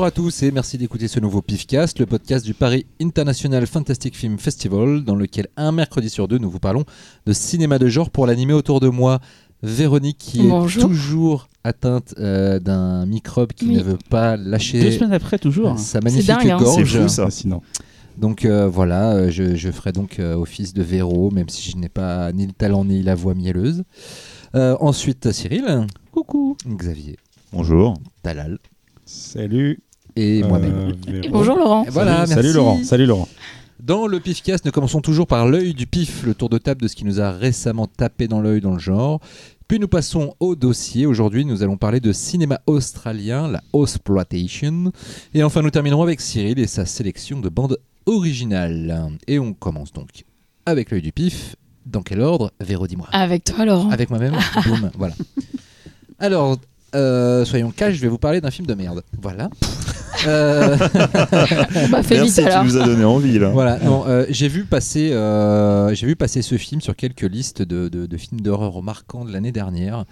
Bonjour 0.00 0.06
à 0.06 0.10
tous 0.12 0.42
et 0.44 0.50
merci 0.50 0.78
d'écouter 0.78 1.08
ce 1.08 1.20
nouveau 1.20 1.42
PIFcast, 1.42 1.98
le 1.98 2.06
podcast 2.06 2.42
du 2.46 2.54
Paris 2.54 2.86
International 3.02 3.66
Fantastic 3.66 4.16
Film 4.16 4.38
Festival, 4.38 5.04
dans 5.04 5.14
lequel 5.14 5.48
un 5.58 5.72
mercredi 5.72 6.08
sur 6.08 6.26
deux 6.26 6.38
nous 6.38 6.48
vous 6.48 6.58
parlons 6.58 6.84
de 7.26 7.34
cinéma 7.34 7.78
de 7.78 7.86
genre 7.86 8.08
pour 8.08 8.26
l'animer 8.26 8.54
autour 8.54 8.80
de 8.80 8.88
moi. 8.88 9.20
Véronique 9.62 10.16
qui 10.16 10.38
Bonjour. 10.48 10.84
est 10.84 10.86
toujours 10.86 11.48
atteinte 11.64 12.14
euh, 12.18 12.58
d'un 12.60 13.04
microbe 13.04 13.52
qui 13.52 13.66
Oui. 13.66 13.74
ne 13.74 13.82
veut 13.82 13.98
pas 14.08 14.38
lâcher 14.38 14.80
Deux 14.80 14.90
semaines 14.92 15.12
après, 15.12 15.38
toujours. 15.38 15.78
sa 15.78 16.00
magnifique 16.00 16.28
dingue, 16.28 16.48
hein. 16.50 16.56
gorge. 16.56 16.90
C'est 16.94 17.02
fou 17.02 17.08
ça. 17.08 17.24
Fascinant. 17.26 17.62
Donc 18.16 18.46
euh, 18.46 18.68
voilà, 18.68 19.10
euh, 19.12 19.30
je, 19.30 19.54
je 19.54 19.70
ferai 19.70 19.92
donc 19.92 20.18
euh, 20.18 20.34
office 20.34 20.72
de 20.72 20.82
Véro, 20.82 21.30
même 21.30 21.50
si 21.50 21.70
je 21.70 21.76
n'ai 21.76 21.90
pas 21.90 22.32
ni 22.32 22.46
le 22.46 22.52
talent 22.52 22.86
ni 22.86 23.02
la 23.02 23.14
voix 23.14 23.34
mielleuse. 23.34 23.84
Euh, 24.54 24.78
ensuite, 24.80 25.30
Cyril. 25.30 25.86
Coucou. 26.10 26.56
Xavier. 26.66 27.18
Bonjour. 27.52 27.98
Talal. 28.22 28.58
Salut. 29.04 29.80
Et 30.20 30.42
Euh, 30.42 30.48
moi-même. 30.48 30.92
Bonjour 31.30 31.56
Laurent. 31.56 31.86
Voilà, 31.88 32.26
Salut, 32.26 32.28
salut 32.28 32.42
merci. 32.42 32.56
Laurent. 32.56 32.84
Salut 32.84 33.06
Laurent. 33.06 33.28
Dans 33.82 34.06
le 34.06 34.20
PIFcast, 34.20 34.66
nous 34.66 34.70
commençons 34.70 35.00
toujours 35.00 35.26
par 35.26 35.48
l'œil 35.48 35.72
du 35.72 35.86
pif, 35.86 36.24
le 36.24 36.34
tour 36.34 36.50
de 36.50 36.58
table 36.58 36.82
de 36.82 36.88
ce 36.88 36.94
qui 36.94 37.06
nous 37.06 37.20
a 37.22 37.30
récemment 37.32 37.86
tapé 37.86 38.28
dans 38.28 38.42
l'œil 38.42 38.60
dans 38.60 38.74
le 38.74 38.78
genre. 38.78 39.20
Puis 39.66 39.78
nous 39.78 39.88
passons 39.88 40.34
au 40.38 40.54
dossier. 40.56 41.06
Aujourd'hui, 41.06 41.46
nous 41.46 41.62
allons 41.62 41.78
parler 41.78 42.00
de 42.00 42.12
cinéma 42.12 42.60
australien, 42.66 43.48
la 43.48 43.62
Ausploitation. 43.72 44.92
Et 45.32 45.42
enfin, 45.42 45.62
nous 45.62 45.70
terminerons 45.70 46.02
avec 46.02 46.20
Cyril 46.20 46.58
et 46.58 46.66
sa 46.66 46.84
sélection 46.84 47.40
de 47.40 47.48
bandes 47.48 47.78
originales. 48.04 49.08
Et 49.26 49.38
on 49.38 49.54
commence 49.54 49.90
donc 49.92 50.24
avec 50.66 50.90
l'œil 50.90 51.00
du 51.02 51.12
pif. 51.12 51.56
Dans 51.86 52.02
quel 52.02 52.20
ordre 52.20 52.52
Véro, 52.60 52.86
dis-moi. 52.86 53.08
Avec 53.12 53.44
toi 53.44 53.64
Laurent. 53.64 53.88
Avec 53.90 54.10
moi-même 54.10 54.34
Boum, 54.66 54.90
voilà. 54.98 55.14
Alors, 56.18 56.58
euh, 56.94 57.46
soyons 57.46 57.70
cash, 57.70 57.94
je 57.94 58.00
vais 58.02 58.08
vous 58.08 58.18
parler 58.18 58.42
d'un 58.42 58.50
film 58.50 58.66
de 58.66 58.74
merde. 58.74 59.02
Voilà. 59.22 59.48
Euh, 60.26 60.76
Bah 61.90 62.02
fais 62.02 62.22
vite 62.22 62.34
Merci, 62.36 62.42
tu 62.42 62.46
alors. 62.48 62.64
nous 62.64 62.76
as 62.76 62.84
donné 62.86 63.04
envie 63.04 63.38
là. 63.38 63.50
voilà, 63.50 63.78
non, 63.78 64.04
euh, 64.06 64.26
j'ai 64.28 64.48
vu 64.48 64.64
passer, 64.64 65.10
euh, 65.12 65.94
j'ai 65.94 66.06
vu 66.06 66.16
passer 66.16 66.42
ce 66.42 66.56
film 66.56 66.80
sur 66.80 66.94
quelques 66.96 67.22
listes 67.22 67.62
de, 67.62 67.88
de- 67.88 68.06
de 68.06 68.16
films 68.16 68.40
d'horreur 68.40 68.82
marquants 68.82 69.24
de 69.24 69.32
l'année 69.32 69.52
dernière, 69.52 70.04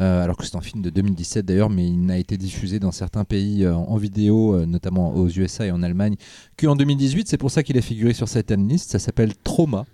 euh, 0.00 0.22
alors 0.24 0.36
que 0.36 0.44
c'est 0.46 0.56
un 0.56 0.60
film 0.60 0.82
de 0.82 0.90
2017 0.90 1.44
d'ailleurs, 1.46 1.70
mais 1.70 1.86
il 1.86 2.04
n'a 2.06 2.18
été 2.18 2.36
diffusé 2.36 2.78
dans 2.78 2.92
certains 2.92 3.24
pays 3.24 3.64
euh, 3.64 3.74
en 3.74 3.96
vidéo, 3.96 4.54
euh, 4.54 4.66
notamment 4.66 5.14
aux 5.14 5.28
USA 5.28 5.66
et 5.66 5.70
en 5.70 5.82
Allemagne, 5.82 6.16
qu'en 6.58 6.76
2018. 6.76 7.28
C'est 7.28 7.36
pour 7.38 7.50
ça 7.50 7.62
qu'il 7.62 7.76
est 7.76 7.82
figuré 7.82 8.12
sur 8.14 8.28
cette 8.28 8.50
liste. 8.52 8.90
Ça 8.90 8.98
s'appelle 8.98 9.32
Trauma 9.44 9.84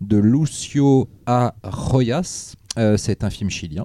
de 0.00 0.16
Lucio 0.18 1.08
A. 1.26 1.54
Royas. 1.62 2.54
Euh, 2.78 2.96
c'est 2.98 3.24
un 3.24 3.30
film 3.30 3.48
chilien. 3.48 3.84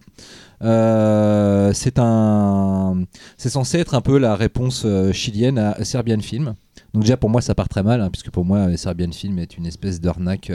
Euh, 0.64 1.74
c'est 1.74 1.98
un, 1.98 3.04
c'est 3.38 3.50
censé 3.50 3.80
être 3.80 3.96
un 3.96 4.02
peu 4.02 4.18
la 4.18 4.36
réponse 4.36 4.84
euh, 4.86 5.12
chilienne 5.12 5.58
à 5.58 5.84
Serbian 5.84 6.20
Film. 6.20 6.56
Donc 6.94 7.04
déjà 7.04 7.18
pour 7.18 7.30
moi 7.30 7.42
ça 7.42 7.56
part 7.56 7.70
très 7.70 7.84
mal, 7.84 8.02
hein, 8.02 8.10
puisque 8.12 8.30
pour 8.30 8.46
moi 8.46 8.60
euh, 8.60 8.78
Serbian 8.78 9.12
Film 9.12 9.40
est 9.40 9.58
une 9.58 9.66
espèce 9.66 10.02
d'arnaque 10.02 10.52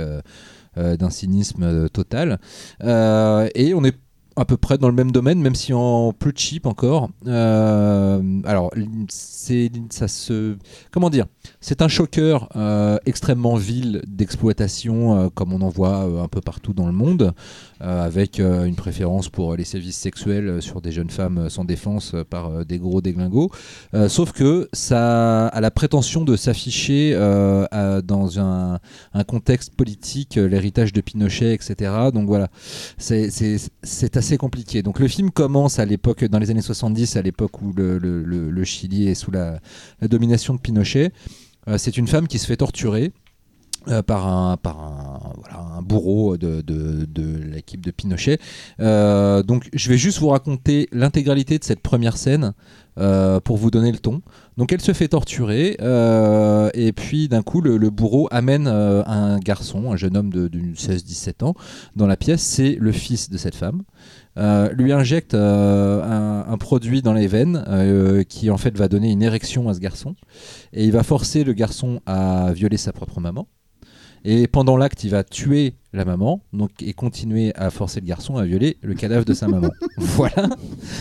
d'un 0.76 1.08
cynisme 1.08 1.88
total. 1.88 2.38
Et 2.82 3.72
on 3.74 3.82
est 3.84 3.96
à 4.38 4.44
peu 4.44 4.58
près 4.58 4.76
dans 4.76 4.88
le 4.88 4.94
même 4.94 5.10
domaine, 5.10 5.40
même 5.40 5.54
si 5.54 5.72
en 5.72 6.12
plus 6.12 6.34
cheap 6.36 6.66
encore. 6.66 7.08
Alors 7.24 8.70
c'est 9.08 9.72
ça 9.88 10.06
se, 10.06 10.56
comment 10.90 11.08
dire, 11.08 11.24
c'est 11.62 11.80
un 11.80 11.88
choqueur 11.88 12.50
euh, 12.56 12.98
extrêmement 13.06 13.56
vil 13.56 14.02
d'exploitation, 14.06 15.30
comme 15.30 15.54
on 15.54 15.62
en 15.62 15.70
voit 15.70 16.02
un 16.22 16.28
peu 16.28 16.42
partout 16.42 16.74
dans 16.74 16.86
le 16.86 16.92
monde, 16.92 17.32
avec 17.80 18.40
euh, 18.40 18.64
une 18.64 18.74
préférence 18.74 19.28
pour 19.28 19.54
les 19.56 19.64
sévices 19.64 19.96
sexuels 19.96 20.48
euh, 20.48 20.60
sur 20.60 20.80
des 20.80 20.92
jeunes 20.92 21.10
femmes 21.10 21.38
euh, 21.38 21.48
sans 21.48 21.64
défense 21.64 22.14
euh, 22.14 22.24
par 22.24 22.46
euh, 22.46 22.64
des 22.64 22.78
gros 22.78 23.00
déglingos. 23.00 23.50
Euh, 23.94 24.08
sauf 24.08 24.32
que 24.32 24.68
ça 24.72 25.46
a 25.48 25.60
la 25.60 25.70
prétention 25.70 26.24
de 26.24 26.36
s'afficher 26.36 27.12
euh, 27.14 28.00
dans 28.02 28.40
un, 28.40 28.78
contexte 29.26 29.74
politique, 29.74 30.38
euh, 30.38 30.46
l'héritage 30.48 30.92
de 30.92 31.00
Pinochet, 31.00 31.52
etc. 31.54 31.92
Donc 32.12 32.26
voilà, 32.26 32.48
c'est- 32.98 33.30
assez 34.16 34.38
compliqué. 34.38 34.82
Donc 34.82 34.98
le 34.98 35.08
film 35.08 35.30
commence 35.30 35.78
à 35.78 35.84
l'époque, 35.84 36.24
dans 36.24 36.38
les 36.38 36.50
années 36.50 36.62
70, 36.62 37.16
à 37.16 37.22
l'époque 37.22 37.60
où 37.60 37.72
le, 37.76 38.64
Chili 38.64 39.08
est 39.08 39.14
sous 39.14 39.30
la, 39.30 39.60
domination 40.02 40.54
de 40.54 40.60
Pinochet. 40.60 41.12
Euh, 41.68 41.78
c'est 41.78 41.96
une 41.96 42.06
femme 42.06 42.28
qui 42.28 42.38
se 42.38 42.46
fait 42.46 42.56
torturer. 42.56 43.12
Euh, 43.88 44.02
par 44.02 44.26
un, 44.26 44.56
par 44.56 44.80
un, 44.80 45.32
voilà, 45.36 45.76
un 45.76 45.82
bourreau 45.82 46.36
de, 46.36 46.60
de, 46.60 47.04
de 47.04 47.38
l'équipe 47.38 47.80
de 47.84 47.92
Pinochet. 47.92 48.38
Euh, 48.80 49.44
donc 49.44 49.68
je 49.72 49.88
vais 49.88 49.96
juste 49.96 50.18
vous 50.18 50.28
raconter 50.28 50.88
l'intégralité 50.90 51.56
de 51.56 51.62
cette 51.62 51.80
première 51.80 52.16
scène 52.16 52.52
euh, 52.98 53.38
pour 53.38 53.56
vous 53.58 53.70
donner 53.70 53.92
le 53.92 53.98
ton. 53.98 54.22
Donc 54.56 54.72
elle 54.72 54.80
se 54.80 54.92
fait 54.92 55.06
torturer 55.06 55.76
et 56.74 56.92
puis 56.92 57.28
d'un 57.28 57.42
coup 57.42 57.60
le, 57.60 57.76
le 57.76 57.90
bourreau 57.90 58.26
amène 58.32 58.66
un 58.66 59.38
garçon, 59.38 59.92
un 59.92 59.96
jeune 59.96 60.16
homme 60.16 60.32
de, 60.32 60.48
de 60.48 60.58
16-17 60.58 61.44
ans 61.44 61.54
dans 61.94 62.08
la 62.08 62.16
pièce. 62.16 62.42
C'est 62.42 62.76
le 62.80 62.90
fils 62.90 63.30
de 63.30 63.38
cette 63.38 63.54
femme. 63.54 63.82
Lui 64.36 64.92
injecte 64.92 65.34
un, 65.34 66.56
produit 66.58 67.02
dans 67.02 67.12
les 67.12 67.28
veines 67.28 68.24
qui 68.28 68.50
en 68.50 68.56
fait 68.56 68.76
va 68.76 68.88
donner 68.88 69.12
une 69.12 69.22
érection 69.22 69.68
à 69.68 69.74
ce 69.74 69.78
garçon 69.78 70.16
et 70.72 70.84
il 70.84 70.90
va 70.90 71.04
forcer 71.04 71.44
le 71.44 71.52
garçon 71.52 72.00
à 72.06 72.52
violer 72.52 72.78
sa 72.78 72.92
propre 72.92 73.20
maman. 73.20 73.46
Et 74.28 74.48
pendant 74.48 74.76
l'acte, 74.76 75.04
il 75.04 75.10
va 75.10 75.22
tuer 75.22 75.74
la 75.92 76.04
maman 76.04 76.42
donc, 76.52 76.70
et 76.82 76.92
continuer 76.94 77.52
à 77.54 77.70
forcer 77.70 78.00
le 78.00 78.06
garçon 78.06 78.36
à 78.36 78.44
violer 78.44 78.76
le 78.82 78.94
cadavre 78.94 79.24
de 79.24 79.32
sa 79.32 79.46
maman. 79.46 79.68
voilà. 79.98 80.48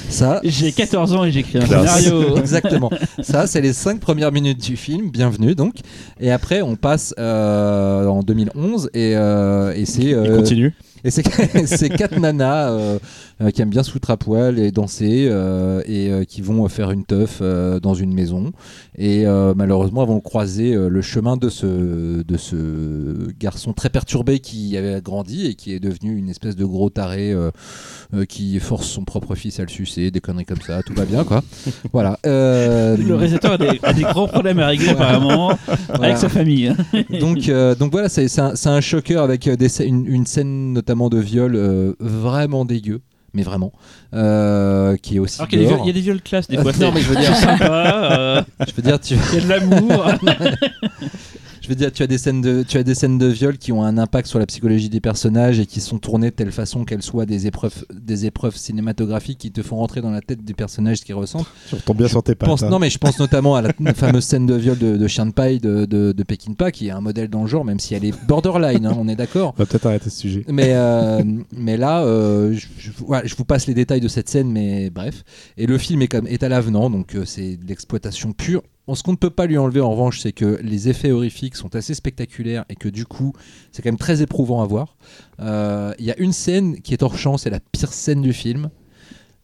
Ça, 0.09 0.39
J'ai 0.43 0.71
14 0.71 1.13
ans 1.15 1.23
et 1.25 1.31
j'écris 1.31 1.57
un 1.57 1.61
Classe. 1.65 2.03
scénario. 2.03 2.37
Exactement. 2.37 2.91
Ça, 3.23 3.47
c'est 3.47 3.61
les 3.61 3.73
cinq 3.73 3.99
premières 3.99 4.31
minutes 4.31 4.63
du 4.63 4.77
film. 4.77 5.09
Bienvenue 5.09 5.55
donc. 5.55 5.73
Et 6.19 6.29
après, 6.31 6.61
on 6.61 6.75
passe 6.75 7.15
euh, 7.17 8.05
en 8.05 8.21
2011 8.21 8.91
et, 8.93 9.15
euh, 9.15 9.73
et 9.75 9.85
c'est 9.85 10.03
Il 10.03 10.13
euh, 10.13 10.35
continue. 10.37 10.75
et 11.03 11.09
c'est 11.09 11.23
c'est 11.65 11.89
quatre 11.89 12.19
nanas 12.19 12.77
qui 13.51 13.61
aiment 13.61 13.69
bien 13.69 13.83
se 13.83 13.91
foutre 13.91 14.09
à 14.11 14.17
poil 14.17 14.59
et 14.59 14.71
danser 14.71 15.27
euh, 15.29 15.81
et 15.85 16.09
euh, 16.09 16.23
qui 16.23 16.41
vont 16.41 16.67
faire 16.69 16.91
une 16.91 17.03
teuf 17.05 17.39
euh, 17.41 17.79
dans 17.79 17.93
une 17.93 18.13
maison. 18.13 18.51
Et 18.97 19.25
euh, 19.27 19.53
malheureusement, 19.55 20.03
elles 20.03 20.09
vont 20.09 20.21
croiser 20.21 20.73
euh, 20.73 20.87
le 20.87 21.01
chemin 21.01 21.35
de 21.35 21.49
ce, 21.49 22.21
de 22.23 22.37
ce 22.37 22.55
garçon 23.37 23.73
très 23.73 23.89
perturbé 23.89 24.39
qui 24.39 24.77
avait 24.77 25.01
grandi 25.01 25.47
et 25.47 25.55
qui 25.55 25.73
est 25.73 25.79
devenu 25.79 26.15
une 26.17 26.29
espèce 26.29 26.55
de 26.55 26.63
gros 26.65 26.89
taré 26.89 27.31
euh, 27.33 27.51
euh, 28.13 28.25
qui 28.25 28.57
force 28.59 28.87
son 28.87 29.03
propre 29.03 29.35
fils 29.35 29.59
à 29.59 29.63
le 29.63 29.69
sucer, 29.69 30.11
des 30.11 30.21
conneries 30.21 30.45
comme 30.45 30.61
ça. 30.61 30.81
Tout 30.83 30.93
va 30.93 31.05
bien, 31.05 31.23
quoi. 31.23 31.43
voilà. 31.93 32.17
Euh, 32.25 32.95
Le 32.95 33.15
réalisateur 33.15 33.53
a 33.53 33.57
des, 33.57 33.79
a 33.83 33.93
des 33.93 34.03
gros 34.03 34.27
problèmes 34.27 34.59
à 34.59 34.67
régler 34.67 34.89
apparemment 34.89 35.51
voilà. 35.89 36.05
avec 36.05 36.17
sa 36.17 36.29
famille. 36.29 36.67
hein. 36.67 36.77
donc, 37.19 37.49
euh, 37.49 37.75
donc 37.75 37.91
voilà, 37.91 38.07
c'est 38.09 38.27
un, 38.39 38.53
un 38.65 38.81
choqueur 38.81 39.23
avec 39.23 39.47
euh, 39.47 39.55
des, 39.57 39.81
une, 39.85 40.05
une 40.07 40.25
scène 40.25 40.73
notamment 40.73 41.09
de 41.09 41.17
viol 41.19 41.55
euh, 41.55 41.93
vraiment 41.99 42.63
dégueu, 42.65 43.01
mais 43.35 43.43
vraiment, 43.43 43.71
euh, 44.13 44.95
qui 44.97 45.17
est 45.17 45.19
aussi. 45.19 45.39
Alors 45.39 45.49
qu'il 45.49 45.59
y, 45.61 45.65
a 45.65 45.67
des 45.67 45.73
viols- 45.73 45.81
il 45.83 45.87
y 45.87 45.89
a 45.89 45.93
des 45.93 46.01
viols 46.01 46.21
classe 46.21 46.47
des 46.47 46.57
fois. 46.61 46.71
non, 46.79 46.91
mais 46.93 47.01
je 47.01 47.09
veux 47.09 47.15
dire- 47.17 47.35
sympa. 47.35 48.09
euh, 48.17 48.41
Je 48.67 48.73
veux 48.75 48.81
dire, 48.81 48.99
tu, 48.99 49.15
Il 49.33 49.35
y 49.35 49.37
a 49.37 49.41
de 49.41 49.49
l'amour. 49.49 50.05
je 51.65 51.69
veux 51.69 51.75
dire, 51.75 51.91
tu 51.91 52.03
as 52.03 52.07
des 52.07 52.17
scènes 52.19 52.41
de, 52.41 52.61
tu 52.63 52.77
as 52.77 52.83
des 52.83 52.93
scènes 52.93 53.17
de 53.17 53.25
viol 53.25 53.57
qui 53.57 53.71
ont 53.71 53.83
un 53.83 53.97
impact 53.97 54.27
sur 54.27 54.37
la 54.37 54.45
psychologie 54.45 54.87
des 54.89 54.99
personnages 55.01 55.59
et 55.59 55.65
qui 55.65 55.81
sont 55.81 55.97
tournées 55.97 56.29
de 56.29 56.35
telle 56.35 56.51
façon 56.51 56.85
qu'elles 56.85 57.01
soient 57.01 57.25
des 57.25 57.47
épreuves, 57.47 57.85
des 57.91 58.27
épreuves 58.27 58.55
cinématographiques 58.55 59.39
qui 59.39 59.51
te 59.51 59.61
font 59.63 59.77
rentrer 59.77 60.01
dans 60.01 60.11
la 60.11 60.21
tête 60.21 60.45
du 60.45 60.53
personnage 60.53 61.01
qu'ils 61.01 61.15
ressentent. 61.15 61.47
Tu 61.69 61.75
retombes 61.75 61.97
bien 61.97 62.07
sur 62.07 62.21
tes 62.21 62.33
Je 62.33 62.37
pattes. 62.37 62.49
pense, 62.49 62.61
hein. 62.63 62.69
non, 62.69 62.77
mais 62.77 62.89
je 62.91 62.97
pense 62.99 63.17
notamment 63.19 63.55
à 63.55 63.61
la, 63.63 63.71
la 63.79 63.93
fameuse 63.95 64.23
scène 64.25 64.45
de 64.45 64.53
viol 64.55 64.77
de, 64.77 64.95
de 64.95 65.07
Chien 65.07 65.25
de 65.25 65.31
paille 65.31 65.59
de, 65.59 65.85
de, 65.85 66.11
de 66.11 66.23
qui 66.69 66.87
est 66.87 66.91
un 66.91 67.01
modèle 67.01 67.29
dans 67.29 67.41
le 67.41 67.47
genre, 67.47 67.65
même 67.65 67.79
si 67.79 67.95
elle 67.95 68.05
est 68.05 68.13
borderline, 68.27 68.85
hein, 68.85 68.95
on 68.97 69.07
est 69.07 69.15
d'accord. 69.15 69.53
On 69.57 69.63
va 69.63 69.65
peut-être 69.65 69.85
arrêter 69.87 70.09
ce 70.09 70.19
sujet. 70.19 70.45
Mais, 70.47 70.73
euh, 70.73 71.23
mais 71.55 71.77
là, 71.77 72.03
euh, 72.03 72.53
je, 72.53 72.67
je- 72.77 72.91
voilà, 73.05 73.25
je 73.25 73.35
vous 73.35 73.45
passe 73.45 73.65
les 73.67 73.73
détails 73.73 74.01
de 74.01 74.07
cette 74.07 74.29
scène, 74.29 74.51
mais 74.51 74.89
bref. 74.89 75.23
Et 75.57 75.65
le 75.65 75.77
film 75.77 76.01
est, 76.01 76.07
comme, 76.07 76.27
est 76.27 76.43
à 76.43 76.49
l'avenant, 76.49 76.89
donc 76.89 77.15
euh, 77.15 77.25
c'est 77.25 77.57
de 77.57 77.65
l'exploitation 77.67 78.33
pure. 78.33 78.61
Ce 78.93 79.01
qu'on 79.01 79.13
ne 79.13 79.17
peut 79.17 79.31
pas 79.31 79.47
lui 79.47 79.57
enlever, 79.57 79.81
en 79.81 79.89
revanche, 79.91 80.19
c'est 80.19 80.31
que 80.31 80.59
les 80.61 80.89
effets 80.89 81.11
horrifiques 81.11 81.55
sont 81.55 81.75
assez 81.75 81.95
spectaculaires 81.95 82.65
et 82.69 82.75
que 82.75 82.87
du 82.87 83.05
coup, 83.05 83.33
c'est 83.71 83.81
quand 83.81 83.89
même 83.89 83.97
très 83.97 84.21
éprouvant 84.21 84.61
à 84.61 84.65
voir. 84.65 84.95
Euh, 85.39 85.93
Il 85.97 86.05
y 86.05 86.11
a 86.11 86.19
une 86.19 86.33
scène 86.33 86.79
qui 86.81 86.93
est 86.93 87.01
hors 87.01 87.17
champ, 87.17 87.37
c'est 87.37 87.49
la 87.49 87.59
pire 87.59 87.91
scène 87.91 88.21
du 88.21 88.33
film. 88.33 88.69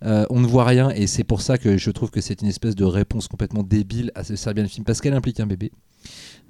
Euh, 0.03 0.25
on 0.29 0.39
ne 0.39 0.47
voit 0.47 0.65
rien 0.65 0.89
et 0.89 1.05
c'est 1.05 1.23
pour 1.23 1.41
ça 1.41 1.57
que 1.57 1.77
je 1.77 1.91
trouve 1.91 2.09
que 2.09 2.21
c'est 2.21 2.41
une 2.41 2.47
espèce 2.47 2.75
de 2.75 2.85
réponse 2.85 3.27
complètement 3.27 3.61
débile 3.61 4.11
à 4.15 4.23
ce 4.23 4.35
Serbian 4.35 4.67
film 4.67 4.83
parce 4.83 4.99
qu'elle 4.99 5.13
implique 5.13 5.39
un 5.39 5.47
bébé. 5.47 5.71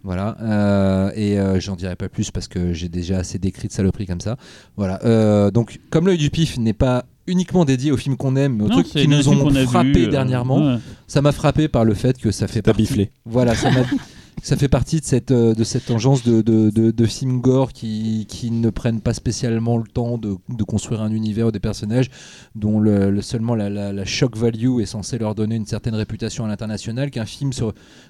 Voilà, 0.04 0.38
euh, 0.42 1.12
et 1.16 1.38
j'en 1.60 1.76
dirai 1.76 1.96
pas 1.96 2.10
plus 2.10 2.32
parce 2.32 2.48
que 2.48 2.74
j'ai 2.74 2.90
déjà 2.90 3.20
assez 3.20 3.38
décrit 3.40 3.68
de 3.68 3.74
saloperies 3.74 4.08
comme 4.08 4.22
ça. 4.22 4.38
Voilà, 4.76 5.52
donc 5.52 5.80
comme 5.92 6.08
l'œil 6.08 6.18
du 6.18 6.30
pif 6.30 6.58
n'est 6.58 6.74
pas 6.74 7.06
uniquement 7.32 7.66
dédié 7.66 7.92
aux 7.92 7.98
films 7.98 8.18
qu'on 8.18 8.36
aime, 8.36 8.58
mais 8.58 8.64
aux 8.66 8.68
Non, 8.68 8.74
trucs 8.82 8.88
qui 8.88 9.08
nous 9.08 9.30
ont 9.30 9.56
a 9.56 9.64
frappé 9.66 9.92
vus, 9.94 10.06
euh, 10.06 10.10
dernièrement, 10.12 10.74
ouais. 10.74 10.80
ça 11.08 11.22
m'a 11.22 11.32
frappé 11.32 11.68
par 11.68 11.86
le 11.86 11.94
fait 11.94 12.18
que 12.20 12.32
ça 12.32 12.48
fait 12.48 12.62
T'as 12.62 12.72
partie. 12.72 12.84
biflé. 12.84 13.12
Voilà, 13.26 13.56
ça 13.56 13.72
m'a. 13.72 13.82
ça 14.42 14.58
fait 14.58 14.68
partie 14.68 15.00
de 15.00 15.06
cette, 15.06 15.32
euh, 15.32 15.54
de 15.54 15.64
cette 15.64 15.92
engeance 15.92 16.24
de, 16.24 16.42
de, 16.42 16.70
de, 16.70 17.06
films 17.06 17.42
gore 17.42 17.74
qui, 17.74 18.26
qui 18.28 18.50
ne 18.52 18.70
prennent 18.70 19.02
pas 19.02 19.14
spécialement 19.14 19.78
le 19.78 19.84
temps 19.88 20.18
de, 20.18 20.38
construire 20.64 21.02
un 21.02 21.12
univers 21.12 21.48
ou 21.48 21.52
des 21.52 21.60
personnages 21.60 22.10
dont 22.56 22.80
le, 22.80 23.12
le- 23.12 23.22
seulement 23.22 23.56
la, 23.56 23.70
la, 23.70 24.06
shock 24.06 24.36
value 24.38 24.80
est 24.82 24.86
censée 24.86 25.18
leur 25.18 25.36
donner 25.36 25.56
une 25.56 25.66
certaine 25.66 25.96
réputation 25.96 26.46
à 26.46 26.48
l'international, 26.48 27.12
qu'un 27.12 27.26
film 27.26 27.52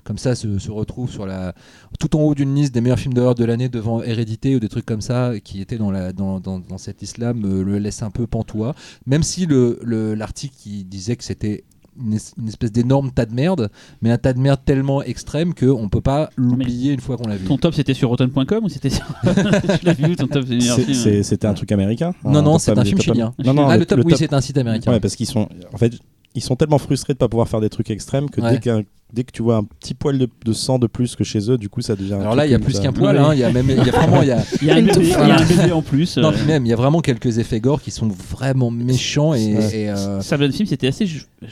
comme 0.03 0.17
ça 0.17 0.35
se, 0.35 0.47
retrouve 0.71 1.11
sur 1.11 1.25
la, 1.25 1.53
tout 1.99 2.15
en 2.15 2.21
haut 2.21 2.35
d'une 2.35 2.55
liste 2.55 2.73
des 2.73 2.81
meilleurs 2.81 2.99
films 2.99 3.13
d'horreur 3.13 3.35
de 3.35 3.43
l'année 3.45 3.67
devant 3.69 4.01
Hérédité 4.01 4.55
ou 4.55 4.59
des 4.59 4.69
trucs 4.69 4.85
comme 4.85 5.01
ça 5.01 5.33
qui 5.43 5.61
étaient 5.61 5.77
dans, 5.77 5.91
la, 5.91 6.13
dans, 6.13 6.39
dans, 6.39 6.59
dans 6.59 6.77
cet 6.77 7.01
islam 7.01 7.43
euh, 7.45 7.63
le 7.63 7.77
laisse 7.77 8.03
un 8.03 8.11
peu 8.11 8.27
pantois. 8.27 8.73
Même 9.05 9.23
si 9.23 9.45
le- 9.45 9.79
le- 9.83 10.15
l'article 10.15 10.55
qui 10.57 10.83
disait 10.85 11.15
que 11.15 11.23
c'était 11.23 11.63
une, 11.99 12.13
es- 12.13 12.33
une 12.39 12.47
espèce 12.47 12.71
d'énorme 12.71 13.11
tas 13.11 13.25
de 13.25 13.33
merde, 13.33 13.69
mais 14.01 14.11
un 14.11 14.17
tas 14.17 14.33
de 14.33 14.39
merde 14.39 14.59
tellement 14.63 15.01
extrême 15.03 15.53
qu'on 15.53 15.89
peut 15.89 16.01
pas 16.01 16.29
l'oublier 16.35 16.93
une 16.93 16.99
fois 16.99 17.17
qu'on 17.17 17.27
l'a 17.27 17.35
vu. 17.37 17.45
Ton 17.47 17.57
top 17.57 17.73
c'était 17.73 17.93
sur 17.93 18.09
Rotten.com 18.09 18.63
ou 18.63 18.69
c'était 18.69 18.89
sur. 18.89 19.05
tu 19.79 19.85
l'as 19.85 19.93
vu 19.93 20.15
ton 20.15 20.27
top 20.27 20.43
c'est 20.45 20.51
le 20.53 20.57
meilleur 20.57 20.75
C'est- 20.77 20.83
film 20.83 20.97
c'est- 20.97 21.23
C'était 21.23 21.47
un 21.47 21.53
truc 21.53 21.71
américain 21.71 22.13
Non, 22.23 22.39
Un 22.39 22.41
non, 22.41 22.51
top 22.53 22.61
c'est 22.61 22.77
un 22.79 22.83
film 22.85 22.99
chilien. 23.01 23.33
Non, 23.43 23.53
non, 23.53 23.67
ah, 23.67 23.77
le 23.77 23.85
top, 23.85 23.99
oui, 24.03 24.11
top- 24.11 24.19
c'est 24.19 24.33
un 24.33 24.41
site 24.41 24.57
américain. 24.57 24.91
Ouais, 24.91 24.99
parce 24.99 25.15
qu'ils 25.15 25.27
sont, 25.27 25.47
en 25.73 25.77
fait, 25.77 25.93
ils 26.35 26.41
sont 26.41 26.55
tellement 26.55 26.77
frustrés 26.77 27.13
de 27.13 27.17
pas 27.17 27.27
pouvoir 27.27 27.47
faire 27.49 27.59
des 27.61 27.69
trucs 27.69 27.89
extrêmes 27.91 28.29
que 28.29 28.39
Ouais. 28.41 28.51
dès, 28.51 28.59
qu'un- 28.59 28.83
dès 29.13 29.23
que 29.23 29.31
tu 29.31 29.41
vois 29.43 29.57
un 29.57 29.63
petit 29.63 29.93
poil 29.93 30.17
de, 30.17 30.27
de 30.45 30.53
sang 30.53 30.79
de 30.79 30.87
plus 30.87 31.15
que 31.15 31.23
chez 31.23 31.51
eux, 31.51 31.57
du 31.57 31.69
coup, 31.69 31.81
ça 31.81 31.95
devient. 31.95 32.13
un 32.13 32.21
Alors 32.21 32.35
là, 32.35 32.45
il 32.45 32.51
y 32.51 32.55
a 32.55 32.59
plus 32.59 32.75
qu'un 32.79 32.83
ça. 32.83 32.91
poil, 32.91 33.17
hein, 33.17 33.29
il 33.33 33.39
y 33.39 33.43
a 33.43 33.51
même, 33.51 33.69
il 33.69 33.75
y 33.75 33.79
a 33.79 33.91
vraiment, 33.91 34.21
il 34.21 34.27
y 34.27 34.31
a, 34.31 34.43
Il 34.61 34.67
y 34.67 34.71
a 34.71 34.75
un 34.75 34.77
Une 34.79 34.85
bébé, 34.85 34.93
touffe, 34.95 35.03
il 35.05 35.09
y 35.11 35.13
a 35.13 35.17
voilà. 35.17 35.41
un 35.41 35.45
bébé 35.45 35.71
en 35.71 35.81
plus. 35.81 36.17
non, 36.17 36.29
euh, 36.29 36.31
puis 36.31 36.45
même, 36.45 36.65
il 36.65 36.69
y 36.69 36.73
a 36.73 36.75
vraiment 36.75 37.01
quelques 37.01 37.37
effets 37.37 37.59
gore 37.59 37.81
qui 37.81 37.91
sont 37.91 38.07
vraiment 38.07 38.71
méchants 38.71 39.33
et, 39.33 39.55
euh, 39.89 40.21
Saban 40.21 40.51
film 40.51 40.67
c'était 40.67 40.87
assez. 40.87 41.05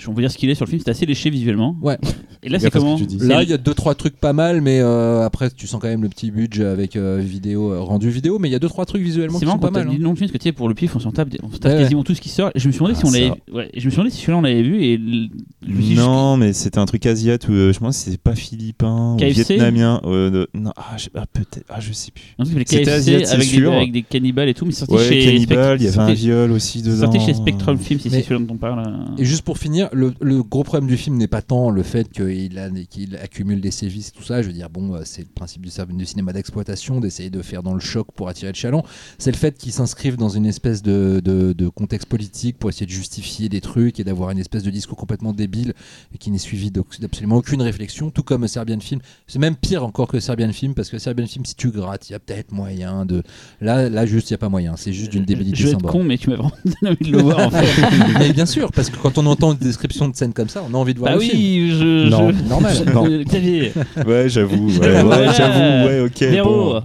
On 0.08 0.14
va 0.14 0.22
dire 0.22 0.32
ce 0.32 0.38
qu'il 0.38 0.50
est 0.50 0.56
sur 0.56 0.66
le 0.66 0.70
film, 0.70 0.80
c'était 0.80 0.92
assez 0.92 1.06
léché 1.06 1.30
visuellement. 1.30 1.76
Ouais. 1.82 1.98
Et 2.44 2.50
là 2.50 2.60
c'est 2.60 2.68
ce 2.68 2.72
comment. 2.72 2.98
Là, 3.22 3.44
il 3.44 3.50
y 3.50 3.54
a 3.54 3.58
deux 3.58 3.74
trois 3.74 3.96
trucs 3.96 4.16
pas 4.18 4.34
mal, 4.34 4.62
mais 4.62 4.80
euh, 4.82 5.26
après, 5.26 5.50
tu 5.50 5.68
sens 5.68 5.82
quand 5.82 5.88
même 5.88 6.04
le 6.04 6.10
petit 6.10 6.32
budget 6.32 6.66
avec 6.66 6.96
vidéo 6.96 7.84
rendu 7.84 8.10
vidéo, 8.10 8.40
mais 8.40 8.48
il 8.50 8.52
y 8.52 8.56
a 8.56 8.60
deux 8.60 8.70
trois 8.70 8.86
trucs 8.86 9.02
visuellement 9.02 9.34
C'est 9.40 9.40
qui 9.40 9.46
marrant 9.46 9.58
sont 9.58 9.62
pas 9.62 9.72
mal. 9.72 9.88
dit 9.90 9.96
hein. 9.96 10.00
le 10.10 10.16
film, 10.16 10.18
parce 10.20 10.32
que 10.32 10.38
tu 10.38 10.44
sais, 10.44 10.52
pour 10.52 10.68
le 10.70 10.76
pif, 10.76 10.96
on 10.96 11.00
s'en 11.00 11.12
tape, 11.12 11.30
on 11.44 11.48
tape 11.50 11.72
Ouais, 11.74 11.80
quasiment 11.80 12.04
tout 12.04 12.14
ce 12.16 12.22
qui 12.22 12.30
sort. 12.30 12.52
Je 12.56 12.68
me 12.68 12.72
suis 12.72 12.80
demandé 12.80 12.96
si 12.96 13.02
Ah, 13.04 13.08
on 13.08 13.12
ça 13.12 13.20
l'avait 13.20 13.32
ouais, 13.52 13.70
je 13.76 13.86
me 13.86 13.90
suis 13.90 13.98
demandé 13.98 14.10
si 14.12 14.18
celui-là 14.22 14.38
on 14.38 14.42
l'avait 14.42 14.62
vu 14.64 14.84
et 14.84 15.00
Non, 15.96 16.38
mais 16.38 16.54
c'était 16.54 16.80
un 16.80 16.86
truc 16.86 17.06
asiatique 17.06 17.49
euh, 17.52 17.74
je 17.74 17.80
pense 17.80 17.98
que 17.98 18.04
c'était 18.06 18.18
pas 18.18 18.36
philippin 18.36 19.16
ou 19.16 19.18
vietnamien. 19.18 20.02
euh, 20.06 20.30
de- 20.30 20.50
Non, 20.54 20.72
ah, 20.76 20.96
je- 20.98 21.10
ah, 21.16 21.26
peut-être. 21.32 21.66
Ah, 21.70 21.80
je 21.80 21.92
sais 21.94 22.12
plus. 22.12 22.34
C'était 22.46 22.66
KFC 22.84 23.02
c'est 23.04 23.28
avec 23.34 23.50
des, 23.50 23.56
sûr. 23.56 23.74
avec 23.74 23.92
des 23.92 24.04
cannibales 24.04 24.50
et 24.50 24.54
tout, 24.54 24.66
mais 24.66 24.72
sorti 24.72 24.94
Ouais, 24.96 25.08
chez 25.08 25.26
Cannibal, 25.26 25.80
il 25.80 25.86
y 25.86 25.88
avait 25.88 25.98
un 25.98 26.08
sorti- 26.08 26.16
viol 26.22 26.52
aussi 26.52 26.82
dedans. 26.82 27.12
sorti 27.12 27.20
chez 27.20 27.34
Spectrum 27.34 27.78
Film, 27.78 28.00
si 28.00 28.10
c'est 28.10 28.22
celui 28.24 28.46
dont 28.46 28.54
on 28.54 28.58
parle. 28.58 28.80
euh. 28.88 29.16
Et 29.18 29.26
juste 29.26 29.42
pour 29.44 29.58
finir, 29.58 29.90
le, 29.94 30.14
le 30.22 30.44
gros 30.44 30.64
problème 30.64 30.90
du 30.90 30.98
film 30.98 31.18
n'est 31.18 31.28
pas 31.28 31.42
tant 31.42 31.70
le 31.70 31.84
fait 31.84 32.10
qu'il 32.12 33.18
accumule 33.22 33.62
des 33.62 33.72
sévices, 33.72 34.12
tout 34.12 34.24
ça. 34.24 34.42
Je 34.42 34.48
veux 34.48 34.54
dire, 34.54 34.70
bon, 34.70 35.00
c'est 35.04 35.22
le 35.22 35.28
principe 35.34 35.62
du, 35.66 35.70
du 35.98 36.06
cinéma 36.06 36.34
d'exploitation, 36.34 37.00
d'essayer 37.00 37.30
de 37.30 37.42
faire 37.42 37.64
dans 37.64 37.74
le 37.74 37.80
choc 37.80 38.08
pour 38.16 38.28
attirer 38.30 38.52
le 38.52 38.58
chaland. 38.58 38.84
C'est 39.18 39.32
le 39.32 39.38
fait 39.38 39.58
qu'il 39.58 39.72
s'inscrive 39.72 40.18
dans 40.18 40.30
une 40.30 40.46
espèce 40.46 40.82
de, 40.82 41.22
de- 41.24 41.54
de 41.54 41.70
contexte 41.70 42.08
politique 42.08 42.58
pour 42.58 42.70
essayer 42.70 42.86
de 42.86 42.92
justifier 42.92 43.50
des 43.50 43.62
trucs 43.62 44.00
et 44.00 44.04
d'avoir 44.04 44.32
une 44.32 44.40
espèce 44.40 44.64
de 44.64 44.70
discours 44.72 44.98
complètement 44.98 45.34
débile 45.34 45.74
et 46.14 46.18
qui 46.18 46.32
n'est 46.32 46.38
suivi 46.38 46.72
d'absolument 46.72 47.39
aucune 47.40 47.62
réflexion, 47.62 48.10
tout 48.10 48.24
comme 48.24 48.48
Serbian 48.48 48.80
Film. 48.80 49.02
C'est 49.28 49.40
même 49.40 49.56
pire 49.56 49.84
encore 49.84 50.08
que 50.08 50.20
Serbian 50.20 50.52
Film 50.52 50.74
parce 50.74 50.90
que 50.90 50.98
Serbian 51.00 51.26
Film, 51.26 51.46
si 51.46 51.56
tu 51.56 51.70
grattes, 51.72 52.10
il 52.10 52.14
y 52.14 52.16
a 52.16 52.20
peut-être 52.20 52.52
moyen 52.52 53.06
de. 53.06 53.24
Là, 53.62 53.90
là 53.90 54.06
juste, 54.06 54.30
il 54.30 54.34
n'y 54.34 54.36
a 54.36 54.40
pas 54.40 54.50
moyen. 54.50 54.76
C'est 54.78 54.94
juste 54.94 55.12
d'une 55.12 55.26
débilité 55.26 55.56
Je 55.58 55.66
vais 55.66 55.72
sans 55.72 55.78
être 55.80 55.88
con, 55.88 56.04
mais 56.04 56.18
tu 56.18 56.30
m'as 56.30 56.36
vraiment 56.36 56.52
donné 56.66 56.96
envie 56.96 57.12
de 57.12 57.18
le 57.18 57.22
voir 57.24 57.40
en 57.40 57.50
fait. 57.52 57.82
Mais 58.20 58.32
bien 58.34 58.46
sûr, 58.46 58.72
parce 58.72 58.90
que 58.90 58.98
quand 58.98 59.18
on 59.18 59.26
entend 59.26 59.54
une 59.54 59.58
description 59.58 60.08
de 60.08 60.16
scène 60.16 60.34
comme 60.34 60.50
ça, 60.50 60.64
on 60.70 60.74
a 60.74 60.78
envie 60.78 60.94
de 60.94 61.00
voir 61.00 61.12
bah 61.14 61.18
le 61.18 61.22
film. 61.22 61.38
oui, 61.38 61.72
je. 61.80 62.10
Non. 62.10 62.32
je- 62.32 62.44
Normal. 62.44 62.76
Non. 62.94 63.04
Ouais, 63.04 64.30
j'avoue. 64.30 64.70
Ouais, 64.70 65.28
j'avoue. 65.38 65.88
Ouais, 65.88 66.00
ok. 66.02 66.20
Véro, 66.22 66.74
bon. 66.74 66.84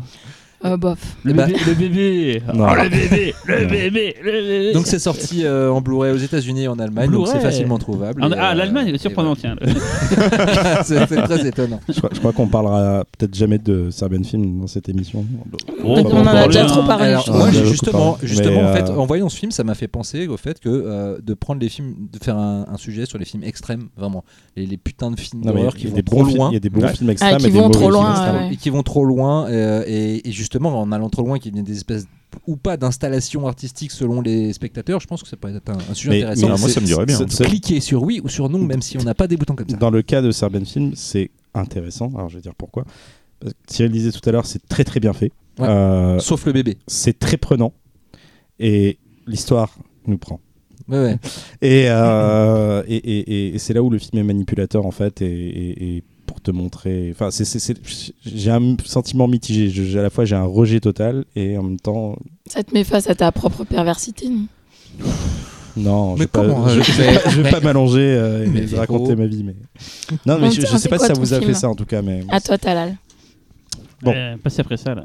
Euh, 0.65 0.77
bof. 0.79 0.99
le, 1.25 1.33
Eh 1.33 1.35
ben- 1.35 1.47
bébé, 1.47 1.59
le 1.67 1.75
bébé, 1.75 2.43
Non. 2.55 2.67
Oh, 2.71 2.75
le 2.83 2.89
bébé, 2.89 3.35
le 3.47 3.67
bébé, 3.67 4.17
le 4.25 4.33
bébé. 4.33 4.73
Donc 4.73 4.87
c'est 4.87 4.99
sorti 4.99 5.45
euh, 5.45 5.71
en 5.71 5.81
Blu-ray 5.83 6.13
aux 6.13 6.17
États-Unis 6.17 6.63
et 6.65 6.69
en 6.69 6.79
Allemagne, 6.79 7.11
donc 7.11 7.29
c'est 7.29 7.41
facilement 7.41 7.79
trouvable. 7.79 8.23
En- 8.25 8.31
et, 8.33 8.35
ah, 8.39 8.53
euh, 8.53 8.55
l'Allemagne, 8.55 8.89
et 8.95 8.99
surprenant, 8.99 9.37
tiens. 9.37 9.57
c'est 10.85 11.07
c'est 11.07 11.23
très 11.23 11.47
étonnant. 11.47 11.81
Je 11.89 11.99
crois, 11.99 12.11
je 12.13 12.19
crois 12.19 12.33
qu'on 12.33 12.47
parlera 12.49 13.05
peut-être 13.19 13.35
jamais 13.35 13.59
de 13.59 13.91
Serbian 13.91 14.23
Film 14.23 14.61
dans 14.61 14.67
cette 14.67 14.89
émission. 14.89 15.25
Oh, 15.85 15.97
Donc, 15.97 16.07
on 16.13 16.21
en 16.23 16.27
a 16.27 16.47
déjà 16.47 16.65
trop 16.67 16.83
parlé. 16.83 17.07
Alors, 17.09 17.31
moi, 17.33 17.51
justement, 17.51 18.17
justement 18.23 18.61
en 18.63 18.73
fait, 18.73 18.89
euh, 18.89 18.97
en 18.97 19.07
voyant 19.07 19.29
ce 19.29 19.37
film, 19.39 19.51
ça 19.53 19.65
m'a 19.65 19.75
fait 19.75 19.89
penser 19.89 20.27
au 20.29 20.37
fait 20.37 20.61
que 20.61 20.69
euh, 20.69 21.19
de 21.23 21.35
prendre 21.35 21.61
les 21.61 21.69
films, 21.69 21.95
de 22.13 22.19
faire 22.23 22.39
un, 22.39 22.67
un 22.73 22.77
sujet 22.77 23.07
sur 23.07 23.19
les 23.19 23.25
films 23.25 23.43
extrêmes, 23.45 23.89
vraiment, 23.97 24.25
les, 24.57 24.67
les 24.67 24.77
putains 24.77 25.11
de 25.11 25.21
films 25.21 25.43
d'horreur 25.45 25.75
qui 25.77 25.87
vont 25.89 26.01
trop 26.03 26.23
loin. 26.23 26.49
Il 26.51 26.55
y 26.55 26.57
a 26.57 26.61
des 26.61 26.71
bons 26.71 26.83
Ouais. 26.85 26.93
films 26.95 27.11
extrêmes 27.11 27.35
Ah, 27.35 27.39
qui 27.39 27.47
et 27.47 27.51
des 27.51 27.59
vont 27.59 27.71
trop 27.71 27.81
films 27.83 27.93
loin, 27.93 28.51
et 28.51 28.57
qui 28.57 28.71
vont 28.71 28.83
trop 28.83 29.05
loin 29.05 29.47
euh, 29.49 29.85
et, 29.87 30.29
et 30.29 30.33
justement 30.55 30.81
en 30.81 30.93
allant 30.93 31.09
trop 31.11 31.23
loin 31.23 31.39
qui 31.39 31.51
viennent 31.51 31.65
des 31.65 31.77
espèces 31.77 32.07
ou 32.47 32.57
pas 32.57 32.77
d'installation 32.77 33.47
artistique 33.47 33.91
selon 33.91 34.21
les 34.21 34.53
spectateurs 34.53 35.01
je 35.01 35.07
pense 35.07 35.23
que 35.23 35.29
ça 35.29 35.37
pourrait 35.37 35.55
être 35.57 35.69
un, 35.71 35.79
un 35.91 35.95
sujet 35.95 36.11
Mais- 36.11 36.23
intéressant 36.23 36.49
mais- 36.49 36.59
moi, 36.61 36.69
ça 36.69 36.81
me 36.81 36.87
dirait 36.87 37.07
bien. 37.07 37.19
cliquer 37.27 37.81
sur 37.81 38.03
oui 38.03 38.21
ou 38.23 38.29
sur 38.29 38.49
non 38.49 38.59
même 38.61 38.83
si 38.83 38.97
on 38.99 39.03
n'a 39.03 39.15
pas 39.15 39.27
des 39.27 39.37
boutons 39.37 39.55
comme 39.57 39.69
ça 39.69 39.77
Dans 39.77 39.91
le 39.91 40.03
cas 40.03 40.23
de 40.23 40.31
Serbian 40.31 40.65
Film, 40.65 40.93
c'est 40.95 41.31
intéressant. 41.55 42.11
Alors 42.15 42.29
je 42.29 42.37
vais 42.37 42.43
dire 42.43 42.55
pourquoi. 42.57 42.85
Thierry 43.67 43.89
le 43.91 43.95
disait 43.99 44.11
tout 44.13 44.27
à 44.29 44.33
l'heure, 44.33 44.47
c'est 44.47 44.67
très 44.69 44.85
très 44.85 45.01
bien 45.01 45.13
fait. 45.13 45.31
Ouais. 45.59 45.69
Euh, 45.69 46.19
sauf 46.19 46.47
le 46.47 46.53
bébé 46.53 46.79
c'est 46.87 47.19
très 47.19 47.37
prenant 47.37 47.73
et 48.59 48.99
l'histoire 49.27 49.77
nous 50.07 50.19
prend. 50.19 50.41
ouais, 50.89 50.99
ouais. 50.99 51.19
Et, 51.63 51.85
euh, 51.89 52.83
et, 52.89 52.97
et- 52.97 53.19
et- 53.51 53.55
et 53.55 53.59
c'est 53.59 53.75
là 53.75 53.83
où 53.83 53.91
le 53.91 53.99
film 53.99 54.19
est 54.21 54.25
manipulateur 54.25 54.87
en 54.87 54.91
fait 54.91 55.23
et 55.23 56.03
pour 56.27 56.41
te 56.41 56.51
montrer. 56.51 57.11
Enfin, 57.13 57.31
c'est- 57.31 57.45
c'est- 57.45 57.59
c'est- 57.59 58.13
j'ai 58.25 58.51
un 58.51 58.77
sentiment 58.85 59.29
mitigé. 59.29 59.69
Je- 59.71 59.99
à 59.99 60.03
la 60.03 60.11
fois 60.11 60.25
j'ai 60.25 60.37
un 60.37 60.45
rejet 60.45 60.81
total 60.81 61.25
et 61.37 61.57
en 61.59 61.63
même 61.63 61.81
temps 61.81 62.17
Ça 62.47 62.63
te 62.63 62.73
met 62.75 62.85
face 62.85 63.09
à 63.09 63.15
ta 63.15 63.31
propre 63.33 63.65
perversité. 63.65 64.29
non? 64.29 64.47
Non. 65.77 66.13
Mais 66.13 66.19
je 66.19 66.23
vais 66.23 66.27
pas- 66.29 66.41
comment, 66.43 66.69
je, 66.69 66.83
je 66.83 66.93
vais 66.93 67.15
pas, 67.15 67.31
je 67.31 67.41
vais 67.43 67.51
pas 67.51 67.61
m'allonger 67.61 68.01
euh, 68.01 68.45
et 68.45 68.49
Mais 68.49 68.65
raconter 68.77 69.17
ma 69.17 69.27
vie, 69.27 69.43
mais 69.43 69.57
non, 70.25 70.37
mais 70.39 70.47
Bon, 70.47 70.51
je, 70.51 70.61
tiens, 70.63 70.79
sais 70.79 70.89
pas 70.89 70.99
quoi 70.99 71.09
si 71.09 71.15
ça 71.15 71.19
vous 71.21 71.33
a 71.35 71.39
fait 71.39 71.43
film 71.47 71.55
ça 71.55 71.69
en 71.69 71.75
tout 71.75 71.85
cas, 71.85 72.01
mais 72.01 72.23
À 72.31 72.41
toi, 72.41 72.57
Talal. 72.59 72.97
Bon. 74.03 74.13
Euh, 74.15 74.37
passez 74.43 74.61
après 74.61 74.77
ça 74.77 74.95
là. 74.95 75.05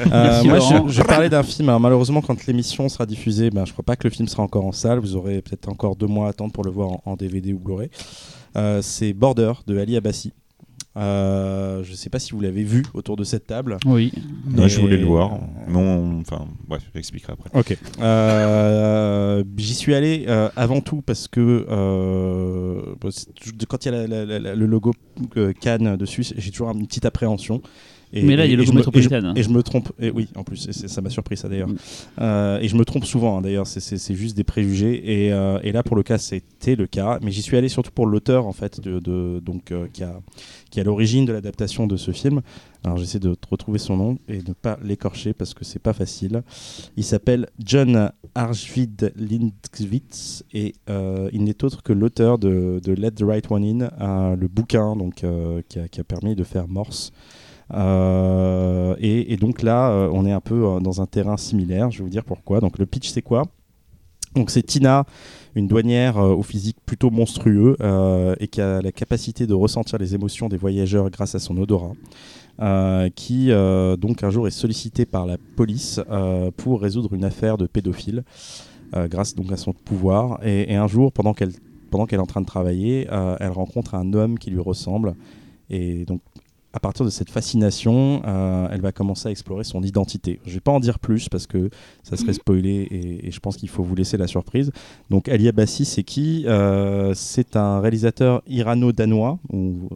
Euh, 0.00 0.42
moi, 0.44 0.58
je, 0.58 0.92
je 0.92 0.98
vais 1.00 1.04
parler 1.06 1.28
d'un 1.28 1.44
film. 1.44 1.68
Alors, 1.68 1.80
malheureusement, 1.80 2.20
quand 2.20 2.44
l'émission 2.46 2.88
sera 2.88 3.06
diffusée, 3.06 3.50
ben, 3.50 3.64
je 3.64 3.72
crois 3.72 3.84
pas 3.84 3.94
que 3.96 4.06
le 4.06 4.12
film 4.12 4.26
sera 4.26 4.42
encore 4.42 4.64
en 4.66 4.72
salle. 4.72 4.98
Vous 4.98 5.14
aurez 5.16 5.40
peut-être 5.42 5.68
encore 5.68 5.94
deux 5.96 6.08
mois 6.08 6.26
à 6.26 6.30
attendre 6.30 6.52
pour 6.52 6.64
le 6.64 6.70
voir 6.72 6.88
en, 6.88 7.02
en 7.06 7.14
DVD 7.16 7.52
ou 7.52 7.58
Blu-ray. 7.58 7.88
Euh, 8.56 8.80
c'est 8.82 9.12
Border 9.12 9.52
de 9.66 9.78
Ali 9.78 9.96
Abassi. 9.96 10.32
Euh, 10.96 11.84
je 11.84 11.92
sais 11.92 12.08
pas 12.08 12.18
si 12.18 12.32
vous 12.32 12.40
l'avez 12.40 12.62
vu 12.62 12.82
autour 12.94 13.16
de 13.16 13.24
cette 13.24 13.46
table. 13.46 13.76
Oui. 13.84 14.12
Ouais, 14.56 14.66
je 14.66 14.80
voulais 14.80 14.96
le 14.96 15.04
voir. 15.04 15.38
Non, 15.68 16.20
enfin, 16.20 16.46
bref, 16.66 16.82
j'expliquerai 16.94 17.34
après. 17.34 17.50
Ok. 17.52 17.76
Euh, 18.00 19.44
J'y 19.58 19.74
suis 19.74 19.94
allé 19.94 20.24
euh, 20.28 20.48
avant 20.56 20.80
tout 20.80 21.02
parce 21.02 21.28
que 21.28 21.66
euh, 21.68 22.94
quand 23.68 23.84
il 23.84 23.92
y 23.92 23.94
a 23.94 24.06
la- 24.06 24.24
la- 24.24 24.38
la- 24.38 24.54
le 24.54 24.66
logo 24.66 24.92
Cannes 25.60 25.96
dessus, 25.96 26.24
j'ai 26.36 26.50
toujours 26.50 26.70
une 26.70 26.86
petite 26.86 27.04
appréhension. 27.04 27.60
Et- 28.12 28.22
Mais 28.22 28.36
là, 28.36 28.44
il 28.46 28.50
y 28.50 28.54
a 28.54 28.56
le 28.56 28.62
logo 28.62 28.72
me- 28.72 28.80
et 28.80 29.14
hein. 29.26 29.34
Et 29.36 29.42
je 29.42 29.48
me 29.50 29.62
trompe. 29.62 29.90
Et 30.00 30.10
oui, 30.10 30.28
en 30.36 30.44
plus, 30.44 30.68
et 30.68 30.72
ça 30.72 31.00
m'a 31.00 31.10
surpris 31.10 31.36
ça 31.36 31.48
d'ailleurs. 31.48 31.68
Mm. 31.68 31.76
Euh, 32.20 32.58
et 32.60 32.68
je 32.68 32.76
me 32.76 32.84
trompe 32.84 33.04
souvent, 33.04 33.38
hein, 33.38 33.42
d'ailleurs, 33.42 33.66
c'est- 33.66 34.14
juste 34.14 34.36
des 34.36 34.44
préjugés. 34.44 35.26
Et, 35.26 35.32
euh, 35.32 35.58
et 35.62 35.72
là, 35.72 35.82
pour 35.82 35.96
le 35.96 36.02
cas, 36.02 36.18
c'était 36.18 36.76
le 36.76 36.86
cas. 36.86 37.18
Mais 37.22 37.30
j'y 37.32 37.42
suis 37.42 37.56
allé 37.56 37.68
surtout 37.68 37.90
pour 37.92 38.06
l'auteur, 38.06 38.46
en 38.46 38.52
fait, 38.52 38.80
de, 38.80 39.00
de- 39.00 39.40
donc, 39.44 39.72
euh, 39.72 39.86
qui 39.92 40.02
a, 40.04 40.20
qui 40.70 40.80
à 40.80 40.84
l'origine 40.84 41.24
de 41.24 41.32
l'adaptation 41.32 41.86
de 41.86 41.96
ce 41.96 42.10
film. 42.12 42.40
Alors, 42.84 42.98
j'essaie 42.98 43.18
de 43.18 43.34
retrouver 43.50 43.78
son 43.78 43.96
nom 43.96 44.18
et 44.28 44.38
de 44.38 44.48
ne 44.50 44.54
pas 44.54 44.78
l'écorcher 44.84 45.32
parce 45.32 45.54
que 45.54 45.64
c'est 45.64 45.80
pas 45.80 45.92
facile. 45.92 46.42
Il 46.96 47.02
s'appelle 47.04 47.48
John 47.58 48.10
Arvid 48.36 49.12
Lindqvist 49.16 50.44
et 50.52 50.74
euh, 50.88 51.28
il 51.32 51.44
n'est 51.44 51.64
autre 51.64 51.82
que 51.82 51.92
l'auteur 51.92 52.38
de, 52.38 52.80
de 52.84 52.92
Let 52.92 53.12
the 53.12 53.22
Right 53.22 53.50
One 53.50 53.64
In, 53.64 53.88
euh, 54.00 54.36
le 54.36 54.48
bouquin 54.48 54.94
donc, 54.96 55.24
euh, 55.24 55.62
qui, 55.68 55.78
a, 55.78 55.88
qui 55.88 56.00
a 56.00 56.04
permis 56.04 56.34
de 56.36 56.44
faire 56.44 56.68
Morse. 56.68 57.12
Euh, 57.74 58.94
et, 58.98 59.36
donc 59.36 59.62
là, 59.62 59.90
euh, 59.90 60.10
on 60.12 60.24
est 60.26 60.32
un 60.32 60.40
peu 60.40 60.66
euh, 60.66 60.80
dans 60.80 61.00
un 61.00 61.06
terrain 61.06 61.36
similaire. 61.36 61.90
Je 61.90 61.98
vais 61.98 62.04
vous 62.04 62.10
dire 62.10 62.24
pourquoi. 62.24 62.60
Donc 62.60 62.78
le 62.78 62.86
pitch, 62.86 63.08
c'est 63.08 63.22
quoi? 63.22 63.44
Donc 64.34 64.50
c'est 64.50 64.62
Tina, 64.62 65.06
une 65.54 65.66
douanière 65.66 66.18
au 66.18 66.42
physique 66.42 66.76
plutôt 66.84 67.08
monstrueux 67.08 67.74
et 68.38 68.48
qui 68.48 68.60
a 68.60 68.82
la 68.82 68.92
capacité 68.92 69.46
de 69.46 69.54
ressentir 69.54 69.98
les 69.98 70.14
émotions 70.14 70.50
des 70.50 70.58
voyageurs 70.58 71.08
grâce 71.08 71.34
à 71.34 71.38
son 71.38 71.56
odorat, 71.56 71.92
qui 73.14 73.48
donc 73.48 74.24
un 74.24 74.28
jour 74.28 74.46
est 74.46 74.50
sollicitée 74.50 75.06
par 75.06 75.24
la 75.24 75.38
police 75.56 76.02
pour 76.58 76.82
résoudre 76.82 77.14
une 77.14 77.24
affaire 77.24 77.56
de 77.56 77.66
pédophile 77.66 78.24
grâce 78.92 79.34
donc 79.34 79.50
à 79.52 79.56
son 79.56 79.72
pouvoir. 79.72 80.38
Et, 80.44 80.70
et 80.70 80.76
un 80.76 80.86
jour, 80.86 81.12
pendant 81.12 81.32
qu'elle 81.32 81.52
pendant 81.90 82.04
qu'elle 82.04 82.18
est 82.18 82.22
en 82.22 82.26
train 82.26 82.42
de 82.42 82.46
travailler, 82.46 83.08
elle 83.40 83.52
rencontre 83.52 83.94
un 83.94 84.12
homme 84.12 84.38
qui 84.38 84.50
lui 84.50 84.60
ressemble 84.60 85.14
et 85.70 86.04
donc 86.04 86.20
à 86.76 86.78
partir 86.78 87.06
de 87.06 87.10
cette 87.10 87.30
fascination, 87.30 88.20
euh, 88.26 88.68
elle 88.70 88.82
va 88.82 88.92
commencer 88.92 89.28
à 89.28 89.30
explorer 89.30 89.64
son 89.64 89.82
identité. 89.82 90.40
Je 90.44 90.52
vais 90.52 90.60
pas 90.60 90.72
en 90.72 90.78
dire 90.78 90.98
plus 90.98 91.30
parce 91.30 91.46
que 91.46 91.70
ça 92.02 92.18
serait 92.18 92.34
spoilé 92.34 92.86
et, 92.90 93.26
et 93.26 93.30
je 93.30 93.40
pense 93.40 93.56
qu'il 93.56 93.70
faut 93.70 93.82
vous 93.82 93.94
laisser 93.94 94.18
la 94.18 94.26
surprise. 94.26 94.70
Donc 95.08 95.30
Ali 95.30 95.48
Abbasi, 95.48 95.86
c'est 95.86 96.02
qui? 96.02 96.44
Euh, 96.46 97.14
C'est 97.14 97.56
un 97.56 97.80
réalisateur 97.80 98.42
irano-danois 98.46 99.38
ou 99.50 99.88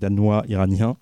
danois-iranien 0.00 0.96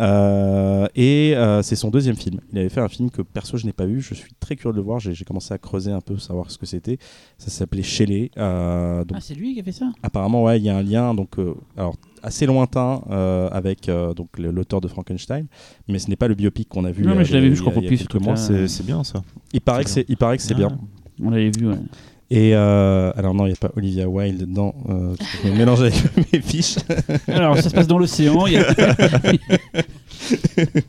euh, 0.00 0.88
et 0.96 1.34
c'est 1.62 1.76
son 1.76 1.90
deuxième 1.90 2.16
film. 2.16 2.40
Il 2.52 2.58
avait 2.58 2.68
fait 2.68 2.80
un 2.80 2.88
film 2.88 3.08
que 3.08 3.22
perso 3.22 3.56
je 3.56 3.66
n'ai 3.66 3.72
pas 3.72 3.86
vu. 3.86 4.00
Je 4.00 4.14
suis 4.14 4.32
très 4.40 4.56
curieux 4.56 4.72
de 4.72 4.78
le 4.78 4.84
voir. 4.84 4.98
J'ai 4.98 5.24
commencé 5.24 5.54
à 5.54 5.58
creuser 5.58 5.92
un 5.92 6.00
peu, 6.00 6.18
savoir 6.18 6.50
ce 6.50 6.58
que 6.58 6.66
c'était. 6.66 6.98
Ça 7.38 7.50
s'appelait 7.50 7.84
Shelley. 7.84 8.32
Ah, 8.36 9.04
c'est 9.20 9.36
lui 9.36 9.54
qui 9.54 9.60
a 9.60 9.62
fait 9.62 9.70
ça? 9.70 9.92
Apparemment, 10.02 10.42
ouais, 10.42 10.58
il 10.58 10.64
y 10.64 10.70
a 10.70 10.76
un 10.76 10.82
lien 10.82 11.14
donc 11.14 11.36
alors 11.76 11.94
assez 12.22 12.46
lointain 12.46 13.02
euh, 13.10 13.48
avec 13.52 13.88
euh, 13.88 14.14
donc 14.14 14.28
l'auteur 14.38 14.80
de 14.80 14.88
Frankenstein, 14.88 15.46
mais 15.88 15.98
ce 15.98 16.08
n'est 16.08 16.16
pas 16.16 16.28
le 16.28 16.34
biopic 16.34 16.68
qu'on 16.68 16.84
a 16.84 16.90
vu. 16.92 17.04
Non, 17.04 17.12
euh, 17.12 17.14
mais 17.16 17.24
je 17.24 17.32
l'avais 17.34 17.48
vu, 17.48 17.56
je 17.56 17.60
crois, 17.60 17.72
pour 17.72 17.84
plus. 17.84 18.06
C'est 18.36 18.68
c'est 18.68 18.86
bien 18.86 19.02
ça. 19.04 19.22
Il 19.52 19.60
paraît 19.60 19.84
que 19.84 19.90
c'est, 19.90 20.04
il 20.08 20.16
paraît 20.16 20.36
que 20.36 20.42
c'est 20.42 20.54
Ah. 20.54 20.58
bien. 20.58 20.78
On 21.22 21.30
l'avait 21.30 21.50
vu, 21.50 21.68
ouais. 21.68 21.76
Et 22.30 22.54
euh, 22.54 23.12
alors 23.14 23.34
non, 23.34 23.44
il 23.44 23.48
n'y 23.50 23.54
a 23.54 23.56
pas 23.60 23.70
Olivia 23.76 24.08
Wilde 24.08 24.38
dedans. 24.48 24.74
Euh, 24.88 25.14
je 25.44 25.50
me 25.50 25.54
mélange 25.56 25.82
avec 25.82 25.92
mes 26.32 26.40
fiches. 26.40 26.76
Alors, 27.28 27.56
ça 27.58 27.68
se 27.68 27.74
passe 27.74 27.86
dans 27.86 27.98
l'océan. 27.98 28.46
a- 28.46 28.48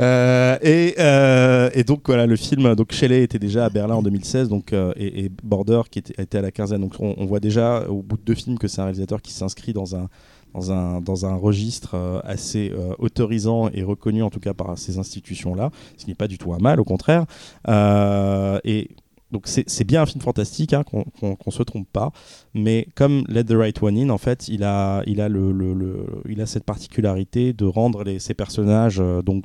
Euh, 0.00 0.58
et, 0.60 0.96
euh, 0.98 1.70
et 1.72 1.84
donc 1.84 2.00
voilà, 2.06 2.26
le 2.26 2.34
film, 2.34 2.74
donc 2.74 2.90
Shelley 2.92 3.22
était 3.22 3.38
déjà 3.38 3.66
à 3.66 3.70
Berlin 3.70 3.94
en 3.94 4.02
2016, 4.02 4.48
donc 4.48 4.72
euh, 4.72 4.92
et, 4.96 5.26
et 5.26 5.30
Border 5.44 5.82
qui 5.88 6.00
était, 6.00 6.20
était 6.20 6.38
à 6.38 6.42
la 6.42 6.50
quinzaine. 6.50 6.80
Donc 6.80 6.94
on, 6.98 7.14
on 7.16 7.26
voit 7.26 7.38
déjà 7.38 7.84
au 7.88 8.02
bout 8.02 8.16
de 8.16 8.22
deux 8.22 8.34
films 8.34 8.58
que 8.58 8.66
c'est 8.66 8.80
un 8.80 8.84
réalisateur 8.86 9.22
qui 9.22 9.32
s'inscrit 9.32 9.72
dans 9.72 9.94
un 9.94 10.08
dans 10.54 10.72
un 10.72 11.00
dans 11.00 11.26
un 11.26 11.34
registre 11.34 11.94
euh, 11.94 12.20
assez 12.24 12.70
euh, 12.72 12.94
autorisant 12.98 13.68
et 13.70 13.82
reconnu 13.82 14.22
en 14.22 14.30
tout 14.30 14.40
cas 14.40 14.54
par 14.54 14.78
ces 14.78 14.98
institutions 14.98 15.54
là, 15.54 15.70
ce 15.96 16.04
qui 16.04 16.10
n'est 16.10 16.14
pas 16.14 16.28
du 16.28 16.38
tout 16.38 16.52
un 16.54 16.58
mal, 16.58 16.80
au 16.80 16.84
contraire. 16.84 17.24
Euh, 17.68 18.58
et 18.64 18.88
donc 19.32 19.48
c'est 19.48 19.84
bien 19.84 20.02
un 20.02 20.06
film 20.06 20.22
fantastique, 20.22 20.72
hein, 20.74 20.84
qu'on 20.84 21.04
qu'on 21.34 21.50
se 21.50 21.62
trompe 21.64 21.88
pas. 21.92 22.12
Mais 22.54 22.86
comme 22.94 23.24
Let 23.28 23.44
the 23.44 23.54
Right 23.56 23.82
One 23.82 23.98
In, 23.98 24.10
en 24.10 24.18
fait, 24.18 24.46
il 24.48 24.62
a, 24.62 25.02
il 25.06 25.20
a, 25.20 25.28
le, 25.28 25.50
le- 25.50 26.06
il 26.28 26.40
a 26.40 26.46
cette 26.46 26.62
particularité 26.64 27.52
de 27.52 27.64
rendre 27.64 28.04
les, 28.04 28.20
ces 28.20 28.34
personnages 28.34 29.02
donc 29.24 29.42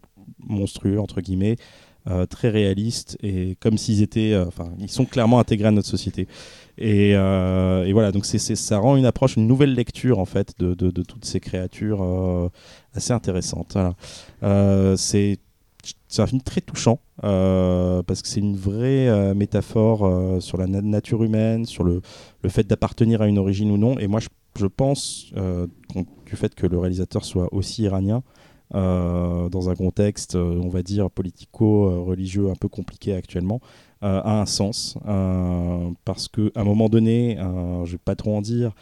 monstrueux 0.47 0.99
entre 0.99 1.21
guillemets, 1.21 1.55
très 2.29 2.49
réalistes 2.49 3.17
et 3.23 3.55
comme 3.59 3.77
s'ils 3.77 4.01
étaient, 4.03 4.35
enfin, 4.47 4.69
ils 4.79 4.89
sont 4.91 5.05
clairement 5.05 5.39
intégrés 5.39 5.67
à 5.67 5.71
notre 5.71 5.87
société. 5.87 6.27
Et, 6.81 7.13
euh, 7.13 7.83
et 7.83 7.91
voilà, 7.91 8.13
donc 8.13 8.25
ça 8.25 8.77
rend 8.79 8.95
une 8.95 9.05
approche, 9.05 9.35
une 9.35 9.47
nouvelle 9.47 9.73
lecture 9.73 10.17
en 10.17 10.25
fait 10.25 10.53
de, 10.59 10.73
toutes 11.03 11.25
ces 11.25 11.41
créatures 11.41 12.01
euh, 12.01 12.49
assez 12.93 13.11
intéressante. 13.11 13.73
Voilà. 13.73 13.95
Euh, 14.43 14.95
c'est 14.95 15.39
un 16.17 16.25
film 16.25 16.41
très 16.41 16.61
touchant 16.61 16.99
parce 17.21 18.21
que 18.21 18.27
c'est 18.29 18.39
une 18.39 18.55
vraie 18.55 19.33
métaphore 19.35 20.41
sur 20.41 20.57
la 20.57 20.67
na- 20.67 20.81
nature 20.81 21.21
humaine, 21.21 21.65
sur 21.65 21.83
le, 21.83 22.01
fait 22.47 22.65
d'appartenir 22.65 23.21
à 23.21 23.27
une 23.27 23.37
origine 23.37 23.71
ou 23.71 23.77
non. 23.77 23.99
Et 23.99 24.07
moi, 24.07 24.21
je, 24.55 24.65
pense, 24.67 25.33
du 25.33 26.35
fait 26.37 26.55
que 26.55 26.65
le 26.65 26.79
réalisateur 26.79 27.25
soit 27.25 27.53
aussi 27.53 27.83
iranien, 27.83 28.23
dans 28.73 29.69
un 29.69 29.75
contexte, 29.75 30.35
on 30.35 30.69
va 30.69 30.81
dire, 30.81 31.11
politico-religieux 31.11 32.49
un 32.49 32.55
peu 32.55 32.69
compliqué 32.69 33.13
actuellement, 33.13 33.59
a 34.01 34.39
un 34.41 34.45
sens. 34.45 34.97
euh, 35.07 35.89
parce 36.05 36.27
qu'à 36.27 36.41
un 36.55 36.63
moment 36.63 36.89
donné, 36.89 37.37
euh, 37.39 37.85
je 37.85 37.93
vais 37.93 37.97
pas 38.03 38.15
trop 38.15 38.35
en 38.37 38.41
dire, 38.41 38.73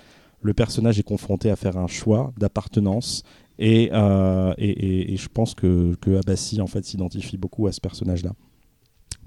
le 0.42 0.54
personnage 0.54 1.00
est 1.00 1.04
confronté 1.04 1.50
à 1.50 1.56
faire 1.56 1.78
un 1.78 1.88
choix 1.88 2.34
d'appartenance. 2.38 3.24
Et, 3.60 3.90
euh, 3.92 4.54
et, 4.60 5.14
et- 5.14 5.18
je 5.18 5.30
pense 5.30 5.56
que, 5.56 5.96
que 6.02 6.18
Abbasi 6.20 6.62
en 6.62 6.68
fait 6.68 6.86
s'identifie 6.86 7.38
beaucoup 7.38 7.66
à 7.68 7.72
ce 7.72 7.82
personnage-là. 7.82 8.34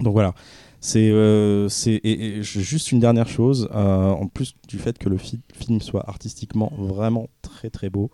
Donc 0.00 0.14
voilà, 0.14 0.34
c'est 0.80 1.10
euh, 1.10 1.68
juste 2.40 2.90
une 2.92 3.00
dernière 3.00 3.28
chose. 3.28 3.68
euh, 3.74 4.08
en 4.10 4.26
plus 4.28 4.54
du 4.68 4.78
fait 4.78 4.96
que 4.98 5.08
le 5.10 5.18
fi- 5.18 5.40
film 5.52 5.80
soit 5.80 6.08
artistiquement 6.08 6.72
vraiment 6.78 7.28
très 7.42 7.68
très 7.70 7.90
beau, 7.90 8.10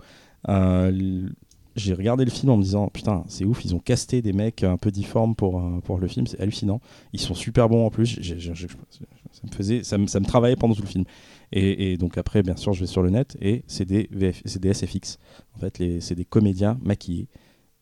euh, 0.48 1.28
j'ai 1.76 1.92
regardé 1.92 2.24
le 2.24 2.30
film 2.30 2.50
en 2.50 2.56
me 2.56 2.62
disant 2.62 2.88
putain 2.88 3.22
c'est 3.28 3.44
ouf, 3.44 3.64
ils 3.64 3.74
ont 3.74 3.78
casté 3.78 4.22
des 4.22 4.32
mecs 4.32 4.64
un 4.64 4.78
peu 4.78 4.90
difformes 4.90 5.34
pour 5.34 5.60
euh, 5.60 5.80
pour 5.84 5.98
le 5.98 6.08
film, 6.08 6.26
c'est 6.26 6.40
hallucinant. 6.40 6.80
Ils 7.12 7.20
sont 7.20 7.34
super 7.34 7.68
bons 7.68 7.86
en 7.86 7.90
plus. 7.90 8.18
Ça 8.18 9.42
me 9.44 9.52
faisait, 9.52 9.84
ça 9.84 9.98
me, 9.98 10.06
ça 10.06 10.18
me 10.18 10.24
travaillait 10.24 10.56
pendant 10.56 10.74
tout 10.74 10.82
le 10.82 10.88
film. 10.88 11.04
Et, 11.52 11.96
donc 11.96 12.18
après, 12.18 12.42
bien 12.42 12.56
sûr, 12.56 12.72
je 12.72 12.80
vais 12.80 12.86
sur 12.86 13.02
le 13.02 13.10
net 13.10 13.36
et 13.40 13.62
c'est 13.68 13.84
des 13.84 14.08
des 14.08 14.74
SFX. 14.74 15.18
En 15.54 15.58
fait, 15.58 16.00
c'est 16.00 16.14
des 16.14 16.24
comédiens 16.24 16.78
maquillés. 16.82 17.28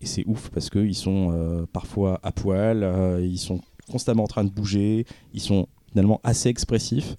Et 0.01 0.07
c'est 0.07 0.25
ouf 0.27 0.51
parce 0.51 0.69
qu'ils 0.69 0.97
sont 0.97 1.31
euh, 1.33 1.65
parfois 1.73 2.21
à 2.23 2.33
poil, 2.33 2.83
euh, 2.83 3.25
ils 3.25 3.39
sont 3.39 3.61
constamment 3.91 4.25
en 4.25 4.27
train 4.27 4.45
de 4.45 4.51
bouger, 4.51 5.07
ils 5.33 5.41
sont 5.41 5.69
finalement 5.89 6.21
assez 6.25 6.49
expressifs. 6.49 7.17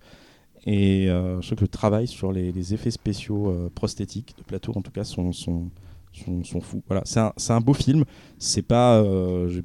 Et 0.68 1.06
je 1.08 1.46
trouve 1.46 1.60
que 1.60 1.64
le 1.64 1.68
travail 1.68 2.08
sur 2.08 2.32
les, 2.32 2.74
effets 2.74 2.90
spéciaux 2.90 3.70
prosthétiques 3.76 4.34
de 4.36 4.44
plateau, 4.44 4.74
en 4.76 4.82
tout 4.82 4.92
cas, 4.92 5.04
sont, 5.04 5.32
sont, 6.24 6.44
sont 6.44 6.62
fous. 6.62 6.84
Voilà, 6.88 7.02
c'est 7.06 7.20
un, 7.20 7.34
c'est 7.38 7.54
un 7.54 7.62
beau 7.62 7.74
film. 7.74 8.04
C'est 8.40 8.62
pas. 8.62 8.98
Euh, 9.02 9.50
je- 9.50 9.62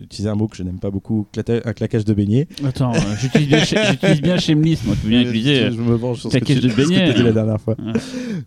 utiliser 0.00 0.30
un 0.30 0.34
mot 0.36 0.48
que 0.48 0.56
je 0.56 0.62
n'aime 0.62 0.78
pas 0.78 0.90
beaucoup, 0.90 1.26
un 1.36 1.72
claquage 1.74 2.06
de 2.06 2.14
beignet. 2.14 2.48
Attends, 2.64 2.94
euh, 2.94 2.98
j'utilise 3.20 3.48
bien, 4.22 4.38
Shameless, 4.38 4.82
moi, 4.86 4.94
tu 4.94 5.02
peux 5.02 5.08
bien 5.08 5.20
utiliser. 5.20 5.70
je 5.70 5.78
me 5.82 5.94
venge 5.96 6.20
sur 6.20 6.32
ce 6.32 6.38
que 6.38 6.44
claquage 6.46 6.62
tu- 6.62 6.68
de 6.68 6.72
ce 6.72 6.76
que 6.76 6.82
tu 6.82 6.88
beignet. 6.88 7.02
as 7.10 7.12
dit 7.12 7.22
la 7.22 7.32
dernière 7.32 7.60
fois. 7.60 7.74
Ouais. 7.78 7.92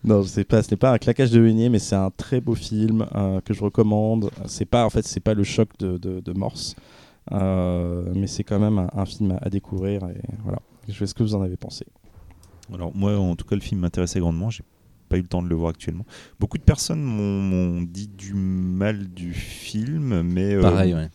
non, 0.03 0.23
c'est 0.23 0.43
pas, 0.43 0.63
ce 0.63 0.71
n'est 0.71 0.77
pas 0.77 0.91
un 0.93 0.97
claquage 0.97 1.29
de 1.29 1.39
beignet, 1.39 1.69
mais 1.69 1.77
c'est 1.77 1.95
un 1.95 2.09
très 2.09 2.41
beau 2.41 2.55
film 2.55 3.05
euh, 3.13 3.41
que 3.41 3.53
je 3.53 3.61
recommande. 3.63 4.31
C'est 4.47 4.65
pas, 4.65 4.85
en 4.85 4.89
fait, 4.89 5.05
c'est 5.05 5.19
pas 5.19 5.35
le 5.35 5.43
choc 5.43 5.69
de, 5.77 5.99
de, 5.99 6.19
de 6.19 6.31
Morse, 6.33 6.75
euh, 7.31 8.11
mais 8.15 8.25
c'est 8.25 8.43
quand 8.43 8.57
même 8.59 8.79
un, 8.79 8.89
un 8.95 9.05
film 9.05 9.31
à, 9.33 9.37
à 9.45 9.49
découvrir. 9.51 10.01
Et 10.09 10.21
voilà. 10.43 10.59
Je 10.87 10.93
sais 10.97 11.05
ce 11.05 11.13
que 11.13 11.21
vous 11.21 11.35
en 11.35 11.43
avez 11.43 11.57
pensé. 11.57 11.85
Alors 12.73 12.91
moi, 12.95 13.15
en 13.19 13.35
tout 13.35 13.45
cas, 13.45 13.55
le 13.55 13.61
film 13.61 13.81
m'intéressait 13.81 14.19
grandement. 14.19 14.49
J'ai 14.49 14.63
pas 15.09 15.17
eu 15.17 15.21
le 15.21 15.27
temps 15.27 15.41
de 15.43 15.49
le 15.49 15.55
voir 15.55 15.71
actuellement. 15.71 16.05
Beaucoup 16.39 16.57
de 16.57 16.63
personnes 16.63 17.01
m'ont 17.01 17.81
dit 17.81 18.07
du 18.07 18.33
mal 18.33 19.07
du 19.09 19.33
film, 19.33 20.21
mais 20.21 20.53
euh, 20.55 20.61
Pareil, 20.61 20.93
ouais. 20.93 21.09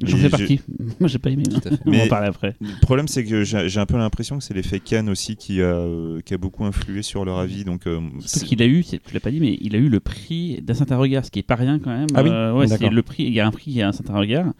J'en 0.00 0.16
fais 0.16 0.22
j'ai- 0.22 0.28
partie. 0.30 0.60
Moi, 1.00 1.08
j'ai 1.08 1.18
pas 1.18 1.30
aimé. 1.30 1.42
Tout 1.42 1.56
à 1.56 1.70
fait. 1.70 1.78
On 1.84 1.90
va 1.90 2.04
en 2.04 2.06
parler 2.08 2.28
après. 2.28 2.54
Le 2.60 2.80
problème, 2.82 3.08
c'est 3.08 3.24
que 3.24 3.42
j'ai 3.42 3.80
un 3.80 3.86
peu 3.86 3.96
l'impression 3.96 4.38
que 4.38 4.44
c'est 4.44 4.54
l'effet 4.54 4.78
Cannes 4.78 5.08
aussi 5.08 5.34
qui 5.34 5.60
a, 5.60 5.64
euh, 5.64 6.20
qui 6.24 6.34
a 6.34 6.38
beaucoup 6.38 6.64
influé 6.64 7.02
sur 7.02 7.24
leur 7.24 7.38
avis. 7.38 7.64
Donc, 7.64 7.86
euh, 7.88 8.00
Ce 8.24 8.44
qu'il 8.44 8.62
a 8.62 8.66
eu, 8.66 8.84
c'est- 8.84 9.02
tu 9.04 9.12
l'as 9.12 9.18
pas 9.20 9.32
dit, 9.32 9.40
mais 9.40 9.58
il 9.60 9.74
a 9.74 9.78
eu 9.78 9.88
le 9.88 9.98
prix 9.98 10.62
d'un 10.62 10.74
certain 10.74 10.96
regard, 10.98 11.24
ce 11.24 11.32
qui 11.32 11.40
est 11.40 11.42
pas 11.42 11.56
rien 11.56 11.80
quand 11.80 11.90
même. 11.90 12.06
Ah 12.14 12.22
oui 12.22 12.30
Euh, 12.30 12.54
ouais, 12.54 12.68
c'est 12.68 12.74
D'accord. 12.78 12.92
le 12.92 13.02
prix. 13.02 13.24
Il 13.24 13.32
y 13.32 13.40
a 13.40 13.46
un 13.46 13.50
prix, 13.50 13.72
il 13.72 13.76
y 13.76 13.82
a 13.82 13.88
un 13.88 13.92
certain 13.92 14.16
regard. 14.16 14.52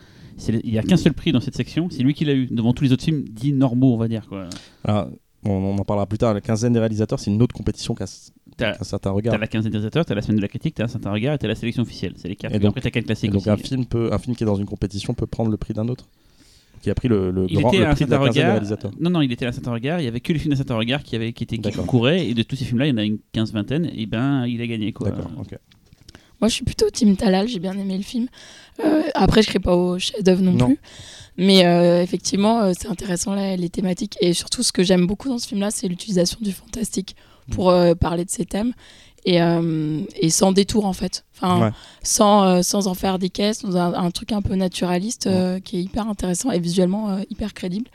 Il 0.65 0.71
y 0.73 0.79
a 0.79 0.83
qu'un 0.83 0.97
seul 0.97 1.13
prix 1.15 1.31
dans 1.31 1.41
cette 1.41 1.57
section, 1.57 1.89
c'est 1.91 2.03
lui 2.03 2.15
qui 2.15 2.25
l'a 2.25 2.35
eu. 2.35 2.47
Devant 2.47 2.73
tous 2.73 2.83
les 2.85 2.93
autres 2.93 3.05
films 3.05 3.23
dits 3.29 3.53
normaux, 3.53 3.95
on 3.95 3.97
va 3.97 4.09
dire 4.09 4.27
quoi. 4.29 4.49
Alors, 4.85 5.09
on, 5.45 5.51
on 5.51 5.79
en 5.79 5.85
parlera 5.85 6.07
plus 6.07 6.19
tard. 6.19 6.35
La 6.35 6.41
quinzaine 6.41 6.73
des 6.73 6.79
réalisateurs, 6.81 7.21
c'est 7.21 7.31
une 7.31 7.41
autre 7.43 7.55
compétition 7.55 7.95
qu'un 7.95 8.07
T'as 8.59 8.73
qu'un 8.77 8.85
certain 8.85 9.11
regard. 9.11 9.33
t'as 9.33 9.39
la 9.39 9.47
quinzaine 9.47 9.71
des 9.73 9.79
réalisateurs, 9.79 10.05
t'as 10.05 10.15
la 10.15 10.21
semaine 10.23 10.37
de 10.37 10.43
la 10.43 10.49
critique, 10.49 10.75
t'as 10.75 10.85
un 10.85 10.89
certain 10.89 11.11
regard 11.13 11.35
et 11.35 11.39
t'as 11.39 11.49
la 11.49 11.55
sélection 11.55 11.83
officielle. 11.83 12.13
C'est 12.17 12.29
les 12.29 12.37
quatre. 12.37 12.53
Et 12.53 12.57
Et 12.57 12.59
donc- 12.59 12.71
après 12.71 12.81
t'as 12.83 12.91
Cannes 12.91 13.05
Et 13.05 13.07
classique 13.07 13.31
donc, 13.31 13.41
aussi. 13.43 13.51
un 13.51 13.57
film, 13.57 13.87
peut, 13.87 14.13
un 14.13 14.19
film 14.19 14.37
qui 14.37 14.43
est 14.43 14.47
dans 14.47 14.57
une 14.57 14.67
compétition 14.67 15.15
peut 15.15 15.27
prendre 15.27 15.51
le 15.51 15.57
prix 15.57 15.73
d'un 15.75 15.89
autre 15.89 16.07
Qui 16.83 16.91
a 16.91 16.95
pris 16.95 17.09
le, 17.09 17.31
le, 17.31 17.47
Il 17.49 17.59
grand, 17.61 17.71
était 17.71 17.79
le 17.81 17.87
un 17.87 17.95
prix 17.95 18.05
de 18.05 18.11
la 18.11 18.19
regard. 18.19 18.51
réalisateurs. 18.53 18.91
Non, 19.01 19.11
non, 19.11 19.21
il 19.23 19.33
était 19.33 19.47
à 19.47 19.49
un 19.49 19.53
certain 19.53 19.73
regard. 19.73 20.01
Il 20.01 20.05
y 20.05 20.09
avait 20.09 20.21
que 20.21 20.33
les 20.33 20.39
films 20.39 20.51
d'un 20.53 20.57
certain 20.57 20.77
regard 20.77 21.03
qui, 21.03 21.17
avaient, 21.17 21.33
qui, 21.33 21.45
étaient, 21.45 21.59
qui 21.59 21.73
concouraient. 21.73 22.27
Et 22.29 22.35
de 22.35 22.43
tous 22.43 22.57
ces 22.57 22.65
films-là, 22.65 22.87
il 22.87 22.91
y 22.91 22.93
en 22.93 22.99
a 22.99 23.05
une 23.05 23.19
quinze-vingtaine. 23.33 23.91
Et 23.97 24.07
ben, 24.07 24.47
il 24.47 24.61
a 24.61 24.67
gagné 24.67 24.93
quoi. 24.93 25.11
D'accord, 25.11 25.31
ok. 25.41 25.59
Moi, 26.41 26.49
je 26.49 26.55
suis 26.55 26.65
plutôt 26.65 26.89
Team 26.91 27.17
Talal, 27.17 27.49
j'ai 27.49 27.59
bien 27.59 27.77
aimé 27.77 27.97
le 27.97 28.05
film. 28.05 28.29
Euh, 28.85 29.03
après, 29.15 29.43
je 29.43 29.51
ne 29.53 29.59
pas 29.59 29.75
au 29.77 29.99
chef-d'œuvre 29.99 30.41
non, 30.43 30.53
Non. 30.53 30.67
plus. 30.67 30.79
Mais 31.37 31.67
euh, 31.67 32.01
effectivement, 32.01 32.61
euh, 32.61 32.73
c'est 32.79 32.87
intéressant 32.89 33.35
là, 33.35 33.57
les 33.57 33.69
thématiques. 33.71 34.17
Et 34.21 34.33
surtout, 34.35 34.63
ce 34.63 34.71
que 34.71 34.85
j'aime 34.85 35.07
beaucoup 35.07 35.29
dans 35.29 35.39
ce 35.39 35.49
film-là, 35.49 35.73
c'est 35.73 35.89
l'utilisation 35.89 36.39
du 36.41 36.53
fantastique 36.53 37.17
pour 37.51 37.71
euh, 37.71 37.95
parler 37.95 38.25
de 38.25 38.31
ces 38.31 38.45
thèmes. 38.47 38.73
Et, 39.25 39.43
euh, 39.43 40.01
et 40.17 40.31
sans 40.31 40.53
détour, 40.53 40.87
en 40.87 40.93
fait. 40.93 41.25
Enfin, 41.35 41.61
Ouais. 41.61 41.71
sans, 42.03 42.45
euh, 42.45 42.63
sans 42.63 42.87
en 42.87 42.95
faire 42.95 43.19
des 43.19 43.29
caisses, 43.31 43.63
dans 43.63 43.77
un, 43.77 43.93
un 43.95 44.11
truc 44.11 44.33
un 44.33 44.41
peu 44.43 44.55
naturaliste 44.55 45.29
qui 45.65 45.79
est 45.79 45.83
hyper 45.83 46.09
intéressant 46.09 46.51
et 46.51 46.59
visuellement 46.61 47.19
hyper 47.29 47.53
crédible. 47.53 47.89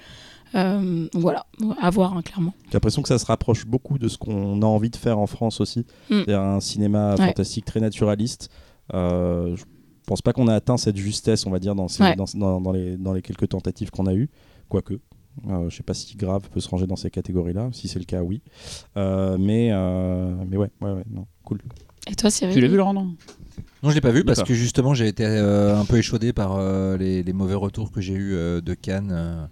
Euh, 0.55 1.07
voilà, 1.13 1.47
à 1.81 1.89
voir, 1.89 2.15
hein, 2.15 2.21
clairement. 2.21 2.53
J'ai 2.65 2.73
l'impression 2.73 3.01
que 3.01 3.07
ça 3.07 3.17
se 3.17 3.25
rapproche 3.25 3.65
beaucoup 3.65 3.97
de 3.97 4.07
ce 4.07 4.19
qu'on 4.19 4.61
a 4.61 4.65
envie 4.65 4.91
de 4.91 4.95
faire 4.97 5.17
en 5.17 5.25
France 5.25 5.59
aussi. 5.61 5.79
Mm. 5.79 5.83
C'est-à-dire 6.09 6.41
un 6.41 6.59
cinéma 6.59 7.15
Ouais. 7.15 7.25
fantastique 7.27 7.65
très 7.65 7.79
naturaliste. 7.79 8.49
Euh, 8.93 9.55
je 9.55 9.63
pense 10.05 10.21
pas 10.21 10.31
qu'on 10.33 10.47
a 10.47 10.53
atteint 10.53 10.77
cette 10.77 10.97
justesse, 10.97 11.47
on 11.47 11.49
va 11.51 11.57
dire, 11.57 11.73
dans, 11.73 11.87
ces- 11.87 12.03
Ouais. 12.03 12.15
dans, 12.15 12.25
dans- 12.35 12.61
dans 12.61 12.71
les, 12.71 12.97
dans 12.97 13.13
les 13.13 13.23
quelques 13.23 13.49
tentatives 13.49 13.89
qu'on 13.89 14.05
a 14.05 14.13
eues. 14.13 14.29
Quoique. 14.69 14.99
Euh, 15.47 15.69
je 15.69 15.75
sais 15.75 15.83
pas 15.83 15.93
si 15.93 16.15
Grave 16.15 16.49
peut 16.51 16.59
se 16.59 16.69
ranger 16.69 16.87
dans 16.87 16.95
ces 16.95 17.09
catégories-là. 17.09 17.69
Si 17.71 17.87
c'est 17.87 17.99
le 17.99 18.05
cas, 18.05 18.21
oui. 18.21 18.41
Euh, 18.97 19.37
mais, 19.39 19.69
euh, 19.71 20.35
mais 20.49 20.57
ouais, 20.57 20.69
ouais, 20.81 20.91
ouais, 20.91 21.03
non, 21.09 21.25
cool. 21.43 21.59
Et 22.07 22.15
toi, 22.15 22.29
Cyril 22.29 22.53
Tu 22.53 22.61
l'as 22.61 22.67
vu, 22.67 22.77
Laurent 22.77 22.93
non? 22.93 23.15
Non, 23.83 23.89
je 23.89 23.95
l'ai 23.95 24.01
pas 24.01 24.11
vu 24.11 24.23
parce 24.23 24.43
que 24.43 24.53
justement 24.53 24.93
j'ai 24.93 25.07
été 25.07 25.25
euh, 25.25 25.77
un 25.77 25.85
peu 25.85 25.97
échaudé 25.97 26.31
par 26.31 26.55
euh, 26.55 26.97
les, 26.97 27.21
les 27.21 27.33
mauvais 27.33 27.53
retours 27.53 27.91
que 27.91 27.99
j'ai 28.01 28.13
eu 28.13 28.33
euh, 28.33 28.61
de 28.61 28.73
Cannes 28.73 29.11
euh, 29.11 29.45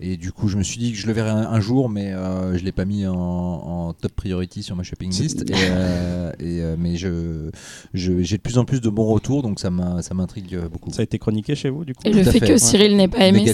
et 0.00 0.16
du 0.16 0.32
coup 0.32 0.48
je 0.48 0.56
me 0.56 0.62
suis 0.62 0.78
dit 0.78 0.92
que 0.92 0.98
je 0.98 1.06
le 1.06 1.12
verrais 1.12 1.30
un, 1.30 1.36
un 1.50 1.60
jour 1.60 1.88
mais 1.88 2.12
euh, 2.12 2.58
je 2.58 2.64
l'ai 2.64 2.72
pas 2.72 2.84
mis 2.84 3.06
en, 3.06 3.14
en 3.14 3.92
top 3.92 4.12
priority 4.12 4.62
sur 4.62 4.74
ma 4.76 4.82
shopping 4.82 5.10
list 5.16 5.42
et, 5.50 5.54
euh, 5.54 6.30
et, 6.40 6.60
euh, 6.62 6.76
mais 6.78 6.96
je 6.96 7.50
je- 7.94 8.20
j'ai 8.22 8.36
de 8.36 8.42
plus 8.42 8.58
en 8.58 8.64
plus 8.64 8.80
de 8.80 8.88
bons 8.90 9.06
retours 9.06 9.42
donc 9.42 9.60
ça 9.60 9.70
m'a 9.70 10.02
ça 10.02 10.14
m'intrigue 10.14 10.58
beaucoup. 10.72 10.90
Ça 10.90 11.00
a 11.00 11.04
été 11.04 11.18
chroniqué 11.18 11.54
chez 11.54 11.70
vous, 11.70 11.84
du 11.84 11.94
coup 11.94 12.00
Et 12.04 12.10
Tout 12.10 12.16
le 12.18 12.24
fait, 12.24 12.32
fait, 12.32 12.40
que 12.40 12.52
ouais. 12.52 12.58
Cyril 12.58 12.96
n'ait 12.96 13.08
pas 13.08 13.26
aimé, 13.26 13.46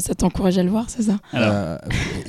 ça 0.00 0.14
t'encourage 0.14 0.58
à 0.58 0.62
le 0.62 0.70
voir, 0.70 0.88
c'est 0.88 1.02
ça? 1.02 1.18
Alors, 1.32 1.52
Euh, 1.52 1.78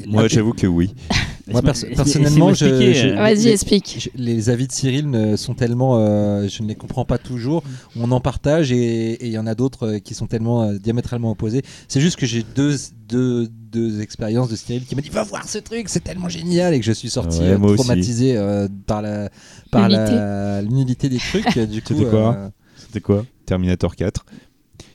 Moi, 0.08 0.28
j'avoue 0.28 0.54
que 0.54 0.68
oui. 0.68 0.94
Moi, 1.52 1.62
personnellement, 1.96 2.54
je- 2.54 2.66
euh, 2.66 3.16
Vas-y, 3.16 3.48
explique. 3.50 3.98
Je- 4.16 4.22
Les 4.22 4.50
avis 4.50 4.68
de 4.68 4.72
Cyril 4.72 5.10
ne 5.10 5.36
sont 5.36 5.54
tellement, 5.54 5.98
euh, 6.00 6.48
je 6.48 6.62
ne 6.64 6.68
les 6.68 6.76
comprends 6.76 7.06
pas 7.06 7.18
toujours. 7.18 7.64
On 7.96 8.12
en 8.12 8.20
partage 8.20 8.72
et 8.72 9.26
il 9.26 9.32
y 9.32 9.38
en 9.38 9.48
a 9.48 9.56
d'autres 9.56 9.88
euh, 9.88 10.00
qui 10.00 10.14
sont 10.14 10.28
tellement 10.28 10.64
euh, 10.64 10.78
diamétralement 10.78 11.32
opposés. 11.32 11.62
C'est 11.88 12.02
juste 12.02 12.18
que 12.18 12.26
j'ai 12.26 12.44
deux, 12.56 12.76
deux, 13.08 13.48
deux 13.72 14.02
expériences 14.02 14.50
de 14.50 14.56
Cyril 14.56 14.86
qui 14.86 14.96
m'a 14.96 15.02
dit 15.02 15.10
va 15.10 15.24
voir 15.24 15.48
ce 15.48 15.58
truc, 15.58 15.90
c'est 15.90 16.04
tellement 16.04 16.30
génial 16.30 16.74
et 16.74 16.80
que 16.80 16.86
je 16.86 16.92
suis 16.92 17.10
sorti 17.10 17.40
Ouais, 17.40 17.52
euh, 17.52 17.76
traumatisé 17.76 18.36
euh, 18.38 18.68
par 18.86 19.02
la 19.02 19.30
par 19.72 19.90
la 19.90 20.62
l'unité 20.62 21.10
des 21.10 21.18
trucs. 21.18 21.58
Du 21.60 21.82
coup, 21.82 21.94
C'était 21.96 22.10
quoi 22.10 22.36
euh, 22.36 22.50
C'était 22.78 23.02
quoi 23.02 23.26
Terminator 23.46 23.96
4. 23.96 24.26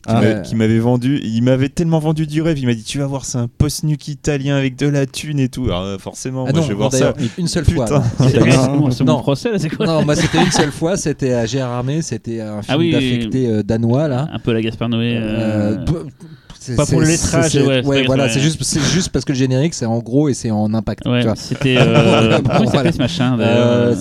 Qui 0.05 0.13
Ah. 0.13 0.39
qui 0.41 0.55
m'avait 0.57 0.79
vendu, 0.79 1.21
il 1.23 1.41
m'avait 1.43 1.69
tellement 1.69 1.99
vendu 1.99 2.27
du 2.27 2.41
rêve, 2.41 2.59
il 2.59 2.65
m'a 2.65 2.73
dit 2.73 2.83
tu 2.83 2.99
vas 2.99 3.05
voir 3.05 3.23
c'est 3.23 3.37
un 3.37 3.47
post-nuke 3.47 4.09
italien 4.09 4.57
avec 4.57 4.75
de 4.75 4.87
la 4.87 5.05
thune 5.05 5.39
et 5.39 5.47
tout. 5.47 5.63
Alors 5.65 5.83
euh, 5.83 5.97
forcément, 5.97 6.43
ah 6.45 6.51
moi 6.51 6.59
non, 6.59 6.61
je 6.61 6.67
vais 6.67 6.73
non, 6.73 6.79
voir 6.79 6.91
ça. 6.91 7.13
une 7.37 7.47
seule 7.47 7.63
fois. 7.63 7.85
Putain. 7.85 7.99
non. 7.99 8.03
C'est 8.19 8.29
Italien. 8.35 8.51
c'est 8.63 8.69
mon- 8.69 8.91
c'est 8.91 9.03
mon 9.05 9.13
Non. 9.13 9.19
procès 9.21 9.51
là, 9.51 9.59
c'est 9.59 9.69
quoi 9.69 9.85
Non, 9.85 10.03
moi 10.03 10.17
c'était 10.17 10.43
une 10.43 10.51
seule 10.51 10.71
fois, 10.79 10.97
c'était 10.97 11.31
à 11.33 11.45
Gérard 11.45 11.71
Armé, 11.77 12.01
c'était 12.01 12.41
un 12.41 12.61
film 12.61 12.65
Ah 12.67 12.77
oui, 12.77 12.91
d'affecté 12.91 13.47
euh, 13.47 13.63
danois 13.63 14.09
là. 14.09 14.27
Un 14.33 14.39
peu 14.39 14.51
la 14.51 14.61
Gaspard 14.61 14.89
Noé. 14.89 15.15
euh, 15.21 15.77
Euh, 16.69 16.75
pas 16.75 16.85
pour 16.85 16.99
le 16.99 17.07
lettrage, 17.07 17.51
c'est- 17.51 17.61
ouais, 17.83 18.03
voilà, 18.05 18.27
c'est 18.27 18.39
juste, 18.41 18.61
c'est 18.63 18.81
juste 18.81 19.09
parce 19.09 19.23
que 19.23 19.31
le 19.31 19.37
générique 19.37 19.73
c'est 19.73 19.85
en 19.85 19.99
gros 19.99 20.27
et 20.27 20.33
c'est 20.33 20.51
en 20.51 20.73
impact. 20.73 21.05
Ouais, 21.07 21.23
c'était. 21.35 21.77
Euh, 21.79 22.39
comment 22.43 22.59
il 22.59 22.63
Voilà. 22.65 22.71
s'appelait 22.71 22.91
ce 22.91 22.97
machin 22.97 23.37
Euh, 23.39 23.95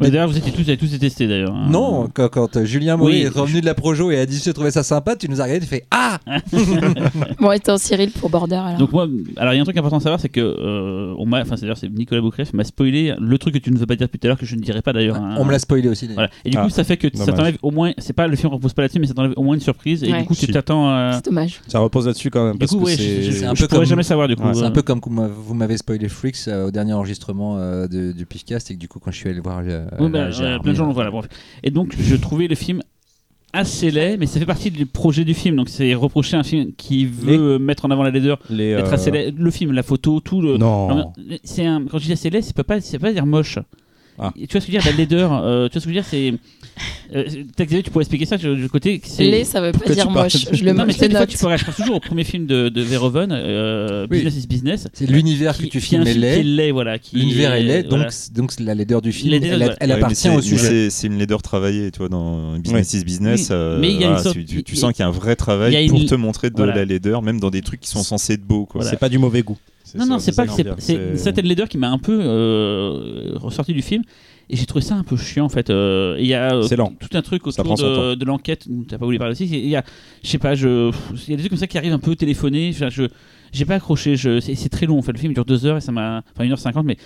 Ouais, 0.00 0.08
D'ailleurs, 0.10 0.28
vous 0.28 0.36
étiez 0.38 0.52
tous, 0.52 0.62
vous 0.62 0.68
avez 0.68 0.76
tous 0.78 0.90
détesté 0.90 1.26
d'ailleurs. 1.26 1.54
hein. 1.54 1.66
Non, 1.68 2.08
quand, 2.14 2.28
quand, 2.28 2.56
euh, 2.56 2.64
Julien 2.64 2.96
Maury 2.96 3.12
Oui, 3.14 3.20
est 3.22 3.28
revenu 3.28 3.60
de 3.60 3.66
la 3.66 3.74
Projo 3.74 4.10
et 4.12 4.18
a 4.20 4.24
dit 4.26 4.40
j'ai 4.42 4.52
trouvé 4.52 4.70
ça 4.70 4.82
sympa, 4.84 5.16
tu 5.16 5.28
nous 5.28 5.40
as 5.40 5.44
regardé, 5.44 5.60
tu 5.64 5.66
fais 5.70 5.84
Ah 5.90 6.18
Bon, 7.40 7.48
attends, 7.48 7.78
Cyril 7.78 8.10
pour 8.12 8.30
Border 8.30 8.54
alors. 8.56 8.78
Donc 8.78 8.92
moi, 8.92 9.08
alors 9.36 9.52
il 9.52 9.56
y 9.56 9.58
a 9.58 9.62
un 9.62 9.64
truc 9.64 9.76
important 9.76 9.96
à 9.96 10.00
savoir, 10.00 10.20
c'est 10.20 10.28
que 10.28 10.40
euh, 10.40 11.14
on 11.18 11.26
m'a, 11.26 11.40
enfin 11.40 11.56
c'est 11.56 11.62
d'ailleurs 11.62 11.76
c'est 11.78 11.88
Nicolas 11.92 12.20
Boucref 12.20 12.52
m'a 12.52 12.64
spoilé 12.64 13.14
le 13.18 13.38
truc 13.38 13.54
que 13.54 13.58
tu 13.58 13.70
ne 13.72 13.78
veux 13.78 13.86
pas 13.86 13.96
dire 13.96 14.06
depuis 14.06 14.18
tout 14.18 14.26
à 14.26 14.28
l'heure 14.28 14.38
que 14.38 14.46
je 14.46 14.54
ne 14.56 14.60
dirai 14.60 14.82
pas 14.82 14.92
d'ailleurs. 14.92 15.16
hein. 15.16 15.34
On 15.38 15.44
me 15.44 15.50
l'a 15.50 15.58
spoilé 15.58 15.88
aussi. 15.88 16.06
d'ailleurs. 16.06 16.14
Voilà. 16.14 16.30
Et 16.44 16.50
du 16.50 16.56
Ah, 16.58 16.64
coup, 16.64 16.70
ça 16.70 16.84
fait 16.84 16.96
que 16.96 17.08
ça 17.12 17.24
dommage. 17.26 17.36
t'enlève 17.38 17.58
au 17.62 17.70
moins, 17.70 17.92
c'est 17.98 18.12
pas 18.12 18.26
le 18.28 18.36
film 18.36 18.52
repose 18.52 18.72
pas 18.72 18.82
là-dessus, 18.82 19.00
mais 19.00 19.06
ça 19.06 19.14
t'enlève 19.14 19.32
au 19.36 19.42
moins 19.42 19.54
une 19.54 19.60
surprise. 19.60 20.02
Et 20.04 20.12
Ouais. 20.12 20.20
du 20.20 20.24
coup, 20.26 20.34
tu 20.34 20.46
Si. 20.46 20.52
t'attends. 20.52 21.12
C'est 21.14 21.24
dommage. 21.24 21.60
Ça 21.66 21.78
repose 21.80 22.06
là-dessus 22.06 22.30
quand 22.30 22.44
même. 22.44 22.52
Du 22.54 22.58
Parce 22.60 22.72
coup, 22.72 22.78
que 22.78 22.84
ouais, 22.84 22.96
c'est- 22.96 23.22
je, 23.22 23.30
je, 23.32 23.36
c'est 23.38 23.46
un 23.46 23.54
je 23.54 23.62
peu 23.62 23.66
pourrais 23.68 23.80
comme- 23.80 23.88
jamais 23.88 24.02
savoir 24.02 24.28
du 24.28 24.36
coup. 24.36 24.44
Ouais, 24.46 24.54
C'est 24.54 24.62
euh. 24.62 24.66
un 24.66 24.70
peu 24.70 24.82
comme 24.82 25.00
vous 25.02 25.10
m'avez- 25.10 25.32
vous 25.36 25.54
m'avez 25.54 25.76
spoilé 25.76 26.08
Freaks 26.08 26.36
euh, 26.48 26.68
au 26.68 26.70
dernier 26.70 26.92
enregistrement 26.92 27.56
euh, 27.58 27.88
de- 27.88 28.12
du 28.12 28.26
Pifcast 28.26 28.70
et 28.70 28.74
que 28.74 28.78
du 28.78 28.88
coup 28.88 28.98
quand 29.00 29.10
je 29.10 29.16
suis 29.16 29.28
allé 29.28 29.40
voir 29.40 29.60
euh, 29.66 29.79
Oui, 29.98 30.10
bah, 30.10 30.28
plein 30.62 30.72
de 30.72 30.76
gens 30.76 30.88
euh, 30.90 30.92
voilà. 30.92 31.10
Et 31.62 31.70
donc, 31.70 31.94
je 31.98 32.16
trouvais 32.16 32.48
le 32.48 32.54
film 32.54 32.82
assez 33.52 33.90
laid, 33.90 34.16
mais 34.18 34.26
ça 34.26 34.38
fait 34.38 34.46
partie 34.46 34.70
du 34.70 34.86
projet 34.86 35.24
du 35.24 35.34
film. 35.34 35.56
Donc, 35.56 35.68
c'est 35.68 35.94
reprocher 35.94 36.36
un 36.36 36.42
film 36.42 36.72
qui 36.76 37.04
veut 37.04 37.58
mettre 37.58 37.84
en 37.84 37.90
avant 37.90 38.02
la 38.02 38.10
laideur, 38.10 38.38
les, 38.48 38.70
être 38.70 38.90
euh, 38.90 38.94
assez 38.94 39.10
laid. 39.10 39.34
Le 39.36 39.50
film, 39.50 39.72
la 39.72 39.82
photo, 39.82 40.20
tout 40.20 40.40
le. 40.40 40.56
Non. 40.56 41.12
C'est 41.44 41.66
un, 41.66 41.84
quand 41.84 41.98
je 41.98 42.04
dis 42.04 42.12
assez 42.12 42.30
laid, 42.30 42.42
ça 42.42 42.52
peut 42.52 42.62
pas, 42.62 42.78
peut 42.78 42.98
pas 42.98 43.12
dire 43.12 43.26
moche. 43.26 43.58
Ah. 44.22 44.32
Tu 44.36 44.40
vois 44.52 44.60
ce 44.60 44.66
que 44.66 44.72
je 44.72 44.76
veux 44.76 44.82
dire, 44.82 44.90
la 44.90 44.96
laideur. 44.96 45.32
euh, 45.32 45.68
tu 45.68 45.72
vois 45.72 45.80
ce 45.80 45.86
que 45.86 45.92
je 45.92 45.96
veux 45.96 46.02
dire, 46.02 46.04
c'est. 46.04 46.34
Euh, 47.14 47.24
t'as- 47.56 47.64
Xavier, 47.64 47.82
tu 47.82 47.90
pourrais 47.90 48.02
expliquer 48.02 48.26
ça 48.26 48.36
du 48.36 48.68
côté. 48.68 48.98
que 48.98 49.08
c'est- 49.08 49.24
Les, 49.24 49.44
ça 49.44 49.60
veut 49.60 49.72
pas 49.72 49.78
Pourquoi 49.78 49.94
dire 49.94 50.06
tu 50.06 50.12
moche. 50.12 50.46
Je 50.52 50.64
le 50.64 50.72
non, 50.72 50.84
mais 50.86 50.92
des 50.94 51.10
fois, 51.10 51.26
tu 51.26 51.38
pourrais. 51.38 51.56
Je 51.58 51.64
pense 51.64 51.76
toujours 51.76 51.96
au 51.96 52.00
premier 52.00 52.24
film 52.24 52.46
de, 52.46 52.68
de 52.68 52.82
Verhoeven, 52.82 53.30
euh, 53.32 54.06
Oui. 54.10 54.18
Business 54.22 54.44
is 54.44 54.46
Business. 54.46 54.88
C'est 54.92 55.06
l'univers 55.08 55.56
que 55.56 55.62
qui- 55.64 55.68
tu 55.70 55.80
filmes 55.80 56.02
est 56.02 56.12
film 56.12 56.20
qui 56.22 56.26
est 56.26 56.36
laid. 56.36 56.42
laid, 56.42 56.70
voilà. 56.70 56.96
L'univers 57.12 57.54
est 57.54 57.62
laid, 57.62 57.82
donc, 57.84 57.90
voilà. 58.00 58.08
donc 58.34 58.52
la 58.60 58.74
laideur 58.74 59.00
du 59.02 59.12
film, 59.12 59.30
Laideur, 59.30 59.74
elle, 59.80 59.90
Ouais, 59.90 59.96
appartient 59.96 60.14
c'est- 60.16 60.36
au 60.36 60.42
sujet. 60.42 60.90
c'est- 60.90 61.06
une 61.06 61.18
laideur 61.18 61.40
travaillée, 61.42 61.90
toi, 61.90 62.08
dans 62.08 62.58
Business 62.58 62.92
is 62.94 63.04
Business. 63.04 63.48
Euh, 63.50 63.78
mais 63.80 63.92
il 63.92 64.00
y 64.00 64.04
a 64.04 64.10
une 64.10 64.18
sorte- 64.18 64.36
tu, 64.36 64.44
tu- 64.44 64.62
tu 64.62 64.76
sens 64.76 64.92
qu'il 64.92 65.00
y 65.02 65.04
a 65.04 65.08
un 65.08 65.12
vrai 65.12 65.34
travail 65.36 65.88
pour 65.88 66.04
te 66.04 66.14
montrer 66.14 66.50
de 66.50 66.62
la 66.62 66.84
laideur, 66.84 67.22
même 67.22 67.40
dans 67.40 67.50
des 67.50 67.62
trucs 67.62 67.80
qui 67.80 67.88
sont 67.88 68.02
censés 68.02 68.34
être 68.34 68.44
beaux. 68.44 68.68
C'est 68.82 68.98
pas 68.98 69.08
du 69.08 69.18
mauvais 69.18 69.42
goût. 69.42 69.56
Non, 69.94 70.06
non, 70.06 70.18
c'est 70.18 70.34
pas 70.34 70.46
c'est 70.78 71.16
certaine 71.16 71.46
laideur 71.46 71.68
qui 71.68 71.78
m'a 71.78 71.90
un 71.90 71.98
peu 71.98 72.18
euh, 72.22 73.32
ressorti 73.36 73.72
du 73.72 73.82
film. 73.82 74.02
Et 74.52 74.56
j'ai 74.56 74.66
trouvé 74.66 74.84
ça 74.84 74.96
un 74.96 75.04
peu 75.04 75.16
chiant 75.16 75.44
en 75.44 75.48
fait. 75.48 75.70
Euh, 75.70 76.16
Il 76.18 76.26
y 76.26 76.34
a 76.34 76.54
euh, 76.54 76.76
lent. 76.76 76.92
tout 76.98 77.16
un 77.16 77.22
truc 77.22 77.46
autour 77.46 77.76
de, 77.76 78.16
de 78.16 78.24
l'enquête. 78.24 78.66
T'as 78.88 78.98
pas 78.98 79.04
voulu 79.04 79.18
parler 79.18 79.32
aussi. 79.32 79.46
Il 79.46 79.68
y 79.68 79.76
a, 79.76 79.84
je 80.24 80.28
sais 80.28 80.38
pas, 80.38 80.56
je, 80.56 80.90
il 81.12 81.30
y 81.30 81.34
a 81.34 81.36
des 81.36 81.42
trucs 81.42 81.50
comme 81.50 81.58
ça 81.58 81.68
qui 81.68 81.78
arrivent 81.78 81.92
un 81.92 82.00
peu 82.00 82.16
téléphonés. 82.16 82.72
Je, 82.72 83.06
j'ai 83.52 83.64
pas 83.64 83.76
accroché. 83.76 84.16
Je, 84.16 84.40
c'est 84.40 84.68
très 84.68 84.86
long 84.86 84.98
en 84.98 85.02
fait. 85.02 85.12
Le 85.12 85.18
film 85.18 85.34
dure 85.34 85.44
2 85.44 85.66
heures 85.66 85.76
et 85.76 85.80
ça 85.80 85.92
m'a, 85.92 86.24
enfin 86.34 86.44
1h50, 86.48 86.82
mais 86.84 86.96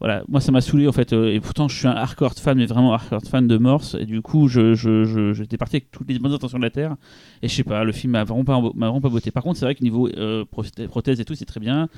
voilà, 0.00 0.22
moi 0.28 0.40
ça 0.40 0.50
m'a 0.50 0.60
saoulé 0.62 0.88
en 0.88 0.92
fait. 0.92 1.12
euh, 1.12 1.32
et 1.32 1.40
pourtant, 1.40 1.68
je 1.68 1.76
suis 1.76 1.86
un 1.86 1.92
hardcore 1.92 2.32
fan, 2.34 2.56
mais 2.58 2.66
vraiment 2.66 2.92
hardcore 2.94 3.20
fan 3.28 3.46
de 3.46 3.58
Morse. 3.58 3.96
Et 4.00 4.06
du 4.06 4.22
coup, 4.22 4.48
je, 4.48 4.74
je, 4.74 5.04
je- 5.04 5.32
j'étais 5.34 5.56
parti 5.58 5.76
avec 5.76 5.90
toutes 5.90 6.08
les 6.08 6.18
bonnes 6.18 6.32
intentions 6.32 6.58
de 6.58 6.62
la 6.64 6.70
terre. 6.70 6.96
Et 7.42 7.48
je 7.48 7.54
sais 7.54 7.64
pas, 7.64 7.84
le 7.84 7.92
film 7.92 8.12
m'a 8.14 8.24
vraiment 8.24 8.44
pas, 8.44 8.60
m'a 8.74 8.86
vraiment 8.86 9.00
pas 9.02 9.08
botté. 9.10 9.30
Par 9.30 9.42
contre, 9.42 9.58
c'est 9.58 9.66
vrai 9.66 9.74
que 9.74 9.82
niveau 9.84 10.08
euh, 10.08 10.44
prothèse 10.88 11.20
et 11.20 11.24
tout, 11.24 11.34
c'est 11.34 11.44
très 11.44 11.60
bien. 11.60 11.88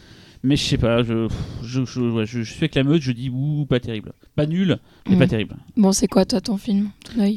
Mais 0.45 0.57
je 0.57 0.65
sais 0.65 0.77
pas, 0.79 1.05
je, 1.05 1.29
je, 1.62 1.85
je, 1.85 2.01
ouais, 2.01 2.27
je- 2.27 2.43
je 2.43 2.51
suis 2.53 2.59
avec 2.65 2.75
la 2.75 2.83
meute, 2.83 3.01
je 3.01 3.12
dis 3.12 3.31
ouh, 3.33 3.65
pas 3.65 3.79
terrible. 3.79 4.12
Pas 4.35 4.45
nul, 4.47 4.79
mais 5.09 5.15
Mm. 5.15 5.19
pas 5.21 5.27
terrible. 5.29 5.57
Bon, 5.77 5.93
c'est 5.93 6.09
quoi 6.09 6.25
toi 6.25 6.41
ton 6.41 6.57
film 6.57 6.91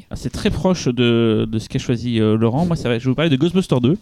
Ah, 0.09 0.15
c'est 0.15 0.31
très 0.31 0.49
proche 0.49 0.87
de, 0.87 1.47
de 1.47 1.59
ce 1.59 1.69
qu'a 1.69 1.77
choisi 1.77 2.19
euh, 2.19 2.35
Laurent. 2.35 2.65
Moi, 2.65 2.75
c'est 2.75 2.87
vrai, 2.87 2.99
je 2.99 3.05
vais 3.05 3.11
vous 3.11 3.15
parler 3.15 3.29
de 3.29 3.35
Ghostbusters 3.35 3.79
2. 3.81 3.95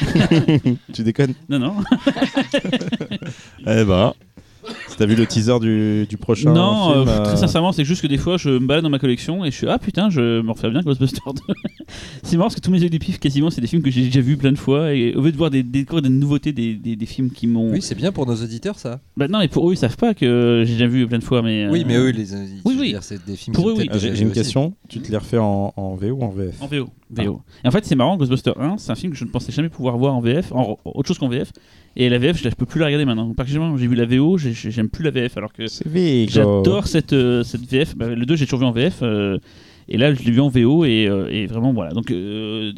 Tu 0.94 1.02
déconnes? 1.02 1.34
Non, 1.50 1.58
non. 1.58 1.74
Eh 3.66 3.84
bah, 3.84 4.14
T'as 4.98 5.06
vu 5.06 5.14
le 5.14 5.26
teaser 5.26 5.60
du, 5.60 6.06
du 6.08 6.16
prochain 6.16 6.52
non, 6.52 6.92
film, 6.92 7.08
euh, 7.08 7.10
euh, 7.20 7.24
très 7.24 7.36
sincèrement, 7.36 7.70
c'est 7.70 7.84
juste 7.84 8.02
que 8.02 8.08
des 8.08 8.18
fois, 8.18 8.36
je 8.36 8.50
me 8.50 8.66
balade 8.66 8.82
dans 8.82 8.90
ma 8.90 8.98
collection 8.98 9.44
et 9.44 9.52
je 9.52 9.56
suis 9.56 9.68
ah 9.68 9.78
putain, 9.78 10.10
je 10.10 10.40
me 10.42 10.50
refais 10.50 10.68
bien 10.70 10.80
Ghostbusters 10.82 11.34
2. 11.34 11.40
c'est 12.24 12.36
marrant 12.36 12.48
parce 12.48 12.56
que 12.56 12.60
tous 12.60 12.72
mes 12.72 12.80
yeux 12.82 12.90
du 12.90 12.98
pif, 12.98 13.20
quasiment, 13.20 13.48
c'est 13.50 13.60
des 13.60 13.68
films 13.68 13.82
que 13.82 13.92
j'ai 13.92 14.02
déjà 14.02 14.20
vus 14.20 14.36
plein 14.36 14.50
de 14.50 14.58
fois. 14.58 14.92
Et 14.94 15.14
au 15.14 15.22
lieu 15.22 15.30
de 15.30 15.36
voir 15.36 15.50
des, 15.50 15.62
des, 15.62 15.80
découvrir 15.80 16.02
des 16.02 16.08
nouveautés, 16.08 16.52
des, 16.52 16.74
des, 16.74 16.96
des 16.96 17.06
films 17.06 17.30
qui 17.30 17.46
m'ont. 17.46 17.70
Oui, 17.70 17.80
c'est 17.80 17.94
bien 17.94 18.10
pour 18.10 18.26
nos 18.26 18.34
auditeurs 18.34 18.76
ça. 18.76 18.98
Bah 19.16 19.28
non, 19.28 19.38
mais 19.38 19.46
pour 19.46 19.70
eux, 19.70 19.74
ils 19.74 19.76
savent 19.76 19.96
pas 19.96 20.14
que 20.14 20.64
j'ai 20.66 20.72
déjà 20.72 20.88
vu 20.88 21.06
plein 21.06 21.20
de 21.20 21.24
fois. 21.24 21.42
Mais, 21.42 21.66
euh, 21.66 21.70
Oui, 21.70 21.84
mais 21.86 21.94
eux, 21.96 22.10
les, 22.10 22.32
ils- 22.32 22.60
oui, 22.64 22.76
oui. 22.80 22.96
c'est 23.00 23.24
des 23.24 23.36
films 23.36 23.54
Pour 23.54 23.70
eux, 23.70 23.74
oui. 23.78 23.88
Ah, 23.92 23.98
J'ai 23.98 24.08
une 24.20 24.26
aussi. 24.26 24.34
question. 24.34 24.74
Tu 24.88 24.98
te 25.00 25.12
les 25.12 25.16
refais 25.16 25.38
en, 25.38 25.72
en 25.76 25.94
VO 25.94 26.08
ou 26.16 26.22
en 26.24 26.30
VF 26.30 26.60
En 26.60 26.66
VO. 26.66 26.88
VO. 27.10 27.42
Et 27.64 27.68
en 27.68 27.70
fait, 27.70 27.84
c'est 27.84 27.94
marrant, 27.94 28.16
Ghostbusters 28.16 28.60
1, 28.60 28.78
c'est 28.78 28.92
un 28.92 28.94
film 28.94 29.12
que 29.12 29.18
je 29.18 29.24
ne 29.24 29.30
pensais 29.30 29.52
jamais 29.52 29.68
pouvoir 29.68 29.96
voir 29.96 30.14
en 30.14 30.20
VF, 30.20 30.52
en, 30.52 30.76
autre 30.84 31.08
chose 31.08 31.18
qu'en 31.18 31.28
VF. 31.28 31.52
Et 31.96 32.08
la 32.08 32.18
VF, 32.18 32.40
je 32.40 32.48
ne 32.48 32.54
peux 32.54 32.66
plus 32.66 32.78
la 32.80 32.86
regarder 32.86 33.04
maintenant. 33.04 33.32
Particulièrement, 33.34 33.76
j'ai 33.76 33.86
vu 33.86 33.94
la 33.96 34.04
VO, 34.04 34.36
j'ai- 34.38 34.52
j'ai- 34.52 34.70
j'aime 34.70 34.88
plus 34.88 35.02
la 35.04 35.10
VF, 35.10 35.36
alors 35.36 35.52
que 35.52 35.66
j'adore 36.28 36.86
cette, 36.86 37.12
euh, 37.12 37.42
cette 37.42 37.62
VF. 37.62 37.96
Bah, 37.96 38.08
le 38.08 38.24
2, 38.26 38.36
j'ai 38.36 38.44
toujours 38.46 38.60
vu 38.60 38.66
en 38.66 38.72
VF. 38.72 39.00
euh, 39.02 39.38
et 39.88 39.96
là, 39.96 40.12
je 40.12 40.22
l'ai 40.22 40.30
vu 40.30 40.40
en 40.40 40.48
VO 40.50 40.84
et, 40.84 41.06
euh, 41.08 41.28
et 41.30 41.46
vraiment 41.46 41.72
voilà. 41.72 41.92
Donc 41.92 42.12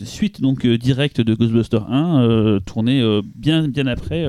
suite 0.05 0.40
donc 0.40 0.64
directe 0.66 1.21
de 1.21 1.35
Ghostbusters 1.35 1.90
1, 1.90 2.23
euh, 2.23 2.61
tournée 2.61 3.03
bien 3.37 3.66
bien 3.69 3.87
après. 3.88 4.25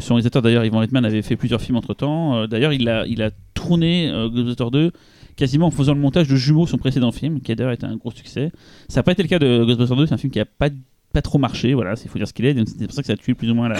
Son 0.00 0.14
réalisateur 0.14 0.42
d'ailleurs, 0.42 0.66
Ivan 0.66 0.80
Reitman 0.80 1.04
avait 1.06 1.22
fait 1.22 1.36
plusieurs 1.36 1.62
films 1.62 1.78
entre 1.78 1.94
temps. 1.94 2.46
d'ailleurs, 2.46 2.74
il 2.74 2.86
a 2.90 3.06
il 3.06 3.22
a 3.22 3.30
tourné 3.54 4.10
Ghostbusters 4.30 4.70
2 4.70 4.92
quasiment 5.38 5.68
en 5.68 5.70
faisant 5.70 5.94
le 5.94 6.00
montage 6.00 6.28
de 6.28 6.36
Jumeaux, 6.36 6.66
son 6.66 6.76
précédent 6.76 7.12
film, 7.12 7.40
qui 7.40 7.52
a 7.52 7.54
d'ailleurs 7.54 7.72
été 7.72 7.86
un 7.86 7.96
gros 7.96 8.10
succès. 8.10 8.50
Ça 8.88 8.98
n'a 8.98 9.02
pas 9.04 9.12
été 9.12 9.22
le 9.22 9.28
cas 9.28 9.38
de 9.38 9.64
Ghostbusters 9.64 9.96
2, 9.96 10.06
c'est 10.06 10.14
un 10.14 10.18
film 10.18 10.32
qui 10.32 10.40
a 10.40 10.44
pas 10.44 10.68
pas 11.12 11.22
trop 11.22 11.38
marché. 11.38 11.72
Voilà, 11.72 11.94
il 12.02 12.10
faut 12.10 12.18
dire 12.18 12.28
ce 12.28 12.34
qu'il 12.34 12.44
est. 12.44 12.54
donc 12.54 12.68
C'est 12.68 12.84
pour 12.84 12.94
ça 12.94 13.00
que 13.00 13.06
ça 13.06 13.14
a 13.14 13.16
tué 13.16 13.34
plus 13.34 13.50
ou 13.50 13.54
moins 13.54 13.72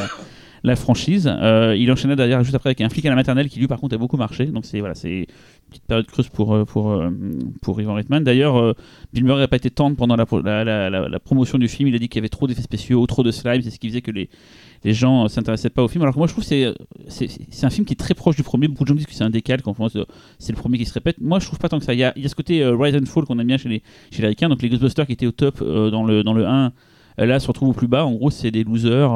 la 0.62 0.77
franchise. 0.77 1.31
Euh, 1.31 1.77
il 1.77 1.90
enchaînait 1.92 2.16
d'ailleurs 2.16 2.42
juste 2.42 2.55
après 2.55 2.71
avec 2.71 2.81
un 2.81 2.88
flic 2.88 3.05
à 3.07 3.11
la 3.11 3.14
maternelle 3.14 3.49
qui 3.49 3.59
lui 3.59 3.66
par 3.66 3.81
contre 3.81 3.97
a 3.97 3.99
beaucoup 3.99 4.16
marché. 4.16 4.47
Donc 4.47 4.64
c'est 4.64 4.81
voilà, 4.81 4.94
c'est 4.94 5.11
une 5.11 5.27
petite 5.68 5.85
période 5.85 6.07
creuse 6.07 6.29
pour 6.29 6.55
euh, 6.55 6.64
pour 6.64 6.92
euh, 6.92 7.11
pour 7.61 7.81
Ivan 7.81 7.94
Reitman. 7.94 8.25
D'ailleurs, 8.25 8.75
Bill 9.12 9.25
Murray 9.25 9.40
n'a 9.40 9.49
pas 9.49 9.57
été 9.57 9.71
tendre 9.71 9.97
pendant 9.97 10.16
la, 10.16 10.25
la, 10.90 11.21
promotion 11.21 11.59
du 11.59 11.68
film. 11.68 11.88
Il 11.88 11.94
a 11.94 11.99
dit 11.99 12.09
qu'il 12.09 12.18
y 12.18 12.23
avait 12.23 12.29
trop 12.29 12.47
d'effets 12.47 12.62
spéciaux, 12.62 13.07
trop 13.07 13.23
de 13.23 13.31
slime. 13.31 13.62
C'est 13.62 13.71
ce 13.71 13.79
qui 13.79 13.88
faisait 13.88 14.03
que 14.03 14.11
les 14.11 14.31
les 14.85 14.93
gens 14.95 15.25
euh, 15.25 15.29
s'intéressaient 15.29 15.71
pas 15.71 15.83
au 15.83 15.88
film. 15.88 16.03
Alors 16.03 16.14
que 16.14 16.19
moi 16.19 16.27
je 16.27 16.33
trouve 16.33 16.45
que 16.47 16.75
c'est 17.09 17.64
un 17.64 17.71
film 17.71 17.85
qui 17.87 17.95
est 17.95 17.97
très 17.97 18.14
proche 18.14 18.37
du 18.37 18.43
premier. 18.43 18.69
Beaucoup 18.69 18.85
de 18.85 18.88
gens 18.88 18.95
disent 18.95 19.07
que 19.07 19.12
c'est 19.14 19.25
un 19.25 19.31
décalque. 19.31 19.67
En 19.67 19.75
euh, 19.81 20.05
c'est 20.38 20.53
le 20.53 20.59
premier 20.59 20.79
qui 20.79 20.85
se 20.85 20.93
répète. 20.95 21.17
Moi 21.21 21.38
je 21.41 21.47
trouve 21.47 21.59
pas 21.59 21.69
tant 21.69 21.79
que 21.79 21.85
ça. 21.85 21.95
Il 21.95 22.01
y 22.01 22.05
a, 22.05 22.12
il 22.17 22.23
y 22.23 22.27
a 22.27 22.29
ce 22.29 22.35
côté 22.35 22.62
euh, 22.62 22.77
Rise 22.77 22.95
and 22.97 23.07
Fall 23.07 23.25
qu'on 23.25 23.38
aime 23.38 23.47
bien 23.47 23.57
chez 23.59 23.69
les 23.69 23.83
chez 24.11 24.19
les 24.19 24.25
Américains. 24.25 24.49
Donc 24.49 24.62
les 24.62 24.69
Ghostbusters 24.69 25.07
qui 25.07 25.12
étaient 25.12 25.27
au 25.27 25.33
top 25.33 25.61
euh, 25.62 25.91
dans 25.91 26.05
le 26.05 26.23
dans 26.23 26.33
le 26.35 26.47
1 26.47 26.73
euh, 27.21 27.27
Là, 27.27 27.41
se 27.41 27.49
retrouvent 27.49 27.71
au 27.71 27.73
plus 27.73 27.88
bas. 27.88 28.05
En 28.05 28.12
gros, 28.12 28.31
c'est 28.31 28.53
des 28.53 28.62
losers. 28.62 29.11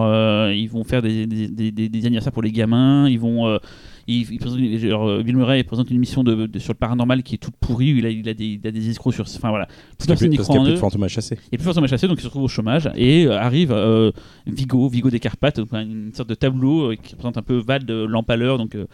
ils 0.53 0.67
vont 0.67 0.83
faire 0.83 1.03
des, 1.03 1.25
des, 1.27 1.71
des- 1.71 2.07
anniversaires 2.07 2.33
pour 2.33 2.43
les 2.43 2.51
gamins. 2.51 3.09
Ils 3.09 3.21
vont, 3.21 3.59
il, 4.07 4.31
il 4.31 4.39
présente, 4.39 4.61
genre, 4.79 5.09
euh, 5.09 5.23
Bill 5.23 5.37
Murray 5.37 5.63
présente 5.65 5.91
une 5.91 5.97
émission 5.97 6.23
de, 6.25 6.47
de- 6.47 6.59
sur 6.59 6.73
le 6.73 6.79
paranormal 6.79 7.23
qui 7.23 7.35
est 7.37 7.39
toute 7.39 7.57
pourrie. 7.57 7.93
où 7.93 7.97
Il 7.99 8.07
a, 8.07 8.11
il 8.11 8.29
a, 8.29 8.35
des, 8.35 8.59
il 8.63 8.67
a 8.67 8.71
des 8.71 8.91
escrocs 8.91 9.15
sur. 9.15 9.25
Enfin 9.25 9.51
voilà. 9.51 9.67
Toute 9.99 10.09
Parce 10.09 10.21
qu'il 10.21 10.31
n'y 10.31 10.37
a 10.39 10.43
plus 10.45 10.73
de 10.73 10.77
fantômes 10.77 11.03
à 11.03 11.09
chasser. 11.09 11.37
Il 11.37 11.49
n'y 11.53 11.57
a 11.57 11.59
plus 11.59 11.65
forcément 11.65 11.87
chassé, 11.87 12.09
donc 12.09 12.19
il 12.19 12.23
se 12.23 12.27
retrouve 12.27 12.45
au 12.45 12.49
chômage. 12.49 12.91
Et 12.97 13.27
euh, 13.27 13.39
arrive 13.39 13.73
euh, 13.73 14.11
Vigo, 14.47 14.89
Vigo 14.89 15.11
des 15.11 15.21
Carpates, 15.21 15.61
une 15.73 16.13
sorte 16.15 16.29
de 16.29 16.35
tableau 16.35 16.93
qui 17.03 17.13
représente 17.13 17.39
un 17.39 17.43
peu 17.43 17.57
Val 17.59 17.85
de 17.85 18.05
l'Empaleur, 18.05 18.59
donc 18.59 18.75
euh, 18.75 18.87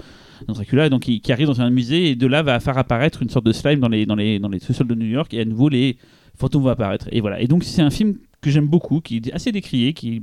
Dracula, 0.46 0.88
donc 0.88 1.02
qui, 1.02 1.20
qui 1.20 1.32
arrive 1.32 1.46
dans 1.48 1.60
un 1.60 1.70
musée 1.70 2.10
et 2.10 2.14
de 2.16 2.26
là 2.26 2.42
va 2.42 2.60
faire 2.60 2.78
apparaître 2.78 3.22
une 3.22 3.28
sorte 3.30 3.44
de 3.46 3.52
slime 3.52 3.80
dans 3.80 3.88
les, 3.88 4.06
dans 4.06 4.14
les, 4.14 4.38
dans 4.38 4.48
les 4.48 4.58
sous-sols 4.60 4.86
de 4.86 4.94
New 4.94 5.06
York 5.06 5.32
et 5.34 5.40
à 5.40 5.44
nouveau 5.44 5.68
les 5.68 5.96
fantômes 6.36 6.62
vont 6.62 6.68
apparaître. 6.68 7.08
Et 7.10 7.20
voilà. 7.20 7.40
Et 7.40 7.46
donc 7.48 7.64
c'est 7.64 7.82
un 7.82 7.90
film 7.90 8.16
que 8.40 8.50
j'aime 8.50 8.68
beaucoup, 8.68 9.00
qui 9.00 9.16
est 9.16 9.32
assez 9.32 9.50
décrié, 9.50 9.92
qui 9.94 10.16
est 10.16 10.22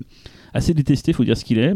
assez 0.53 0.73
détesté, 0.73 1.11
faut 1.11 1.25
dire 1.25 1.35
ce 1.37 1.43
qu'il 1.43 1.57
est. 1.59 1.73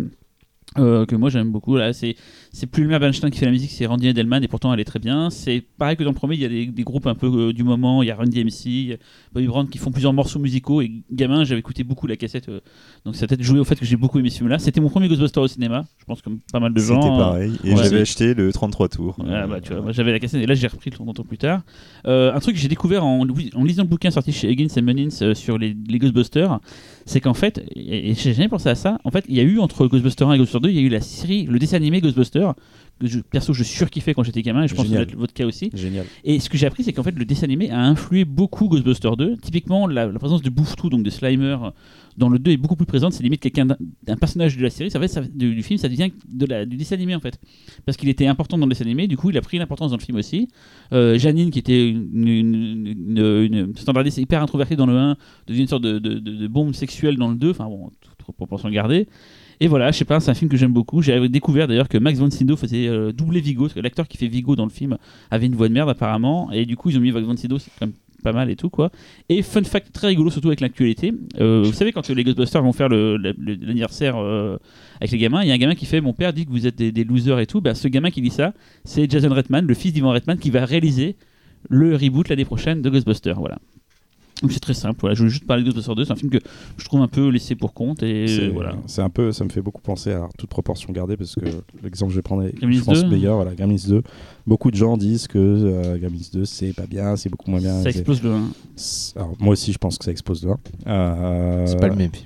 euh, 0.78 1.06
que 1.08 1.16
moi 1.16 1.32
j'aime 1.32 1.52
beaucoup 1.52 1.78
là 1.78 1.94
c'est 1.94 2.16
c'est 2.52 2.68
plus 2.68 2.84
Lumière 2.84 3.00
Bernstein 3.00 3.32
qui 3.32 3.40
fait 3.40 3.46
la 3.48 3.52
musique 3.52 3.72
c'est 3.72 3.88
Randy 3.88 4.08
Edelman 4.10 4.44
et 4.44 4.48
pourtant 4.48 4.72
elle 4.72 4.80
est 4.80 4.86
très 4.86 5.00
bien 5.00 5.32
c'est 5.32 5.64
pareil 5.80 5.98
que 5.98 6.04
dans 6.04 6.12
le 6.12 6.16
premier 6.16 6.36
il 6.36 6.42
y 6.42 6.46
a 6.46 6.50
des, 6.50 6.68
des 6.68 6.84
groupes 6.84 7.08
un 7.08 7.16
peu 7.16 7.26
euh, 7.26 7.54
du 7.54 7.64
moment 7.64 8.04
il 8.04 8.08
y 8.08 8.12
a 8.12 8.16
Randy 8.16 8.44
MC 8.44 9.00
Bobby 9.34 9.48
Brown 9.48 9.68
qui 9.68 9.80
font 9.80 9.90
plusieurs 9.90 10.14
morceaux 10.14 10.38
musicaux 10.38 10.82
et 10.82 10.92
gamin 11.12 11.44
j'avais 11.44 11.60
écouté 11.60 11.84
beaucoup 11.84 12.06
la 12.06 12.18
cassette 12.18 12.50
euh, 12.50 12.60
donc 13.04 13.16
ça 13.16 13.26
a 13.26 13.28
peut-être 13.28 13.42
joué 13.42 13.60
au 13.60 13.64
fait 13.64 13.78
que 13.78 13.86
j'ai 13.86 13.96
beaucoup 13.96 14.20
aimé 14.20 14.30
ce 14.30 14.38
film 14.38 14.50
là 14.50 14.60
c'était 14.60 14.80
mon 14.80 14.90
premier 14.90 15.08
Ghostbuster 15.08 15.40
au 15.40 15.48
cinéma 15.48 15.86
je 15.98 16.06
pense 16.06 16.22
comme 16.22 16.38
pas 16.54 16.60
mal 16.60 16.72
de 16.72 16.80
gens 16.80 17.02
C'était 17.02 17.14
euh, 17.14 17.18
pareil. 17.18 17.52
Et 17.64 17.74
ouais. 17.74 17.84
j'avais 17.84 18.02
acheté 18.02 18.34
le 18.36 18.54
33 18.54 18.90
tours. 18.90 19.18
ah 19.28 19.48
bah, 19.48 19.62
tu 19.62 19.74
vois, 19.74 19.82
moi 19.82 19.92
j'avais 19.92 20.12
la 20.12 20.20
cassette 20.20 20.44
et 20.44 20.46
là 20.46 20.54
j'ai 20.54 20.68
repris 20.68 20.92
longtemps 21.00 21.24
plus 21.24 21.40
tard. 21.40 21.62
Un 22.06 22.40
truc 22.40 22.56
que 22.56 22.62
j'ai 22.62 22.68
découvert 22.68 23.06
en, 23.06 23.22
en 23.22 23.64
lisant 23.64 23.84
le 23.84 23.90
bouquin 23.90 24.12
sorti 24.12 24.32
chez 24.32 24.52
Higgins 24.52 24.68
and 24.78 24.84
Munnins 24.84 25.34
sur 25.34 25.58
les, 25.58 25.76
les 25.88 25.98
Ghostbusters, 26.00 26.60
c'est 27.06 27.22
qu'en 27.22 27.34
fait, 27.34 27.64
et, 27.76 28.12
et 28.12 28.14
j'ai 28.14 28.34
jamais 28.34 28.50
pensé 28.50 28.70
à 28.70 28.76
ça, 28.76 29.00
en 29.04 29.10
fait 29.12 29.26
il 29.28 29.36
y 29.36 29.40
a 29.40 29.44
eu 29.44 29.60
entre 29.60 29.88
Ghostbusters 29.88 30.28
1 30.30 30.34
et 30.34 30.38
Ghostbusters 30.38 30.59
2, 30.62 30.70
il 30.70 30.76
y 30.76 30.80
a 30.80 30.82
eu 30.82 30.90
la 30.90 31.02
série, 31.02 31.46
le 31.46 31.60
dessin 31.60 31.78
animé 31.78 32.02
Ghostbusters, 32.02 32.54
que 33.00 33.08
je, 33.08 33.20
perso 33.22 33.54
je 33.54 33.64
surkiffais 33.64 34.14
quand 34.14 34.24
j'étais 34.24 34.42
gamin 34.42 34.64
et 34.64 34.68
je 34.68 34.76
pense 34.76 34.84
que 34.84 34.90
Génial. 34.90 35.04
être 35.04 35.16
votre 35.16 35.34
cas 35.34 35.46
aussi. 35.46 35.70
Génial. 35.74 36.06
Et 36.26 36.40
ce 36.42 36.50
que 36.50 36.58
j'ai 36.58 36.66
appris, 36.68 36.84
c'est 36.84 36.92
qu'en 36.92 37.04
fait, 37.04 37.18
le 37.18 37.24
dessin 37.24 37.46
animé 37.46 37.70
a 37.72 37.80
influé 37.82 38.26
beaucoup 38.26 38.68
Ghostbusters 38.68 39.16
2. 39.16 39.38
Typiquement, 39.38 39.88
la, 39.88 40.06
la 40.08 40.20
présence 40.20 40.42
de 40.42 40.50
Bouffe-Tout, 40.50 40.90
donc 40.90 41.04
de 41.04 41.10
Slimer, 41.10 41.58
euh, 41.64 41.70
dans 42.18 42.28
le 42.28 42.40
2 42.40 42.52
est 42.52 42.58
beaucoup 42.58 42.76
plus 42.76 42.86
présente. 42.86 43.14
C'est 43.14 43.24
limite 43.24 43.40
quelqu'un 43.40 43.66
d'un- 43.68 44.16
personnage 44.18 44.58
de 44.58 44.64
la 44.64 44.70
série. 44.70 44.92
Ça 44.92 45.00
fait, 45.00 45.08
ça, 45.08 45.22
du, 45.22 45.56
du 45.56 45.64
film, 45.64 45.78
ça 45.78 45.88
devient 45.88 46.10
de 46.28 46.46
la, 46.46 46.66
du 46.66 46.76
dessin 46.76 46.96
animé 46.96 47.16
en 47.16 47.22
fait. 47.22 47.40
Parce 47.86 47.96
qu'il 47.98 48.10
était 48.10 48.28
important 48.28 48.58
dans 48.58 48.66
le 48.66 48.70
dessin 48.72 48.84
animé, 48.84 49.08
du 49.08 49.16
coup, 49.16 49.30
il 49.30 49.38
a 49.38 49.42
pris 49.42 49.58
l'importance 49.60 49.92
dans 49.92 49.98
le 49.98 50.02
film 50.04 50.18
aussi. 50.18 50.50
Euh, 50.92 51.18
Janine, 51.18 51.52
qui 51.52 51.60
était 51.60 51.88
une, 51.90 52.28
une, 52.28 52.88
une- 52.88 53.54
une 53.54 53.76
standardiste 53.78 54.18
hyper 54.18 54.42
introvertie 54.44 54.76
dans 54.76 54.86
le 54.88 54.98
1, 54.98 55.16
devient 55.48 55.62
une 55.62 55.68
sorte 55.68 55.84
de, 55.84 56.00
de, 56.00 56.16
de- 56.20 56.36
de 56.36 56.48
bombe 56.48 56.74
sexuelle 56.74 57.16
dans 57.16 57.30
le 57.30 57.36
2. 57.36 57.52
Enfin 57.52 57.66
bon, 57.68 57.92
toute 58.02 58.36
proportion 58.36 58.70
gardée. 58.70 59.08
Et 59.62 59.68
voilà, 59.68 59.92
je 59.92 59.98
sais 59.98 60.06
pas, 60.06 60.20
c'est 60.20 60.32
un 60.32 60.36
film 60.36 60.50
que 60.50 60.58
j'aime 60.58 60.72
beaucoup. 60.72 61.02
J'ai 61.02 61.28
découvert 61.28 61.68
d'ailleurs 61.68 61.90
que 61.90 61.98
Max 61.98 62.20
von 62.20 62.30
Sydow 62.30 62.56
faisait 62.56 62.88
euh, 62.88 63.12
doubler 63.12 63.42
Vigo, 63.42 63.64
parce 63.64 63.74
que 63.74 63.82
l'acteur 63.82 64.08
qui 64.08 64.18
fait 64.18 64.28
Vigo 64.28 64.56
dans 64.56 64.66
le 64.66 64.72
film 64.72 64.98
avait 65.32 65.48
une 65.48 65.56
voix 65.56 65.68
de 65.68 65.74
merde 65.74 65.90
apparemment, 65.90 66.50
et 66.52 66.66
du 66.66 66.78
coup 66.78 66.90
ils 66.90 66.98
ont 66.98 67.02
mis 67.02 67.12
Max 67.12 67.26
von 67.26 67.36
Sydow, 67.36 67.60
c'est 67.60 67.72
quand 67.78 67.88
même 67.88 67.96
pas 68.24 68.34
mal 68.34 68.50
et 68.50 68.56
tout 68.56 68.70
quoi. 68.70 68.92
Et 69.28 69.42
fun 69.42 69.64
fact 69.64 69.92
très 69.92 70.08
rigolo 70.08 70.30
surtout 70.30 70.48
avec 70.48 70.62
l'actualité, 70.62 71.14
euh, 71.40 71.64
vous 71.66 71.74
savez 71.74 71.92
quand 71.92 72.08
les 72.10 72.24
Ghostbusters 72.24 72.62
vont 72.62 72.74
faire 72.74 72.90
l'anniversaire 72.90 74.16
euh, 74.18 74.58
avec 75.00 75.12
les 75.12 75.18
gamins, 75.18 75.42
il 75.42 75.48
y 75.48 75.52
a 75.52 75.54
un 75.54 75.58
gamin 75.58 75.76
qui 75.76 75.86
fait 75.86 76.02
mon 76.02 76.14
père 76.14 76.34
dit 76.34 76.46
que 76.46 76.52
vous 76.52 76.68
êtes 76.68 76.78
des, 76.78 76.92
des 76.92 77.04
losers 77.04 77.40
et 77.40 77.46
tout, 77.46 77.62
bah, 77.62 77.76
ce 77.76 77.88
gamin 77.88 78.12
qui 78.12 78.22
dit 78.22 78.30
ça, 78.30 78.54
c'est 78.86 79.10
Jason 79.10 79.30
Redman, 79.30 79.66
le 79.66 79.74
fils 79.74 79.94
d'Ivan 79.94 80.12
Redman 80.12 80.38
qui 80.38 80.50
va 80.50 80.66
réaliser 80.66 81.16
le 81.70 81.96
reboot 81.96 82.30
l'année 82.30 82.46
prochaine 82.46 82.82
de 82.82 82.90
Ghostbusters, 82.90 83.38
voilà. 83.38 83.60
Donc 84.42 84.54
c'est 84.54 84.60
très 84.62 84.74
simple, 84.74 84.98
voilà. 85.02 85.16
je 85.16 85.20
voulais 85.20 85.32
juste 85.32 85.46
parler 85.46 85.64
de 85.64 85.68
Ghostbusters 85.68 85.96
2, 85.96 86.06
c'est 86.06 86.12
un 86.14 86.16
film 86.16 86.32
que 86.32 86.38
je 86.78 86.86
trouve 86.86 87.02
un 87.02 87.08
peu 87.10 87.28
laissé 87.28 87.56
pour 87.56 87.74
compte 87.74 88.02
et 88.04 88.26
C'est 88.28 88.48
voilà. 88.48 88.76
c'est 88.86 89.02
un 89.02 89.10
peu, 89.10 89.32
ça 89.34 89.44
me 89.44 89.50
fait 89.50 89.62
beaucoup 89.62 89.82
penser 89.82 90.12
à 90.14 90.30
toute 90.38 90.50
proportion 90.50 90.94
gardée 90.94 91.18
parce 91.18 91.36
que 91.36 91.42
l'exemple 91.84 92.10
que 92.12 92.14
je 92.14 92.20
vais 92.20 92.24
prendre 92.24 92.44
est, 92.44 92.56
Gremlins 92.56 92.78
je 92.78 92.84
pense 92.84 93.04
2. 93.04 93.10
meilleur. 93.10 93.36
Voilà, 93.36 93.54
Gremlins 93.54 93.76
2. 93.88 94.02
Beaucoup 94.48 94.72
de 94.72 94.76
gens 94.78 94.96
disent 94.96 95.28
que 95.28 95.38
euh, 95.38 95.98
Gremlins 95.98 96.30
2 96.32 96.46
c'est 96.46 96.74
pas 96.74 96.86
bien, 96.88 97.16
c'est 97.18 97.30
beaucoup 97.30 97.52
moins 97.52 97.60
bien. 97.60 97.82
Ça 97.82 97.90
explose 97.90 98.24
le 98.24 98.32
1. 98.32 98.42
c'est- 98.78 99.18
Alors, 99.18 99.34
moi 99.40 99.52
aussi, 99.54 99.74
je 99.74 99.78
pense 99.78 99.98
que 99.98 100.06
ça 100.06 100.12
explose 100.12 100.42
de 100.42 100.50
1. 100.50 100.58
Euh, 100.88 101.66
C'est 101.68 101.80
pas 101.80 101.90
le 101.90 101.96
même 101.96 102.12
film. 102.12 102.26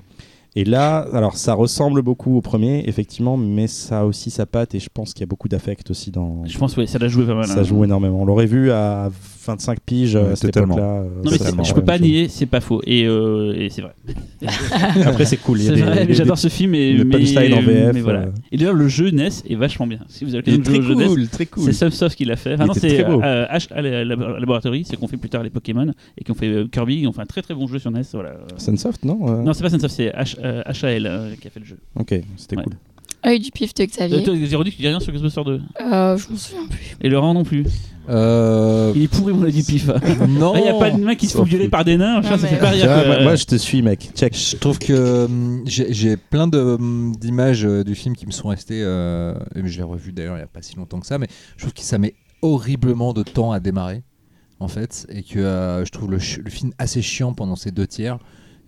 Et 0.56 0.64
là, 0.64 0.98
alors 1.12 1.36
ça 1.36 1.52
ressemble 1.54 2.02
beaucoup 2.02 2.36
au 2.36 2.40
premier, 2.40 2.84
effectivement, 2.88 3.36
mais 3.36 3.66
ça 3.66 4.02
a 4.02 4.04
aussi 4.04 4.30
sa 4.30 4.46
patte 4.46 4.76
et 4.76 4.78
je 4.78 4.88
pense 4.92 5.12
qu'il 5.12 5.22
y 5.22 5.24
a 5.24 5.26
beaucoup 5.26 5.48
d'affect 5.48 5.90
aussi 5.90 6.12
dans. 6.12 6.44
Je 6.44 6.56
pense 6.58 6.76
ouais, 6.76 6.86
ça 6.86 7.00
l'a 7.00 7.08
joué 7.08 7.26
pas 7.26 7.34
mal. 7.34 7.46
Ça 7.46 7.58
hein. 7.58 7.62
joue 7.64 7.82
énormément. 7.82 8.22
On 8.22 8.24
l'aurait 8.24 8.46
vu 8.46 8.70
à 8.70 9.10
25 9.46 9.78
piges 9.80 10.14
Ouais, 10.16 10.22
à 10.32 10.36
cette 10.36 10.52
totalement. 10.52 10.76
époque-là. 10.76 10.92
euh, 11.02 11.22
Non 11.24 11.30
mais 11.58 11.64
je 11.64 11.74
peux 11.74 11.84
pas 11.84 11.98
nier, 11.98 12.28
c'est 12.28 12.46
pas 12.46 12.60
faux 12.60 12.80
et, 12.86 13.04
euh, 13.06 13.54
et 13.56 13.70
c'est 13.70 13.82
vrai. 13.82 13.94
Après, 15.06 15.24
c'est 15.24 15.36
cool. 15.38 15.58
il 15.60 15.64
y 15.64 15.68
a 15.68 15.70
C'est 15.70 15.76
des- 15.76 15.82
vrai, 15.82 16.00
des- 16.00 16.06
mais 16.08 16.14
j'adore 16.14 16.38
ce 16.38 16.48
film 16.48 16.74
et 16.74 16.92
le 16.92 17.04
mais, 17.04 17.18
punchline 17.18 17.54
en 17.54 17.60
VF, 17.62 17.92
mais 17.94 18.00
voilà. 18.00 18.20
euh. 18.20 18.30
Et 18.52 18.56
d'ailleurs 18.56 18.74
le 18.74 18.88
jeu 18.88 19.10
NES 19.10 19.28
est 19.48 19.54
vachement 19.54 19.86
bien. 19.86 20.00
Si 20.08 20.24
vous 20.24 20.34
avez 20.34 20.50
l'occasion 20.50 20.58
de 20.58 20.64
jouer 20.64 20.78
très 20.78 20.78
au 20.78 20.82
jeu 20.82 20.94
NES, 20.94 21.06
cool, 21.08 21.28
très 21.28 21.46
cool. 21.46 21.64
c'est 21.64 21.72
Subsoft 21.72 22.16
qui 22.16 22.24
l'a 22.24 22.36
fait. 22.36 22.54
Enfin, 22.54 22.64
Il 22.64 22.66
non, 22.68 22.72
était 22.74 22.88
c'est 22.90 23.04
euh, 23.04 23.46
H 23.46 23.72
à 23.72 23.82
la- 23.82 24.04
la- 24.04 24.16
Laboratory, 24.38 24.84
c'est 24.88 24.96
qu'on 24.96 25.08
fait 25.08 25.16
plus 25.16 25.28
tard 25.30 25.42
les 25.42 25.50
Pokémon 25.50 25.92
et 26.18 26.24
qu'on 26.24 26.34
fait 26.34 26.48
euh, 26.48 26.66
Kirby, 26.66 27.00
ils 27.00 27.06
ont 27.06 27.12
fait 27.12 27.22
un 27.22 27.26
très 27.26 27.42
très 27.42 27.54
bon 27.54 27.66
jeu 27.66 27.78
sur 27.78 27.90
NES. 27.90 28.02
Voilà. 28.12 28.34
Sunsoft, 28.56 29.04
non 29.04 29.18
Euh, 29.28 29.42
Non, 29.42 29.52
c'est 29.52 29.62
pas 29.62 29.70
Sunsoft, 29.70 29.94
c'est 29.94 30.08
H, 30.10 30.36
euh, 30.42 30.62
HAL 30.66 31.06
euh, 31.06 31.34
qui 31.40 31.46
a 31.48 31.50
fait 31.50 31.60
le 31.60 31.66
jeu. 31.66 31.78
Ok, 31.98 32.14
c'était 32.36 32.56
Ouais. 32.56 32.62
cool. 32.64 32.74
Œil 33.26 33.40
du 33.40 33.50
pif 33.50 33.72
de 33.74 33.82
Euh, 33.82 33.86
Xavier. 33.86 34.22
toi, 34.22 34.34
Zéro 34.44 34.64
dit 34.64 34.70
que 34.70 34.76
tu 34.76 34.82
dis 34.82 34.88
rien 34.88 35.00
sur 35.00 35.12
Ghostbusters 35.12 35.44
2. 35.44 35.60
Euh, 35.80 36.16
je 36.18 36.28
m'en 36.30 36.36
souviens 36.36 36.66
plus. 36.68 36.96
Et 37.00 37.08
Laurent 37.08 37.32
non 37.34 37.42
plus. 37.44 37.64
Euh, 38.10 38.92
Il 38.94 39.02
est 39.02 39.08
pourri, 39.08 39.32
mon 39.32 39.44
avis 39.44 39.62
pif. 39.62 39.86
non. 40.28 40.54
Il 40.56 40.62
n'y 40.62 40.68
a 40.68 40.74
pas 40.74 40.90
de 40.90 40.98
main 41.02 41.14
qui 41.14 41.26
se 41.26 41.36
font 41.36 41.42
violer 41.44 41.68
par 41.70 41.84
des 41.86 41.96
nains, 41.96 42.20
Non, 42.20 42.36
ça, 42.36 42.38
fait 42.46 42.58
pas 42.58 42.70
rire. 42.70 42.86
Moi, 43.06 43.22
moi, 43.22 43.34
je 43.36 43.44
te 43.46 43.54
suis, 43.56 43.80
mec. 43.80 44.10
Check. 44.14 44.36
Je 44.36 44.56
trouve 44.56 44.78
que 44.78 45.24
hum, 45.24 45.62
j'ai 45.64 45.92
j'ai 45.94 46.16
plein 46.18 46.46
de, 46.46 46.58
hum, 46.58 47.14
d'images 47.18 47.64
euh, 47.64 47.82
du 47.82 47.94
film 47.94 48.14
qui 48.14 48.26
me 48.26 48.30
sont 48.32 48.48
restées. 48.48 48.82
euh, 48.82 49.34
et 49.54 49.66
je 49.66 49.76
l'ai 49.78 49.82
revu 49.84 50.12
d'ailleurs 50.12 50.34
il 50.34 50.40
n'y 50.40 50.44
a 50.44 50.48
pas 50.48 50.60
si 50.60 50.76
longtemps 50.76 51.00
que 51.00 51.06
ça, 51.06 51.18
mais 51.18 51.28
je 51.56 51.62
trouve 51.62 51.72
que 51.72 51.80
ça 51.80 51.96
met 51.98 52.14
horriblement 52.42 53.14
de 53.14 53.22
temps 53.22 53.52
à 53.52 53.58
démarrer, 53.60 54.02
en 54.60 54.68
fait, 54.68 55.06
et 55.08 55.22
que 55.22 55.38
euh, 55.38 55.82
je 55.86 55.90
trouve 55.90 56.10
le, 56.10 56.18
ch- 56.18 56.40
le 56.44 56.50
film 56.50 56.72
assez 56.78 57.00
chiant 57.00 57.32
pendant 57.32 57.56
ces 57.56 57.70
deux 57.70 57.86
tiers, 57.86 58.18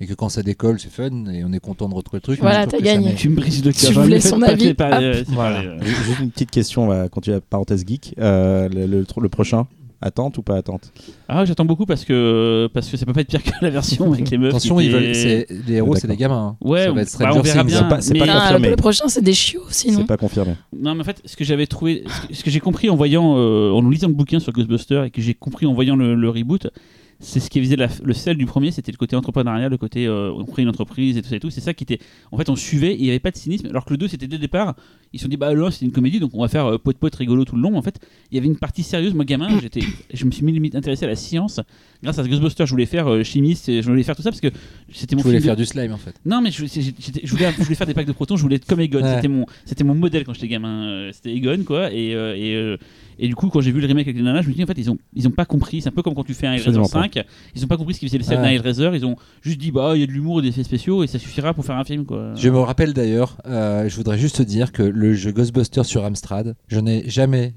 et 0.00 0.06
que 0.06 0.14
quand 0.14 0.28
ça 0.28 0.42
décolle, 0.42 0.78
c'est 0.78 0.90
fun 0.90 1.26
et 1.32 1.42
on 1.44 1.52
est 1.52 1.58
content 1.60 1.88
de 1.88 1.94
retrouver 1.94 2.18
le 2.18 2.22
truc. 2.22 2.40
Voilà, 2.40 2.64
je 2.64 2.70
t'as 2.70 2.80
gagné. 2.80 3.14
Tu 3.14 3.28
me 3.30 3.36
brises 3.36 3.64
le 3.64 3.72
cœur. 3.72 3.88
Tu 3.88 3.94
J'en 3.94 4.00
ai 4.02 4.04
voulais 4.04 4.20
son 4.20 4.42
avis, 4.42 4.74
euh, 4.80 5.24
Voilà. 5.28 5.60
euh, 5.60 5.78
Juste 5.82 6.20
une 6.20 6.30
petite 6.30 6.50
question, 6.50 6.84
on 6.84 6.88
va 6.88 7.08
continuer 7.08 7.36
la 7.36 7.40
parenthèse 7.40 7.84
geek. 7.86 8.14
Euh, 8.18 8.68
le, 8.68 8.86
le- 8.86 9.06
le 9.20 9.28
prochain, 9.28 9.66
attente 10.02 10.36
ou 10.36 10.42
pas 10.42 10.56
attente? 10.56 10.92
Ah, 11.28 11.46
j'attends 11.46 11.64
beaucoup 11.64 11.86
parce 11.86 12.04
que 12.04 12.68
parce 12.74 12.88
que 12.90 12.98
ça 12.98 13.06
peut 13.06 13.14
pas 13.14 13.22
être 13.22 13.28
pire 13.28 13.42
que 13.42 13.50
la 13.62 13.70
version 13.70 14.12
avec 14.12 14.28
les 14.28 14.36
meufs. 14.36 14.50
Attention, 14.50 14.78
ils 14.80 14.90
veulent, 14.90 15.02
les 15.02 15.46
héros, 15.72 15.96
c'est 15.96 16.06
des 16.08 16.16
gamins. 16.16 16.56
hein. 16.60 16.66
Ouais, 16.68 16.84
ça 16.84 16.90
on- 16.90 16.94
va 16.94 17.00
être 17.02 17.18
bah, 17.18 17.30
on 17.34 17.40
verra 17.40 17.64
bien. 17.64 17.88
C'est 18.00 18.12
pas- 18.12 18.12
mais- 18.12 18.26
pas 18.26 18.32
Ah, 18.36 18.40
confirmé. 18.42 18.68
le 18.70 18.76
prochain, 18.76 19.08
c'est 19.08 19.22
des 19.24 19.32
chiots 19.32 19.62
sinon. 19.70 20.00
C'est 20.00 20.06
pas 20.06 20.18
confirmé. 20.18 20.52
Non, 20.78 20.94
mais 20.94 21.00
en 21.00 21.04
fait, 21.04 21.22
ce 21.24 21.36
que 21.36 21.44
j'avais 21.44 21.66
trouvé, 21.66 22.04
ce 22.06 22.26
que, 22.28 22.34
ce 22.34 22.44
que 22.44 22.50
j'ai 22.50 22.60
compris 22.60 22.90
en 22.90 22.96
voyant, 22.96 23.36
euh, 23.38 23.70
en 23.72 23.88
lisant 23.88 24.08
le 24.08 24.14
bouquin 24.14 24.38
sur 24.40 24.52
Ghostbusters 24.52 25.04
et 25.04 25.10
que 25.10 25.22
j'ai 25.22 25.32
compris 25.32 25.64
en 25.64 25.72
voyant 25.72 25.96
le, 25.96 26.14
le 26.14 26.28
reboot, 26.28 26.68
c'est 27.18 27.40
ce 27.40 27.48
qui 27.48 27.60
faisait 27.60 27.76
la- 27.76 27.88
le 28.04 28.12
sel 28.12 28.36
du 28.36 28.44
premier, 28.46 28.70
c'était 28.70 28.92
le 28.92 28.96
côté 28.98 29.16
entrepreneurial, 29.16 29.70
le 29.70 29.78
côté 29.78 30.06
euh, 30.06 30.30
on 30.36 30.44
crée 30.44 30.62
une 30.62 30.68
entreprise 30.68 31.16
et 31.16 31.22
tout 31.22 31.28
ça 31.28 31.36
et 31.36 31.40
tout. 31.40 31.50
C'est 31.50 31.60
ça 31.62 31.72
qui 31.74 31.84
était. 31.84 31.98
En 32.30 32.36
fait, 32.36 32.48
on 32.50 32.56
suivait, 32.56 32.92
et 32.92 32.96
il 32.98 33.02
n'y 33.04 33.08
avait 33.10 33.18
pas 33.20 33.30
de 33.30 33.36
cynisme, 33.36 33.66
alors 33.68 33.84
que 33.84 33.90
le 33.92 33.96
2, 33.96 34.08
c'était 34.08 34.26
dès 34.26 34.36
le 34.36 34.40
départ. 34.42 34.74
Ils 35.12 35.18
se 35.18 35.22
sont 35.24 35.28
dit, 35.30 35.36
bah 35.38 35.54
là, 35.54 35.70
c'est 35.70 35.84
une 35.86 35.92
comédie, 35.92 36.20
donc 36.20 36.32
on 36.34 36.42
va 36.42 36.48
faire 36.48 36.66
euh, 36.66 36.78
pote 36.78 36.98
pote 36.98 37.14
rigolo 37.14 37.44
tout 37.44 37.56
le 37.56 37.62
long. 37.62 37.76
En 37.76 37.82
fait, 37.82 37.98
il 38.30 38.34
y 38.34 38.38
avait 38.38 38.48
une 38.48 38.58
partie 38.58 38.82
sérieuse. 38.82 39.14
Moi, 39.14 39.24
gamin, 39.24 39.48
j'étais, 39.62 39.80
je 40.12 40.24
me 40.26 40.30
suis 40.30 40.44
mis 40.44 40.52
limite 40.52 40.74
intéressé 40.74 41.04
à 41.06 41.08
la 41.08 41.16
science. 41.16 41.60
Grâce 42.02 42.18
à 42.18 42.28
Ghostbusters, 42.28 42.66
je 42.66 42.72
voulais 42.72 42.84
faire 42.86 43.08
euh, 43.10 43.22
chimiste, 43.22 43.68
et 43.70 43.80
je 43.80 43.88
voulais 43.88 44.02
faire 44.02 44.14
tout 44.14 44.22
ça 44.22 44.30
parce 44.30 44.40
que 44.42 44.48
c'était 44.92 45.16
mon 45.16 45.22
Je 45.22 45.28
voulais 45.28 45.38
film 45.38 45.44
de- 45.44 45.46
faire 45.48 45.56
du 45.56 45.64
slime 45.64 45.92
en 45.92 45.96
fait. 45.96 46.14
non, 46.26 46.42
mais 46.42 46.50
je, 46.50 46.66
je 46.66 47.30
voulais, 47.30 47.50
je 47.56 47.62
voulais 47.62 47.74
faire 47.74 47.86
des 47.86 47.94
packs 47.94 48.06
de 48.06 48.12
protons, 48.12 48.36
je 48.36 48.42
voulais 48.42 48.56
être 48.56 48.66
comme 48.66 48.80
Egon. 48.80 49.00
Ouais. 49.02 49.14
C'était, 49.14 49.28
mon, 49.28 49.46
c'était 49.64 49.84
mon 49.84 49.94
modèle 49.94 50.24
quand 50.24 50.34
j'étais 50.34 50.48
gamin. 50.48 50.86
euh, 50.88 51.10
C'était 51.12 51.32
Egon, 51.34 51.62
quoi. 51.64 51.90
Et, 51.92 52.14
euh, 52.14 52.36
et, 52.36 52.54
euh, 52.54 52.76
et 53.18 53.28
du 53.28 53.34
coup, 53.34 53.48
quand 53.48 53.62
j'ai 53.62 53.72
vu 53.72 53.80
le 53.80 53.86
remake 53.86 54.06
avec 54.08 54.16
les 54.16 54.22
nanas, 54.22 54.42
je 54.42 54.48
me 54.48 54.52
suis 54.52 54.56
dit, 54.58 54.64
en 54.64 54.66
fait, 54.66 54.78
ils 54.78 54.90
ont, 54.90 54.98
ils 55.14 55.26
ont 55.26 55.30
pas 55.30 55.46
compris. 55.46 55.80
C'est 55.80 55.88
un 55.88 55.92
peu 55.92 56.02
comme 56.02 56.14
quand 56.14 56.24
tu 56.24 56.34
fais 56.34 56.46
un 56.46 56.56
pas. 56.88 57.05
5. 57.12 57.24
Ils 57.54 57.64
ont 57.64 57.66
pas 57.68 57.76
compris 57.76 57.94
ce 57.94 58.00
qu'ils 58.00 58.08
faisaient 58.08 58.18
le 58.18 58.24
Ouais. 58.26 58.36
d'un 58.42 58.48
Hellraiser. 58.50 58.90
Ils 58.94 59.06
ont 59.06 59.16
juste 59.42 59.58
dit, 59.58 59.70
bah, 59.70 59.92
il 59.94 60.00
y 60.00 60.04
a 60.04 60.06
de 60.06 60.12
l'humour 60.12 60.40
et 60.40 60.42
des 60.42 60.48
effets 60.48 60.64
spéciaux 60.64 61.02
et 61.04 61.06
ça 61.06 61.18
suffira 61.18 61.54
pour 61.54 61.64
faire 61.64 61.76
un 61.76 61.84
film, 61.84 62.04
quoi. 62.04 62.32
Je 62.34 62.48
me 62.48 62.58
rappelle 62.58 62.92
d'ailleurs, 62.92 63.36
euh, 63.46 63.88
je 63.88 63.96
voudrais 63.96 64.18
juste 64.18 64.36
te 64.36 64.42
dire 64.42 64.72
que 64.72 64.82
le 64.82 65.14
jeu 65.14 65.32
Ghostbusters 65.32 65.84
sur 65.86 66.04
Amstrad, 66.04 66.54
je 66.68 66.80
n'ai 66.80 67.08
jamais 67.08 67.54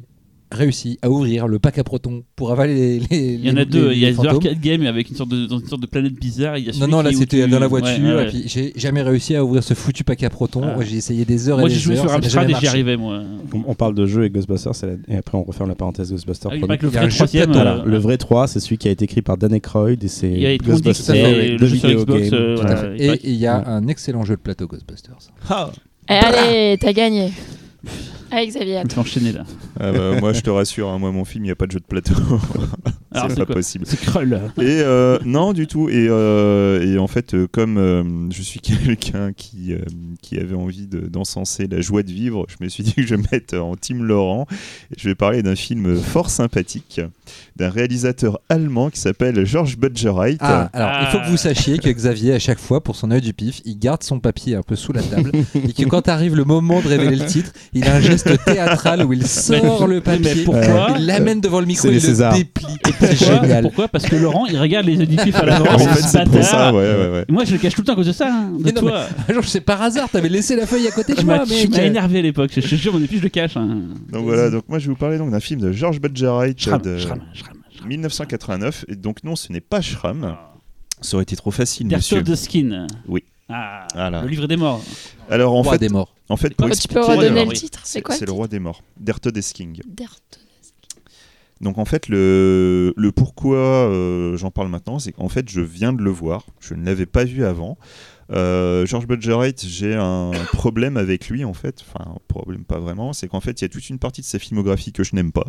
réussi 0.51 0.97
à 1.01 1.09
ouvrir 1.12 1.47
le 1.47 1.59
pack 1.59 1.77
à 1.77 1.83
protons 1.83 2.23
pour 2.35 2.51
avaler 2.51 2.73
les. 2.75 2.99
les 3.12 3.33
Il 3.35 3.45
y 3.45 3.49
en 3.51 3.55
a 3.55 3.59
les- 3.59 3.65
deux. 3.65 3.89
les 3.89 3.95
Il 3.95 3.99
y 3.99 4.05
a 4.07 4.13
The. 4.13 4.25
Arcade 4.25 4.59
Game 4.59 4.85
avec 4.85 5.09
une 5.09 5.15
sorte 5.15 5.29
de, 5.29 5.45
dans 5.45 5.59
une 5.59 5.67
sorte 5.67 5.81
de 5.81 5.88
planète 5.88 6.13
bizarre. 6.13 6.57
Il 6.57 6.65
y 6.65 6.69
a 6.69 6.73
Non, 6.79 6.88
non, 6.88 7.01
là 7.03 7.12
c'était 7.13 7.43
tu- 7.45 7.49
dans 7.49 7.59
la 7.59 7.67
voiture, 7.67 8.03
ouais, 8.03 8.15
ouais. 8.15 8.25
et 8.25 8.29
puis 8.29 8.43
j'ai 8.47 8.73
jamais 8.75 9.01
réussi 9.03 9.35
à 9.35 9.43
ouvrir 9.45 9.63
ce 9.63 9.73
foutu 9.73 10.03
pack 10.03 10.23
à 10.23 10.29
protons. 10.29 10.62
Ah. 10.63 10.75
Moi, 10.75 10.83
J'ai 10.85 10.97
essayé 10.97 11.23
des 11.25 11.49
heures 11.49 11.59
Moi, 11.59 11.67
et 11.67 11.71
j'ai 11.71 11.75
des 11.77 11.81
joué 11.83 11.93
heures. 11.95 12.01
sur 12.01 12.09
ça 12.09 12.17
n'a 12.17 12.25
Amstrad 12.25 12.47
jamais 12.47 12.57
et 12.57 12.62
j'y 12.62 12.67
arrivais, 12.67 12.97
moi. 12.97 13.21
On, 13.67 13.75
parle 13.75 13.93
de 13.95 14.05
jeu 14.05 14.25
et 14.25 14.29
Ghostbusters, 14.29 14.71
la- 14.83 15.13
et 15.15 15.17
après 15.17 15.38
on 15.38 15.43
referme 15.43 15.69
la 15.69 15.75
parenthèse 15.75 16.12
Ghostbusters. 16.12 16.51
Avec 16.51 16.81
le 16.81 16.89
Il 16.89 16.93
y 16.93 16.97
a 16.97 16.99
vrai 17.01 17.05
un 17.05 17.09
jeu 17.09 17.13
de 17.13 17.15
troisième. 17.17 17.45
plateau, 17.51 17.59
euh, 17.59 17.63
Voilà, 17.75 17.83
le 17.85 17.97
vrai 17.97 18.17
3, 18.17 18.47
c'est 18.47 18.59
celui 18.59 18.77
qui 18.77 18.88
a 18.88 18.91
été 18.91 19.05
écrit 19.05 19.21
par 19.21 19.38
Dan 19.38 19.53
Aykroyd 19.53 20.03
et 20.03 20.07
c'est 20.07 20.57
Ghostbusters, 20.65 21.57
le 21.59 21.65
jeu 21.67 21.75
sur 21.75 21.89
Xbox. 21.89 22.31
Et 22.97 23.19
il 23.23 23.35
y 23.35 23.45
a 23.45 23.67
un 23.67 23.88
excellent 23.88 24.23
jeu 24.23 24.35
de 24.35 24.41
plateau 24.41 24.65
Ghostbusters. 24.67 25.13
Eh, 26.09 26.13
allez, 26.13 26.77
t'as 26.79 26.91
gagné. 26.93 27.31
Avec 28.31 28.49
Xavier. 28.49 28.81
Je 28.87 28.93
vais 28.95 28.99
enchaîner 29.01 29.31
là. 29.31 29.43
Ah 29.79 29.91
bah, 29.91 30.11
moi, 30.19 30.33
je 30.33 30.41
te 30.41 30.49
rassure, 30.49 30.89
hein, 30.89 30.99
moi, 30.99 31.11
mon 31.11 31.25
film, 31.25 31.43
il 31.45 31.47
n'y 31.47 31.51
a 31.51 31.55
pas 31.55 31.65
de 31.65 31.71
jeu 31.71 31.79
de 31.79 31.85
plateau. 31.85 32.13
C'est 33.11 33.35
pas 33.37 33.45
possible. 33.47 33.85
C'est 33.87 33.99
Krull. 33.99 34.33
Et 34.59 34.81
euh, 34.81 35.17
non, 35.25 35.51
du 35.53 35.65
tout. 35.65 35.89
Et, 35.89 36.07
euh, 36.09 36.85
et 36.85 36.99
en 36.99 37.07
fait, 37.07 37.33
euh, 37.33 37.47
comme 37.51 37.77
euh, 37.79 38.03
je 38.31 38.41
suis 38.43 38.59
quelqu'un 38.61 39.33
qui, 39.33 39.73
euh, 39.73 39.79
qui 40.21 40.37
avait 40.37 40.55
envie 40.55 40.85
de- 40.85 41.07
d'encenser 41.07 41.67
la 41.67 41.81
joie 41.81 42.03
de 42.03 42.11
vivre, 42.11 42.45
je 42.47 42.63
me 42.63 42.69
suis 42.69 42.83
dit 42.83 42.93
que 42.93 43.01
je 43.01 43.07
vais 43.15 43.17
me 43.17 43.25
mettre 43.31 43.57
en 43.57 43.75
Team 43.75 44.03
Laurent. 44.03 44.45
Et 44.91 44.99
je 44.99 45.09
vais 45.09 45.15
parler 45.15 45.41
d'un 45.41 45.55
film 45.55 45.95
fort 45.97 46.29
sympathique 46.29 47.01
d'un 47.55 47.69
réalisateur 47.69 48.39
allemand 48.47 48.89
qui 48.91 48.99
s'appelle 48.99 49.43
Georges 49.45 49.77
Budgereit. 49.77 50.37
Ah, 50.39 50.69
alors 50.73 50.89
il 51.01 51.07
faut 51.07 51.17
Ah. 51.21 51.25
que 51.25 51.31
vous 51.31 51.37
sachiez 51.37 51.79
que 51.79 51.89
Xavier, 51.89 52.33
à 52.33 52.39
chaque 52.39 52.59
fois, 52.59 52.83
pour 52.83 52.95
son 52.95 53.09
œil 53.11 53.21
du 53.21 53.33
pif, 53.33 53.61
il 53.65 53.77
garde 53.79 54.03
son 54.03 54.19
papier 54.19 54.55
un 54.55 54.61
peu 54.63 54.75
sous 54.75 54.93
la 54.93 55.01
table 55.01 55.31
et 55.55 55.73
que 55.73 55.83
quand 55.85 56.07
arrive 56.07 56.35
le 56.35 56.43
moment 56.45 56.79
de 56.81 56.87
révéler 56.87 57.15
le 57.17 57.25
titre, 57.25 57.51
il 57.73 57.88
a 57.88 57.95
un 57.95 57.99
geste 58.01 58.43
théâtral 58.45 59.03
où 59.05 59.13
il 59.13 59.25
sort 59.27 59.88
le 59.88 60.01
papier, 60.01 60.32
mais 60.36 60.43
pourquoi 60.43 60.95
il 60.97 61.05
l'amène 61.05 61.39
devant 61.41 61.60
le 61.60 61.65
micro 61.65 61.88
C'est 61.89 61.95
et 61.95 61.99
le 61.99 62.38
déplie. 62.38 62.65
C'est 62.84 62.91
Pourquoi 63.17 63.41
génial. 63.41 63.63
Pourquoi 63.63 63.88
Parce 63.88 64.05
que 64.05 64.15
Laurent, 64.15 64.45
il 64.47 64.58
regarde 64.58 64.86
les 64.86 64.99
auditifs 65.01 65.36
à 65.36 65.43
en 65.43 65.45
l'avance. 65.45 65.84
fait, 65.84 66.01
c'est 66.01 66.23
pour 66.25 66.43
ça, 66.43 66.73
ouais, 66.73 66.79
ouais, 66.79 67.10
ouais. 67.10 67.25
Moi, 67.29 67.45
je 67.45 67.51
le 67.53 67.58
cache 67.58 67.75
tout 67.75 67.82
le 67.82 67.86
temps 67.88 67.93
à 67.93 67.95
cause 67.95 68.08
de 68.08 68.12
ça. 68.12 68.27
hein, 68.32 68.51
de 68.58 68.63
Mais 68.63 68.71
non, 68.71 68.82
toi. 68.82 69.03
Un 69.27 69.34
jour, 69.34 69.43
c'est 69.45 69.62
par 69.62 69.82
hasard, 69.82 70.10
t'avais 70.10 70.29
laissé 70.29 70.55
la 70.55 70.65
feuille 70.65 70.88
à 70.88 70.91
côté 70.91 71.13
de 71.13 71.19
Tu 71.19 71.25
moi, 71.25 71.38
m'as 71.39 71.45
tu 71.45 71.53
mec. 71.53 71.69
m'as 71.71 71.84
énervé 71.84 72.19
à 72.19 72.21
l'époque. 72.21 72.51
Je 72.55 72.62
te 72.62 72.75
jure, 72.75 72.93
mon 72.93 73.03
épi, 73.03 73.17
je 73.17 73.23
le 73.23 73.29
cache. 73.29 73.58
hein. 73.58 73.79
Donc 74.12 74.23
voilà, 74.25 74.49
donc 74.49 74.63
moi 74.67 74.79
je 74.79 74.86
vais 74.86 74.89
vous 74.91 74.97
parler 74.99 75.17
donc 75.17 75.32
d'un 75.32 75.39
film 75.39 75.62
de 75.62 75.71
Georges 75.71 75.99
Budgereit 76.01 76.55
Schramm, 76.58 76.82
de 76.82 76.97
Schramm, 76.97 77.19
Schramm, 77.34 77.53
Schramm. 77.77 77.88
1989. 77.89 78.86
Et 78.89 78.95
donc 78.95 79.23
non, 79.23 79.36
ce 79.36 79.51
n'est 79.51 79.62
pas 79.62 79.82
Schramm. 79.82 80.36
Ça 81.01 81.15
aurait 81.15 81.23
été 81.23 81.36
trop 81.36 81.51
facile, 81.51 81.88
Der 81.88 81.99
monsieur. 81.99 82.21
De 82.21 82.36
Skin. 82.36 82.88
Oui. 83.08 83.23
Ah, 83.49 83.88
Voilà. 83.93 84.21
le 84.21 84.27
livre 84.27 84.47
des 84.47 84.57
morts. 84.57 84.81
Alors 85.29 85.53
en 85.55 85.62
Roi 85.63 85.73
fait, 85.73 85.79
des 85.79 85.89
morts. 85.89 86.13
en 86.29 86.38
fait, 86.38 86.55
pour 86.55 86.67
Oh, 86.69 86.73
tu 86.75 86.88
peux 86.88 87.01
redonner 87.03 87.45
le 87.45 87.51
titre 87.53 87.81
C'est 87.83 88.01
quoi 88.01 88.15
C'est 88.15 88.25
le 88.25 88.31
roi 88.31 88.47
des 88.47 88.59
morts. 88.59 88.81
Der 88.99 89.19
Todesking. 89.19 89.81
Dert. 89.88 90.17
Donc 91.62 91.77
en 91.77 91.85
fait, 91.85 92.07
le, 92.07 92.93
le 92.95 93.12
pourquoi 93.12 93.57
euh, 93.57 94.38
j'en 94.38 94.49
parle 94.51 94.69
maintenant, 94.69 94.97
c'est 94.99 95.12
qu'en 95.12 95.27
fait, 95.29 95.49
je 95.49 95.59
viens 95.62 95.91
de 95.93 96.01
le 96.01 96.09
voir. 96.12 96.45
Je 96.62 96.73
ne 96.73 96.85
l'avais 96.85 97.05
pas 97.05 97.25
vu 97.25 97.43
avant. 97.43 97.77
Euh, 98.31 98.85
George 98.85 99.07
Budgereit, 99.07 99.55
j'ai 99.65 99.95
un 99.95 100.31
problème 100.53 100.97
avec 100.97 101.29
lui 101.29 101.43
en 101.43 101.53
fait. 101.53 101.81
Enfin, 101.81 102.11
un 102.11 102.17
problème 102.27 102.63
pas 102.63 102.79
vraiment. 102.79 103.11
C'est 103.13 103.27
qu'en 103.27 103.39
fait, 103.41 103.59
il 103.61 103.63
y 103.63 103.65
a 103.65 103.69
toute 103.69 103.89
une 103.89 103.99
partie 103.99 104.21
de 104.21 104.25
sa 104.25 104.37
filmographie 104.39 104.91
que 104.91 105.03
je 105.03 105.15
n'aime 105.15 105.31
pas. 105.31 105.47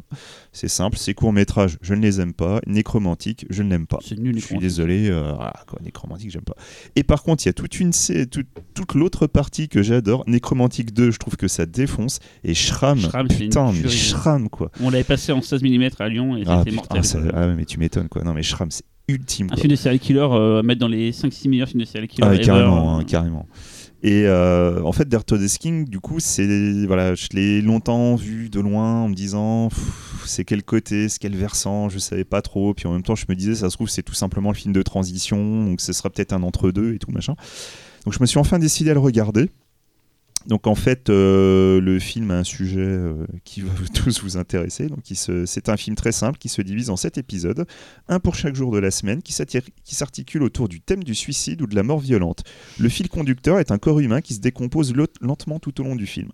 C'est 0.53 0.69
simple. 0.69 0.97
Ses 0.97 1.15
courts 1.15 1.33
métrages, 1.33 1.77
je 1.83 1.95
ne 1.95 2.01
les 2.01 2.21
aime 2.21 2.33
pas. 2.33 2.61
Nécromantique, 2.67 3.47
je 3.51 3.63
ne 3.63 3.71
l'aime 3.71 3.87
pas. 3.87 3.99
C'est 4.07 4.19
nul. 4.19 4.39
Je 4.39 4.45
suis 4.47 4.59
désolé, 4.59 5.09
euh, 5.11 5.33
voilà, 5.35 5.53
quoi, 5.67 5.79
nécromantique, 5.83 6.31
j'aime 6.31 6.43
pas. 6.43 6.55
Et 6.97 7.03
par 7.03 7.23
contre, 7.23 7.45
il 7.45 7.49
y 7.49 7.51
a 7.51 7.53
toute 7.53 7.79
une 7.81 7.91
toute, 8.31 8.47
toute 8.75 8.95
l'autre 8.95 9.27
partie 9.27 9.69
que 9.69 9.83
j'adore. 9.83 10.25
Nécromantique 10.27 10.93
2, 10.95 11.11
je 11.11 11.19
trouve 11.19 11.37
que 11.37 11.49
ça 11.49 11.67
défonce. 11.67 12.19
Et 12.45 12.55
Shram, 12.55 12.99
une 12.99 13.29
putain, 13.29 13.73
mais. 13.73 13.89
Shram, 13.89 14.49
quoi. 14.49 14.71
On 14.81 14.91
l'avait 14.91 15.05
passé 15.05 15.33
en 15.33 15.43
16 15.43 15.63
mm 15.63 15.89
à 15.99 16.09
Lyon 16.09 16.37
et 16.37 16.45
Ah, 16.47 16.63
c'était 16.65 16.75
mortel. 16.77 17.05
ça- 17.05 17.19
ah 17.35 17.47
ouais, 17.47 17.55
mais 17.55 17.65
tu 17.65 17.79
m'étonnes, 17.79 18.09
quoi. 18.09 18.23
Non, 18.25 18.33
mais 18.33 18.43
Shram, 18.43 18.71
c'est 18.71 18.85
ultime, 19.11 19.47
Un 19.47 19.49
quoi. 19.51 19.57
film 19.59 19.71
de 19.71 19.77
serial 19.77 19.99
killer 19.99 20.21
euh, 20.33 20.61
à 20.61 20.63
mettre 20.63 20.81
dans 20.81 20.89
les 20.89 21.13
5-6 21.13 21.49
meilleurs 21.49 21.69
films 21.69 21.81
de 21.81 21.87
serial 21.87 22.09
killer. 22.09 22.27
Ah, 22.29 22.35
ever. 22.35 22.45
carrément, 22.45 22.99
hein, 22.99 23.05
carrément. 23.05 23.47
Et 24.03 24.23
euh, 24.25 24.83
en 24.83 24.93
fait, 24.93 25.07
Der 25.09 25.25
Todesking, 25.25 25.85
du 25.87 26.01
coup, 26.01 26.21
c'est 26.21 26.87
voilà, 26.87 27.15
je 27.15 27.29
l'ai 27.35 27.61
longtemps 27.61 28.15
vu 28.17 28.49
de 28.49 28.59
loin 28.59 29.03
en 29.03 29.09
me 29.09 29.15
disant, 29.15 29.69
c'est 30.25 30.45
quel 30.45 30.63
côté, 30.63 31.11
c'est 31.11 31.19
quel 31.19 31.37
versant, 31.37 31.91
je 31.91 31.99
savais 31.99 32.25
pas 32.25 32.41
trop. 32.41 32.73
Puis 32.73 32.87
en 32.87 32.93
même 32.93 33.03
temps, 33.03 33.15
je 33.15 33.27
me 33.29 33.35
disais, 33.35 33.55
ça 33.55 33.69
se 33.69 33.77
trouve, 33.77 33.91
c'est 33.91 34.03
tout 34.03 34.15
simplement 34.15 34.51
le 34.51 34.57
film 34.57 34.73
de 34.73 34.83
transition, 34.83 35.67
donc 35.67 35.83
ce 35.83 35.93
sera 35.93 36.09
peut-être 36.09 36.33
un 36.33 36.43
entre 36.43 36.71
deux 36.71 36.95
et 36.95 36.99
tout 36.99 37.11
machin. 37.11 37.35
Donc 38.07 38.15
je 38.15 38.21
me 38.21 38.27
suis 38.27 38.39
enfin 38.39 38.59
décidé 38.59 38.91
à 38.91 38.95
le 38.95 39.01
regarder. 39.01 39.51
Donc 40.47 40.67
en 40.67 40.75
fait, 40.75 41.11
euh, 41.11 41.81
le 41.81 41.99
film 41.99 42.31
a 42.31 42.39
un 42.39 42.45
sujet 42.45 42.81
euh, 42.81 43.27
qui 43.45 43.61
va 43.61 43.73
tous 43.95 44.23
vous 44.23 44.37
intéresser. 44.37 44.89
Donc 44.89 45.01
c'est 45.15 45.69
un 45.69 45.77
film 45.77 45.97
très 45.97 46.13
simple 46.13 46.39
qui 46.39 46.49
se 46.49 46.63
divise 46.63 46.91
en 46.91 46.97
sept 46.97 47.19
épisodes, 47.19 47.67
un 48.09 48.21
pour 48.21 48.35
chaque 48.35 48.55
jour 48.55 48.73
de 48.73 48.79
la 48.79 48.91
semaine, 48.91 49.23
qui 49.23 49.33
s'articule 49.33 50.43
autour 50.43 50.69
du 50.69 50.81
thème 50.81 51.05
du 51.05 51.15
suicide 51.15 51.61
ou 51.63 51.67
de 51.67 51.75
la 51.75 51.83
mort 51.83 52.01
violente. 52.01 52.43
Le 52.79 52.89
fil 52.89 53.09
conducteur 53.09 53.59
est 53.59 53.71
un 53.71 53.79
corps 53.79 54.01
humain 54.01 54.21
qui 54.21 54.35
se 54.35 54.41
décompose 54.41 54.95
lentement 55.21 55.59
tout 55.59 55.79
au 55.81 55.85
long 55.85 55.97
du 55.97 56.07
film. 56.07 56.31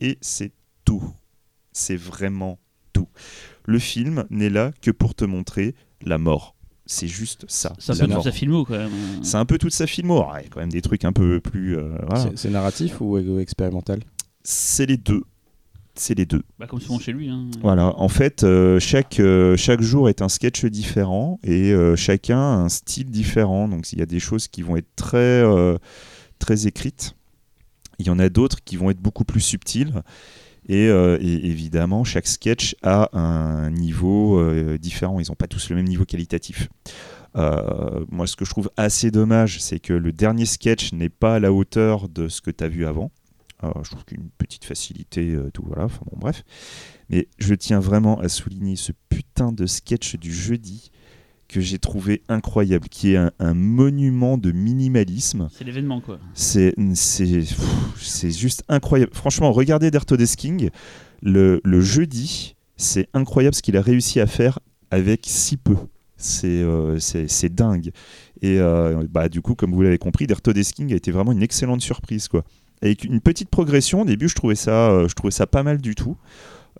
Et 0.00 0.18
c'est 0.20 0.52
tout. 0.84 1.12
C'est 1.72 1.96
vraiment 1.96 2.58
tout. 2.92 3.08
Le 3.66 3.78
film 3.78 4.24
n'est 4.30 4.50
là 4.50 4.72
que 4.80 4.90
pour 4.90 5.14
te 5.14 5.24
montrer 5.24 5.74
la 6.02 6.18
mort. 6.18 6.55
C'est 6.86 7.08
juste 7.08 7.44
ça. 7.48 7.72
C'est 7.78 7.92
un 7.92 7.96
peu 7.96 8.06
mort. 8.06 8.16
toute 8.18 8.24
sa 8.24 8.32
filmo 8.32 8.64
quand 8.64 8.78
même. 8.78 8.90
C'est 9.22 9.36
un 9.36 9.44
peu 9.44 9.58
toute 9.58 9.72
sa 9.72 9.86
filmo. 9.86 10.18
Alors, 10.18 10.36
Il 10.38 10.44
y 10.44 10.46
a 10.46 10.48
quand 10.48 10.60
même 10.60 10.70
des 10.72 10.82
trucs 10.82 11.04
un 11.04 11.12
peu 11.12 11.40
plus. 11.40 11.76
euh, 11.76 11.96
voilà. 12.08 12.30
C'est- 12.36 12.48
narratif 12.50 13.00
ou 13.00 13.38
expérimental? 13.40 14.00
C'est 14.44 14.86
les 14.86 14.96
deux. 14.96 15.22
C'est 15.98 16.14
les 16.14 16.26
deux. 16.26 16.42
Bah, 16.58 16.66
comme 16.66 16.80
souvent 16.80 16.98
chez 16.98 17.12
lui. 17.12 17.28
Hein. 17.30 17.46
Voilà, 17.62 17.98
en 17.98 18.08
fait, 18.08 18.44
euh, 18.44 18.78
chaque, 18.78 19.18
euh, 19.18 19.56
chaque 19.56 19.80
jour 19.80 20.08
est 20.10 20.20
un 20.22 20.28
sketch 20.28 20.64
différent 20.66 21.40
et 21.42 21.72
euh, 21.72 21.96
chacun 21.96 22.38
a 22.38 22.54
un 22.56 22.68
style 22.68 23.10
différent. 23.10 23.66
Donc, 23.66 23.90
il 23.92 23.98
y 23.98 24.02
a 24.02 24.06
des 24.06 24.20
choses 24.20 24.46
qui 24.46 24.60
vont 24.62 24.76
être 24.76 24.94
très, 24.94 25.16
euh, 25.16 25.78
très 26.38 26.66
écrites. 26.66 27.14
Il 27.98 28.06
y 28.06 28.10
en 28.10 28.18
a 28.18 28.28
d'autres 28.28 28.62
qui 28.62 28.76
vont 28.76 28.90
être 28.90 29.00
beaucoup 29.00 29.24
plus 29.24 29.40
subtiles. 29.40 29.92
Et, 30.68 30.88
euh, 30.88 31.18
et 31.20 31.46
évidemment, 31.46 32.04
chaque 32.04 32.26
sketch 32.26 32.76
a 32.82 33.16
un 33.16 33.70
niveau 33.70 34.38
euh, 34.38 34.78
différent. 34.78 35.20
Ils 35.20 35.28
n'ont 35.28 35.36
pas 35.36 35.46
tous 35.46 35.70
le 35.70 35.76
même 35.76 35.86
niveau 35.86 36.04
qualitatif. 36.04 36.68
Euh, 37.36 38.04
moi, 38.10 38.26
ce 38.26 38.34
que 38.34 38.44
je 38.44 38.50
trouve 38.50 38.70
assez 38.76 39.10
dommage, 39.10 39.60
c'est 39.60 39.78
que 39.78 39.92
le 39.92 40.12
dernier 40.12 40.46
sketch 40.46 40.92
n'est 40.92 41.08
pas 41.08 41.36
à 41.36 41.40
la 41.40 41.52
hauteur 41.52 42.08
de 42.08 42.28
ce 42.28 42.40
que 42.40 42.50
tu 42.50 42.64
as 42.64 42.68
vu 42.68 42.86
avant. 42.86 43.10
Je 43.62 43.90
trouve 43.90 44.04
qu'une 44.04 44.28
petite 44.36 44.64
facilité, 44.64 45.34
tout 45.54 45.64
voilà. 45.66 45.84
Enfin 45.84 46.02
bon, 46.10 46.18
bref. 46.18 46.44
Mais 47.08 47.26
je 47.38 47.54
tiens 47.54 47.80
vraiment 47.80 48.20
à 48.20 48.28
souligner 48.28 48.76
ce 48.76 48.92
putain 49.08 49.50
de 49.50 49.66
sketch 49.66 50.16
du 50.16 50.32
jeudi 50.32 50.90
que 51.48 51.60
j'ai 51.60 51.78
trouvé 51.78 52.22
incroyable, 52.28 52.88
qui 52.88 53.12
est 53.12 53.16
un, 53.16 53.30
un 53.38 53.54
monument 53.54 54.38
de 54.38 54.52
minimalisme. 54.52 55.48
C'est 55.52 55.64
l'événement 55.64 56.00
quoi. 56.00 56.18
C'est 56.34 56.74
c'est 56.94 57.24
pff, 57.40 57.96
c'est 58.00 58.30
juste 58.30 58.64
incroyable. 58.68 59.12
Franchement, 59.14 59.52
regardez 59.52 59.90
King 60.36 60.70
le, 61.22 61.60
le 61.64 61.80
jeudi, 61.80 62.56
c'est 62.76 63.08
incroyable 63.14 63.54
ce 63.54 63.62
qu'il 63.62 63.76
a 63.76 63.82
réussi 63.82 64.20
à 64.20 64.26
faire 64.26 64.58
avec 64.90 65.22
si 65.24 65.56
peu. 65.56 65.76
C'est 66.16 66.46
euh, 66.46 66.98
c'est 66.98 67.28
c'est 67.28 67.54
dingue. 67.54 67.90
Et 68.42 68.58
euh, 68.58 69.06
bah, 69.10 69.28
du 69.28 69.40
coup, 69.40 69.54
comme 69.54 69.72
vous 69.72 69.82
l'avez 69.82 69.98
compris, 69.98 70.26
King 70.26 70.92
a 70.92 70.96
été 70.96 71.10
vraiment 71.10 71.32
une 71.32 71.42
excellente 71.42 71.82
surprise. 71.82 72.28
Quoi. 72.28 72.44
Avec 72.82 73.04
une 73.04 73.20
petite 73.20 73.48
progression, 73.48 74.02
au 74.02 74.04
début, 74.04 74.28
je 74.28 74.34
trouvais 74.34 74.54
ça, 74.54 74.90
euh, 74.90 75.08
je 75.08 75.14
trouvais 75.14 75.30
ça 75.30 75.46
pas 75.46 75.62
mal 75.62 75.80
du 75.80 75.94
tout. 75.94 76.16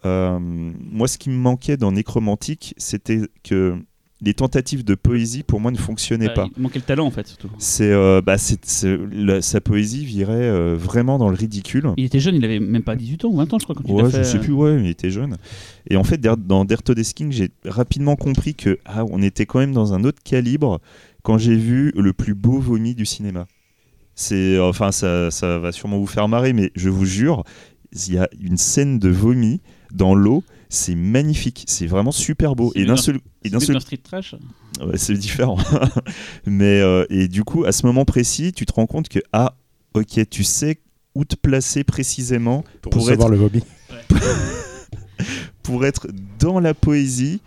Euh, 0.05 0.39
moi, 0.41 1.09
ce 1.09 1.19
qui 1.19 1.31
me 1.31 1.37
manquait 1.37 1.77
dans 1.77 1.93
Nécromantique, 1.93 2.75
c'était 2.77 3.23
que 3.43 3.77
les 4.23 4.33
tentatives 4.35 4.83
de 4.85 4.95
poésie, 4.95 5.43
pour 5.43 5.61
moi, 5.61 5.71
ne 5.71 5.77
fonctionnaient 5.77 6.29
Bah, 6.29 6.33
pas. 6.35 6.49
Il 6.57 6.63
manquait 6.63 6.79
le 6.79 6.85
talent 6.85 7.07
en 7.07 7.11
fait 7.11 7.27
surtout. 7.27 7.51
C'est, 7.59 7.93
euh, 7.93 8.23
bah, 8.23 8.37
sa 8.39 9.61
poésie 9.61 10.05
virait 10.07 10.33
euh, 10.35 10.75
vraiment 10.75 11.19
dans 11.19 11.29
le 11.29 11.35
ridicule. 11.37 11.91
Il 11.99 12.05
était 12.05 12.21
jeune, 12.21 12.35
il 12.35 12.45
avait 12.45 12.59
même 12.61 12.83
pas 12.83 12.97
18 12.97 13.25
ans 13.27 13.29
ou 13.29 13.37
20 13.37 13.53
ans 13.53 13.59
je 13.59 13.65
crois 13.65 13.75
quand 13.77 13.85
il 13.87 13.93
Ouais, 13.93 14.05
a 14.05 14.09
je 14.09 14.17
fait. 14.17 14.25
sais 14.25 14.39
plus, 14.39 14.53
ouais, 14.53 14.77
mais 14.77 14.85
il 14.85 14.91
était 14.91 15.11
jeune. 15.11 15.37
Et 15.91 15.97
en 15.97 16.05
fait, 16.05 16.19
dans 16.21 16.65
Der 16.65 16.83
Todesking, 16.83 17.31
j'ai 17.31 17.51
rapidement 17.67 18.17
compris 18.17 18.55
que 18.55 18.79
ah, 18.87 19.05
on 19.11 19.21
était 19.23 19.45
quand 19.45 19.59
même 19.59 19.73
dans 19.73 19.93
un 19.93 20.03
autre 20.05 20.23
calibre 20.25 20.81
quand 21.23 21.37
j'ai 21.39 21.57
vu 21.57 21.93
le 21.97 22.13
plus 22.13 22.35
beau 22.35 22.59
vomi 22.59 22.95
du 22.95 23.05
cinéma. 23.05 23.47
C'est, 24.15 24.59
enfin, 24.59 24.93
ça, 24.93 25.31
ça 25.31 25.59
va 25.59 25.73
sûrement 25.73 25.99
vous 25.99 26.07
faire 26.07 26.27
marrer, 26.29 26.55
mais 26.55 26.71
je 26.75 26.89
vous 26.89 27.05
jure, 27.05 27.45
il 27.93 28.15
y 28.15 28.19
a 28.19 28.29
une 28.41 28.57
scène 28.57 28.99
de 28.99 29.11
vomi 29.11 29.61
dans 29.93 30.15
l'eau. 30.15 30.43
C'est 30.69 30.95
magnifique, 30.95 31.65
c'est 31.69 31.87
vraiment 31.87 32.13
super 32.13 32.57
beau. 32.57 32.73
C'est 32.75 32.83
Et 32.83 32.87
d'un 32.87 32.97
seul, 32.97 33.21
et 33.45 33.51
d'un 33.51 33.61
street 33.61 33.99
trash. 33.99 34.35
Ouais, 34.81 34.97
c'est 34.99 35.15
différent. 35.15 35.59
Mais 36.47 36.81
euh, 36.81 37.07
et 37.09 37.29
du 37.29 37.45
coup, 37.45 37.65
à 37.65 37.73
ce 37.73 37.87
moment 37.87 38.05
précis, 38.05 38.53
tu 38.53 38.67
te 38.67 38.73
rends 38.73 38.87
compte 38.87 39.09
que 39.09 39.21
ah, 39.33 39.57
ok, 39.95 40.29
tu 40.29 40.45
sais 40.45 40.81
où 41.15 41.25
te 41.25 41.37
placer 41.37 41.85
précisément 41.85 42.65
Pour, 42.83 42.91
Pour 42.91 43.05
recevoir 43.05 43.29
le 43.29 43.37
vomi. 43.37 43.63
pour 45.63 45.85
être 45.85 46.09
dans 46.39 46.61
la 46.61 46.75
poésie, 46.75 47.41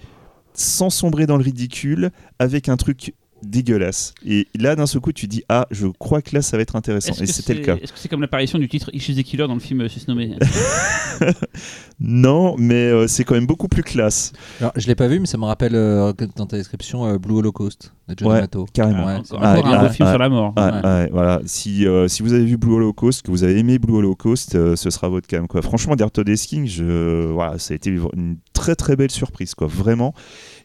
sans 0.53 0.89
sombrer 0.89 1.25
dans 1.25 1.38
le 1.38 1.43
ridicule, 1.43 2.12
avec 2.39 2.67
un 2.67 2.77
truc 2.77 3.13
dégueulasse. 3.43 4.13
Et 4.25 4.47
là, 4.58 4.75
d'un 4.75 4.86
seul 4.86 5.02
coup, 5.02 5.12
tu 5.13 5.28
dis 5.28 5.43
ah, 5.49 5.67
je 5.71 5.88
crois 5.88 6.21
que 6.21 6.36
là, 6.36 6.41
ça 6.41 6.58
va 6.58 6.63
être 6.63 6.75
intéressant. 6.75 7.13
Et 7.21 7.25
c'était 7.25 7.54
le 7.54 7.62
cas. 7.62 7.75
Est-ce 7.78 7.93
que 7.93 7.99
c'est 7.99 8.10
comme 8.10 8.21
l'apparition 8.21 8.60
du 8.60 8.67
titre 8.67 8.89
Issues 8.93 9.15
the 9.15 9.23
Killer 9.23 9.47
dans 9.47 9.54
le 9.54 9.60
film 9.60 9.82
euh, 9.82 9.89
Susnommé 9.89 10.36
Non, 11.99 12.56
mais 12.58 12.75
euh, 12.86 13.08
c'est 13.08 13.23
quand 13.25 13.36
même 13.36 13.45
beaucoup 13.45 13.67
plus 13.67 13.84
classe, 13.84 14.32
Alors, 14.62 14.71
je 14.75 14.88
l'ai 14.88 14.95
pas 14.95 15.08
vu, 15.08 15.19
mais 15.19 15.25
ça 15.25 15.38
me 15.38 15.43
rappelle 15.45 15.75
euh, 15.75 16.13
dans 16.36 16.45
ta 16.45 16.56
description 16.58 17.06
euh, 17.06 17.17
Blue 17.17 17.36
Holocaust 17.36 17.93
de 18.08 18.15
Johnny 18.17 18.32
Ouais, 18.32 18.41
Mato. 18.41 18.65
carrément. 18.73 19.06
Ouais, 19.06 19.15
Encore 19.15 19.39
Ah, 19.41 19.58
encore 19.58 19.67
un 19.67 19.71
ah, 19.73 19.84
beau 19.84 19.89
film 19.93 20.08
ah, 20.08 20.12
sur 20.12 20.19
la 20.19 20.30
mort. 20.30 20.54
Ouais, 20.56 20.63
Ouais. 20.63 20.82
ouais, 20.84 21.10
voilà. 21.12 21.41
Si, 21.45 21.86
euh, 21.86 22.08
si 22.08 22.23
vous 22.23 22.34
avez 22.34 22.45
vu 22.45 22.58
Blue 22.58 22.73
Holocaust, 22.75 23.21
que 23.21 23.32
vous 23.32 23.43
avez 23.43 23.58
aimé 23.58 23.80
Blue 23.80 23.95
Holocaust, 23.95 24.56
euh, 24.56 24.75
ce 24.75 24.89
sera 24.89 25.10
votre 25.10 25.28
cam. 25.28 25.47
Quoi. 25.47 25.62
Franchement, 25.62 25.95
Der 25.95 26.10
Todesking, 26.10 26.65
je, 26.67 27.32
voilà, 27.32 27.60
ça 27.60 27.73
a 27.73 27.75
été 27.75 27.89
une 27.89 28.38
très 28.54 28.75
très 28.75 28.95
belle 28.95 29.12
surprise, 29.12 29.54
quoi, 29.56 29.67
vraiment. 29.67 30.13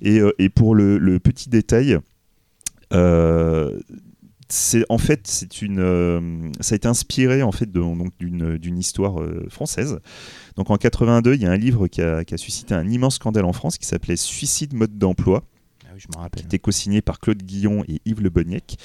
Et, 0.03 0.21
euh, 0.21 0.33
et 0.39 0.49
pour 0.49 0.75
le, 0.77 0.99
le 0.99 1.19
petit 1.19 1.49
détail, 1.49 1.95
euh, 1.95 1.99
c'est 4.49 4.85
en 4.91 4.99
fait 4.99 5.27
c'est 5.27 5.63
une 5.63 5.79
euh, 5.81 6.51
ça 6.61 6.75
a 6.75 6.77
été 6.77 6.87
inspiré 6.87 7.43
en 7.43 7.51
fait 7.53 7.67
de- 7.73 7.81
donc 7.81 8.13
d'une 8.19 8.59
d'une 8.59 8.79
histoire 8.79 9.21
euh, 9.21 9.47
française. 9.49 9.99
Donc 10.57 10.71
en 10.71 10.77
82, 10.77 11.35
il 11.35 11.43
y 11.43 11.47
a 11.47 11.51
un 11.51 11.57
livre 11.57 11.89
qui 11.89 12.03
a, 12.03 12.25
qui 12.25 12.35
a 12.35 12.37
suscité 12.37 12.75
un 12.75 12.89
immense 12.89 13.17
scandale 13.17 13.45
en 13.47 13.53
France 13.53 13.79
qui 13.79 13.87
s'appelait 13.87 14.17
Suicide 14.17 14.75
mode 14.75 14.99
d'emploi 14.99 15.43
Ah 15.85 15.89
oui, 15.95 16.01
je 16.01 16.09
me 16.09 16.13
qui 16.13 16.19
rappelle. 16.19 16.45
était 16.45 16.59
co-signé 16.59 17.01
par 17.03 17.21
Claude 17.21 17.43
Guillon 17.43 17.85
et 17.89 18.01
Yves 18.05 18.21
Le 18.23 18.31
Bonnec. 18.31 18.77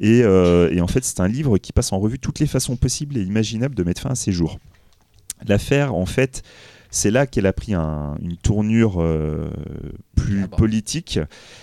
Et, 0.00 0.22
euh, 0.22 0.70
et 0.70 0.80
en 0.80 0.86
fait, 0.86 1.04
c'est 1.04 1.18
un 1.20 1.26
livre 1.26 1.58
qui 1.58 1.72
passe 1.72 1.92
en 1.92 1.98
revue 1.98 2.18
toutes 2.20 2.38
les 2.38 2.46
façons 2.46 2.76
possibles 2.76 3.16
et 3.16 3.22
imaginables 3.22 3.74
de 3.74 3.82
mettre 3.82 4.00
fin 4.02 4.10
à 4.10 4.14
ses 4.14 4.30
jours. 4.30 4.58
L'affaire, 5.46 5.94
en 5.94 6.06
fait, 6.06 6.42
c'est 6.90 7.10
là 7.10 7.26
qu'elle 7.26 7.46
a 7.46 7.52
pris 7.52 7.74
un- 7.74 8.16
une 8.22 8.36
tournure 8.36 9.00
euh, 9.02 9.50
plus 10.16 10.42
Ah 10.44 10.46
bon. 10.46 10.56
politique. 10.56 11.18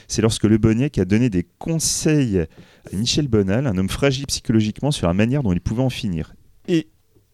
C'est 0.07 0.21
lorsque 0.21 0.43
Le 0.43 0.59
a 0.99 1.05
donné 1.05 1.29
des 1.29 1.43
conseils 1.57 2.39
à 2.39 2.95
Michel 2.95 3.27
Bonal, 3.27 3.67
un 3.67 3.77
homme 3.77 3.89
fragile 3.89 4.25
psychologiquement, 4.27 4.91
sur 4.91 5.07
la 5.07 5.13
manière 5.13 5.43
dont 5.43 5.53
il 5.53 5.61
pouvait 5.61 5.83
en 5.83 5.89
finir. 5.89 6.33
Et 6.67 6.87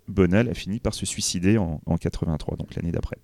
Bonal 0.08 0.50
a 0.50 0.54
fini 0.54 0.80
par 0.80 0.94
se 0.94 1.06
suicider 1.06 1.58
en, 1.58 1.82
en 1.86 1.98
83, 1.98 2.58
donc 2.58 2.76
l'année 2.76 2.92
d'après. 2.92 3.18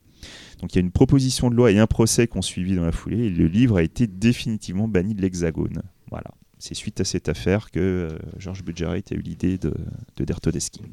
Donc 0.62 0.74
il 0.74 0.78
y 0.78 0.80
a 0.80 0.82
une 0.82 0.92
proposition 0.92 1.50
de 1.50 1.56
loi 1.56 1.72
et 1.72 1.80
un 1.80 1.88
procès 1.88 2.28
qui 2.28 2.38
ont 2.38 2.42
suivi 2.42 2.76
dans 2.76 2.86
la 2.86 2.92
foulée, 2.92 3.26
et 3.26 3.30
le 3.30 3.48
livre 3.48 3.78
a 3.78 3.84
été 3.84 4.08
définitivement 4.08 4.88
banni 4.88 5.14
de 5.14 5.22
l'Hexagone. 5.22 5.82
Voilà. 6.10 6.32
C'est 6.60 6.74
suite 6.74 7.00
à 7.00 7.04
cette 7.04 7.30
affaire 7.30 7.70
que 7.70 7.80
euh, 7.80 8.18
Georges 8.40 8.64
Budgereit 8.64 9.04
a 9.12 9.14
eu 9.16 9.20
l'idée 9.22 9.58
de, 9.60 9.74
de 10.16 10.26
Der 10.26 10.42
Todesking. 10.42 10.88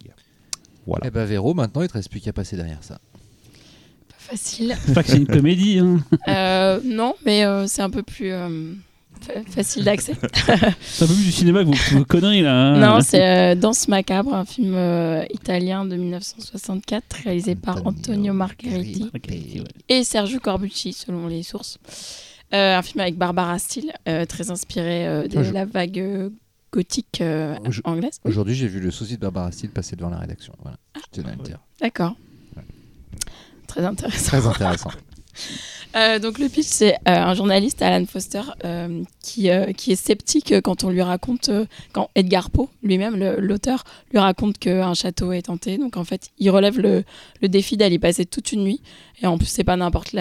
Voilà. 0.86 1.06
Eh 1.06 1.10
ben 1.10 1.24
Véro, 1.24 1.54
maintenant 1.54 1.80
il 1.80 1.88
te 1.88 1.94
reste 1.94 2.10
plus 2.10 2.20
qu'à 2.20 2.34
passer 2.34 2.56
derrière 2.56 2.84
ça. 2.84 3.00
Facile. 4.28 4.76
C'est 4.86 4.94
pas 4.94 5.02
que 5.02 5.10
c'est 5.10 5.16
une 5.18 5.26
comédie. 5.26 5.78
Hein. 5.78 6.00
Euh, 6.28 6.80
non, 6.84 7.14
mais 7.24 7.44
euh, 7.44 7.66
c'est 7.66 7.82
un 7.82 7.90
peu 7.90 8.02
plus 8.02 8.32
euh, 8.32 8.72
fa- 9.20 9.42
facile 9.48 9.84
d'accès. 9.84 10.14
C'est 10.80 11.04
un 11.04 11.08
peu 11.08 11.14
plus 11.14 11.24
du 11.24 11.32
cinéma 11.32 11.60
que 11.62 11.68
vos, 11.68 11.98
vos 11.98 12.04
conneries 12.04 12.42
là. 12.42 12.54
hein. 12.54 12.78
non, 12.78 13.00
c'est 13.00 13.22
euh, 13.22 13.54
Danse 13.54 13.86
macabre, 13.88 14.34
un 14.34 14.44
film 14.44 14.74
euh, 14.74 15.24
italien 15.32 15.84
de 15.84 15.96
1964 15.96 17.16
réalisé 17.24 17.54
par 17.54 17.86
Antonio 17.86 18.32
Margheriti 18.32 19.10
ouais. 19.12 19.64
et 19.88 20.04
Sergio 20.04 20.40
Corbucci, 20.40 20.92
selon 20.92 21.26
les 21.28 21.42
sources. 21.42 21.78
Euh, 22.54 22.76
un 22.78 22.82
film 22.82 23.00
avec 23.00 23.16
Barbara 23.16 23.58
Steele, 23.58 23.92
euh, 24.08 24.24
très 24.26 24.50
inspiré 24.50 25.06
euh, 25.06 25.26
de 25.28 25.38
Ah, 25.38 25.42
je- 25.42 25.52
la 25.52 25.64
vague 25.64 26.30
gothique 26.72 27.20
euh, 27.20 27.56
Aujourd'hui, 28.24 28.54
j'ai 28.54 28.68
vu 28.68 28.80
le 28.80 28.90
souci 28.90 29.14
de 29.16 29.20
Barbara 29.20 29.52
Steele 29.52 29.70
passer 29.70 29.96
devant 29.96 30.10
la 30.10 30.18
rédaction. 30.18 30.52
Voilà, 30.62 30.76
Ah, 30.94 31.00
je 31.04 31.20
tenais 31.20 31.32
à 31.32 31.36
le 31.36 31.42
dire. 31.42 31.58
D'accord. 31.80 32.16
Très 33.66 33.84
intéressant. 33.84 34.26
Très 34.26 34.46
intéressant. 34.46 34.90
Euh, 35.96 36.18
donc 36.18 36.38
le 36.38 36.48
pitch, 36.48 36.66
c'est 36.66 36.94
euh, 36.94 36.96
un 37.06 37.34
journaliste, 37.34 37.80
Alan 37.80 38.04
Foster, 38.04 38.42
euh, 38.64 39.04
qui, 39.22 39.48
qui 39.76 39.92
est 39.92 39.96
sceptique 39.96 40.60
quand 40.62 40.82
on 40.82 40.90
lui 40.90 41.02
raconte, 41.02 41.50
quand 41.92 42.10
Edgar 42.16 42.50
Poe, 42.50 42.68
lui-même, 42.82 43.16
l'auteur, 43.38 43.84
lui 44.10 44.18
raconte 44.18 44.58
qu'un 44.58 44.94
château 44.94 45.32
est 45.32 45.42
tenté. 45.42 45.78
Donc 45.78 45.96
en 45.96 46.04
fait, 46.04 46.30
il 46.38 46.50
relève 46.50 46.80
le, 46.80 47.04
le 47.40 47.48
défi 47.48 47.76
d'aller 47.76 47.98
passer 47.98 48.26
toute 48.26 48.50
une 48.52 48.64
nuit. 48.64 48.82
Et 49.22 49.26
en 49.26 49.38
plus, 49.38 49.46
c'est 49.46 49.62
pas 49.62 49.76
n'importe 49.76 50.16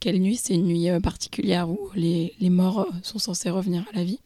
quelle 0.00 0.20
nuit, 0.20 0.36
c'est 0.36 0.54
une 0.54 0.66
nuit 0.66 0.88
particulière 1.00 1.70
où 1.70 1.78
les, 1.94 2.34
les 2.40 2.50
morts 2.50 2.88
sont 3.02 3.20
censés 3.20 3.50
revenir 3.50 3.84
à 3.92 3.98
la 3.98 4.04
vie. 4.04 4.18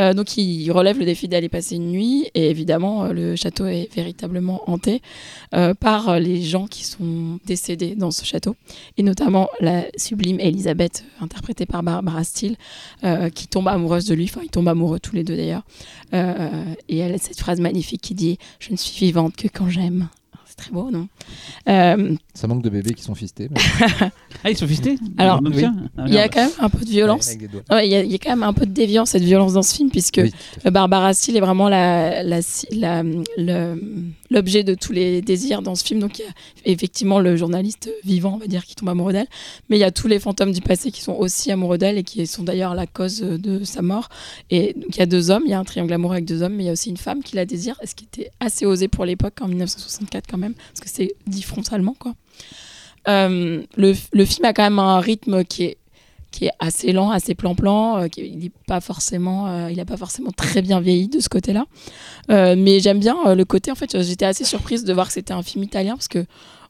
Euh, 0.00 0.14
donc 0.14 0.36
il 0.36 0.70
relève 0.72 0.98
le 0.98 1.04
défi 1.04 1.28
d'aller 1.28 1.48
passer 1.48 1.76
une 1.76 1.90
nuit. 1.90 2.30
Et 2.34 2.50
évidemment, 2.50 3.04
euh, 3.04 3.12
le 3.12 3.36
château 3.36 3.66
est 3.66 3.92
véritablement 3.94 4.62
hanté 4.70 5.02
euh, 5.54 5.74
par 5.74 6.18
les 6.18 6.42
gens 6.42 6.66
qui 6.66 6.84
sont 6.84 7.38
décédés 7.46 7.94
dans 7.94 8.10
ce 8.10 8.24
château 8.24 8.56
et 8.96 9.02
notamment 9.02 9.48
la 9.60 9.84
sublime 9.96 10.40
Elisabeth, 10.40 11.04
interprétée 11.20 11.66
par 11.66 11.82
Barbara 11.82 12.24
Steele, 12.24 12.56
qui 13.34 13.48
tombe 13.48 13.68
amoureuse 13.68 14.06
de 14.06 14.14
lui. 14.14 14.24
Enfin, 14.24 14.40
ils 14.42 14.50
tombent 14.50 14.68
amoureux 14.68 15.00
tous 15.00 15.14
les 15.14 15.24
deux 15.24 15.36
d'ailleurs. 15.36 15.62
Et 16.12 16.98
elle 16.98 17.14
a 17.14 17.18
cette 17.18 17.38
phrase 17.38 17.60
magnifique 17.60 18.00
qui 18.00 18.14
dit 18.14 18.38
Je 18.58 18.72
ne 18.72 18.76
suis 18.76 19.06
vivante 19.06 19.36
que 19.36 19.48
quand 19.48 19.68
j'aime. 19.68 20.08
C'est 20.46 20.56
très 20.56 20.70
beau, 20.70 20.90
non? 20.90 21.08
Ça 22.34 22.46
manque 22.46 22.62
de 22.62 22.70
bébés 22.70 22.94
qui 22.94 23.02
sont 23.02 23.14
fistés. 23.14 23.48
mais- 23.50 23.60
Ah, 24.44 24.50
ils 24.50 24.56
sont 24.56 24.66
fistés 24.66 24.96
Alors, 25.18 25.40
oui. 25.44 25.64
Ah, 25.98 26.04
Il 26.06 26.14
y 26.14 26.18
a 26.18 26.28
quand 26.28 26.40
même 26.42 26.50
un 26.60 26.70
peu 26.70 26.84
de 26.84 26.90
violence. 26.90 27.26
Ouais, 27.70 27.86
Il 27.88 27.92
y, 27.92 27.94
a- 27.96 28.02
il 28.04 28.10
y 28.10 28.14
a 28.14 28.18
quand 28.18 28.30
même 28.30 28.42
un 28.42 28.52
peu 28.52 28.66
de 28.66 28.72
déviance 28.72 29.14
et 29.14 29.20
de 29.20 29.24
violence 29.24 29.52
dans 29.52 29.62
ce 29.62 29.74
film, 29.74 29.90
puisque 29.90 30.20
Oui, 30.22 30.32
Barbara 30.70 31.12
Steele 31.12 31.36
est 31.36 31.40
vraiment 31.40 31.68
la- 31.68 32.22
la- 32.22 32.40
la- 32.70 33.02
le- 33.02 33.82
l'objet 34.30 34.62
de 34.64 34.74
tous 34.74 34.92
les 34.92 35.20
désirs 35.22 35.60
dans 35.62 35.74
ce 35.74 35.84
film. 35.84 36.00
Donc, 36.00 36.18
il 36.18 36.22
y 36.22 36.28
a 36.70 36.72
effectivement 36.72 37.18
le 37.18 37.36
journaliste 37.36 37.90
vivant, 38.04 38.34
on 38.34 38.38
va 38.38 38.46
dire, 38.46 38.64
qui 38.64 38.74
tombe 38.76 38.88
amoureux 38.88 39.12
d'elle. 39.12 39.26
Mais 39.68 39.76
il 39.76 39.80
y 39.80 39.84
a 39.84 39.90
tous 39.90 40.06
les 40.08 40.20
fantômes 40.20 40.52
du 40.52 40.60
passé 40.60 40.90
qui 40.92 41.02
sont 41.02 41.14
aussi 41.14 41.50
amoureux 41.50 41.78
d'elle 41.78 41.98
et 41.98 42.04
qui 42.04 42.26
sont 42.26 42.44
d'ailleurs 42.44 42.74
la 42.74 42.86
cause 42.86 43.20
de 43.20 43.64
sa 43.64 43.82
mort. 43.82 44.08
Et 44.50 44.72
donc, 44.74 44.96
il 44.96 44.98
y 44.98 45.02
a 45.02 45.06
deux 45.06 45.30
hommes, 45.30 45.42
il 45.46 45.50
y 45.50 45.54
a 45.54 45.58
un 45.58 45.64
triangle 45.64 45.92
amoureux 45.92 46.14
avec 46.14 46.24
deux 46.26 46.42
hommes, 46.42 46.54
mais 46.54 46.62
il 46.64 46.66
y 46.66 46.70
a 46.70 46.72
aussi 46.72 46.90
une 46.90 46.96
femme 46.96 47.22
qui 47.22 47.34
la 47.36 47.44
désire, 47.44 47.76
ce 47.84 47.94
qui 47.94 48.04
était 48.04 48.30
assez 48.40 48.64
osé 48.66 48.86
pour 48.88 49.04
l'époque, 49.04 49.34
en 49.40 49.48
1964 49.48 50.26
quand 50.30 50.38
même, 50.38 50.54
parce 50.54 50.80
que 50.80 50.88
c'est 50.88 51.14
dit 51.26 51.42
frontalement, 51.42 51.94
quoi. 51.98 52.14
Euh, 53.08 53.62
le, 53.76 53.94
le 54.12 54.24
film 54.24 54.44
a 54.44 54.52
quand 54.52 54.62
même 54.62 54.78
un 54.78 55.00
rythme 55.00 55.44
qui 55.44 55.64
est 55.64 55.76
qui 56.30 56.44
est 56.44 56.52
assez 56.60 56.92
lent, 56.92 57.10
assez 57.10 57.34
plan-plan, 57.34 58.02
euh, 58.02 58.06
il 58.16 58.38
n'est 58.38 58.52
pas 58.68 58.80
forcément, 58.80 59.48
euh, 59.48 59.68
il 59.68 59.80
a 59.80 59.84
pas 59.84 59.96
forcément 59.96 60.30
très 60.30 60.62
bien 60.62 60.78
vieilli 60.80 61.08
de 61.08 61.18
ce 61.18 61.28
côté-là. 61.28 61.64
Mais 62.28 62.78
j'aime 62.78 63.00
bien 63.00 63.34
le 63.34 63.44
côté. 63.44 63.72
En 63.72 63.74
fait, 63.74 64.00
j'étais 64.00 64.26
assez 64.26 64.44
surprise 64.44 64.84
de 64.84 64.92
voir 64.92 65.08
que 65.08 65.12
c'était 65.12 65.32
un 65.32 65.42
film 65.42 65.64
italien 65.64 65.94
parce 65.94 66.06
que 66.06 66.24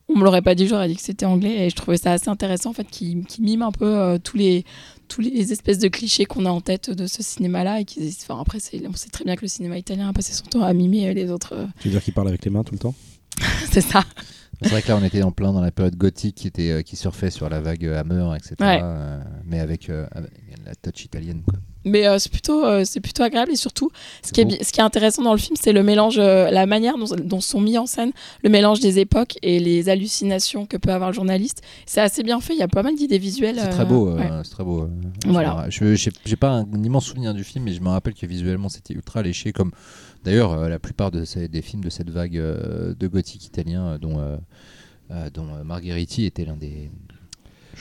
on 0.09 0.17
me 0.17 0.23
l'aurait 0.23 0.41
pas 0.41 0.55
dit, 0.55 0.67
j'aurais 0.67 0.87
dit 0.87 0.95
que 0.95 1.01
c'était 1.03 1.27
anglais 1.27 1.67
et 1.67 1.69
je 1.69 1.75
trouvais 1.75 1.97
ça 1.97 2.13
assez 2.13 2.27
intéressant 2.27 2.71
en 2.71 2.73
fait, 2.73 2.87
qui, 2.89 3.23
qui 3.29 3.43
mime 3.43 3.61
un 3.61 3.71
peu 3.71 4.17
tous 4.23 4.35
les 4.35 4.65
tous 5.07 5.21
les 5.21 5.51
espèces 5.51 5.77
de 5.77 5.89
clichés 5.89 6.25
qu'on 6.25 6.47
a 6.47 6.49
en 6.49 6.61
tête 6.61 6.89
de 6.89 7.05
ce 7.05 7.21
cinéma-là 7.21 7.81
et 7.81 7.85
qui, 7.85 8.17
enfin 8.23 8.41
après, 8.41 8.57
on 8.57 8.95
sait 8.95 9.09
très 9.09 9.25
bien 9.25 9.35
que 9.35 9.43
le 9.43 9.47
cinéma 9.47 9.77
italien 9.77 10.09
a 10.09 10.13
passé 10.13 10.33
son 10.33 10.45
temps 10.45 10.63
à 10.63 10.73
mimer 10.73 11.13
les 11.13 11.29
autres. 11.29 11.53
Tu 11.81 11.89
veux 11.89 11.93
dire 11.93 12.03
qu'il 12.03 12.15
parle 12.15 12.29
avec 12.29 12.43
les 12.43 12.49
mains 12.49 12.63
tout 12.63 12.73
le 12.73 12.79
temps? 12.79 12.95
C'est 13.71 13.81
ça. 13.81 14.03
C'est 14.61 14.69
vrai 14.69 14.81
que 14.81 14.87
là, 14.89 14.97
on 15.01 15.03
était 15.03 15.23
en 15.23 15.31
plein 15.31 15.51
dans 15.53 15.61
la 15.61 15.71
période 15.71 15.95
gothique 15.95 16.35
qui, 16.35 16.47
était, 16.47 16.69
euh, 16.71 16.81
qui 16.81 16.95
surfait 16.95 17.31
sur 17.31 17.49
la 17.49 17.59
vague 17.61 17.85
Hammer, 17.85 18.35
etc. 18.35 18.55
Ouais. 18.59 18.79
euh, 18.83 19.19
mais 19.45 19.59
avec, 19.59 19.89
euh, 19.89 20.05
avec 20.11 20.31
la 20.65 20.75
touch 20.75 21.05
italienne. 21.05 21.41
Quoi. 21.43 21.57
Mais 21.83 22.05
euh, 22.07 22.19
c'est 22.19 22.31
plutôt, 22.31 22.63
euh, 22.63 22.83
c'est 22.85 22.99
plutôt 22.99 23.23
agréable 23.23 23.51
et 23.51 23.55
surtout, 23.55 23.89
ce 24.23 24.31
qui, 24.31 24.41
est, 24.41 24.45
beau. 24.45 24.51
bi- 24.51 24.63
ce 24.63 24.71
qui 24.71 24.79
est 24.79 24.83
intéressant 24.83 25.23
dans 25.23 25.31
le 25.31 25.39
film, 25.39 25.55
c'est 25.59 25.71
le 25.73 25.81
mélange, 25.81 26.19
euh, 26.19 26.51
la 26.51 26.67
manière 26.67 26.95
dont, 26.97 27.07
dont 27.23 27.41
sont 27.41 27.59
mis 27.59 27.77
en 27.79 27.87
scène 27.87 28.11
le 28.43 28.49
mélange 28.51 28.79
des 28.81 28.99
époques 28.99 29.39
et 29.41 29.59
les 29.59 29.89
hallucinations 29.89 30.67
que 30.67 30.77
peut 30.77 30.91
avoir 30.91 31.09
le 31.09 31.15
journaliste. 31.15 31.61
C'est 31.87 32.01
assez 32.01 32.21
bien 32.21 32.39
fait. 32.39 32.53
Il 32.53 32.59
y 32.59 32.63
a 32.63 32.67
pas 32.67 32.83
mal 32.83 32.95
d'idées 32.95 33.17
visuelles. 33.17 33.55
C'est 33.57 33.67
euh, 33.67 33.71
très 33.71 33.85
beau. 33.85 34.09
euh, 34.09 34.17
ouais. 34.17 34.29
c'est 34.43 34.51
très 34.51 34.63
beau. 34.63 34.81
euh, 34.83 34.87
Voilà. 35.25 35.65
Je 35.69 35.95
J'ai 35.95 36.35
pas 36.35 36.49
un, 36.51 36.67
immense 36.83 37.05
souvenir 37.05 37.33
du 37.33 37.43
film, 37.43 37.63
mais 37.65 37.73
je 37.73 37.81
me 37.81 37.89
rappelle 37.89 38.13
que 38.13 38.27
visuellement, 38.27 38.69
c'était 38.69 38.93
ultra 38.93 39.23
léché. 39.23 39.51
Comme 39.51 39.71
d'ailleurs 40.23 40.53
euh, 40.53 40.69
la 40.69 40.79
plupart 40.79 41.11
de 41.11 41.25
ces- 41.25 41.47
des 41.47 41.61
films 41.61 41.83
de 41.83 41.89
cette 41.89 42.09
vague 42.09 42.37
euh, 42.37 42.93
de 42.99 43.07
gothique 43.07 43.45
italien, 43.45 43.85
euh, 43.87 43.97
dont, 43.97 44.19
euh, 44.19 44.37
euh, 45.11 45.29
dont 45.33 45.47
euh, 45.53 45.63
Margheriti 45.63 46.25
était 46.25 46.45
l'un 46.45 46.55
des, 46.57 46.89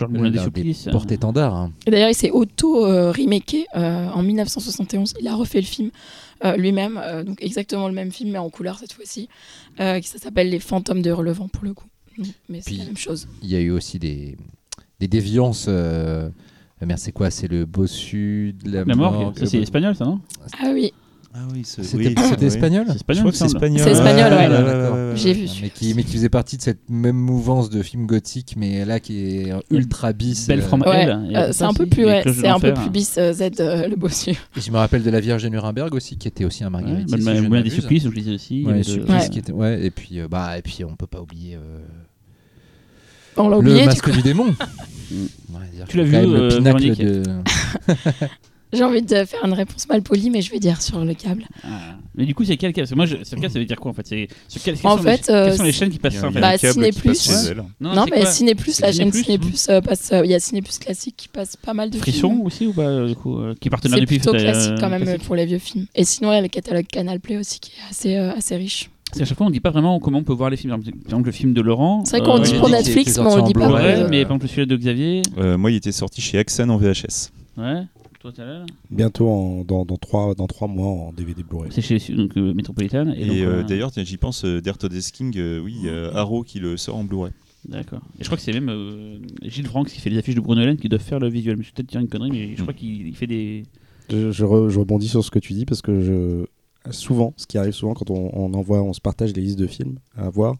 des 0.08 0.18
l'un 0.30 0.44
supplices. 0.44 0.86
euh. 0.88 0.92
porte-étendards. 0.92 1.54
hein. 1.54 1.72
D'ailleurs, 1.86 2.08
il 2.10 2.14
s'est 2.14 2.30
auto-remaké 2.30 3.66
en 3.74 4.22
1971. 4.22 5.14
Il 5.20 5.28
a 5.28 5.34
refait 5.34 5.60
le 5.60 5.66
film 5.66 5.90
euh, 6.44 6.56
lui-même, 6.56 6.98
euh, 7.02 7.22
donc 7.24 7.42
exactement 7.42 7.86
le 7.88 7.94
même 7.94 8.10
film, 8.12 8.30
mais 8.30 8.38
en 8.38 8.48
couleur 8.50 8.78
cette 8.78 8.92
fois-ci, 8.92 9.28
euh, 9.80 10.00
qui 10.00 10.08
ça 10.08 10.18
s'appelle 10.18 10.48
Les 10.50 10.58
Fantômes 10.60 11.02
de 11.02 11.10
Relevant 11.10 11.48
pour 11.48 11.64
le 11.64 11.74
coup. 11.74 11.86
Mais 12.48 12.60
c'est 12.60 12.72
la 12.74 12.84
même 12.84 12.96
chose. 12.96 13.28
Il 13.42 13.48
y 13.50 13.56
a 13.56 13.60
eu 13.60 13.70
aussi 13.70 13.98
des, 13.98 14.36
des 15.00 15.08
déviances. 15.08 15.66
euh, 15.68 16.28
euh, 16.82 16.86
merde, 16.86 16.98
c'est 16.98 17.12
quoi? 17.12 17.30
C'est 17.30 17.46
le 17.48 17.66
bossu 17.66 18.54
de 18.64 18.70
la, 18.72 18.84
La 18.84 18.94
mort, 18.94 19.32
ça, 19.36 19.46
c'est 19.46 19.58
espagnol 19.58 19.94
ça 19.94 20.04
non? 20.06 20.20
Ah 20.58 20.70
oui, 20.72 20.92
Ah 21.32 21.38
oui, 21.52 21.62
c'est- 21.64 21.84
C'était 21.84 22.08
oui, 22.08 22.14
espagnol 22.44 22.84
C'est 22.88 22.92
Je 22.94 22.96
espagnol. 22.96 23.22
crois 23.22 23.28
il 23.28 23.32
que 23.32 23.38
c'est 23.38 23.44
espagnol. 23.44 23.80
C'est 23.84 23.90
espagnol, 23.92 24.32
ouais. 24.32 24.48
d'accord. 24.48 24.96
J'ai 25.14 25.32
vu. 25.32 25.46
Mais 25.62 25.70
qui, 25.70 25.94
mais 25.94 26.02
qui 26.02 26.14
faisait 26.14 26.28
partie 26.28 26.56
de 26.56 26.62
cette 26.62 26.88
même 26.90 27.14
mouvance 27.16 27.70
de 27.70 27.82
films 27.82 28.06
gothiques, 28.06 28.54
mais 28.56 28.84
là 28.84 28.98
qui 28.98 29.36
est 29.36 29.52
ultra 29.70 30.12
bis. 30.12 30.48
Belle 30.48 30.58
euh, 30.58 30.62
from 30.62 30.82
Ouais, 30.82 31.04
Hell. 31.04 31.30
euh, 31.36 31.52
c'est 31.52 31.62
un 31.62 31.72
peu 31.72 31.86
plus, 31.86 32.04
ouais, 32.04 32.24
c'est 32.26 32.48
un 32.48 32.58
peu 32.58 32.74
plus 32.74 32.90
bis 32.90 33.16
euh, 33.16 33.32
Z 33.32 33.42
euh, 33.60 33.86
le 33.86 33.94
bossu. 33.94 34.30
Et 34.56 34.60
je 34.60 34.70
me 34.72 34.76
rappelle 34.78 35.04
de 35.04 35.10
La 35.10 35.20
Vierge 35.20 35.44
de 35.44 35.48
Nuremberg 35.50 35.94
aussi, 35.94 36.16
qui 36.18 36.26
était 36.26 36.44
aussi 36.44 36.64
un 36.64 36.74
Ouais, 36.74 36.82
Marguerite. 36.82 37.08
le 37.16 37.42
moulin 37.48 37.62
des 37.62 37.70
supplices, 37.70 38.02
je 38.04 38.08
disais 38.10 38.34
aussi. 38.34 38.64
Ouais, 38.64 38.82
Ouais. 38.82 39.52
ouais, 39.52 39.86
et 39.86 39.90
puis 39.92 40.18
bah 40.28 40.58
et 40.58 40.62
puis 40.62 40.84
on 40.84 40.96
peut 40.96 41.06
pas 41.06 41.20
oublier 41.20 41.58
On 43.36 43.44
l'a 43.48 43.50
le 43.50 43.56
oublié. 43.58 43.80
du 43.82 43.86
masque 43.86 44.10
du 44.10 44.22
démon. 44.22 44.46
Ouais, 45.12 45.84
Tu 45.88 45.96
l'as 45.96 46.04
vu, 46.04 46.12
le 46.12 46.48
pinacle 46.48 46.94
de 46.96 47.22
J'ai 48.72 48.84
envie 48.84 49.02
de 49.02 49.24
faire 49.24 49.44
une 49.44 49.52
réponse 49.52 49.88
mal 49.88 50.00
polie, 50.02 50.30
mais 50.30 50.42
je 50.42 50.50
vais 50.50 50.58
dire 50.60 50.80
sur 50.80 51.04
le 51.04 51.14
câble. 51.14 51.44
Ah. 51.64 51.96
Mais 52.14 52.24
du 52.24 52.34
coup, 52.34 52.44
c'est 52.44 52.56
quel 52.56 52.72
câble? 52.72 52.82
Parce 52.82 52.90
que 52.90 52.96
moi, 52.96 53.06
je... 53.06 53.16
sur 53.24 53.38
quel 53.40 53.50
ça 53.50 53.58
veut 53.58 53.64
dire 53.64 53.78
quoi 53.80 53.90
en 53.90 53.94
fait? 53.94 54.06
C'est 54.06 54.28
sur 54.48 54.62
quel... 54.62 54.76
quelles 54.76 54.86
En 54.86 54.96
sont 54.96 55.02
fait, 55.02 55.26
les... 55.28 55.34
euh, 55.34 55.46
quelles 55.48 55.56
sont 55.56 55.62
les 55.64 55.72
c'est- 55.72 55.78
chaînes 55.78 55.90
qui 55.90 55.98
passent 55.98 56.14
ça 56.14 56.28
en 56.28 56.32
fait 56.32 56.40
Bah, 56.40 56.56
câble 56.58 56.72
Ciné 56.74 56.92
Plus. 56.92 57.28
Non, 57.80 58.04
c'est 58.06 58.10
mais 58.16 58.26
Ciné 58.26 58.54
Plus, 58.54 58.72
C'est 58.72 58.82
la 58.82 58.92
chaîne 58.92 59.12
Ciné+, 59.12 59.38
Plus 59.38 59.68
euh, 59.70 59.80
passe. 59.80 60.10
euh, 60.12 60.24
Il 60.24 60.30
y 60.30 60.34
a 60.34 60.40
Ciné 60.40 60.62
Plus 60.62 60.78
classique 60.78 61.14
qui 61.16 61.28
passe 61.28 61.56
pas 61.56 61.74
mal 61.74 61.90
de 61.90 61.98
Frisson 61.98 62.30
films. 62.30 62.40
aussi 62.46 62.66
ou 62.66 62.72
pas 62.72 62.82
euh, 62.82 63.08
du 63.08 63.14
coup, 63.16 63.38
euh, 63.38 63.54
Qui 63.60 63.68
est 63.68 63.70
partenaire 63.70 63.96
C'est 63.96 64.00
du 64.00 64.06
PIF 64.06 64.22
plutôt 64.22 64.32
d'ailleurs, 64.36 64.52
classique 64.52 64.74
quand 64.78 64.86
euh, 64.86 64.90
même 64.90 65.02
classique? 65.02 65.24
pour 65.24 65.34
les 65.34 65.46
vieux 65.46 65.58
films. 65.58 65.86
Et 65.94 66.04
sinon, 66.04 66.30
il 66.32 66.36
y 66.36 66.38
a 66.38 66.42
le 66.42 66.48
catalogue 66.48 66.86
Canal 66.86 67.18
Play 67.20 67.36
aussi 67.38 67.58
qui 67.60 67.72
est 67.72 67.90
assez, 67.90 68.16
euh, 68.16 68.32
assez 68.36 68.56
riche. 68.56 68.90
C'est 69.12 69.22
à 69.22 69.24
chaque 69.24 69.36
fois, 69.36 69.46
on 69.46 69.50
dit 69.50 69.58
pas 69.58 69.70
vraiment 69.70 69.98
comment 69.98 70.18
on 70.18 70.22
peut 70.22 70.32
voir 70.32 70.50
les 70.50 70.56
films. 70.56 70.70
Par 70.70 70.80
exemple, 71.06 71.26
le 71.26 71.32
film 71.32 71.52
de 71.52 71.60
Laurent. 71.60 72.04
C'est 72.04 72.18
vrai 72.18 72.26
qu'on 72.26 72.38
euh, 72.38 72.44
dit 72.44 72.54
pour 72.54 72.68
Netflix, 72.68 73.18
mais 73.18 73.24
on 73.26 73.36
le 73.38 73.42
dit 73.42 73.52
pas. 73.54 73.60
Ouais, 73.62 73.94
pour- 73.96 74.04
euh, 74.04 74.08
mais 74.08 74.22
par 74.24 74.36
exemple, 74.36 74.46
celui 74.48 74.66
de 74.68 74.76
Xavier. 74.76 75.22
Euh, 75.38 75.58
moi, 75.58 75.72
il 75.72 75.76
était 75.78 75.90
sorti 75.90 76.20
chez 76.20 76.38
Axan 76.38 76.68
en 76.68 76.76
VHS. 76.76 77.30
Ouais. 77.56 77.82
Toi, 78.20 78.32
là 78.36 78.66
Bientôt 78.90 79.28
en, 79.28 79.64
dans, 79.64 79.84
dans, 79.86 79.96
trois, 79.96 80.34
dans 80.34 80.46
trois 80.46 80.68
mois 80.68 80.88
en 80.88 81.12
DVD 81.12 81.42
Blu-ray. 81.42 81.70
C'est 81.72 81.80
chez 81.80 82.14
donc, 82.14 82.36
euh, 82.36 82.52
Metropolitan. 82.52 83.08
Et, 83.16 83.40
euh, 83.42 83.46
voilà. 83.46 83.62
d'ailleurs, 83.62 83.90
j'y 83.96 84.16
pense, 84.18 84.44
euh, 84.44 84.60
Dirt 84.60 84.82
of 84.84 84.90
the 84.90 85.10
King, 85.10 85.32
euh, 85.38 85.58
oui, 85.60 85.76
euh, 85.86 86.12
Arrow 86.12 86.42
qui 86.42 86.60
le 86.60 86.76
sort 86.76 86.96
en 86.96 87.04
Blu-ray. 87.04 87.32
D'accord. 87.66 88.00
Et 88.18 88.22
je 88.22 88.28
crois 88.28 88.36
que 88.36 88.42
c'est 88.42 88.52
même 88.52 88.68
euh, 88.70 89.18
Gilles 89.42 89.66
Franck 89.66 89.88
qui 89.88 90.00
fait 90.00 90.10
les 90.10 90.18
affiches 90.18 90.34
de 90.34 90.40
Bruno 90.40 90.60
Hélène 90.62 90.76
qui 90.76 90.88
doivent 90.88 91.02
faire 91.02 91.18
le 91.18 91.28
visuel. 91.28 91.56
Je 91.60 91.62
vais 91.62 91.72
peut-être 91.74 91.88
dire 91.88 92.00
une 92.00 92.08
connerie, 92.08 92.30
mais 92.30 92.56
je 92.56 92.62
crois 92.62 92.74
qu'il 92.74 93.06
il 93.06 93.14
fait 93.14 93.26
des. 93.26 93.64
Je, 94.10 94.30
je 94.32 94.44
re- 94.44 94.68
je 94.68 94.78
rebondis 94.80 95.08
sur 95.08 95.24
ce 95.24 95.30
que 95.30 95.38
tu 95.38 95.52
dis 95.54 95.64
parce 95.66 95.80
que 95.82 96.00
je, 96.00 96.46
souvent, 96.92 97.32
ce 97.36 97.46
qui 97.46 97.58
arrive 97.58 97.72
souvent 97.74 97.94
quand 97.94 98.10
on, 98.10 98.30
on 98.34 98.52
envoie, 98.54 98.82
on 98.82 98.92
se 98.92 99.00
partage 99.00 99.32
des 99.32 99.40
listes 99.42 99.58
de 99.58 99.66
films 99.66 99.96
à 100.16 100.28
voir, 100.30 100.56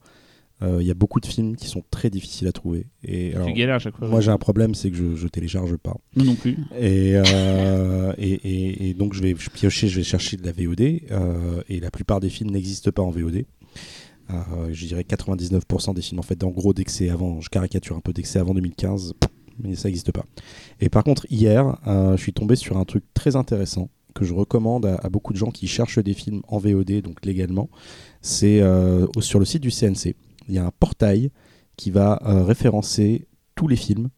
euh, 0.62 0.78
il 0.80 0.86
y 0.86 0.90
a 0.90 0.94
beaucoup 0.94 1.20
de 1.20 1.26
films 1.26 1.56
qui 1.56 1.66
sont 1.68 1.82
très 1.90 2.10
difficiles 2.10 2.46
à 2.48 2.52
trouver. 2.52 2.86
Et 3.02 3.34
alors, 3.34 3.46
tu 3.46 3.52
galères 3.54 3.76
à 3.76 3.78
chaque 3.78 3.96
fois. 3.96 4.08
moi 4.08 4.20
j'ai 4.20 4.30
un 4.30 4.38
problème, 4.38 4.74
c'est 4.74 4.90
que 4.90 4.96
je, 4.96 5.14
je 5.16 5.26
télécharge 5.28 5.76
pas. 5.76 5.96
Non 6.16 6.34
plus. 6.34 6.58
Et, 6.78 7.12
euh, 7.16 8.12
et, 8.18 8.32
et- 8.32 8.90
et 8.90 8.94
donc 8.94 9.14
je 9.14 9.22
vais 9.22 9.34
piocher, 9.34 9.88
je 9.88 9.96
vais 9.96 10.02
chercher 10.04 10.36
de 10.36 10.44
la 10.44 10.52
VOD. 10.52 10.80
euh, 11.10 11.62
et 11.68 11.80
la 11.80 11.90
plupart 11.90 12.20
des 12.20 12.28
films 12.30 12.50
n'existent 12.50 12.90
pas 12.90 13.02
en 13.02 13.10
VOD. 13.10 13.44
Je 14.70 14.86
dirais 14.86 15.02
99% 15.02 15.92
des 15.94 16.02
films, 16.02 16.20
en 16.20 16.22
fait, 16.22 16.44
en 16.44 16.50
gros, 16.50 16.72
c'est 16.86 17.08
avant, 17.10 17.40
je 17.40 17.48
caricature 17.48 17.96
un 17.96 18.00
peu, 18.00 18.12
dès 18.12 18.22
que 18.22 18.28
c'est 18.28 18.38
avant 18.38 18.54
2015, 18.54 19.14
mais 19.62 19.74
ça 19.74 19.88
n'existe 19.88 20.12
pas. 20.12 20.24
Et 20.80 20.88
par 20.88 21.02
contre, 21.02 21.26
hier, 21.30 21.76
je 21.86 22.16
suis 22.16 22.32
tombé 22.32 22.54
sur 22.54 22.76
un 22.76 22.84
truc 22.84 23.02
très 23.12 23.34
intéressant 23.34 23.90
que 24.14 24.24
je 24.24 24.32
recommande 24.34 24.86
à, 24.86 24.96
à 24.96 25.08
beaucoup 25.08 25.32
de 25.32 25.38
gens 25.38 25.50
qui 25.50 25.66
cherchent 25.66 25.98
des 25.98 26.14
films 26.14 26.42
en 26.48 26.58
VOD, 26.58 27.00
donc 27.02 27.24
légalement. 27.26 27.68
C'est 28.22 28.62
sur 29.20 29.38
le 29.40 29.44
site 29.44 29.62
du 29.62 29.70
CNC. 29.70 30.14
Il 30.48 30.54
y 30.54 30.58
a 30.58 30.64
un 30.64 30.72
portail 30.78 31.30
qui 31.76 31.90
va 31.90 32.20
euh, 32.26 32.44
référencer 32.44 33.26
tous 33.54 33.68
les 33.68 33.76
films 33.76 34.08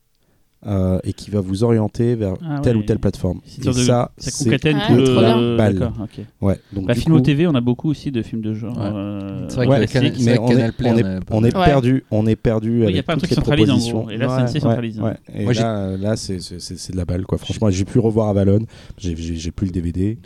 euh, 0.65 1.01
et 1.03 1.13
qui 1.13 1.31
va 1.31 1.41
vous 1.41 1.65
orienter 1.65 2.15
vers 2.15 2.35
Ah 2.41 2.61
telle 2.63 2.77
ouais. 2.77 2.83
ou 2.85 2.87
telle 2.87 3.01
plateforme. 3.01 3.41
C'est 3.45 3.55
Et 3.55 3.57
une 3.59 3.65
sorte 3.65 3.79
de- 3.79 3.83
ça, 3.83 4.13
Ça 4.17 4.31
c'est 4.31 4.45
concatène 4.45 4.79
Ah, 4.81 4.87
tout 4.87 4.95
le. 4.95 5.05
trop 5.05 5.21
bien. 5.21 5.57
Balle. 5.57 5.75
D'accord, 5.79 5.95
ok. 6.05 6.25
ouais. 6.41 6.61
Donc 6.73 6.87
Bah, 6.87 6.95
du 6.95 7.01
coup- 7.03 7.21
TV, 7.21 7.47
on 7.49 7.55
a 7.57 7.61
beaucoup 7.61 7.91
aussi 7.91 8.13
de 8.13 8.23
films 8.23 8.43
de 8.43 8.55
genre. 8.55 8.77
Ouais. 8.79 8.85
euh, 8.85 9.49
C'est 9.49 9.57
vrai 9.57 9.67
Ouais, 9.67 9.87
que 9.87 9.91
classiques. 9.91 10.13
Canal- 10.13 10.15
c'est 10.21 10.25
mais 10.31 10.37
que 10.37 10.41
on 10.41 10.47
est, 10.49 10.55
Canal 10.55 10.73
Play, 10.73 10.91
on 10.91 10.97
est, 10.99 11.03
on 11.03 11.07
a 11.17 11.21
pas 11.21 11.35
on 11.37 11.45
est 11.45 11.53
mal. 11.55 11.65
perdu, 11.65 12.05
on 12.13 12.27
est 12.29 12.37
perdu 12.37 12.79
y 12.79 12.83
a 12.83 12.89
avec 12.89 13.07
pas 13.07 13.13
un 13.13 13.17
toutes 13.17 13.23
truc 13.25 13.31
les 13.31 13.35
centralisé, 13.37 13.71
en 13.71 13.75
propositions. 13.75 14.01
gros. 14.03 14.11
Et 14.11 14.17
là, 14.17 14.29
CNC 14.47 14.61
centralise. 14.61 15.01
ouais. 15.01 15.17
Et 15.35 15.43
Moi, 15.45 15.53
j'ai- 15.53 15.63
là, 15.63 15.97
là, 15.97 16.17
c'est 16.17 16.39
c'est- 16.41 16.61
c'est- 16.61 16.77
c'est 16.79 16.93
de 16.93 16.97
la 16.97 17.05
balle, 17.05 17.27
quoi. 17.27 17.39
Franchement, 17.39 17.69
j'ai 17.71 17.85
pu 17.85 17.99
revoir 17.99 18.29
Avalon. 18.29 18.61
J'ai- 18.99 19.17
J'ai 19.17 19.35
j'ai 19.35 19.51
plus 19.51 19.67
le 19.67 19.73
DVD. 19.73 20.17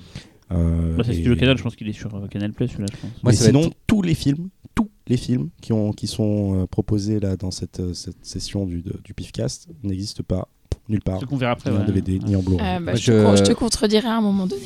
Euh, 0.53 0.97
Bah, 0.97 1.03
c'est 1.05 1.13
et- 1.13 1.15
Studio 1.15 1.35
Canal, 1.37 1.57
je 1.57 1.63
pense 1.63 1.75
qu'il 1.77 1.89
est 1.89 1.93
sur 1.93 2.15
euh, 2.15 2.27
Canal 2.29 2.53
Play, 2.53 2.67
celui-là, 2.69 2.87
je 2.93 2.97
pense. 2.99 3.11
Moi, 3.23 3.33
Mais 3.33 3.33
ça 3.33 3.45
va 3.45 3.51
sinon, 3.51 3.63
être- 3.69 3.77
tous 3.87 4.03
les 4.03 4.15
films, 4.15 4.49
tous 4.75 4.89
les 5.09 5.17
films 5.17 5.51
qui, 5.61 5.73
ont, 5.73 5.93
qui 5.93 6.07
sont 6.07 6.63
euh, 6.63 6.67
proposés 6.67 7.21
là 7.21 7.37
dans 7.37 7.51
cette, 7.51 7.81
euh, 7.81 7.95
cette 7.95 8.25
session 8.25 8.67
du, 8.67 8.83
de- 8.83 9.01
du 9.05 9.15
PIFcast 9.15 9.69
n'existent 9.83 10.25
pas 10.27 10.49
nulle 10.89 11.01
part, 11.03 11.21
Ce 11.21 11.25
qu'on 11.25 11.37
verra 11.37 11.53
après. 11.53 11.71
ni 11.71 11.77
en 11.77 11.81
ouais. 11.81 11.87
DVD, 11.87 12.19
ni 12.19 12.37
en 12.37 12.43
Blu-ray. 12.43 12.77
Euh, 12.77 12.81
bah, 12.81 12.95
je, 12.95 13.07
te 13.07 13.13
je- 13.19 13.23
con- 13.25 13.37
je 13.37 13.43
te 13.43 13.53
contredirai 13.53 14.09
à 14.09 14.17
un 14.17 14.21
moment 14.21 14.47
donné. 14.47 14.63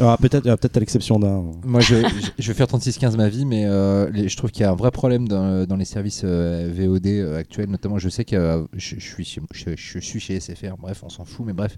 Ah, 0.00 0.16
peut-être 0.20 0.46
euh, 0.46 0.56
peut-être 0.56 0.76
à 0.76 0.80
l'exception 0.80 1.18
d'un. 1.18 1.44
Moi, 1.64 1.80
je, 1.80 1.94
je- 1.96 2.30
je 2.38 2.48
vais 2.48 2.54
faire 2.54 2.66
36-15 2.66 3.16
ma 3.16 3.28
vie, 3.28 3.44
mais 3.44 3.64
euh, 3.66 4.10
les- 4.12 4.28
je 4.28 4.36
trouve 4.36 4.50
qu'il 4.50 4.62
y 4.62 4.64
a 4.64 4.70
un 4.70 4.74
vrai 4.76 4.90
problème 4.90 5.28
dans, 5.28 5.66
dans 5.66 5.76
les 5.76 5.84
services 5.84 6.22
euh, 6.24 6.70
VOD 6.72 7.06
euh, 7.06 7.38
actuels. 7.38 7.68
Notamment, 7.70 7.98
je 7.98 8.08
sais 8.08 8.24
que 8.24 8.36
euh, 8.36 8.62
je, 8.74 8.96
je 8.98 9.04
suis, 9.04 9.24
chez- 9.24 9.40
je, 9.52 9.70
je 9.76 9.98
suis 10.00 10.20
chez 10.20 10.38
SFR, 10.40 10.76
bref, 10.80 11.02
on 11.04 11.08
s'en 11.08 11.24
fout, 11.24 11.46
mais 11.46 11.52
bref. 11.52 11.76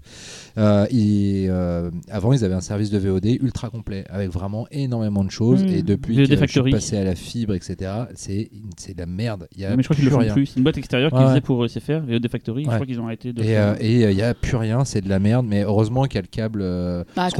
Euh, 0.57 0.85
euh, 0.93 1.91
avant, 2.09 2.33
ils 2.33 2.43
avaient 2.43 2.53
un 2.55 2.61
service 2.61 2.89
de 2.89 2.97
VOD 2.97 3.25
ultra 3.41 3.69
complet, 3.69 4.05
avec 4.09 4.29
vraiment 4.31 4.67
énormément 4.71 5.23
de 5.23 5.31
choses. 5.31 5.63
Mm. 5.63 5.67
Et 5.69 5.81
depuis 5.83 6.15
VOD 6.15 6.23
que 6.23 6.29
je 6.31 6.35
suis 6.35 6.37
Factory. 6.39 6.71
passé 6.71 6.97
à 6.97 7.03
la 7.03 7.15
fibre, 7.15 7.53
etc., 7.53 7.91
c'est 8.15 8.49
c'est 8.77 8.93
de 8.93 8.99
la 8.99 9.05
merde. 9.05 9.47
Il 9.55 9.61
y 9.61 9.65
a 9.65 9.75
Mais 9.75 9.83
je 9.83 9.87
crois 9.87 9.95
qu'ils 9.95 10.05
le 10.05 10.09
plus 10.11 10.15
font 10.15 10.21
rien. 10.23 10.33
plus. 10.33 10.45
C'est 10.47 10.57
une 10.57 10.63
boîte 10.63 10.77
extérieure 10.77 11.11
qui 11.11 11.17
Ouais, 11.17 11.23
faisait 11.23 11.33
ouais. 11.35 11.41
pour 11.41 11.65
SFR, 11.67 11.99
VOD 12.07 12.27
Factory. 12.29 12.63
Je 12.63 12.69
crois 12.69 12.85
qu'ils 12.85 12.99
ont 12.99 13.05
arrêté 13.05 13.33
de. 13.33 13.43
Et 13.43 13.55
euh, 13.87 14.01
et, 14.01 14.05
euh, 14.05 14.11
il 14.11 14.15
n'y 14.15 14.21
a 14.21 14.33
plus 14.33 14.55
rien, 14.57 14.85
c'est 14.85 15.01
de 15.01 15.09
la 15.09 15.19
merde, 15.19 15.45
mais 15.47 15.63
heureusement 15.63 16.03
qu'il 16.03 16.15
y 16.15 16.17
a 16.19 16.21
le 16.21 16.27
câble. 16.27 16.59
euh, 16.61 17.03
Bah, 17.15 17.29
ce 17.29 17.35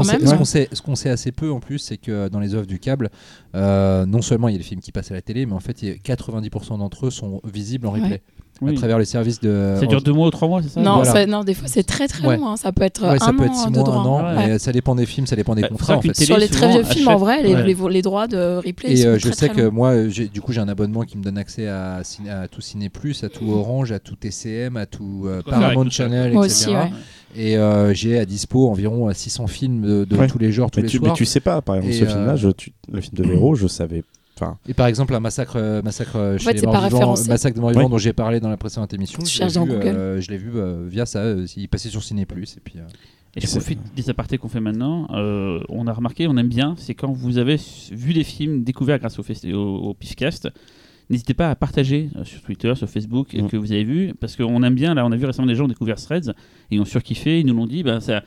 qu'on 0.81 0.95
sait, 0.95 1.09
assez 1.09 1.31
peu 1.31 1.51
en 1.51 1.59
plus, 1.59 1.79
c'est 1.79 1.97
que 1.97 2.27
dans 2.29 2.39
les 2.39 2.55
offres 2.55 2.67
du 2.67 2.79
câble, 2.79 3.09
euh, 3.55 4.05
non 4.05 4.21
seulement 4.21 4.47
il 4.47 4.53
y 4.53 4.55
a 4.55 4.57
les 4.57 4.63
films 4.63 4.81
qui 4.81 4.91
passent 4.91 5.11
à 5.11 5.13
la 5.15 5.21
télé, 5.21 5.45
mais 5.45 5.53
en 5.53 5.59
fait, 5.59 5.81
il 5.81 5.89
y 5.89 5.91
a 5.91 5.95
90% 5.95 6.77
d'entre 6.79 7.07
eux 7.07 7.11
sont 7.11 7.41
visibles 7.43 7.87
en 7.87 7.91
replay 7.91 8.07
Ouais. 8.09 8.21
Oui. 8.61 8.71
à 8.71 8.75
travers 8.75 8.97
les 8.99 9.05
services 9.05 9.39
de. 9.39 9.75
Ça 9.79 9.85
dure 9.85 10.01
deux 10.01 10.13
mois 10.13 10.27
ou 10.27 10.31
trois 10.31 10.47
mois, 10.47 10.61
c'est 10.63 10.69
ça 10.69 10.81
Non, 10.81 10.95
Voilà. 10.97 11.11
ça- 11.11 11.25
non, 11.25 11.43
des 11.43 11.53
fois 11.53 11.67
c'est 11.67 11.83
très 11.83 12.07
très 12.07 12.27
Ouais. 12.27 12.37
long. 12.37 12.47
hein. 12.49 12.57
Ça 12.57 12.71
peut 12.71 12.83
être 12.83 13.01
Ouais, 13.07 13.19
ça 13.19 13.27
un 13.27 13.33
peut 13.33 13.43
an 13.43 13.45
être 13.45 13.55
6 13.55 13.67
de 13.71 13.75
mois, 13.75 13.83
droit. 13.83 14.01
un 14.01 14.05
an, 14.05 14.37
Ouais. 14.47 14.55
et 14.55 14.59
ça 14.59 14.71
dépend 14.71 14.95
des 14.95 15.05
films, 15.05 15.27
ça 15.27 15.35
dépend 15.35 15.55
des 15.55 15.61
Bah, 15.63 15.67
contrats 15.69 15.97
en 15.97 16.01
fait. 16.01 16.15
Sur 16.15 16.37
les 16.37 16.47
très 16.47 16.69
vieux 16.71 16.83
films, 16.83 17.07
en 17.09 17.17
vrai, 17.17 17.43
les, 17.43 17.53
Ouais. 17.55 17.63
les, 17.63 17.75
les 17.91 18.01
droits 18.01 18.27
de 18.27 18.57
replay. 18.57 18.91
Et 18.91 18.97
sont 18.97 19.07
euh, 19.09 19.17
je 19.17 19.27
très, 19.29 19.33
sais 19.33 19.47
très 19.49 19.61
que 19.63 19.67
moi, 19.67 19.89
euh, 19.91 20.09
du 20.09 20.41
coup, 20.41 20.51
j'ai 20.53 20.61
un 20.61 20.67
abonnement 20.69 21.01
qui 21.03 21.17
me 21.17 21.23
donne 21.23 21.37
accès 21.37 21.67
à, 21.67 22.01
Ciné- 22.03 22.29
à 22.31 22.47
tout 22.47 22.61
Ciné 22.61 22.89
Plus, 22.89 23.23
à 23.23 23.29
tout 23.29 23.49
Orange, 23.51 23.91
à 23.91 23.99
tout 23.99 24.15
TCM, 24.15 24.77
à 24.77 24.85
tout 24.85 25.23
euh, 25.25 25.41
Paramount 25.47 25.83
ça. 25.85 25.89
Channel, 25.89 26.33
Moi 26.33 26.45
etc. 26.45 26.65
aussi, 26.69 26.75
ouais. 26.75 26.91
Et 27.35 27.57
euh, 27.57 27.93
j'ai 27.93 28.17
à 28.17 28.25
dispo 28.25 28.67
environ 28.69 29.09
euh, 29.09 29.13
600 29.13 29.47
films 29.47 29.81
de, 29.81 30.05
de 30.05 30.15
Ouais. 30.17 30.27
tous 30.27 30.39
les 30.39 30.51
genres, 30.51 30.71
tous 30.71 30.79
Mais 30.79 30.83
les 30.83 30.89
tu, 30.89 30.99
mais 30.99 31.05
soirs. 31.07 31.17
tu 31.17 31.25
sais 31.25 31.39
pas, 31.41 31.61
par 31.61 31.75
exemple, 31.75 31.93
ce 31.93 32.03
euh, 32.03 32.07
film-là, 32.07 32.35
le 32.91 33.01
film 33.01 33.13
de 33.13 33.23
Véro, 33.23 33.53
je 33.55 33.67
savais. 33.67 34.03
Enfin, 34.39 34.57
Et 34.67 34.73
par 34.73 34.87
exemple, 34.87 35.13
un 35.15 35.19
massacre, 35.19 35.55
euh, 35.55 35.81
massacre 35.81 36.15
euh, 36.15 36.37
chez 36.37 36.45
fait, 36.45 36.53
les 36.53 36.59
c'est 36.59 36.65
morts 36.67 36.83
vivants, 36.83 37.15
massacre 37.27 37.55
des 37.55 37.61
morts 37.61 37.71
vivants 37.71 37.83
Oui. 37.85 37.89
dont 37.91 37.97
j'ai 37.97 38.13
parlé 38.13 38.39
dans 38.39 38.49
la 38.49 38.57
précédente 38.57 38.93
émission. 38.93 39.19
Tu 39.19 39.25
je 39.29 39.31
cherches 39.31 39.53
l'ai 39.53 39.59
dans 39.59 39.65
vu, 39.65 39.71
Google. 39.73 39.87
euh, 39.87 40.21
je 40.21 40.29
l'ai 40.29 40.37
vu 40.37 40.51
euh, 40.55 40.85
via 40.87 41.05
ça. 41.05 41.19
euh, 41.19 41.45
il 41.55 41.67
passait 41.67 41.89
sur 41.89 42.03
Ciné 42.03 42.25
Plus 42.25 42.55
et 42.57 42.59
puis. 42.63 42.75
euh, 42.77 42.83
Et 43.35 43.41
je 43.41 43.47
profite 43.47 43.79
des 43.95 44.09
apartés 44.09 44.37
qu'on 44.37 44.47
fait 44.49 44.59
maintenant. 44.59 45.07
Euh, 45.13 45.59
on 45.69 45.87
a 45.87 45.93
remarqué, 45.93 46.27
on 46.27 46.37
aime 46.37 46.47
bien, 46.49 46.75
c'est 46.77 46.93
quand 46.93 47.11
vous 47.11 47.37
avez 47.39 47.57
vu 47.91 48.13
des 48.13 48.23
films 48.23 48.63
découverts 48.63 48.99
grâce 48.99 49.17
au, 49.19 49.23
au, 49.53 49.57
au 49.89 49.93
PIFcast. 49.93 50.49
N'hésitez 51.09 51.33
pas 51.33 51.49
à 51.49 51.55
partager 51.55 52.09
sur 52.25 52.41
Twitter, 52.41 52.73
sur 52.75 52.89
Facebook 52.89 53.33
euh, 53.33 53.43
Mm. 53.43 53.47
que 53.47 53.55
vous 53.57 53.71
avez 53.71 53.85
vu, 53.85 54.13
parce 54.19 54.35
qu'on 54.35 54.61
aime 54.63 54.75
bien. 54.75 54.93
Là, 54.93 55.05
on 55.05 55.11
a 55.11 55.15
vu 55.15 55.25
récemment 55.25 55.47
des 55.47 55.55
gens 55.55 55.63
ont 55.65 55.69
découvert 55.69 55.95
Threads 55.95 56.29
et 56.69 56.75
ils 56.75 56.81
ont 56.81 56.85
surkiffé. 56.85 57.39
Ils 57.39 57.45
nous 57.45 57.55
l'ont 57.55 57.65
dit. 57.65 57.81
Ben, 57.81 57.99
ça, 58.01 58.23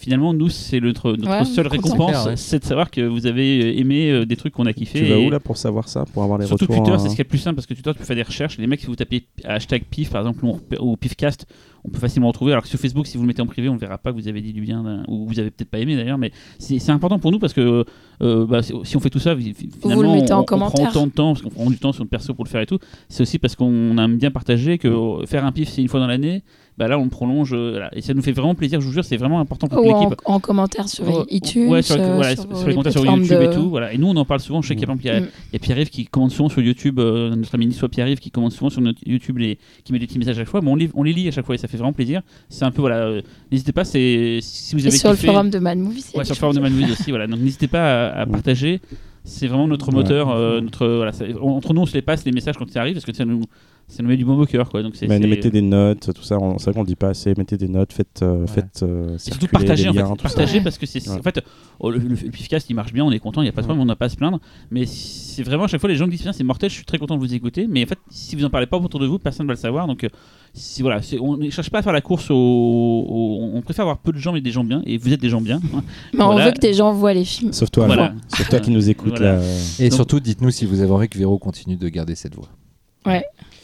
finalement, 0.00 0.32
nous, 0.34 0.48
c'est 0.48 0.80
notre, 0.80 1.12
notre 1.12 1.28
Ouais, 1.40 1.44
seule 1.44 1.66
récompense, 1.68 1.98
C'est 2.08 2.12
clair, 2.22 2.26
ouais. 2.26 2.36
c'est 2.36 2.58
de 2.60 2.64
savoir 2.64 2.90
que 2.90 3.00
vous 3.02 3.26
avez 3.26 3.62
euh, 3.62 3.78
aimé 3.78 4.10
euh, 4.10 4.24
des 4.26 4.36
trucs 4.36 4.52
qu'on 4.54 4.66
a 4.66 4.72
kiffé. 4.72 5.00
tu 5.00 5.04
vas 5.06 5.16
et- 5.16 5.26
où 5.26 5.30
là 5.30 5.38
pour 5.40 5.56
savoir 5.56 5.88
ça 5.88 6.04
Pour 6.12 6.22
avoir 6.22 6.38
les 6.38 6.46
Surtout 6.46 6.64
retours 6.64 6.76
Twitter, 6.84 6.92
hein 6.94 6.98
c'est 6.98 7.08
ce 7.10 7.14
qui 7.14 7.20
est 7.20 7.24
le 7.24 7.28
plus 7.28 7.38
simple 7.38 7.56
parce 7.56 7.66
que 7.66 7.74
Twitter, 7.74 7.92
tu 7.92 7.98
peux 7.98 8.04
faire 8.04 8.16
des 8.16 8.22
recherches. 8.22 8.58
Les 8.58 8.66
mecs, 8.66 8.80
si 8.80 8.86
vous 8.86 8.96
tapez 8.96 9.26
hashtag 9.44 9.84
PIF, 9.84 10.10
par 10.10 10.22
exemple, 10.26 10.44
ou 10.80 10.96
PIFcast, 10.96 11.46
on 11.84 11.88
peut 11.90 11.98
facilement 11.98 12.28
retrouver. 12.28 12.52
Alors 12.52 12.62
que 12.62 12.68
sur 12.68 12.78
Facebook, 12.78 13.06
si 13.06 13.16
vous 13.16 13.22
le 13.24 13.28
mettez 13.28 13.42
en 13.42 13.46
privé, 13.46 13.68
on 13.68 13.74
ne 13.74 13.78
verra 13.78 13.98
pas 13.98 14.10
que 14.12 14.16
vous 14.16 14.28
avez 14.28 14.40
dit 14.40 14.52
du 14.52 14.60
bien, 14.60 15.02
ou 15.08 15.26
vous 15.26 15.38
avez 15.40 15.50
peut-être 15.50 15.70
pas 15.70 15.78
aimé 15.78 15.96
d'ailleurs. 15.96 16.18
Mais 16.18 16.32
c'est 16.58 16.90
important 16.90 17.18
pour 17.18 17.32
nous 17.32 17.38
parce 17.38 17.52
que 17.52 17.84
euh, 18.22 18.46
bah, 18.46 18.60
si 18.62 18.96
on 18.96 19.00
fait 19.00 19.10
tout 19.10 19.18
ça, 19.18 19.34
fi- 19.36 19.54
fi- 19.54 19.70
finalement, 19.82 20.02
le 20.02 20.20
mettez 20.20 20.32
en 20.32 20.40
on, 20.40 20.54
on 20.54 20.58
prend 20.70 20.88
autant 20.88 21.06
de 21.06 21.12
temps, 21.12 21.32
parce 21.32 21.42
qu'on 21.42 21.50
prend 21.50 21.70
du 21.70 21.78
temps 21.78 21.92
sur 21.92 22.02
notre 22.02 22.10
perso 22.10 22.34
pour 22.34 22.44
le 22.44 22.50
faire 22.50 22.60
et 22.60 22.66
tout. 22.66 22.78
C'est 23.08 23.22
aussi 23.22 23.38
parce 23.38 23.56
qu'on 23.56 23.96
aime 23.98 24.16
bien 24.18 24.30
partager 24.30 24.78
que 24.78 24.88
euh, 24.88 25.24
faire 25.26 25.44
un 25.44 25.52
PIF, 25.52 25.68
c'est 25.70 25.80
une 25.82 25.88
fois 25.88 26.00
dans 26.00 26.06
l'année. 26.06 26.42
Bah 26.78 26.88
là, 26.88 26.98
on 26.98 27.04
le 27.04 27.10
prolonge. 27.10 27.50
euh. 27.52 27.86
Et 27.92 28.00
ça 28.00 28.14
nous 28.14 28.22
fait 28.22 28.32
vraiment 28.32 28.54
plaisir, 28.54 28.80
je 28.80 28.86
vous 28.86 28.92
jure, 28.92 29.04
c'est 29.04 29.18
vraiment 29.18 29.38
important 29.40 29.66
pour 29.66 29.84
Ou 29.84 29.90
en, 29.90 30.00
l'équipe. 30.00 30.18
en 30.24 30.40
commentaire 30.40 30.88
sur 30.88 31.06
Ouais, 31.06 31.24
iTunes, 31.28 31.68
ouais, 31.68 31.82
sur, 31.82 31.96
euh, 32.00 32.14
voilà, 32.14 32.34
sur, 32.36 32.44
sur 32.44 32.56
euh, 32.56 32.66
les 32.68 32.70
commentaires 32.72 32.92
sur 32.92 33.04
YouTube 33.04 33.38
de- 33.38 33.42
et 33.42 33.50
tout. 33.54 33.68
Voilà. 33.68 33.92
Et 33.92 33.98
nous, 33.98 34.06
on 34.06 34.16
en 34.16 34.24
parle 34.24 34.40
souvent. 34.40 34.62
Je 34.62 34.68
sais 34.68 34.74
qu'il 34.76 34.82
y 34.82 34.84
a, 34.84 34.86
par 34.86 34.96
exemple, 34.96 35.06
il 35.06 35.20
y 35.20 35.24
a- 35.24 35.26
Mm. 35.26 35.30
y 35.52 35.56
a 35.56 35.58
Pierre-Yves 35.58 35.90
qui 35.90 36.06
commande 36.06 36.30
souvent 36.30 36.48
sur 36.48 36.62
YouTube, 36.62 36.98
euh, 36.98 37.34
notre 37.36 37.54
ami 37.54 37.70
soit 37.72 37.88
Pierre-Yves 37.90 38.20
qui 38.20 38.30
commande 38.30 38.52
souvent 38.52 38.70
sur 38.70 38.80
notre 38.80 39.00
YouTube, 39.06 39.36
les, 39.38 39.58
qui 39.84 39.92
met 39.92 39.98
des 39.98 40.06
petits 40.06 40.18
messages 40.18 40.36
à 40.38 40.40
chaque 40.40 40.48
fois. 40.48 40.60
Mais 40.62 40.70
on, 40.70 40.76
les, 40.76 40.90
on 40.94 41.02
les 41.02 41.12
lit 41.12 41.28
à 41.28 41.32
chaque 41.32 41.44
fois 41.44 41.54
et 41.54 41.58
ça 41.58 41.68
fait 41.70 41.76
vraiment 41.78 41.92
plaisir. 41.92 42.22
C'est 42.48 42.64
un 42.64 42.70
peu, 42.70 42.80
voilà, 42.82 42.96
euh, 43.06 43.22
n'hésitez 43.50 43.72
pas, 43.72 43.84
c'est, 43.84 44.38
si 44.42 44.74
vous 44.74 44.82
Et 44.84 44.88
avez 44.88 44.96
sur 44.96 45.10
le 45.10 45.16
forum 45.16 45.50
de 45.50 45.58
Mad 45.58 45.78
Movies. 45.78 46.10
Ouais, 46.14 46.24
sur 46.24 46.34
le 46.34 46.38
forum 46.38 46.56
de 46.56 46.60
choses. 46.60 46.70
Manwid 46.70 46.90
aussi, 46.90 47.10
voilà. 47.10 47.26
Donc 47.26 47.40
n'hésitez 47.40 47.68
pas 47.68 48.08
à, 48.08 48.20
à 48.22 48.26
partager. 48.26 48.80
C'est 49.24 49.46
vraiment 49.48 49.68
notre 49.68 49.88
Ouais. 49.88 49.94
moteur, 49.94 50.30
euh, 50.30 50.60
notre, 50.60 50.86
voilà, 50.86 51.12
ça- 51.12 51.24
entre 51.42 51.74
nous, 51.74 51.82
on 51.82 51.86
se 51.86 51.94
les 51.94 52.02
passe 52.02 52.24
les 52.24 52.32
messages 52.32 52.56
quand 52.56 52.64
ils 52.70 52.78
arrivent 52.78 52.94
parce 52.94 53.04
que 53.04 53.12
ça 53.14 53.24
nous, 53.24 53.42
ça 53.90 54.02
nous 54.02 54.08
met 54.08 54.16
du 54.16 54.24
bon 54.24 54.38
au 54.40 54.46
cœur, 54.46 54.68
quoi. 54.70 54.82
Donc 54.82 54.94
c'est, 54.96 55.06
Mais 55.08 55.18
mettez 55.18 55.50
des 55.50 55.60
notes, 55.62 56.14
tout 56.14 56.22
ça, 56.22 56.38
on- 56.38 56.58
c'est 56.58 56.64
vrai 56.66 56.74
qu'on 56.74 56.80
le 56.82 56.86
dit 56.86 56.96
pas 56.96 57.08
assez, 57.08 57.34
mettez 57.36 57.56
des 57.56 57.68
notes, 57.68 57.92
faites, 57.92 58.20
euh, 58.22 58.40
Ouais. 58.42 58.46
faites 58.46 58.82
euh, 58.82 59.16
Et 59.16 59.18
surtout 59.18 59.46
les 59.52 59.56
en 59.88 60.14
fait. 60.16 60.38
Ouais. 60.56 60.60
parce 60.62 60.78
que 60.78 60.86
c'est 60.86 61.06
Ouais. 61.08 61.18
en 61.18 61.22
fait 61.22 61.42
oh, 61.80 61.90
le, 61.90 61.98
le, 61.98 62.08
le 62.08 62.16
Pifcast 62.30 62.70
il 62.70 62.74
marche 62.74 62.92
bien, 62.92 63.04
on 63.04 63.10
est 63.10 63.18
content, 63.18 63.42
il 63.42 63.44
n'y 63.44 63.48
a 63.48 63.52
pas 63.52 63.60
de 63.62 63.66
problème, 63.66 63.82
on 63.82 63.86
n'a 63.86 63.96
pas 63.96 64.06
à 64.06 64.08
se 64.08 64.16
plaindre. 64.16 64.38
Mais 64.70 64.86
c'est 64.86 65.42
vraiment 65.42 65.64
à 65.64 65.66
chaque 65.66 65.80
fois 65.80 65.88
les 65.90 65.96
gens 65.96 66.06
disent 66.08 66.22
Tiens, 66.22 66.32
c'est 66.32 66.44
mortel, 66.44 66.70
je 66.70 66.74
suis 66.76 66.84
très 66.84 66.98
content 66.98 67.16
de 67.16 67.20
vous 67.20 67.34
écouter. 67.34 67.66
Mais 67.68 67.82
en 67.84 67.86
fait, 67.86 67.98
si 68.10 68.36
vous 68.36 68.44
en 68.44 68.50
parlez 68.50 68.66
pas 68.66 68.76
autour 68.78 69.00
de 69.00 69.06
vous, 69.06 69.18
personne 69.18 69.44
ne 69.46 69.48
va 69.48 69.54
le 69.54 69.58
savoir. 69.60 69.86
Donc 69.86 70.04
euh, 70.04 70.08
si, 70.54 70.82
voilà, 70.82 71.02
c'est- 71.02 71.18
on 71.20 71.36
ne 71.36 71.50
cherche 71.50 71.70
pas 71.70 71.78
à 71.78 71.82
faire 71.82 71.92
la 71.92 72.00
course 72.00 72.30
au, 72.30 72.34
au- 72.34 73.50
On 73.54 73.62
préfère 73.62 73.82
avoir 73.82 73.98
peu 73.98 74.12
de 74.12 74.18
gens 74.18 74.32
mais 74.32 74.40
des 74.40 74.50
gens 74.50 74.64
bien. 74.64 74.82
Et 74.86 74.96
vous 74.98 75.12
êtes 75.12 75.20
des 75.20 75.28
gens 75.28 75.40
bien. 75.40 75.60
Mais 76.14 76.22
on 76.22 76.36
veut 76.36 76.50
que 76.52 76.60
des 76.60 76.74
gens 76.74 76.92
voient 76.92 77.12
les 77.14 77.24
films. 77.24 77.52
Sauf 77.52 77.70
toi, 77.70 77.86
Voilà. 77.86 78.14
Sauf 78.36 78.48
toi 78.48 78.60
qui 78.60 78.70
nous 78.70 78.88
écoute 78.90 79.10
Voilà. 79.18 79.36
là. 79.36 79.42
Et 79.78 79.88
Donc- 79.88 79.96
surtout, 79.96 80.20
dites-nous 80.20 80.50
si 80.50 80.64
vous 80.66 80.80
avez 80.80 80.90
envie 80.92 81.08
que 81.08 81.18
Véro 81.18 81.38
continue 81.38 81.76
de 81.76 81.88
garder 81.88 82.14
cette 82.14 82.34
voix. 82.34 82.48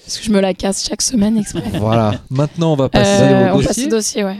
Parce 0.07 0.19
que 0.19 0.25
je 0.25 0.31
me 0.31 0.39
la 0.41 0.55
casse 0.55 0.87
chaque 0.89 1.03
semaine 1.03 1.37
exprès. 1.37 1.65
voilà. 1.81 2.21
Maintenant, 2.31 2.73
on 2.75 2.77
va 2.77 2.89
passer 2.89 3.23
Euh, 3.25 3.53
au 3.53 3.57
on 3.57 3.59
passe 3.59 3.67
dossier. 3.67 3.87
au 3.87 3.91
dossier, 3.91 4.25
ouais. 4.25 4.37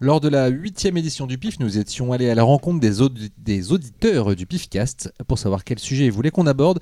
Lors 0.00 0.20
de 0.20 0.28
la 0.28 0.48
huitième 0.48 0.98
édition 0.98 1.26
du 1.26 1.38
PIF, 1.38 1.58
nous 1.60 1.78
étions 1.78 2.12
allés 2.12 2.28
à 2.28 2.34
la 2.34 2.42
rencontre 2.42 2.78
des, 2.78 3.00
audi- 3.00 3.30
des 3.38 3.72
auditeurs 3.72 4.36
du 4.36 4.44
PIFcast 4.44 5.14
pour 5.26 5.38
savoir 5.38 5.64
quel 5.64 5.78
sujet 5.78 6.04
ils 6.04 6.12
voulaient 6.12 6.30
qu'on 6.32 6.46
aborde. 6.46 6.80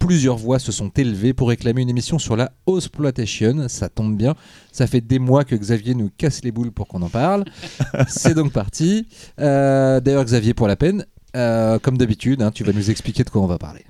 Plusieurs 0.00 0.36
voix 0.38 0.58
se 0.58 0.72
sont 0.72 0.88
élevées 0.88 1.34
pour 1.34 1.50
réclamer 1.50 1.82
une 1.82 1.90
émission 1.90 2.18
sur 2.18 2.34
la 2.34 2.50
exploitation. 2.66 3.68
Ça 3.68 3.88
tombe 3.88 4.16
bien, 4.16 4.34
ça 4.72 4.88
fait 4.88 5.00
des 5.02 5.20
mois 5.20 5.44
que 5.44 5.54
Xavier 5.54 5.94
nous 5.94 6.10
casse 6.18 6.42
les 6.42 6.50
boules 6.50 6.72
pour 6.72 6.88
qu'on 6.88 7.02
en 7.02 7.10
parle. 7.10 7.44
C'est 8.08 8.34
donc 8.34 8.50
parti. 8.52 9.06
Euh, 9.38 10.00
D'ailleurs, 10.00 10.24
Xavier, 10.24 10.52
pour 10.54 10.66
la 10.66 10.74
peine, 10.74 11.06
euh, 11.36 11.78
comme 11.78 11.96
d'habitude, 11.96 12.42
hein, 12.42 12.50
tu 12.50 12.64
vas 12.64 12.72
nous 12.72 12.90
expliquer 12.90 13.22
de 13.22 13.30
quoi 13.30 13.40
on 13.42 13.46
va 13.46 13.58
parler. 13.58 13.84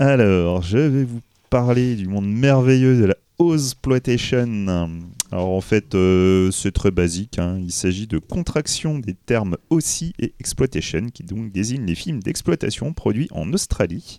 Alors, 0.00 0.62
je 0.62 0.78
vais 0.78 1.04
vous 1.04 1.20
parler 1.50 1.94
du 1.94 2.08
monde 2.08 2.26
merveilleux 2.26 2.98
de 2.98 3.04
la 3.04 3.16
Ozploitation. 3.38 4.88
Alors 5.30 5.50
en 5.50 5.60
fait, 5.60 5.94
euh, 5.94 6.50
c'est 6.50 6.72
très 6.72 6.90
basique. 6.90 7.38
hein. 7.38 7.58
Il 7.60 7.70
s'agit 7.70 8.06
de 8.06 8.16
contraction 8.16 8.98
des 8.98 9.12
termes 9.12 9.58
aussi 9.68 10.14
et 10.18 10.32
exploitation, 10.40 11.10
qui 11.12 11.22
donc 11.22 11.52
désignent 11.52 11.84
les 11.84 11.94
films 11.94 12.22
d'exploitation 12.22 12.94
produits 12.94 13.28
en 13.32 13.52
Australie 13.52 14.18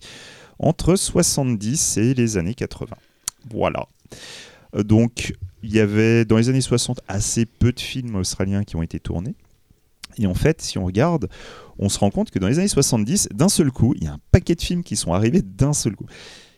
entre 0.60 0.96
70 0.96 1.98
et 1.98 2.14
les 2.14 2.38
années 2.38 2.54
80. 2.54 2.96
Voilà. 3.50 3.88
Euh, 4.76 4.84
donc 4.84 5.34
il 5.64 5.74
y 5.74 5.80
avait 5.80 6.26
dans 6.26 6.38
les 6.38 6.50
années 6.50 6.62
60 6.62 7.02
assez 7.08 7.48
peu 7.48 7.72
de 7.72 7.80
films 7.80 8.18
australiens 8.18 8.64
qui 8.64 8.76
ont 8.76 8.84
été 8.84 9.00
tournés. 9.00 9.34
Et 10.18 10.28
en 10.28 10.34
fait, 10.34 10.62
si 10.62 10.78
on 10.78 10.86
regarde, 10.86 11.30
on 11.80 11.90
se 11.90 12.00
rend 12.00 12.12
compte 12.12 12.32
que 12.32 12.40
dans 12.40 12.48
les 12.48 12.60
années 12.60 12.68
70, 12.68 13.30
d'un 13.34 13.50
seul 13.50 13.72
coup, 13.72 13.94
il 13.98 14.04
y 14.04 14.08
a 14.08 14.14
un 14.14 14.20
paquet 14.32 14.56
de 14.56 14.62
films 14.62 14.84
qui 14.84 14.96
sont 14.96 15.14
arrivés 15.14 15.42
d'un 15.42 15.74
seul 15.74 15.96
coup. 15.96 16.06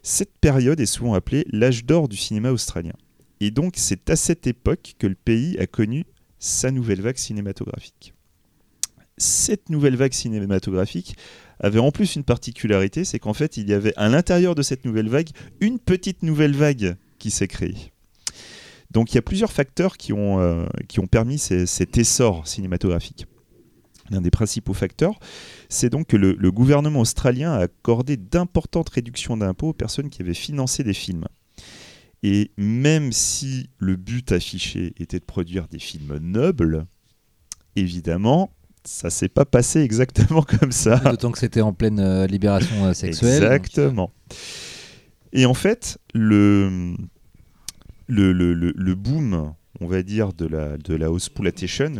Cette 0.01 0.37
période 0.39 0.79
est 0.79 0.85
souvent 0.85 1.13
appelée 1.13 1.45
l'âge 1.51 1.85
d'or 1.85 2.09
du 2.09 2.17
cinéma 2.17 2.51
australien. 2.51 2.93
Et 3.39 3.51
donc, 3.51 3.73
c'est 3.77 4.09
à 4.09 4.15
cette 4.15 4.47
époque 4.47 4.95
que 4.99 5.07
le 5.07 5.15
pays 5.15 5.57
a 5.59 5.65
connu 5.65 6.05
sa 6.39 6.71
nouvelle 6.71 7.01
vague 7.01 7.17
cinématographique. 7.17 8.13
Cette 9.17 9.69
nouvelle 9.69 9.95
vague 9.95 10.13
cinématographique 10.13 11.15
avait 11.59 11.79
en 11.79 11.91
plus 11.91 12.15
une 12.15 12.23
particularité, 12.23 13.05
c'est 13.05 13.19
qu'en 13.19 13.33
fait, 13.33 13.57
il 13.57 13.69
y 13.69 13.73
avait 13.73 13.93
à 13.95 14.09
l'intérieur 14.09 14.55
de 14.55 14.61
cette 14.61 14.85
nouvelle 14.85 15.07
vague 15.07 15.29
une 15.61 15.79
petite 15.79 16.23
nouvelle 16.23 16.55
vague 16.55 16.95
qui 17.19 17.31
s'est 17.31 17.47
créée. 17.47 17.93
Donc, 18.91 19.11
il 19.11 19.15
y 19.15 19.17
a 19.17 19.21
plusieurs 19.21 19.51
facteurs 19.51 19.97
qui 19.97 20.13
ont, 20.13 20.39
euh, 20.39 20.65
qui 20.87 20.99
ont 20.99 21.07
permis 21.07 21.37
cet 21.37 21.97
essor 21.97 22.47
cinématographique. 22.47 23.25
L'un 24.09 24.21
des 24.21 24.31
principaux 24.31 24.73
facteurs, 24.73 25.17
c'est 25.69 25.89
donc 25.89 26.07
que 26.07 26.17
le, 26.17 26.35
le 26.37 26.51
gouvernement 26.51 26.99
australien 26.99 27.53
a 27.53 27.59
accordé 27.59 28.17
d'importantes 28.17 28.89
réductions 28.89 29.37
d'impôts 29.37 29.69
aux 29.69 29.73
personnes 29.73 30.09
qui 30.09 30.21
avaient 30.21 30.33
financé 30.33 30.83
des 30.83 30.93
films. 30.93 31.25
Et 32.21 32.51
même 32.57 33.11
si 33.11 33.69
le 33.79 33.95
but 33.95 34.31
affiché 34.31 34.93
était 34.97 35.19
de 35.19 35.25
produire 35.25 35.67
des 35.67 35.79
films 35.79 36.17
nobles, 36.17 36.85
évidemment, 37.75 38.53
ça 38.85 39.09
s'est 39.09 39.29
pas 39.29 39.45
passé 39.45 39.79
exactement 39.81 40.41
comme 40.59 40.71
ça. 40.71 40.97
D'autant 40.99 41.31
que 41.31 41.39
c'était 41.39 41.61
en 41.61 41.73
pleine 41.73 41.99
euh, 41.99 42.27
libération 42.27 42.85
euh, 42.85 42.93
sexuelle. 42.93 43.43
Exactement. 43.43 44.11
Et 45.31 45.45
en 45.45 45.53
fait, 45.53 45.97
le, 46.13 46.93
le, 48.07 48.31
le- 48.33 48.53
le 48.53 48.95
boom, 48.95 49.53
on 49.81 49.87
va 49.87 50.03
dire, 50.03 50.33
de 50.33 50.45
la, 50.45 50.77
de 50.77 50.95
la 50.95 51.09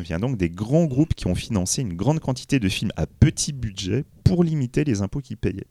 vient 0.01 0.19
donc 0.19 0.37
des 0.37 0.49
grands 0.49 0.85
groupes 0.85 1.13
qui 1.13 1.27
ont 1.27 1.35
financé 1.35 1.81
une 1.81 1.93
grande 1.93 2.19
quantité 2.19 2.59
de 2.59 2.69
films 2.69 2.91
à 2.95 3.07
petit 3.07 3.53
budget 3.53 4.05
pour 4.23 4.43
limiter 4.43 4.83
les 4.83 5.01
impôts 5.01 5.21
qu'ils 5.21 5.37
payaient. 5.37 5.67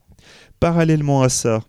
Parallèlement 0.59 1.21
à 1.21 1.29
ça, 1.29 1.63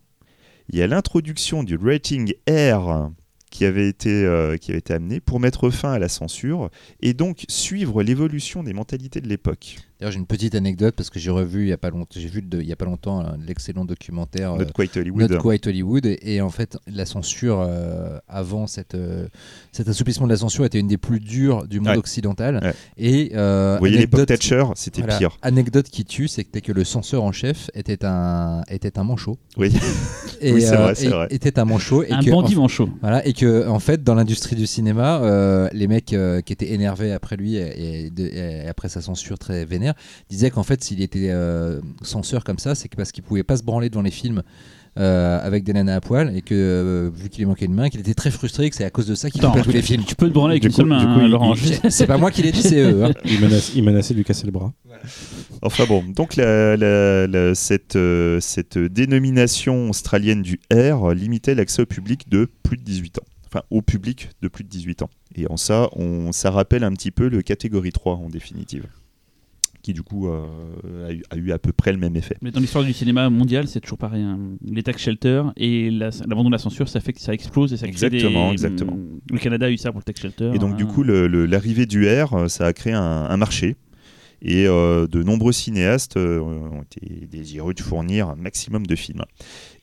il 0.69 0.79
y 0.79 0.83
a 0.83 0.87
l'introduction 0.87 1.63
du 1.63 1.77
rating 1.77 2.35
R 2.49 3.11
qui 3.51 3.65
avait 3.65 3.89
été, 3.89 4.25
euh, 4.25 4.57
qui 4.57 4.73
avait 4.73 4.81
été 4.81 4.93
amené 4.95 5.21
pour 5.21 5.39
mettre 5.39 5.71
fin 5.71 5.93
à 5.93 5.99
la 6.01 6.09
censure 6.09 6.71
et 7.01 7.15
donc 7.15 7.45
suivre 7.49 8.03
l'évolution 8.03 8.65
des 8.65 8.73
mentalités 8.73 9.21
de 9.21 9.29
l'époque. 9.29 9.77
D'ailleurs, 10.05 10.13
j'ai 10.13 10.19
une 10.19 10.27
petite 10.27 10.55
anecdote 10.55 10.95
parce 10.95 11.09
que 11.09 11.19
j'ai 11.19 11.31
revu 11.31 11.63
il 11.63 11.69
y 11.69 11.73
a 11.73 11.79
pas 11.79 11.89
longtemps, 11.89 12.21
j'ai 12.21 12.29
vu 12.29 12.43
de- 12.43 12.61
il 12.61 12.67
y 12.67 12.73
a 12.73 12.77
pas 12.77 12.85
longtemps 12.85 13.21
euh, 13.23 13.29
l'excellent 13.47 13.87
documentaire 13.87 14.53
euh, 14.53 14.59
Not 14.59 14.67
Quite 14.75 14.99
Hollywood. 14.99 15.31
Not 15.31 15.39
Quite 15.41 15.67
Hollywood 15.67 16.05
et, 16.05 16.19
et 16.23 16.41
en 16.43 16.51
fait 16.51 16.77
la 16.87 17.07
censure 17.07 17.65
euh, 17.67 18.19
avant 18.29 18.67
cette, 18.67 18.95
euh, 18.97 19.29
cet 19.73 19.89
assouplissement 19.89 20.27
de 20.27 20.33
la 20.33 20.37
censure 20.37 20.67
était 20.67 20.79
une 20.79 20.89
des 20.89 20.99
plus 20.99 21.21
dures 21.21 21.67
du 21.67 21.81
monde 21.81 21.89
Ouais. 21.93 21.97
occidental 21.97 22.61
Ouais. 22.63 22.75
et 22.99 23.33
euh, 23.35 23.77
Vous 23.77 23.79
voyez 23.79 23.97
l'époque 23.97 24.21
anecdote- 24.21 24.29
Thatcher, 24.39 24.65
c'était 24.75 25.01
voilà, 25.01 25.17
pire. 25.17 25.39
Anecdote 25.41 25.89
qui 25.89 26.05
tue, 26.05 26.29
c'était 26.29 26.61
que 26.61 26.73
le 26.73 26.85
censeur 26.85 27.23
en 27.23 27.33
chef 27.33 27.71
était 27.73 28.05
un 28.05 28.61
était 28.69 28.99
un 28.99 29.05
manchot. 29.05 29.39
Oui. 29.57 29.73
Et, 30.43 30.53
Oui, 30.53 30.61
c'est 30.61 30.75
euh, 30.75 30.83
vrai, 30.83 30.95
c'est 30.97 31.07
et- 31.07 31.09
vrai. 31.09 31.29
Était 31.31 31.59
un 31.59 31.65
manchot 31.65 32.03
et 32.03 32.13
Un 32.13 32.21
que, 32.21 32.31
bandit 32.31 32.57
en- 32.57 32.61
manchot. 32.61 32.91
voilà, 33.01 33.27
et 33.27 33.33
que 33.33 33.67
en 33.69 33.79
fait 33.79 34.05
dans 34.05 34.15
l'industrie 34.15 34.55
du 34.57 34.67
cinéma, 34.67 35.21
euh, 35.23 35.67
les 35.73 35.89
mecs 35.89 36.13
euh, 36.13 36.43
qui 36.43 36.53
étaient 36.53 36.73
énervés 36.75 37.11
après 37.13 37.37
lui 37.37 37.57
et, 37.57 38.05
et 38.05 38.11
de- 38.11 38.27
et 38.27 38.69
après 38.69 38.91
sa 38.91 39.01
censure 39.01 39.39
très 39.39 39.65
vénère 39.65 39.94
disaient 40.31 40.51
qu'en 40.51 40.63
fait 40.63 40.83
s'il 40.83 41.01
était 41.03 41.31
euh, 41.31 41.81
censeur 42.03 42.45
comme 42.45 42.59
ça, 42.59 42.75
c'est 42.75 42.95
parce 42.95 43.13
qu'il 43.13 43.23
pouvait 43.25 43.43
pas 43.45 43.57
se 43.57 43.63
branler 43.63 43.91
devant 43.91 44.03
les 44.03 44.11
films. 44.11 44.43
euh, 44.97 45.45
avec 45.45 45.65
des 45.65 45.73
nanas 45.73 45.97
à 45.97 46.01
poil 46.01 46.37
et 46.37 46.41
que 46.41 46.55
euh, 46.55 47.11
vu 47.13 47.29
qu'il 47.29 47.41
lui 47.41 47.47
manquait 47.49 47.65
une 47.65 47.75
main 47.75 47.89
qu'il 47.89 47.99
était 47.99 48.15
très 48.15 48.31
frustré 48.31 48.71
que 48.71 48.77
c'est 48.77 48.85
à 48.85 48.91
cause 48.91 49.09
de 49.09 49.17
ça 49.17 49.29
qu'il 49.29 49.41
fait 49.41 49.49
pas 49.49 49.61
tous 49.61 49.73
les 49.73 49.83
films 49.83 50.05
Tu 50.07 50.15
peux 50.15 50.29
te 50.29 50.33
branler 50.33 50.53
avec 50.53 50.63
Du 50.63 50.69
une 50.69 50.73
coup- 50.73 50.77
seule 50.77 50.87
main, 50.87 51.01
du 51.01 51.05
coup, 51.07 51.11
hein, 51.11 51.23
il- 51.25 51.31
Laurent. 51.33 51.55
il- 51.55 51.61
Je- 51.83 51.89
c'est 51.91 52.07
pas 52.07 52.17
moi 52.17 52.31
qui 52.31 52.43
l'ai 52.43 52.53
dit 52.53 52.63
c'est 52.63 52.79
eux 52.81 53.05
hein. 53.05 53.11
Il, 53.25 53.41
menace- 53.41 53.73
il 53.75 53.83
menaçait 53.83 54.15
de 54.15 54.19
lui 54.19 54.25
casser 54.25 54.47
le 54.47 54.53
bras. 54.53 54.73
Enfin 55.63 55.85
bon, 55.89 56.05
donc 56.15 56.37
la- 56.37 56.77
la- 56.77 57.27
la- 57.27 57.57
cette, 57.57 57.97
euh, 57.97 58.39
cette 58.41 58.79
dénomination 58.79 59.91
australienne 59.91 60.43
du 60.43 60.61
R 60.73 61.13
limitait 61.13 61.57
l'accès 61.57 61.83
au 61.83 61.87
public 61.87 62.29
de 62.31 62.49
plus 62.63 62.77
de 62.77 62.83
18 62.85 63.19
ans. 63.19 63.25
Enfin, 63.49 63.63
au 63.71 63.83
public 63.83 64.31
de 64.43 64.47
plus 64.49 64.63
de 64.63 64.69
18 64.69 65.03
ans. 65.03 65.11
Et 65.35 65.49
en 65.51 65.57
ça, 65.57 65.89
on, 65.97 66.31
ça 66.31 66.53
rappelle 66.53 66.85
un 66.85 66.93
petit 66.93 67.11
peu 67.11 67.29
le 67.29 67.43
catégorie 67.43 67.91
3 67.93 68.15
en 68.15 68.29
définitive. 68.29 68.85
Qui 69.85 69.93
du 69.93 70.03
coup 70.03 70.29
euh, 70.29 70.47
a, 71.09 71.13
eu, 71.13 71.23
a 71.29 71.37
eu 71.37 71.53
à 71.53 71.59
peu 71.59 71.71
près 71.73 71.93
le 71.93 71.99
même 71.99 72.17
effet. 72.17 72.37
Mais 72.41 72.51
dans 72.51 72.59
l'histoire 72.61 72.85
du 72.85 72.95
cinéma 72.95 73.29
mondial, 73.29 73.69
c'est 73.69 73.81
toujours 73.81 73.99
pareil. 73.99 74.23
hein. 74.23 74.39
Les 74.67 74.83
tax 74.83 75.03
shelter 75.03 75.43
et 75.59 75.91
la- 75.91 76.09
l'abandon 76.27 76.49
de 76.49 76.55
la 76.55 76.59
censure, 76.59 76.89
ça 76.89 77.01
fait 77.01 77.13
que 77.13 77.21
ça 77.21 77.35
explose 77.35 77.73
et 77.75 77.77
ça 77.77 77.83
crée 77.87 77.91
Exactement, 77.91 78.47
des- 78.49 78.53
exactement. 78.53 78.99
Le 79.31 79.39
Canada 79.39 79.67
a 79.67 79.71
eu 79.71 79.77
ça 79.77 79.91
pour 79.93 80.01
le 80.01 80.05
tax 80.05 80.23
shelter. 80.23 80.53
Et 80.55 80.59
donc 80.59 80.73
hein. 80.73 80.77
du 80.77 80.87
coup, 80.87 81.03
l'arrivée 81.03 81.85
du 81.85 82.07
R, 82.09 82.33
euh, 82.33 82.49
ça 82.49 82.65
a 82.65 82.73
créé 82.73 82.95
un, 82.95 83.03
un 83.03 83.37
marché. 83.37 83.77
Et 84.47 84.67
euh, 84.67 85.07
de 85.07 85.23
nombreux 85.23 85.53
cinéastes 85.53 86.17
euh, 86.19 86.39
ont 86.41 86.83
été 86.83 87.27
désireux 87.27 87.73
de 87.73 87.81
fournir 87.81 88.29
un 88.29 88.37
maximum 88.37 88.87
de 88.87 88.95
films. 88.97 89.23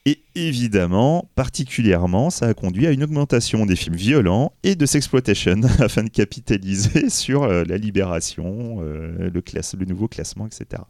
Et 0.05 0.23
évidemment, 0.33 1.29
particulièrement, 1.35 2.31
ça 2.31 2.47
a 2.47 2.53
conduit 2.55 2.87
à 2.87 2.91
une 2.91 3.03
augmentation 3.03 3.67
des 3.67 3.75
films 3.75 3.95
violents 3.95 4.51
et 4.63 4.75
de 4.75 4.85
sexploitation 4.87 5.61
afin 5.79 6.03
de 6.03 6.09
capitaliser 6.09 7.09
sur 7.11 7.43
euh, 7.43 7.63
la 7.65 7.77
libération, 7.77 8.77
euh, 8.81 9.29
le, 9.29 9.85
nouveau 9.85 10.07
classement, 10.07 10.47
etc. 10.47 10.81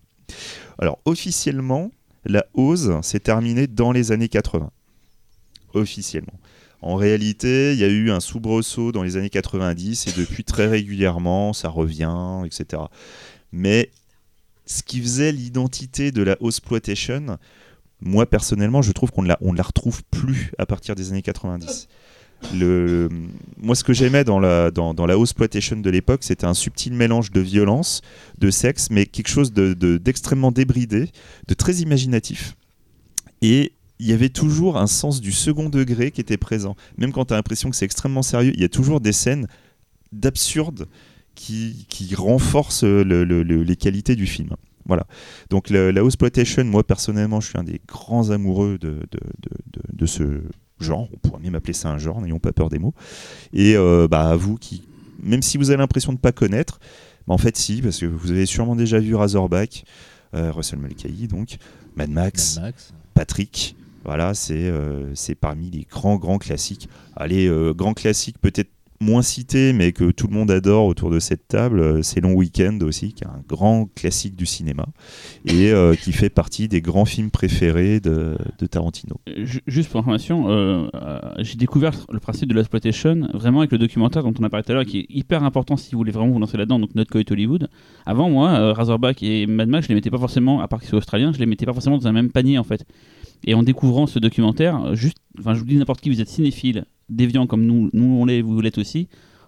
Alors 0.80 1.00
officiellement, 1.04 1.92
la 2.26 2.46
hausse 2.54 2.90
s'est 3.02 3.20
terminée 3.20 3.68
dans 3.68 3.92
les 3.92 4.14
années 4.14 4.30
80. 4.30 4.72
Officiellement. 5.74 6.40
En 6.82 6.96
réalité, 6.96 7.74
il 7.74 7.80
y 7.80 7.84
a 7.84 7.88
eu 7.88 8.12
un 8.12 8.22
soubresaut 8.22 8.92
dans 8.92 9.04
les 9.04 9.18
années 9.18 9.30
90 9.30 10.08
et 10.08 10.12
depuis 10.20 10.44
très 10.44 10.68
régulièrement, 10.68 11.54
ça 11.54 11.70
revient, 11.70 12.44
etc. 12.46 12.84
Mais 13.52 13.92
ce 14.66 14.84
qui 14.84 15.02
faisait 15.02 15.32
l'identité 15.32 16.12
de 16.12 16.24
la 16.24 16.38
exploitation, 16.42 17.38
moi 18.02 18.26
personnellement, 18.26 18.82
je 18.82 18.92
trouve 18.92 19.12
qu'on 19.12 19.22
ne 19.24 19.28
la, 19.28 19.38
retrouve 19.64 20.04
plus 20.12 20.52
à 20.58 20.66
partir 20.66 20.96
des 20.96 21.12
années 21.12 21.22
90. 21.22 21.88
Le, 22.56 23.08
moi, 23.62 23.76
ce 23.76 23.84
que 23.84 23.94
j'aimais 23.94 24.24
dans 24.24 24.40
la, 24.40 24.72
dans, 24.72 24.96
dans 24.96 25.06
exploitation 25.22 25.78
de 25.78 25.90
l'époque, 25.92 26.24
c'était 26.24 26.48
un 26.48 26.56
subtil 26.56 26.94
mélange 26.94 27.30
de 27.32 27.40
violence, 27.40 28.02
de 28.40 28.50
sexe, 28.50 28.90
mais 28.90 29.06
quelque 29.06 29.28
chose 29.28 29.54
de- 29.54 29.74
de- 29.76 29.98
d'extrêmement 29.98 30.52
débridé, 30.52 31.12
de 31.48 31.54
très 31.54 31.76
imaginatif. 31.76 32.56
Et 33.44 33.74
il 34.00 34.08
y 34.08 34.14
avait 34.14 34.30
toujours 34.30 34.78
un 34.80 34.88
sens 34.88 35.22
du 35.22 35.32
second 35.32 35.70
degré 35.70 36.10
qui 36.10 36.20
était 36.22 36.38
présent. 36.38 36.76
Même 36.98 37.12
quand 37.12 37.26
tu 37.26 37.34
as 37.34 37.38
l'impression 37.38 37.70
que 37.70 37.76
c'est 37.76 37.86
extrêmement 37.86 38.24
sérieux, 38.24 38.52
il 38.56 38.62
y 38.62 38.66
a 38.66 38.70
toujours 38.70 39.02
des 39.02 39.14
scènes 39.14 39.48
d'absurde 40.12 40.88
qui, 41.36 41.86
renforcent 42.16 42.84
le- 42.84 43.24
le- 43.24 43.44
le- 43.44 43.62
les 43.64 43.76
qualités 43.76 44.16
du 44.16 44.26
film. 44.26 44.56
Voilà. 44.86 45.06
Donc 45.50 45.70
la, 45.70 45.92
la 45.92 46.02
exploitation, 46.04 46.64
moi 46.66 46.84
personnellement, 46.84 47.40
je 47.40 47.50
suis 47.50 47.58
un 47.58 47.64
des 47.64 47.82
grands 47.88 48.30
amoureux 48.32 48.78
de, 48.80 49.00
de, 49.12 49.20
de- 49.94 50.06
ce 50.06 50.42
genre. 50.80 51.08
On 51.14 51.18
pourrait 51.18 51.42
même 51.42 51.56
appeler 51.56 51.74
ça 51.74 51.90
un 51.90 51.98
genre, 52.00 52.22
n'ayons 52.22 52.40
pas 52.40 52.52
peur 52.52 52.70
des 52.70 52.80
mots. 52.80 52.94
Et 53.54 53.76
euh, 53.78 54.08
bah, 54.10 54.30
à 54.30 54.36
vous 54.36 54.58
qui, 54.58 54.84
même 55.22 55.44
si 55.44 55.58
vous 55.58 55.70
avez 55.70 55.78
l'impression 55.78 56.12
de 56.12 56.18
ne 56.18 56.22
pas 56.22 56.32
connaître, 56.32 56.80
bah, 57.28 57.36
en 57.36 57.38
fait 57.38 57.56
si, 57.56 57.82
parce 57.82 58.00
que 58.00 58.08
vous 58.08 58.32
avez 58.32 58.48
sûrement 58.48 58.76
déjà 58.76 59.00
vu 59.00 59.14
Razorback, 59.14 59.86
euh, 60.34 60.52
Russell 60.52 60.80
Mulcahy, 60.80 61.28
donc 61.28 61.58
Mad 61.96 62.10
Max, 62.10 62.56
Mad 62.56 62.66
Max. 62.66 62.94
Patrick. 63.14 63.76
Voilà, 64.04 64.34
c'est 64.34 64.56
euh, 64.68 65.14
c'est 65.14 65.36
parmi 65.36 65.70
les 65.70 65.86
grands, 65.88 66.16
grands 66.18 66.40
classiques. 66.40 66.90
Allez, 67.16 67.46
euh, 67.48 67.72
grand 67.76 67.94
classique 67.94 68.38
peut-être 68.42 68.71
moins 69.02 69.22
cité, 69.22 69.74
mais 69.74 69.92
que 69.92 70.12
tout 70.12 70.28
le 70.28 70.34
monde 70.34 70.52
adore 70.52 70.86
autour 70.86 71.10
de 71.10 71.20
cette 71.20 71.48
table, 71.48 71.80
euh, 71.80 72.02
c'est 72.02 72.22
Long 72.22 72.34
Weekend 72.34 72.82
aussi, 72.84 73.14
qui 73.14 73.24
est 73.24 73.28
un 73.28 73.42
grand 73.48 73.90
classique 73.96 74.36
du 74.36 74.46
cinéma 74.46 74.86
et 75.46 75.72
euh, 75.72 75.96
qui 75.96 76.12
fait 76.14 76.30
partie 76.30 76.68
des 76.68 76.82
grands 76.82 77.06
films 77.06 77.32
préférés 77.32 78.00
de, 78.00 78.38
Tarantino. 78.70 79.16
Euh, 79.28 79.46
ju- 79.46 79.62
Juste 79.68 79.90
pour 79.90 80.00
information, 80.00 80.90
j'ai 81.40 81.56
découvert 81.56 81.94
le 82.12 82.20
principe 82.20 82.50
de 82.50 82.54
l'exploitation 82.56 83.28
vraiment 83.34 83.60
avec 83.60 83.72
le 83.72 83.78
documentaire 83.78 84.24
dont 84.24 84.34
on 84.40 84.44
a 84.44 84.50
parlé 84.50 84.64
tout 84.64 84.72
à 84.72 84.76
l'heure, 84.76 84.86
qui 84.86 85.00
est 85.00 85.06
hyper 85.10 85.44
important 85.44 85.76
si 85.78 85.92
vous 85.94 85.98
voulez 85.98 86.12
vraiment 86.12 86.32
vous 86.32 86.40
lancer 86.40 86.58
là-dedans, 86.58 86.80
donc 86.80 86.94
Not 86.96 87.06
Quite 87.06 87.32
Hollywood. 87.32 87.68
Avant, 88.06 88.30
moi, 88.30 88.74
Razorback 88.74 89.24
et 89.24 89.48
Mad 89.48 89.68
Max, 89.68 89.86
je 89.86 89.90
les 89.90 89.96
mettais 89.96 90.10
pas 90.12 90.20
forcément, 90.20 90.62
à 90.62 90.68
part 90.68 90.80
qu'ils 90.80 90.90
soient 90.90 91.00
australiens, 91.00 91.32
je 91.34 91.40
les 91.40 91.46
mettais 91.46 91.66
pas 91.66 91.74
forcément 91.74 91.98
dans 91.98 92.08
un 92.08 92.12
même 92.12 92.32
panier 92.32 92.58
en 92.58 92.64
fait. 92.64 92.86
Et 93.46 93.54
en 93.54 93.64
découvrant 93.64 94.08
ce 94.08 94.20
documentaire, 94.20 94.84
euh, 94.84 94.96
juste, 94.96 95.18
enfin, 95.40 95.54
je 95.54 95.60
vous 95.60 95.66
dis 95.66 95.76
n'importe 95.76 96.02
qui, 96.02 96.10
vous 96.10 96.22
êtes 96.22 96.30
cinéphile, 96.30 96.86
déviant 97.10 97.48
comme 97.48 97.66
nous, 97.66 97.90
nous 97.94 98.20
on 98.20 98.26
l'est, 98.26 98.42
vous 98.42 98.62
l'êtes 98.62 98.78
aussi. 98.78 99.08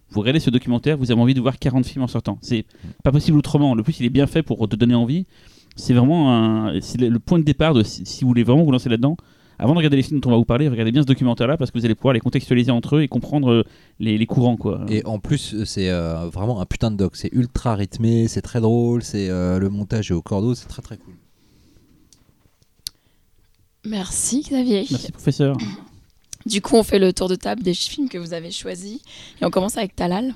Vous 0.09 0.19
regardez 0.19 0.39
ce 0.39 0.49
documentaire, 0.49 0.97
vous 0.97 1.11
avez 1.11 1.21
envie 1.21 1.33
de 1.33 1.41
voir 1.41 1.57
40 1.57 1.85
films 1.85 2.03
en 2.03 2.07
sortant. 2.07 2.37
C'est 2.41 2.65
pas 3.03 3.11
possible 3.11 3.37
autrement. 3.37 3.73
Le 3.73 3.83
plus, 3.83 3.99
il 3.99 4.05
est 4.05 4.11
bien 4.11 4.27
fait 4.27 4.43
pour 4.43 4.67
te 4.69 4.75
donner 4.75 4.93
envie. 4.93 5.25
C'est 5.75 5.93
vraiment 5.93 6.69
le 6.69 7.17
point 7.17 7.39
de 7.39 7.43
départ 7.43 7.73
de 7.73 7.81
si, 7.81 8.03
vous 8.21 8.27
voulez 8.27 8.43
vraiment 8.43 8.63
vous 8.63 8.71
lancer 8.71 8.89
là-dedans. 8.89 9.17
avant 9.57 9.73
de 9.73 9.77
regarder 9.79 9.97
les 9.97 10.03
films 10.03 10.19
dont 10.19 10.29
on 10.29 10.31
va 10.33 10.37
vous 10.37 10.45
parler, 10.45 10.67
regardez 10.69 10.91
bien 10.91 11.01
ce 11.01 11.07
documentaire-là 11.07 11.57
parce 11.57 11.71
que 11.71 11.79
vous 11.79 11.85
allez 11.85 11.95
pouvoir 11.95 12.13
les 12.13 12.19
contextualiser 12.19 12.69
entre 12.69 12.97
eux 12.97 13.01
et 13.01 13.07
comprendre 13.07 13.49
euh, 13.49 13.63
les, 13.99 14.23
courants. 14.27 14.55
Quoi. 14.55 14.85
Et 14.87 15.03
en 15.05 15.17
plus, 15.17 15.63
c'est 15.63 15.89
euh, 15.89 16.29
vraiment 16.31 16.61
un 16.61 16.65
putain 16.67 16.91
de 16.91 16.97
doc. 16.97 17.15
C'est 17.15 17.33
ultra 17.33 17.73
rythmé, 17.73 18.27
c'est 18.27 18.43
très 18.43 18.61
drôle, 18.61 19.01
c'est 19.01 19.29
le 19.29 19.67
montage 19.69 20.11
est 20.11 20.13
au 20.13 20.21
cordeau, 20.21 20.53
c'est 20.53 20.67
très 20.67 20.83
très 20.83 20.97
cool. 20.97 21.15
Merci 23.85 24.41
Xavier. 24.41 24.85
Merci, 24.89 25.11
professeur. 25.11 25.57
Du 26.45 26.61
coup, 26.61 26.75
on 26.75 26.83
fait 26.83 26.99
le 26.99 27.13
tour 27.13 27.29
de 27.29 27.35
table 27.35 27.63
des 27.63 27.73
films 27.73 28.09
que 28.09 28.17
vous 28.17 28.33
avez 28.33 28.51
choisis. 28.51 28.99
Et 29.41 29.45
on 29.45 29.49
commence 29.49 29.77
avec 29.77 29.95
Talal. 29.95 30.33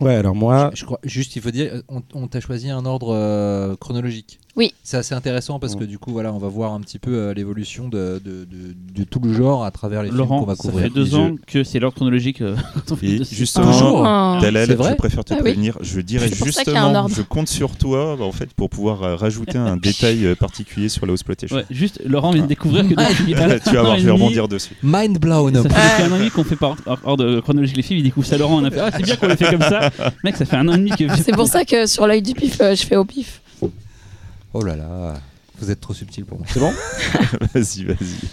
Ouais, 0.00 0.14
alors 0.14 0.34
moi, 0.34 0.70
Je, 0.72 0.80
je 0.80 0.84
crois 0.86 1.00
juste, 1.02 1.36
il 1.36 1.42
faut 1.42 1.50
dire, 1.50 1.82
on, 1.88 2.02
on 2.14 2.26
t'a 2.26 2.40
choisi 2.40 2.70
un 2.70 2.86
ordre 2.86 3.14
euh, 3.14 3.76
chronologique. 3.76 4.38
Oui. 4.56 4.72
C'est 4.82 4.96
assez 4.96 5.14
intéressant 5.14 5.58
parce 5.60 5.74
que 5.76 5.80
Ouais. 5.80 5.86
du 5.86 5.98
coup, 5.98 6.10
voilà, 6.12 6.32
on 6.32 6.38
va 6.38 6.48
voir 6.48 6.72
un 6.74 6.80
petit 6.80 6.98
peu 6.98 7.14
euh, 7.14 7.34
l'évolution 7.34 7.88
de, 7.88 8.20
de, 8.24 8.44
de- 8.44 8.74
de 8.94 9.04
tout 9.04 9.20
le 9.20 9.32
genre 9.32 9.64
à 9.64 9.70
travers 9.70 10.02
les 10.02 10.08
films 10.08 10.18
qu'on 10.26 10.28
Laurent, 10.34 10.44
va 10.44 10.56
ça 10.56 10.62
couvrir. 10.62 10.84
fait 10.86 10.90
deux 10.90 11.06
Je- 11.06 11.16
ans 11.16 11.36
que 11.46 11.62
c'est 11.64 11.78
l'ordre 11.78 11.94
chronologique. 11.94 12.40
euh, 12.42 12.56
justement, 13.30 14.02
Ah. 14.04 14.38
Dalal, 14.42 14.66
C'est 14.66 14.74
vrai 14.74 14.90
je 14.92 14.96
préfère 14.96 15.24
te 15.24 15.32
Ah 15.32 15.36
oui. 15.36 15.42
prévenir. 15.42 15.78
Je 15.80 16.00
dirais 16.00 16.28
ça 16.28 16.44
justement, 16.44 17.08
je 17.08 17.22
compte 17.22 17.48
sur 17.48 17.76
toi 17.76 18.16
en 18.20 18.32
fait 18.32 18.52
pour 18.54 18.70
pouvoir 18.70 19.02
euh, 19.02 19.16
rajouter 19.16 19.58
un 19.58 19.76
détail 19.80 20.26
euh, 20.26 20.34
particulier 20.34 20.88
sur 20.88 21.06
la 21.06 21.12
exploitation. 21.12 21.56
Ouais, 21.56 21.64
juste, 21.70 22.00
Laurent 22.04 22.30
vient 22.32 22.42
de 22.42 22.48
découvrir 22.48 22.82
que 22.84 22.94
depuis 22.94 23.34
un- 23.36 23.58
tu 23.58 23.74
vas 23.74 23.82
voir, 23.82 23.98
je 23.98 24.04
vais 24.04 24.10
rebondir 24.10 24.48
dessus. 24.48 24.74
Mind 24.82 25.18
blown. 25.18 25.54
Ça 25.62 25.68
fait 25.68 26.02
un 26.04 26.12
an 26.12 26.16
et 26.16 26.18
demi 26.18 26.30
qu'on 26.30 26.44
fait 26.44 26.56
par 26.56 26.76
ordre, 27.04 27.40
chronologique 27.40 27.76
les 27.76 27.82
films. 27.82 28.00
Il 28.00 28.02
découvre 28.02 28.26
ça, 28.26 28.36
Laurent. 28.38 28.60
On 28.60 28.64
a 28.64 28.70
fait 28.70 28.80
Ah, 28.80 28.90
c'est 28.96 29.02
bien 29.02 29.16
qu'on 29.16 29.26
l'ait 29.28 29.36
fait 29.36 29.50
comme 29.50 29.60
ça. 29.60 29.90
Mec, 30.24 30.36
ça 30.36 30.44
fait 30.44 30.56
un 30.56 30.66
an 30.68 30.74
et 30.74 30.78
demi 30.78 30.90
que. 30.90 31.04
C'est 31.22 31.32
pour 31.34 31.46
ça 31.46 31.64
que 31.64 31.86
sur 31.86 32.06
l'œil 32.06 32.22
du 32.22 32.34
pif, 32.34 32.58
je 32.60 32.84
fais 32.86 32.96
au 32.96 33.04
pif. 33.04 33.40
Oh 34.52 34.62
là 34.62 34.74
là, 34.76 35.14
vous 35.58 35.70
êtes 35.70 35.80
trop 35.80 35.94
subtil 35.94 36.24
pour 36.24 36.38
moi. 36.38 36.46
c'est 36.50 36.60
bon 36.60 36.72
Vas-y, 37.54 37.84
vas-y. 37.84 38.28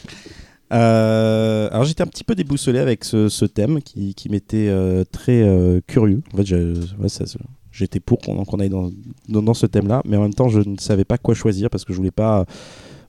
Euh, 0.73 1.69
alors 1.71 1.85
j'étais 1.85 2.01
un 2.03 2.07
petit 2.07 2.23
peu 2.23 2.35
déboussolé 2.35 2.79
avec 2.79 3.05
ce, 3.05 3.29
ce 3.29 3.45
thème 3.45 3.81
qui, 3.81 4.13
qui 4.15 4.29
m'était 4.29 4.67
euh, 4.67 5.03
très 5.09 5.41
euh, 5.41 5.79
curieux. 5.85 6.21
En 6.33 6.37
fait, 6.37 6.51
ouais, 6.53 7.07
j'étais 7.71 7.99
pour 7.99 8.19
qu'on 8.19 8.59
aille 8.59 8.69
dans, 8.69 8.89
dans, 9.29 9.43
dans 9.43 9.53
ce 9.53 9.65
thème-là, 9.65 10.01
mais 10.05 10.17
en 10.17 10.23
même 10.23 10.33
temps, 10.33 10.49
je 10.49 10.59
ne 10.59 10.77
savais 10.77 11.05
pas 11.05 11.17
quoi 11.17 11.35
choisir 11.35 11.69
parce 11.69 11.85
que 11.85 11.93
je 11.93 11.97
voulais 11.97 12.11
pas 12.11 12.45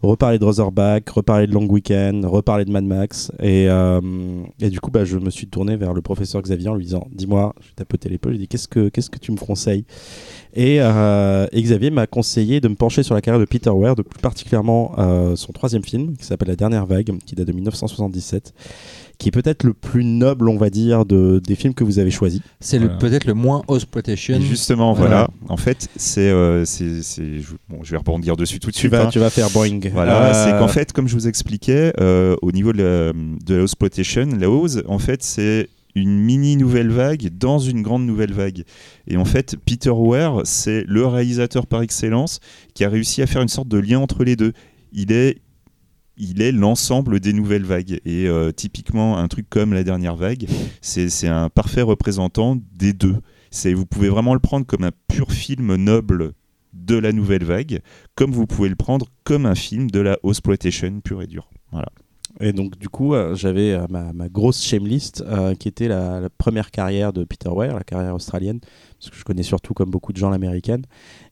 reparler 0.02 0.38
de 0.38 0.44
Razorback, 0.44 1.08
reparler 1.10 1.46
de 1.46 1.52
Long 1.52 1.66
Weekend, 1.66 2.24
reparler 2.24 2.64
de 2.64 2.70
Mad 2.70 2.84
Max. 2.84 3.32
Et, 3.40 3.66
euh, 3.68 4.00
et 4.60 4.70
du 4.70 4.80
coup, 4.80 4.90
bah, 4.90 5.04
je 5.04 5.18
me 5.18 5.30
suis 5.30 5.46
tourné 5.46 5.76
vers 5.76 5.92
le 5.92 6.02
professeur 6.02 6.42
Xavier 6.42 6.68
en 6.68 6.74
lui 6.74 6.84
disant 6.84 7.06
Dis-moi, 7.12 7.54
je 7.60 7.74
tapotais 7.74 8.08
l'épaule, 8.08 8.32
je 8.32 8.38
lui 8.38 8.44
ai 8.44 8.48
Qu'est-ce 8.48 8.68
que, 8.68 9.18
tu 9.18 9.32
me 9.32 9.38
conseilles? 9.38 9.84
Et, 10.54 10.80
euh, 10.80 11.46
et 11.52 11.62
Xavier 11.62 11.90
m'a 11.90 12.06
conseillé 12.06 12.60
de 12.60 12.68
me 12.68 12.74
pencher 12.74 13.02
sur 13.02 13.14
la 13.14 13.20
carrière 13.20 13.40
de 13.40 13.44
Peter 13.44 13.70
Weir, 13.70 13.94
de 13.94 14.02
plus 14.02 14.20
particulièrement 14.20 14.92
euh, 14.98 15.36
son 15.36 15.52
troisième 15.52 15.84
film, 15.84 16.16
qui 16.16 16.24
s'appelle 16.24 16.48
La 16.48 16.56
Dernière 16.56 16.86
Vague, 16.86 17.12
qui 17.24 17.34
date 17.34 17.46
de 17.46 17.52
1977, 17.52 18.54
qui 19.18 19.28
est 19.28 19.32
peut-être 19.32 19.64
le 19.64 19.74
plus 19.74 20.04
noble, 20.04 20.48
on 20.48 20.56
va 20.56 20.70
dire, 20.70 21.04
de, 21.04 21.40
des 21.44 21.56
films 21.56 21.74
que 21.74 21.82
vous 21.82 21.98
avez 21.98 22.10
choisis. 22.12 22.40
C'est 22.60 22.78
Voilà. 22.78 22.94
peut-être 22.98 23.24
le 23.26 23.34
moins 23.34 23.62
exploitation. 23.68 24.40
Justement, 24.40 24.92
Voilà. 24.92 25.10
voilà. 25.10 25.30
En 25.48 25.56
fait, 25.56 25.88
c'est, 25.96 26.30
euh, 26.30 26.64
c'est, 26.64 27.02
c'est- 27.02 27.40
je, 27.40 27.54
bon, 27.68 27.80
je 27.82 27.90
vais 27.90 27.96
rebondir 27.96 28.36
dessus 28.36 28.60
tout 28.60 28.68
de 28.68 28.74
Tu 28.74 28.78
suite. 28.80 28.92
vas, 28.92 29.06
hein. 29.06 29.10
tu 29.10 29.18
vas 29.18 29.30
faire 29.30 29.50
Boeing. 29.50 29.80
Voilà, 29.92 30.26
Euh, 30.30 30.44
c'est 30.44 30.56
qu'en 30.58 30.68
fait, 30.68 30.92
comme 30.92 31.08
je 31.08 31.14
vous 31.14 31.26
expliquais, 31.26 31.92
euh, 32.00 32.36
au 32.42 32.52
niveau 32.52 32.72
de 32.72 32.78
la, 32.82 33.12
de 33.12 33.54
la 33.56 33.62
exploitation, 33.62 34.28
la 34.38 34.48
hausse, 34.48 34.78
en 34.86 34.98
fait, 35.00 35.22
c'est 35.24 35.68
une 35.96 36.16
mini 36.20 36.56
nouvelle 36.56 36.90
vague 36.92 37.28
dans 37.36 37.58
une 37.58 37.82
grande 37.82 38.06
nouvelle 38.06 38.32
vague. 38.32 38.62
Et 39.08 39.16
en 39.16 39.24
fait, 39.24 39.56
Peter 39.66 39.90
Weir, 39.92 40.42
c'est 40.44 40.84
le 40.86 41.04
réalisateur 41.06 41.66
par 41.66 41.82
excellence 41.82 42.38
qui 42.72 42.84
a 42.84 42.88
réussi 42.88 43.20
à 43.20 43.26
faire 43.26 43.42
une 43.42 43.48
sorte 43.48 43.66
de 43.66 43.78
lien 43.78 43.98
entre 43.98 44.22
les 44.22 44.36
deux. 44.36 44.52
Il 44.92 45.10
est 45.10 45.38
il 46.18 46.42
est 46.42 46.52
l'ensemble 46.52 47.20
des 47.20 47.32
nouvelles 47.32 47.64
vagues. 47.64 48.00
Et 48.04 48.28
euh, 48.28 48.52
typiquement, 48.52 49.18
un 49.18 49.28
truc 49.28 49.48
comme 49.48 49.72
la 49.72 49.84
dernière 49.84 50.16
vague, 50.16 50.46
c'est 50.80 51.28
un 51.28 51.48
parfait 51.48 51.82
représentant 51.82 52.56
des 52.72 52.92
deux. 52.92 53.16
Vous 53.74 53.86
pouvez 53.86 54.08
vraiment 54.08 54.34
le 54.34 54.40
prendre 54.40 54.66
comme 54.66 54.84
un 54.84 54.92
pur 55.08 55.32
film 55.32 55.74
noble 55.76 56.32
de 56.74 56.96
la 56.96 57.12
nouvelle 57.12 57.44
vague, 57.44 57.80
comme 58.14 58.32
vous 58.32 58.46
pouvez 58.46 58.68
le 58.68 58.76
prendre 58.76 59.06
comme 59.24 59.46
un 59.46 59.54
film 59.54 59.90
de 59.90 60.00
la 60.00 60.18
exploitation 60.24 61.00
pure 61.00 61.22
et 61.22 61.26
dure. 61.26 61.50
Voilà. 61.72 61.88
Et 62.40 62.52
donc, 62.52 62.78
du 62.78 62.88
coup, 62.88 63.14
euh, 63.14 63.34
j'avais 63.34 63.72
euh, 63.72 63.86
ma, 63.90 64.12
ma 64.12 64.28
grosse 64.28 64.62
shame 64.62 64.86
list 64.86 65.24
euh, 65.26 65.54
qui 65.56 65.66
était 65.66 65.88
la, 65.88 66.20
la 66.20 66.30
première 66.30 66.70
carrière 66.70 67.12
de 67.12 67.24
Peter 67.24 67.48
Weir, 67.50 67.74
la 67.74 67.82
carrière 67.82 68.14
australienne, 68.14 68.60
parce 68.60 69.10
que 69.10 69.16
je 69.16 69.24
connais 69.24 69.42
surtout, 69.42 69.74
comme 69.74 69.90
beaucoup 69.90 70.12
de 70.12 70.18
gens, 70.18 70.30
l'américaine. 70.30 70.82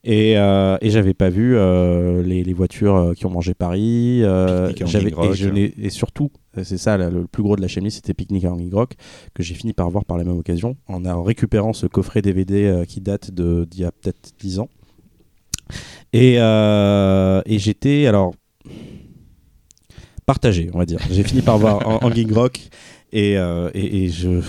Et, 0.03 0.33
et 0.33 0.91
j'avais 0.91 1.15
pas 1.15 1.29
vu 1.31 1.55
les, 1.55 2.43
les 2.45 2.53
voitures 2.53 3.13
qui 3.17 3.25
ont 3.27 3.31
mangé 3.31 3.55
Paris. 3.55 4.23
j'avais- 4.87 5.11
et, 5.57 5.87
et 5.87 5.91
surtout, 5.91 6.31
c'est 6.63 6.79
ça 6.79 6.97
là, 6.97 7.09
le 7.11 7.27
plus 7.27 7.43
gros 7.43 7.55
de 7.57 7.61
la 7.63 7.69
shame 7.69 7.85
list, 7.85 7.97
c'était 7.97 8.15
Picnic 8.15 8.45
à 8.45 8.53
Hanging 8.53 8.73
Rock, 8.75 8.95
que 9.35 9.43
j'ai 9.43 9.55
fini 9.55 9.73
par 9.73 9.89
voir 9.91 10.05
par 10.05 10.17
la 10.19 10.25
même 10.25 10.37
occasion, 10.39 10.77
en, 10.89 11.05
en 11.05 11.23
récupérant 11.23 11.73
ce 11.73 11.87
coffret 11.87 12.23
DVD 12.23 12.83
qui 12.89 13.01
date 13.01 13.31
de- 13.33 13.65
d'il 13.71 13.83
y 13.83 13.85
a 13.85 13.93
peut-être 13.93 14.31
10 14.41 14.59
ans. 14.61 14.69
Et, 16.13 16.35
et 16.35 17.59
j'étais, 17.59 18.07
alors, 18.07 18.35
partagé, 20.27 20.69
on 20.75 20.79
va 20.79 20.87
dire. 20.87 20.99
J'ai 21.11 21.23
fini 21.23 21.41
par 21.43 21.57
voir 21.59 21.81
Hang- 21.89 21.99
Hanging 22.03 22.33
Rock 22.33 22.61
et, 23.13 23.39
euh, 23.39 23.71
et, 23.75 24.05
et 24.05 24.09
je, 24.11 24.41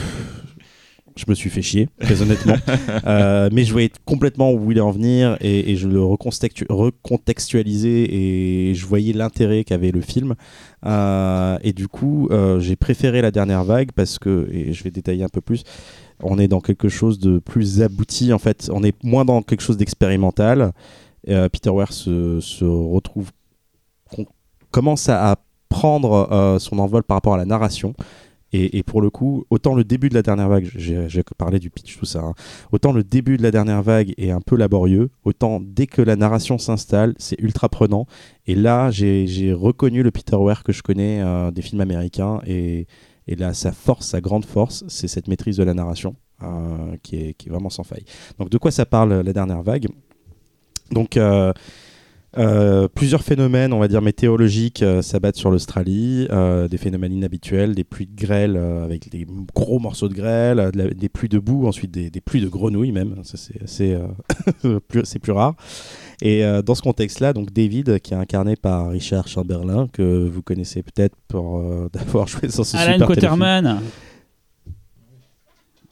je 1.16 1.26
me 1.28 1.34
suis 1.36 1.50
fait 1.50 1.62
chier, 1.62 1.88
très 2.00 2.22
honnêtement. 2.22 2.56
Euh, 3.06 3.50
mais 3.54 3.64
je 3.64 3.72
voyais 3.72 3.92
complètement 4.06 4.52
où 4.52 4.72
il 4.72 4.82
en 4.82 4.92
venir 4.92 5.38
et, 5.40 5.72
et 5.72 5.78
je 5.78 5.88
le 5.88 6.02
recontextu- 6.02 6.66
recontextualisais 6.70 8.04
et 8.10 8.74
je 8.76 8.86
voyais 8.86 9.14
l'intérêt 9.14 9.64
qu'avait 9.64 9.92
le 9.92 10.02
film. 10.02 10.34
Euh, 10.86 11.58
et 11.64 11.72
du 11.74 11.88
coup, 11.88 12.28
j'ai 12.60 12.76
préféré 12.76 13.22
la 13.22 13.32
dernière 13.32 13.64
vague 13.64 13.92
parce 13.94 14.20
que, 14.20 14.50
et 14.52 14.74
je 14.74 14.84
vais 14.84 14.92
détailler 14.92 15.24
un 15.24 15.30
peu 15.30 15.40
plus, 15.42 15.64
on 16.22 16.38
est 16.38 16.48
dans 16.50 16.60
quelque 16.60 16.90
chose 16.90 17.18
de 17.20 17.40
plus 17.40 17.82
abouti 17.82 18.34
en 18.34 18.40
fait. 18.40 18.70
On 18.74 18.84
est 18.84 18.96
moins 19.04 19.24
dans 19.24 19.42
quelque 19.42 19.62
chose 19.62 19.78
d'expérimental. 19.78 20.74
Peter 21.26 21.70
Weir 21.70 21.94
se, 21.94 22.42
se 22.42 22.66
retrouve, 22.66 23.32
commence 24.72 25.08
à 25.10 25.38
prendre 25.70 26.30
euh, 26.32 26.60
son 26.60 26.80
envol 26.80 27.04
par 27.04 27.18
rapport 27.18 27.34
à 27.34 27.38
la 27.38 27.46
narration. 27.46 27.94
Et, 28.54 28.82
pour 28.82 29.02
le 29.02 29.10
coup, 29.10 29.46
autant 29.50 29.76
le 29.76 29.84
début 29.84 30.08
de 30.08 30.14
la 30.14 30.22
dernière 30.22 30.48
vague, 30.48 30.72
j'ai 30.74 31.24
parlé 31.38 31.60
du 31.60 31.70
pitch, 31.70 31.98
tout 32.00 32.06
ça, 32.06 32.22
hein, 32.22 32.34
autant 32.72 32.94
le 32.94 33.04
début 33.04 33.36
de 33.36 33.44
la 33.44 33.52
dernière 33.52 33.84
vague 33.84 34.14
est 34.18 34.32
un 34.32 34.40
peu 34.40 34.56
laborieux, 34.56 35.10
autant 35.26 35.60
dès 35.62 35.86
que 35.86 36.02
la 36.02 36.16
narration 36.16 36.58
s'installe, 36.58 37.14
c'est 37.18 37.38
ultra 37.42 37.68
prenant. 37.68 38.08
Et 38.46 38.56
là, 38.56 38.90
j'ai 38.90 39.54
reconnu 39.54 40.02
le 40.02 40.12
Peter 40.12 40.38
Weir 40.38 40.64
que 40.64 40.72
je 40.72 40.82
connais 40.82 41.22
euh, 41.22 41.52
des 41.52 41.62
films 41.62 41.82
américains. 41.82 42.40
Et, 42.48 42.88
et 43.28 43.36
là, 43.36 43.54
sa 43.54 43.74
force, 43.74 44.08
sa 44.08 44.22
grande 44.22 44.46
force, 44.46 44.86
c'est 44.88 45.10
cette 45.10 45.28
maîtrise 45.28 45.58
de 45.58 45.64
la 45.64 45.74
narration 45.74 46.16
euh, 46.42 46.96
qui, 47.04 47.18
est, 47.18 47.50
vraiment 47.50 47.70
sans 47.70 47.84
faille. 47.84 48.06
Donc, 48.40 48.50
de 48.50 48.58
quoi 48.58 48.72
ça 48.72 48.86
parle 48.86 49.14
la 49.22 49.34
dernière 49.34 49.62
vague? 49.62 49.88
Donc, 50.92 51.20
euh, 52.38 52.88
plusieurs 52.88 53.24
phénomènes, 53.24 53.74
on 53.74 53.80
va 53.80 53.88
dire 53.88 54.02
météorologiques, 54.02 54.84
euh, 54.84 55.02
s'abattent 55.02 55.36
sur 55.38 55.50
l'Australie, 55.52 56.28
euh, 56.32 56.68
des 56.68 56.78
phénomènes 56.78 57.14
inhabituels, 57.14 57.76
des 57.76 57.84
pluies 57.84 58.08
de 58.08 58.16
grêle 58.16 58.58
avec 58.58 59.10
des 59.10 59.26
gros 59.56 59.80
morceaux 59.80 60.10
de 60.10 60.14
grêle, 60.14 60.70
de 60.74 60.78
la- 60.78 60.90
des 60.90 61.10
pluies 61.10 61.30
de 61.30 61.40
boue, 61.40 61.68
ensuite 61.68 61.92
des, 61.92 62.10
des 62.10 62.22
pluies 62.22 62.42
de 62.42 62.48
grenouilles 62.50 62.92
même, 62.92 63.16
ça 63.24 63.38
c'est 63.38 63.62
assez, 63.64 63.98
plus, 64.88 65.32
rare. 65.32 65.56
Et 66.22 66.44
dans 66.66 66.76
ce 66.76 66.82
contexte-là, 66.82 67.34
donc 67.34 67.52
David, 67.52 68.00
qui 68.00 68.14
est 68.14 68.18
incarné 68.18 68.56
par 68.56 68.90
Richard 68.90 69.28
Chamberlain, 69.28 69.88
que 69.92 70.28
vous 70.28 70.42
connaissez 70.42 70.84
peut-être 70.84 71.16
pour 71.28 71.62
d'avoir 71.94 72.28
joué 72.28 72.50
sur 72.50 72.66
ce 72.66 72.78
Alan 72.78 72.94
super 72.94 73.08
téléfilm. 73.08 73.32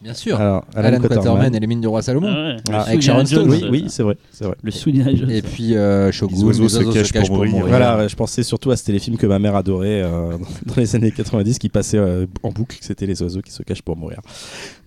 Bien 0.02 0.14
sûr. 0.14 0.40
Alors, 0.40 0.66
Alan, 0.76 1.00
Quaterman 1.00 1.56
et 1.56 1.60
les 1.60 1.68
mines 1.68 1.82
du 1.82 1.88
roi 1.88 2.02
Salomon. 2.02 2.28
Ah 2.30 2.48
ouais, 2.50 2.58
Ah, 2.72 2.82
avec 2.82 3.02
Sharon 3.02 3.26
Stone. 3.26 3.50
Oui, 3.50 3.66
oui, 3.72 3.86
c'est 3.88 4.04
vrai. 4.04 4.18
Le 4.62 4.72
Jones. 4.72 5.32
Et 5.32 5.42
puis 5.42 5.76
euh, 5.76 6.12
Shogun, 6.12 6.36
Les 6.36 6.44
oiseaux 6.44 6.70
se 6.70 7.12
cachent 7.12 7.28
pour 7.30 7.46
mourir. 7.46 7.66
Voilà, 7.68 8.08
je 8.08 8.16
pensais 8.16 8.44
surtout 8.44 8.72
à 8.72 8.78
ce 8.78 8.84
téléfilm 8.84 9.18
que 9.18 9.26
ma 9.26 9.40
mère 9.40 9.56
adorait 9.56 10.02
euh, 10.04 10.38
dans 10.66 10.76
les 10.76 10.96
années 10.96 11.12
90 11.12 11.58
qui 11.60 11.70
passait 11.70 11.98
euh, 11.98 12.28
en 12.44 12.52
boucle, 12.52 12.78
c'était 12.82 13.06
les 13.06 13.22
oiseaux 13.24 13.42
qui 13.42 13.52
se 13.52 13.64
cachent 13.64 13.82
pour 13.82 13.96
mourir. 13.96 14.20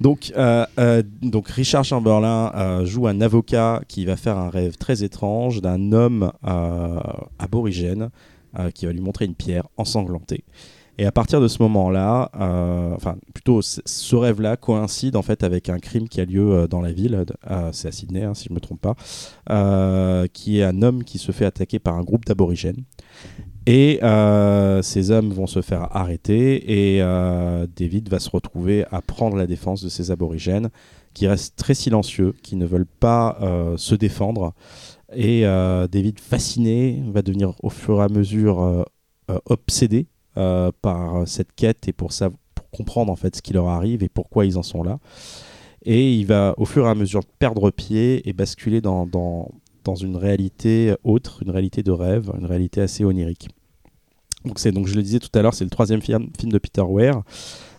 Donc, 0.00 0.32
euh, 0.36 0.66
euh, 0.78 1.02
donc 1.22 1.48
Richard 1.48 1.84
Chamberlain 1.84 2.52
euh, 2.54 2.84
joue 2.84 3.06
un 3.06 3.20
avocat 3.20 3.80
qui 3.88 4.04
va 4.04 4.16
faire 4.16 4.36
un 4.36 4.50
rêve 4.50 4.76
très 4.76 5.02
étrange 5.02 5.62
d'un 5.62 5.92
homme 5.92 6.30
euh, 6.46 7.00
aborigène 7.38 8.10
euh, 8.58 8.70
qui 8.70 8.86
va 8.86 8.92
lui 8.92 9.00
montrer 9.00 9.24
une 9.24 9.34
pierre 9.34 9.64
ensanglantée. 9.76 10.44
Et 11.00 11.06
à 11.06 11.12
partir 11.12 11.40
de 11.40 11.46
ce 11.46 11.62
moment-là, 11.62 12.28
euh, 12.40 12.92
enfin 12.96 13.16
plutôt 13.32 13.62
ce 13.62 14.16
rêve-là 14.16 14.56
coïncide 14.56 15.14
en 15.14 15.22
fait 15.22 15.44
avec 15.44 15.68
un 15.68 15.78
crime 15.78 16.08
qui 16.08 16.20
a 16.20 16.24
lieu 16.24 16.52
euh, 16.52 16.66
dans 16.66 16.80
la 16.80 16.90
ville, 16.90 17.24
euh, 17.48 17.70
c'est 17.72 17.86
à 17.86 17.92
Sydney 17.92 18.24
hein, 18.24 18.34
si 18.34 18.46
je 18.46 18.50
ne 18.50 18.56
me 18.56 18.60
trompe 18.60 18.80
pas, 18.80 18.96
qui 20.32 20.58
est 20.58 20.64
un 20.64 20.82
homme 20.82 21.04
qui 21.04 21.18
se 21.18 21.30
fait 21.30 21.44
attaquer 21.44 21.78
par 21.78 21.94
un 21.94 22.02
groupe 22.02 22.24
d'aborigènes. 22.24 22.82
Et 23.66 24.00
ces 24.82 25.10
hommes 25.10 25.30
vont 25.30 25.46
se 25.46 25.60
faire 25.60 25.94
arrêter 25.94 26.96
et 26.96 27.00
David 27.76 28.08
va 28.08 28.18
se 28.18 28.30
retrouver 28.30 28.84
à 28.90 29.02
prendre 29.02 29.36
la 29.36 29.46
défense 29.46 29.84
de 29.84 29.88
ces 29.88 30.10
aborigènes 30.10 30.70
qui 31.12 31.26
restent 31.26 31.56
très 31.56 31.74
silencieux, 31.74 32.34
qui 32.42 32.56
ne 32.56 32.66
veulent 32.66 32.86
pas 32.86 33.38
se 33.76 33.94
défendre. 33.94 34.54
Et 35.14 35.42
David, 35.42 36.18
fasciné, 36.18 37.02
va 37.12 37.20
devenir 37.20 37.52
au 37.62 37.68
fur 37.68 38.00
et 38.00 38.04
à 38.04 38.08
mesure 38.08 38.86
obsédé 39.44 40.06
euh, 40.38 40.70
par 40.82 41.26
cette 41.26 41.52
quête 41.54 41.88
et 41.88 41.92
pour, 41.92 42.10
pour 42.54 42.70
comprendre 42.70 43.12
en 43.12 43.16
fait 43.16 43.36
ce 43.36 43.42
qui 43.42 43.52
leur 43.52 43.68
arrive 43.68 44.02
et 44.02 44.08
pourquoi 44.08 44.46
ils 44.46 44.56
en 44.56 44.62
sont 44.62 44.82
là. 44.82 44.98
Et 45.84 46.14
il 46.14 46.26
va 46.26 46.54
au 46.56 46.64
fur 46.64 46.86
et 46.86 46.88
à 46.88 46.94
mesure 46.94 47.22
perdre 47.38 47.70
pied 47.70 48.28
et 48.28 48.32
basculer 48.32 48.80
dans, 48.80 49.06
dans, 49.06 49.50
dans 49.84 49.94
une 49.94 50.16
réalité 50.16 50.94
autre, 51.04 51.42
une 51.42 51.50
réalité 51.50 51.82
de 51.82 51.92
rêve, 51.92 52.30
une 52.38 52.46
réalité 52.46 52.80
assez 52.80 53.04
onirique. 53.04 53.48
Donc, 54.44 54.66
donc 54.68 54.86
je 54.86 54.94
le 54.94 55.02
disais 55.02 55.18
tout 55.18 55.36
à 55.36 55.42
l'heure, 55.42 55.54
c'est 55.54 55.64
le 55.64 55.70
troisième 55.70 56.00
film, 56.00 56.28
film 56.38 56.52
de 56.52 56.58
Peter 56.58 56.84
Weir. 56.88 57.22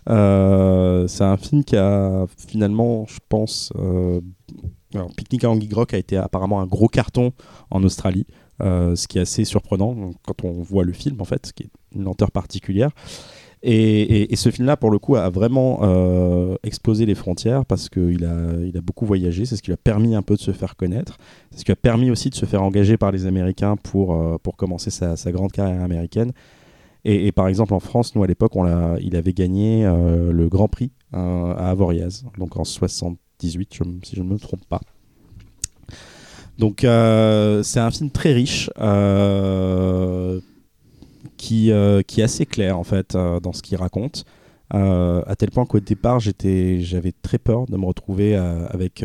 Euh, 0.08 1.06
c'est 1.08 1.24
un 1.24 1.36
film 1.36 1.64
qui 1.64 1.76
a 1.76 2.26
finalement, 2.36 3.06
je 3.06 3.18
pense, 3.28 3.72
euh, 3.76 4.20
alors, 4.94 5.10
Picnic 5.14 5.44
à 5.44 5.50
Anguille 5.50 5.72
Rock 5.72 5.94
a 5.94 5.98
été 5.98 6.16
apparemment 6.16 6.60
un 6.60 6.66
gros 6.66 6.88
carton 6.88 7.32
en 7.70 7.84
Australie, 7.84 8.26
ce 8.60 9.06
qui 9.08 9.18
est 9.18 9.22
assez 9.22 9.44
surprenant 9.44 10.12
quand 10.24 10.44
on 10.44 10.62
voit 10.62 10.84
le 10.84 10.92
film 10.92 11.20
en 11.20 11.24
fait, 11.24 11.46
ce 11.46 11.52
qui 11.52 11.64
est 11.64 11.70
une 11.94 12.04
lenteur 12.04 12.30
particulière. 12.30 12.90
Et, 13.62 14.34
ce 14.36 14.50
film-là, 14.50 14.76
pour 14.76 14.90
le 14.90 14.98
coup, 14.98 15.16
a 15.16 15.28
vraiment 15.28 15.80
euh, 15.82 16.56
explosé 16.62 17.04
les 17.04 17.14
frontières 17.14 17.66
parce 17.66 17.90
qu'il 17.90 18.24
a, 18.24 18.52
il 18.64 18.76
a 18.76 18.80
beaucoup 18.80 19.04
voyagé. 19.04 19.44
C'est 19.44 19.56
ce 19.56 19.62
qui 19.62 19.68
lui 19.68 19.74
a 19.74 19.78
permis 19.78 20.14
un 20.14 20.22
peu 20.22 20.34
de 20.34 20.40
se 20.40 20.52
faire 20.52 20.76
connaître. 20.76 21.18
C'est 21.50 21.60
ce 21.60 21.64
qui 21.64 21.72
a 21.72 21.76
permis 21.76 22.10
aussi 22.10 22.30
de 22.30 22.34
se 22.34 22.46
faire 22.46 22.62
engager 22.62 22.96
par 22.96 23.12
les 23.12 23.26
Américains 23.26 23.76
pour, 23.76 24.14
euh, 24.14 24.38
pour 24.42 24.56
commencer 24.56 24.90
sa, 24.90 25.14
grande 25.32 25.52
carrière 25.52 25.82
américaine. 25.82 26.32
Et, 27.04 27.32
par 27.32 27.48
exemple, 27.48 27.72
en 27.72 27.80
France, 27.80 28.14
nous, 28.14 28.22
à 28.22 28.26
l'époque, 28.26 28.52
il 29.00 29.16
avait 29.16 29.32
gagné 29.32 29.86
euh, 29.86 30.32
le 30.32 30.48
Grand 30.48 30.68
Prix 30.68 30.92
euh, 31.14 31.54
à 31.54 31.70
Avoriaz, 31.70 32.24
donc 32.38 32.58
en 32.58 32.64
78, 32.64 33.74
je 33.74 33.84
m- 33.84 34.00
si 34.02 34.16
je 34.16 34.22
ne 34.22 34.28
me 34.28 34.38
trompe 34.38 34.66
pas. 34.66 34.80
Donc, 36.60 36.84
euh, 36.84 37.62
c'est 37.62 37.80
un 37.80 37.90
film 37.90 38.10
très 38.10 38.34
riche. 38.34 38.70
euh, 38.78 40.40
qui, 41.38 41.72
euh, 41.72 42.02
qui 42.02 42.20
est 42.20 42.24
assez 42.24 42.44
clair 42.44 42.78
en 42.78 42.84
fait 42.84 43.16
dans 43.16 43.54
ce 43.54 43.62
qu'il 43.62 43.78
raconte. 43.78 44.26
À 44.70 45.34
tel 45.38 45.50
point 45.50 45.64
qu'au 45.64 45.80
départ 45.80 46.20
j'étais, 46.20 46.80
j'avais 46.80 47.12
très 47.22 47.38
peur 47.38 47.64
de 47.64 47.78
me 47.78 47.86
retrouver 47.86 48.36
avec 48.36 49.02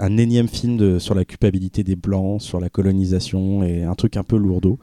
un 0.00 0.16
énième 0.16 0.48
film 0.48 0.98
sur 0.98 1.14
la 1.14 1.24
culpabilité 1.24 1.84
des 1.84 1.94
blancs, 1.94 2.42
sur 2.42 2.58
la 2.58 2.68
colonisation 2.68 3.62
et 3.62 3.84
un 3.84 3.94
truc 3.94 4.16
un 4.16 4.24
peu 4.24 4.36
lourdeau. 4.36 4.80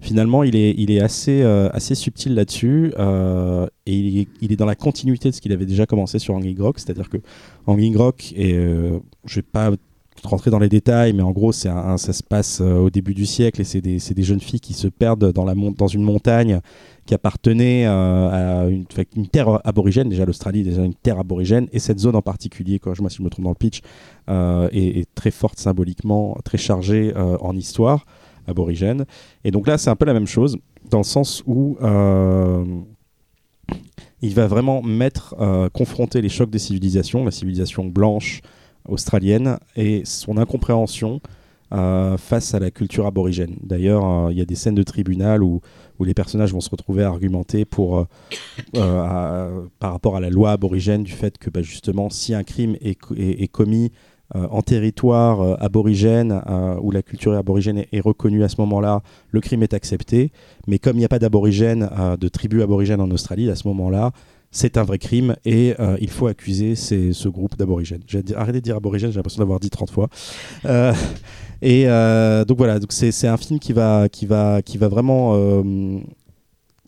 Finalement, 0.00 0.44
il 0.44 0.54
est, 0.54 0.74
il 0.78 0.92
est 0.92 1.00
assez, 1.00 1.42
assez 1.42 1.96
subtil 1.96 2.34
là-dessus 2.34 2.92
et 3.86 4.26
il 4.40 4.52
est, 4.52 4.56
dans 4.56 4.66
la 4.66 4.76
continuité 4.76 5.30
de 5.30 5.34
ce 5.34 5.40
qu'il 5.40 5.52
avait 5.52 5.66
déjà 5.66 5.84
commencé 5.84 6.20
sur 6.20 6.34
Hanging 6.34 6.60
Rock, 6.60 6.78
c'est-à-dire 6.78 7.10
que 7.10 7.18
Hanging 7.66 7.96
Rock, 7.96 8.32
et 8.36 8.54
je 9.24 9.34
vais 9.34 9.42
pas 9.42 9.72
rentrer 10.26 10.50
dans 10.50 10.58
les 10.58 10.68
détails, 10.68 11.12
mais 11.12 11.22
en 11.22 11.30
gros, 11.32 11.52
c'est 11.52 11.68
ça 11.68 12.12
se 12.12 12.22
passe 12.22 12.60
euh, 12.60 12.76
au 12.76 12.90
début 12.90 13.14
du 13.14 13.26
siècle 13.26 13.60
et 13.60 13.64
c'est 13.64 13.80
des, 13.80 14.22
jeunes 14.22 14.40
filles 14.40 14.60
qui 14.60 14.74
se 14.74 14.88
perdent 14.88 15.32
dans, 15.32 15.86
une 15.86 16.02
montagne 16.02 16.60
qui 17.06 17.14
appartenait 17.14 17.86
euh, 17.86 18.64
à 18.64 18.68
une, 18.68 18.86
terre 19.28 19.60
aborigène. 19.64 20.08
Déjà, 20.08 20.24
l'Australie 20.24 20.60
est 20.60 20.64
déjà 20.64 20.84
une 20.84 20.94
terre 20.94 21.18
aborigène 21.18 21.68
et 21.72 21.78
cette 21.78 21.98
zone 21.98 22.16
en 22.16 22.22
particulier, 22.22 22.78
corrige-moi 22.78 23.10
si 23.10 23.18
je 23.18 23.22
me 23.22 23.30
trompe 23.30 23.44
dans 23.44 23.50
le 23.50 23.56
pitch, 23.56 23.80
euh, 24.28 24.68
est, 24.72 25.06
très 25.14 25.30
forte 25.30 25.58
symboliquement, 25.58 26.36
très 26.44 26.58
chargée 26.58 27.12
en 27.16 27.56
histoire 27.56 28.04
aborigène. 28.46 29.06
Et 29.44 29.50
donc 29.50 29.66
là, 29.66 29.78
c'est 29.78 29.90
un 29.90 29.96
peu 29.96 30.04
la 30.04 30.14
même 30.14 30.26
chose 30.26 30.58
dans 30.90 30.98
le 30.98 31.04
sens 31.04 31.42
où. 31.46 31.76
il 34.22 34.34
va 34.34 34.46
vraiment 34.46 34.82
mettre, 34.82 35.34
confronter 35.72 36.20
les 36.20 36.28
chocs 36.28 36.50
des 36.50 36.58
civilisations, 36.58 37.24
la 37.24 37.30
civilisation 37.30 37.84
blanche 37.84 38.42
australienne 38.88 39.58
et 39.76 40.02
son 40.04 40.36
incompréhension 40.38 41.20
euh, 41.72 42.16
face 42.16 42.54
à 42.54 42.60
la 42.60 42.70
culture 42.70 43.06
aborigène. 43.06 43.56
D'ailleurs, 43.62 44.04
euh, 44.04 44.32
il 44.32 44.38
y 44.38 44.40
a 44.40 44.44
des 44.44 44.54
scènes 44.54 44.76
de 44.76 44.84
tribunal 44.84 45.42
où, 45.42 45.60
où 45.98 46.04
les 46.04 46.14
personnages 46.14 46.52
vont 46.52 46.60
se 46.60 46.70
retrouver 46.70 47.02
à 47.02 47.08
argumenter 47.08 47.64
euh, 48.76 49.60
par 49.78 49.92
rapport 49.92 50.16
à 50.16 50.20
la 50.20 50.30
loi 50.30 50.52
aborigène 50.52 51.02
du 51.02 51.12
fait 51.12 51.38
que 51.38 51.50
bah, 51.50 51.62
justement, 51.62 52.10
si 52.10 52.34
un 52.34 52.44
crime 52.44 52.76
est, 52.80 52.94
co- 52.94 53.14
est- 53.16 53.42
est 53.42 53.48
commis 53.48 53.90
en 54.34 54.60
territoire 54.60 55.56
aborigène 55.62 56.42
où 56.82 56.90
la 56.90 57.02
culture 57.02 57.32
aborigène 57.34 57.78
est, 57.78 57.88
est 57.92 58.00
reconnue 58.00 58.42
à 58.42 58.48
ce 58.48 58.60
moment-là, 58.60 59.02
le 59.30 59.40
crime 59.40 59.62
est 59.62 59.72
accepté. 59.72 60.32
Mais 60.66 60.80
comme 60.80 60.96
il 60.96 60.98
n'y 60.98 61.04
a 61.04 61.08
pas 61.08 61.20
d'aborigène, 61.20 61.88
de 62.18 62.28
tribu 62.28 62.60
aborigène 62.60 63.00
en 63.00 63.08
Australie, 63.12 63.48
à 63.50 63.54
ce 63.54 63.68
moment-là, 63.68 64.10
c'est 64.56 64.78
un 64.78 64.84
vrai 64.84 64.98
crime 64.98 65.36
et 65.44 65.74
euh, 65.78 65.98
il 66.00 66.08
faut 66.08 66.28
accuser 66.28 66.76
ce 66.76 67.28
groupe 67.28 67.58
d'aborigènes. 67.58 68.02
J'ai 68.06 68.22
arrêté 68.34 68.60
de 68.60 68.64
dire 68.64 68.76
aborigène, 68.76 69.10
j'ai 69.10 69.16
l'impression 69.16 69.40
d'avoir 69.40 69.60
dit 69.60 69.68
30 69.68 69.90
fois. 69.90 70.08
Euh, 70.64 70.94
et 71.60 71.84
euh, 71.86 72.46
donc 72.46 72.56
voilà, 72.56 72.78
c'est 72.88 73.28
un 73.28 73.36
film 73.36 73.58
qui 73.58 73.74
va, 73.74 74.08
vraiment, 74.80 75.62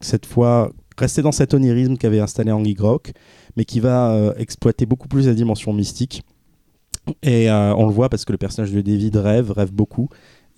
cette 0.01 0.25
fois, 0.25 0.73
rester 0.97 1.21
dans 1.21 1.31
cet 1.31 1.53
onirisme 1.53 1.99
qu'avait 1.99 2.21
installé 2.21 2.53
Angie 2.53 2.73
Grock, 2.73 3.13
mais 3.57 3.67
qui 3.67 3.81
va 3.81 4.33
exploiter 4.39 4.87
beaucoup 4.87 5.09
plus 5.09 5.27
la 5.27 5.35
dimension 5.35 5.75
mystique. 5.75 6.23
Et 7.23 7.51
on 7.51 7.87
le 7.87 7.93
voit 7.93 8.09
parce 8.09 8.25
que 8.25 8.33
le 8.33 8.39
personnage 8.39 8.73
de 8.73 8.81
David 8.81 9.17
rêve, 9.17 9.51
rêve 9.51 9.73
beaucoup, 9.73 10.09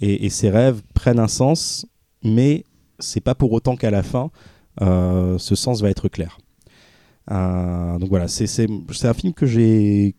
et, 0.01 0.31
ses 0.31 0.49
rêves 0.49 0.81
prennent 0.95 1.19
un 1.19 1.29
sens, 1.29 1.87
mais 2.23 2.63
c'est 3.01 3.21
pas 3.21 3.35
pour 3.35 3.51
autant 3.53 3.75
qu'à 3.75 3.91
la 3.91 4.05
fin, 4.05 4.31
ce 4.81 5.55
sens 5.57 5.83
va 5.83 5.91
être 5.91 6.09
clair. 6.09 6.39
Euh, 7.31 7.99
donc 7.99 8.09
voilà, 8.09 8.29
c'est 8.29 8.67
un 9.05 9.15
film 9.15 9.33
que 9.35 9.47
j'ai 9.47 10.15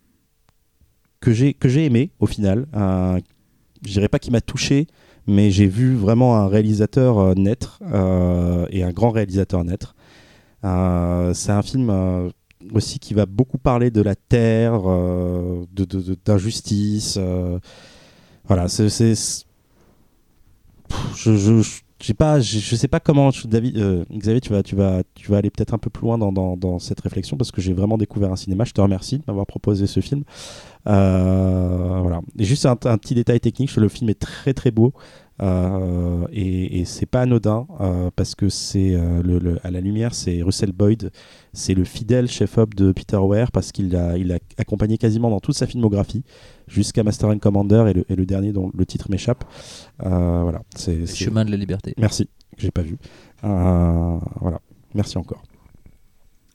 aimé 1.86 2.12
au 2.20 2.26
final. 2.26 2.68
Euh, 2.76 3.20
je 3.86 3.91
dirais 3.91 4.08
pas 4.10 4.20
qu'il 4.20 4.32
m'a 4.32 4.41
touché, 4.41 4.88
mais 5.28 5.52
j'ai 5.52 5.68
vu 5.68 5.95
vraiment 5.95 6.38
un 6.38 6.47
réalisateur 6.47 7.20
euh, 7.20 7.34
naître 7.36 7.82
et 8.72 8.84
un 8.84 8.91
grand 8.91 9.12
réalisateur 9.12 9.64
naître. 9.64 9.95
C'est 10.64 11.52
un 11.52 11.62
film 11.64 12.32
aussi 12.74 12.99
qui 12.99 13.14
va 13.16 13.26
beaucoup 13.26 13.58
parler 13.58 13.89
de 13.91 14.02
la 14.02 14.16
terre, 14.16 14.82
d'injustice. 16.26 17.18
voilà, 18.45 18.68
c'est 18.68 18.84
je- 21.62 21.80
je, 22.02 22.76
sais 22.76 22.88
pas 22.88 22.99
comment, 22.99 23.30
euh, 23.30 24.06
Xavier, 24.12 24.41
tu 24.41 24.52
vas, 24.52 24.64
tu 24.64 24.76
vas, 24.76 25.02
tu 25.16 25.32
vas 25.32 25.38
aller 25.38 25.49
peut-être 25.49 25.74
un 25.74 25.78
peu 25.78 25.89
plus 25.89 26.04
loin 26.04 26.18
dans, 26.18 26.80
cette 26.80 27.02
réflexion 27.02 27.38
parce 27.38 27.52
que 27.52 27.62
j'ai 27.62 27.74
vraiment 27.74 27.97
découvert 27.97 28.32
un 28.32 28.36
cinéma. 28.36 28.64
Je 28.64 28.74
te 28.74 28.82
remercie 28.82 29.20
de 29.20 29.24
m'avoir 29.28 29.45
proposé 29.45 29.88
ce 29.88 29.99
film. 29.99 30.24
Euh, 30.88 31.99
voilà. 32.02 32.22
Juste 32.39 32.66
un 32.66 32.76
petit 32.76 33.16
détail 33.16 33.39
technique, 33.39 33.76
le 33.76 33.89
film 33.89 34.10
est 34.10 34.20
très 34.20 34.54
très 34.54 34.72
beau 34.72 34.93
euh, 35.42 36.26
et, 36.32 36.80
et 36.82 36.86
c'est 36.86 37.06
pas 37.06 37.22
anodin 37.22 37.66
euh, 37.80 38.10
parce 38.16 38.36
que 38.36 38.48
c'est 38.50 38.94
euh, 38.96 39.24
le, 39.24 39.39
le- 39.39 39.60
à 39.64 39.72
la 39.72 39.82
lumière, 39.82 40.14
c'est 40.14 40.42
Russell 40.44 40.72
Boyd, 40.72 41.12
c'est 41.54 41.74
le 41.74 41.84
fidèle 41.84 42.28
chef-op 42.28 42.76
de 42.76 42.92
Peter 42.92 43.18
Weir 43.18 43.52
parce 43.52 43.72
qu'il 43.72 43.89
l'a 43.92 44.18
il 44.18 44.32
a 44.32 44.38
accompagné 44.58 44.98
quasiment 44.98 45.30
dans 45.30 45.39
toute 45.39 45.56
sa 45.56 45.66
filmographie 45.68 46.24
jusqu'à 46.68 47.04
Master 47.04 47.30
and 47.30 47.39
Commander 47.39 47.86
et 47.89 47.94
le, 47.94 48.06
et 48.10 48.16
le 48.16 48.26
dernier 48.26 48.52
dont 48.52 48.72
le 48.78 48.86
titre 48.86 49.10
m'échappe. 49.10 49.44
Euh, 50.04 50.39
voilà. 50.44 50.62
C'est 50.76 51.06
chemins 51.08 51.44
de 51.46 51.52
la 51.52 51.58
liberté. 51.58 51.94
Merci, 51.98 52.26
que 52.56 52.62
j'ai 52.62 52.72
pas 52.72 52.84
vu. 52.84 52.98
Euh, 53.44 54.18
voilà. 54.42 54.60
Merci 54.94 55.18
encore. 55.18 55.42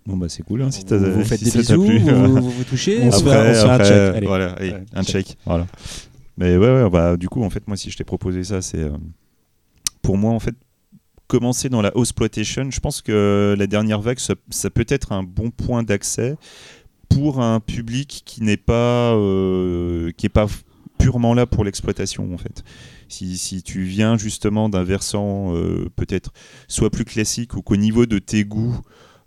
Bon 0.07 0.17
bah 0.17 0.27
c'est 0.29 0.45
cool 0.45 0.63
hein, 0.63 0.71
si 0.71 0.83
Vous, 0.83 0.87
t'as 0.87 0.99
vous 0.99 1.23
si 1.25 1.29
faites 1.29 1.43
des 1.43 1.51
bisous, 1.51 1.85
plu. 1.85 1.99
vous, 1.99 2.37
vous 2.41 2.51
vous 2.51 2.65
touchez 2.65 3.01
On 3.03 3.11
se 3.11 3.25
fait- 3.25 3.31
Après, 3.33 3.51
on 3.51 3.55
se 3.55 3.61
fait 3.67 3.69
un 3.73 3.79
check, 3.79 4.17
allez. 4.17 4.27
Voilà, 4.29 4.53
allez, 4.53 4.71
Ouais, 4.71 4.85
un 4.95 5.03
check. 5.03 5.27
check. 5.27 5.39
Voilà. 5.45 5.67
Mais 6.37 6.57
ouais, 6.57 6.91
bah, 6.91 7.17
du 7.17 7.29
coup, 7.29 7.43
en 7.43 7.51
fait, 7.51 7.67
moi, 7.67 7.77
si 7.77 7.91
je 7.91 7.97
t'ai 7.97 8.05
proposé 8.05 8.45
ça, 8.45 8.61
c'est 8.63 8.81
euh, 8.81 8.97
pour 10.03 10.19
moi, 10.19 10.33
en 10.33 10.41
fait, 10.41 10.55
commencer 11.27 11.69
dans 11.69 11.83
la 11.83 11.93
exploitation. 11.97 12.71
Je 12.71 12.81
pense 12.81 13.03
que 13.03 13.55
la 13.59 13.67
dernière 13.67 14.01
vague, 14.01 14.19
ça, 14.19 14.35
ça 14.51 14.71
peut 14.71 14.87
être 14.89 15.13
un 15.13 15.23
bon 15.23 15.51
point 15.51 15.83
d'accès 15.83 16.37
pour 17.09 17.41
un 17.41 17.61
public 17.61 18.23
qui 18.25 18.43
n'est 18.43 18.57
pas, 18.57 19.15
euh, 19.15 20.11
qui 20.17 20.27
est 20.27 20.31
pas 20.31 20.47
purement 20.99 21.35
là 21.35 21.47
pour 21.47 21.65
l'exploitation, 21.65 22.33
en 22.35 22.39
fait. 22.39 22.65
Si, 23.09 23.39
si 23.39 23.63
tu 23.63 23.83
viens 23.83 24.17
justement 24.17 24.69
d'un 24.69 24.83
versant 24.83 25.55
euh, 25.55 25.89
peut-être 25.95 26.33
soit 26.69 26.91
plus 26.91 27.05
classique 27.05 27.55
ou 27.55 27.63
qu'au 27.63 27.77
niveau 27.77 28.07
de 28.07 28.19
tes 28.19 28.45
goûts, 28.45 28.81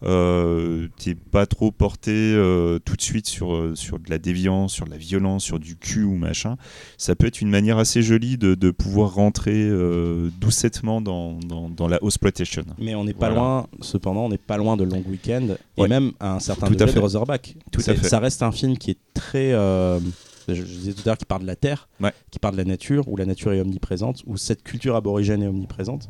euh, 0.04 0.88
t'es 0.98 1.14
pas 1.16 1.46
trop 1.46 1.72
porté 1.72 2.12
euh, 2.14 2.80
tout 2.80 2.96
de 2.96 3.02
suite 3.02 3.28
sur, 3.28 3.54
euh, 3.54 3.76
sur 3.76 4.00
de 4.00 4.10
la 4.10 4.18
déviance, 4.18 4.74
sur 4.74 4.86
de 4.86 4.92
la 4.92 4.98
violence, 4.98 5.44
sur 5.44 5.60
du 5.60 5.76
cul 5.76 6.04
ou 6.04 6.16
machin, 6.16 6.56
ça 6.98 7.16
peut 7.16 7.28
être 7.28 7.42
une 7.42 7.50
manière 7.50 7.78
assez 7.78 8.02
jolie 8.02 8.38
de, 8.38 8.56
de 8.56 8.72
pouvoir 8.72 9.14
rentrer 9.14 9.56
euh, 9.70 10.30
doucettement 10.40 11.02
dans, 11.02 11.34
dans, 11.40 11.70
dans 11.70 11.88
la 11.88 12.00
exploitation. 12.02 12.64
Mais 12.78 12.96
on 12.96 13.04
n'est 13.04 13.14
pas 13.14 13.28
Voilà. 13.30 13.36
loin, 13.36 13.68
cependant, 13.82 14.26
on 14.26 14.30
n'est 14.30 14.38
pas 14.38 14.58
loin 14.58 14.78
de 14.78 14.84
Long 14.86 15.04
Weekend 15.08 15.58
et 15.78 15.82
Ouais. 15.82 15.88
même 15.88 16.12
à 16.20 16.36
un 16.36 16.40
certain 16.40 16.68
Tout 16.68 16.78
à 16.80 16.88
fait. 16.88 16.94
de 16.96 17.00
Razorback. 17.00 17.56
Tout 17.72 17.82
à 17.88 17.94
fait. 17.96 18.08
Ça 18.08 18.20
reste 18.20 18.42
un 18.44 18.52
film 18.52 18.78
qui 18.78 18.92
est 18.92 18.98
très. 19.14 19.52
euh, 19.54 20.00
je, 20.48 20.54
je 20.56 20.62
disais 20.64 20.94
tout 20.94 21.02
à 21.06 21.10
l'heure 21.10 21.18
qui 21.18 21.26
parle 21.26 21.42
de 21.44 21.48
la 21.48 21.56
terre, 21.56 21.90
Ouais. 22.02 22.12
qui 22.32 22.40
parle 22.40 22.54
de 22.56 22.60
la 22.60 22.66
nature, 22.66 23.08
où 23.08 23.18
la 23.18 23.26
nature 23.26 23.52
est 23.54 23.62
omniprésente, 23.62 24.24
où 24.26 24.36
cette 24.38 24.64
culture 24.64 24.96
aborigène 24.96 25.44
est 25.44 25.48
omniprésente. 25.48 26.10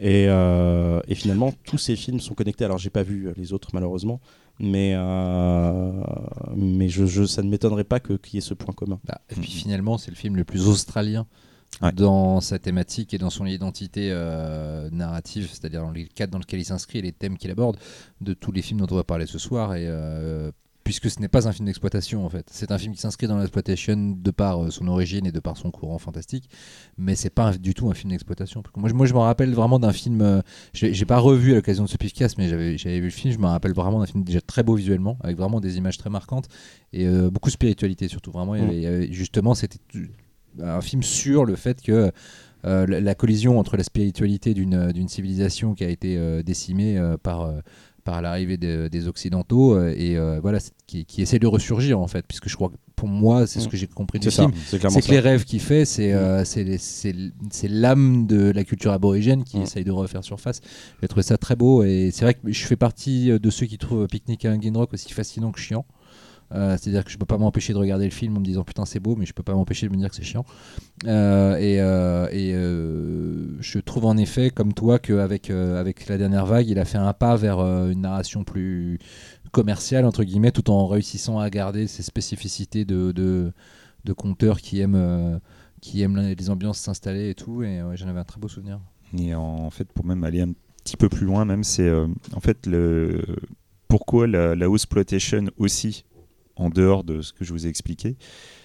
Et, 0.00 0.26
euh, 0.28 1.00
et 1.06 1.14
finalement, 1.14 1.52
tous 1.64 1.78
ces 1.78 1.94
films 1.96 2.20
sont 2.20 2.34
connectés. 2.34 2.64
Alors, 2.64 2.78
j'ai 2.78 2.90
pas 2.90 3.02
vu 3.04 3.28
les 3.36 3.52
autres 3.52 3.68
malheureusement, 3.72 4.20
mais, 4.58 4.92
euh, 4.94 5.92
mais 6.56 6.88
je, 6.88 7.06
je- 7.06 7.24
ça 7.24 7.42
ne 7.42 7.48
m'étonnerait 7.48 7.84
pas 7.84 8.00
que- 8.00 8.14
qu'il 8.14 8.34
y 8.34 8.38
ait 8.38 8.40
ce 8.40 8.54
point 8.54 8.74
commun. 8.74 8.98
Bah, 9.04 9.20
et 9.30 9.34
puis 9.34 9.42
Mhm. 9.42 9.46
finalement, 9.58 9.98
c'est 9.98 10.10
le 10.10 10.16
film 10.16 10.36
le 10.36 10.44
plus 10.44 10.66
australien 10.68 11.26
Ouais. 11.82 11.92
dans 11.92 12.40
sa 12.40 12.58
thématique 12.58 13.14
et 13.14 13.18
dans 13.18 13.30
son 13.30 13.46
identité 13.46 14.10
euh, 14.12 14.88
narrative, 14.92 15.48
c'est-à-dire 15.50 15.82
dans 15.82 15.90
les 15.90 16.06
cadres 16.06 16.32
dans 16.32 16.38
lesquels 16.38 16.60
il 16.60 16.64
s'inscrit 16.64 16.98
et 17.00 17.02
les 17.02 17.12
thèmes 17.12 17.36
qu'il 17.36 17.50
aborde 17.50 17.76
de 18.20 18.32
tous 18.34 18.52
les 18.52 18.62
films 18.62 18.80
dont 18.80 18.86
on 18.90 18.96
va 18.96 19.04
parler 19.04 19.26
ce 19.26 19.38
soir. 19.38 19.74
Et 19.74 19.84
euh, 19.88 20.50
puisque 20.84 21.10
ce 21.10 21.18
n'est 21.18 21.28
pas 21.28 21.48
un 21.48 21.52
film 21.52 21.66
d'exploitation 21.66 22.24
en 22.24 22.28
fait, 22.28 22.46
c'est 22.50 22.70
un 22.70 22.78
film 22.78 22.94
qui 22.94 23.00
s'inscrit 23.00 23.26
dans 23.26 23.38
l'exploitation 23.38 24.14
de 24.16 24.30
par 24.30 24.62
euh, 24.64 24.70
son 24.70 24.86
origine 24.86 25.26
et 25.26 25.32
de 25.32 25.40
par 25.40 25.56
son 25.56 25.70
courant 25.70 25.98
fantastique, 25.98 26.48
mais 26.98 27.14
c'est 27.16 27.30
pas 27.30 27.56
du 27.56 27.74
tout 27.74 27.88
un 27.90 27.94
film 27.94 28.10
d'exploitation. 28.12 28.62
Moi, 28.76 28.88
je- 28.90 28.94
moi, 28.94 29.06
je 29.06 29.14
me 29.14 29.18
rappelle 29.18 29.52
vraiment 29.54 29.78
d'un 29.78 29.92
film. 29.92 30.20
euh, 30.20 30.40
j'ai 30.74 31.04
pas 31.06 31.18
revu 31.18 31.52
à 31.52 31.54
l'occasion 31.56 31.84
de 31.84 31.88
ce 31.88 31.96
podcast, 31.96 32.36
mais 32.38 32.48
j'avais 32.48 32.98
vu 33.00 33.04
le 33.06 33.10
film. 33.10 33.32
Je 33.34 33.38
me 33.38 33.46
rappelle 33.46 33.72
vraiment 33.72 33.98
d'un 34.00 34.06
film 34.06 34.22
déjà 34.24 34.40
très 34.40 34.62
beau 34.62 34.74
visuellement, 34.74 35.16
avec 35.22 35.36
vraiment 35.36 35.60
des 35.60 35.76
images 35.78 35.96
très 35.98 36.10
marquantes 36.10 36.48
et 36.92 37.06
euh, 37.06 37.30
beaucoup 37.30 37.48
de 37.48 37.54
spiritualité 37.54 38.06
surtout. 38.08 38.30
Vraiment, 38.30 38.54
il 38.54 38.60
y 38.60 38.64
avait- 38.64 38.76
il 38.76 38.82
y 38.82 38.86
avait- 38.86 39.12
justement, 39.12 39.54
c'était 39.54 39.78
un 40.62 40.80
film 40.80 41.02
sur 41.02 41.44
le 41.44 41.56
fait 41.56 41.80
que 41.82 42.12
euh, 42.66 42.86
la, 42.86 43.00
la 43.00 43.14
collision 43.14 43.58
entre 43.58 43.76
la 43.76 43.84
spiritualité 43.84 44.54
d'une 44.54 44.90
d'une 44.92 45.08
civilisation 45.08 45.74
qui 45.74 45.84
a 45.84 45.88
été 45.88 46.16
euh, 46.16 46.42
décimée 46.42 46.96
euh, 46.96 47.16
par 47.18 47.42
euh, 47.42 47.60
par 48.04 48.20
l'arrivée 48.22 48.56
de- 48.58 48.88
des 48.88 49.08
occidentaux 49.08 49.74
euh, 49.74 49.94
et 49.96 50.16
euh, 50.16 50.38
voilà 50.40 50.58
qui, 50.86 51.04
qui 51.06 51.22
essaie 51.22 51.38
de 51.38 51.46
ressurgir 51.46 51.98
en 51.98 52.06
fait 52.06 52.24
puisque 52.26 52.48
je 52.48 52.54
crois 52.54 52.68
que 52.68 52.74
pour 52.96 53.08
moi 53.08 53.46
c'est 53.46 53.60
ce 53.60 53.68
que 53.68 53.76
j'ai 53.76 53.86
compris 53.86 54.18
du 54.20 54.30
C'est 54.30 54.36
ça, 54.36 54.42
film 54.48 54.54
c'est 54.66 54.78
que 54.78 54.90
ça. 55.06 55.12
les 55.12 55.18
rêves 55.20 55.44
qu'il 55.44 55.60
fait, 55.60 55.84
c'est 55.84 56.12
euh, 56.12 56.44
c'est 56.44 56.76
c'est 56.78 57.68
l'âme 57.68 58.26
de 58.26 58.50
la 58.50 58.64
culture 58.64 58.92
aborigène 58.92 59.42
qui 59.44 59.58
Mm. 59.58 59.62
essaye 59.62 59.84
de 59.84 59.90
refaire 59.90 60.22
surface. 60.24 60.60
J'ai 61.00 61.08
trouvé 61.08 61.22
ça 61.22 61.36
très 61.38 61.56
beau 61.56 61.82
et 61.82 62.10
c'est 62.12 62.24
vrai 62.24 62.34
que 62.34 62.40
je 62.50 62.66
fais 62.66 62.76
partie 62.76 63.28
de 63.38 63.50
ceux 63.50 63.66
qui 63.66 63.78
trouvent 63.78 64.06
Picnic 64.06 64.44
à 64.44 64.52
Hanging 64.52 64.76
Rock 64.76 64.92
aussi 64.94 65.12
fascinant 65.12 65.50
que 65.52 65.58
chiant. 65.60 65.84
Euh, 66.54 66.76
C'est-à-dire 66.78 67.04
que 67.04 67.10
je 67.10 67.18
peux 67.18 67.26
pas 67.26 67.36
m'empêcher 67.38 67.72
de 67.72 67.78
regarder 67.78 68.04
le 68.04 68.10
film 68.12 68.36
en 68.36 68.40
me 68.40 68.44
disant 68.44 68.62
putain 68.64 68.84
c'est 68.84 69.00
beau, 69.00 69.16
mais 69.16 69.26
je 69.26 69.32
peux 69.34 69.42
pas 69.42 69.54
m'empêcher 69.54 69.88
de 69.88 69.92
me 69.92 69.98
dire 69.98 70.08
que 70.08 70.14
c'est 70.16 70.22
chiant. 70.22 70.44
Euh, 71.06 71.56
et 71.56 71.80
euh, 72.54 73.60
je 73.60 73.78
trouve 73.80 74.04
en 74.06 74.16
effet, 74.16 74.50
comme 74.50 74.72
toi, 74.72 74.98
qu'avec 74.98 75.50
avec 75.50 76.06
la 76.08 76.16
dernière 76.18 76.46
vague, 76.46 76.68
il 76.68 76.78
a 76.78 76.84
fait 76.84 76.98
un 76.98 77.12
pas 77.12 77.36
vers 77.36 77.58
une 77.58 78.02
narration 78.02 78.44
plus 78.44 78.98
commerciale 79.52 80.04
entre 80.04 80.24
guillemets, 80.24 80.52
tout 80.52 80.70
en 80.70 80.86
réussissant 80.86 81.38
à 81.38 81.50
garder 81.50 81.86
ses 81.86 82.02
spécificités 82.02 82.84
de, 82.84 83.12
de, 83.12 83.52
conteurs 84.12 84.60
qui 84.60 84.82
euh, 84.82 85.38
qui 85.80 86.02
aiment 86.02 86.16
la- 86.16 86.34
les 86.34 86.50
ambiances 86.50 86.78
s'installer 86.78 87.30
et 87.30 87.34
tout. 87.34 87.62
Et 87.62 87.80
j'en 87.94 88.08
avais 88.08 88.20
un 88.20 88.24
très 88.24 88.40
beau 88.40 88.48
souvenir. 88.48 88.80
Et 89.18 89.34
en 89.34 89.70
fait, 89.70 89.92
pour 89.92 90.04
même 90.04 90.24
aller 90.24 90.40
un 90.40 90.52
petit 90.84 90.96
peu 90.96 91.08
plus 91.08 91.26
loin, 91.26 91.44
même, 91.44 91.64
c'est 91.64 91.90
en 92.34 92.40
fait 92.40 92.66
le 92.66 93.22
pourquoi 93.88 94.26
la, 94.26 94.54
la 94.56 94.66
exploitation 94.66 95.44
aussi, 95.56 96.04
en 96.56 96.70
dehors 96.70 97.04
de 97.04 97.22
ce 97.22 97.32
que 97.32 97.44
je 97.44 97.52
vous 97.52 97.66
ai 97.66 97.68
expliqué, 97.68 98.16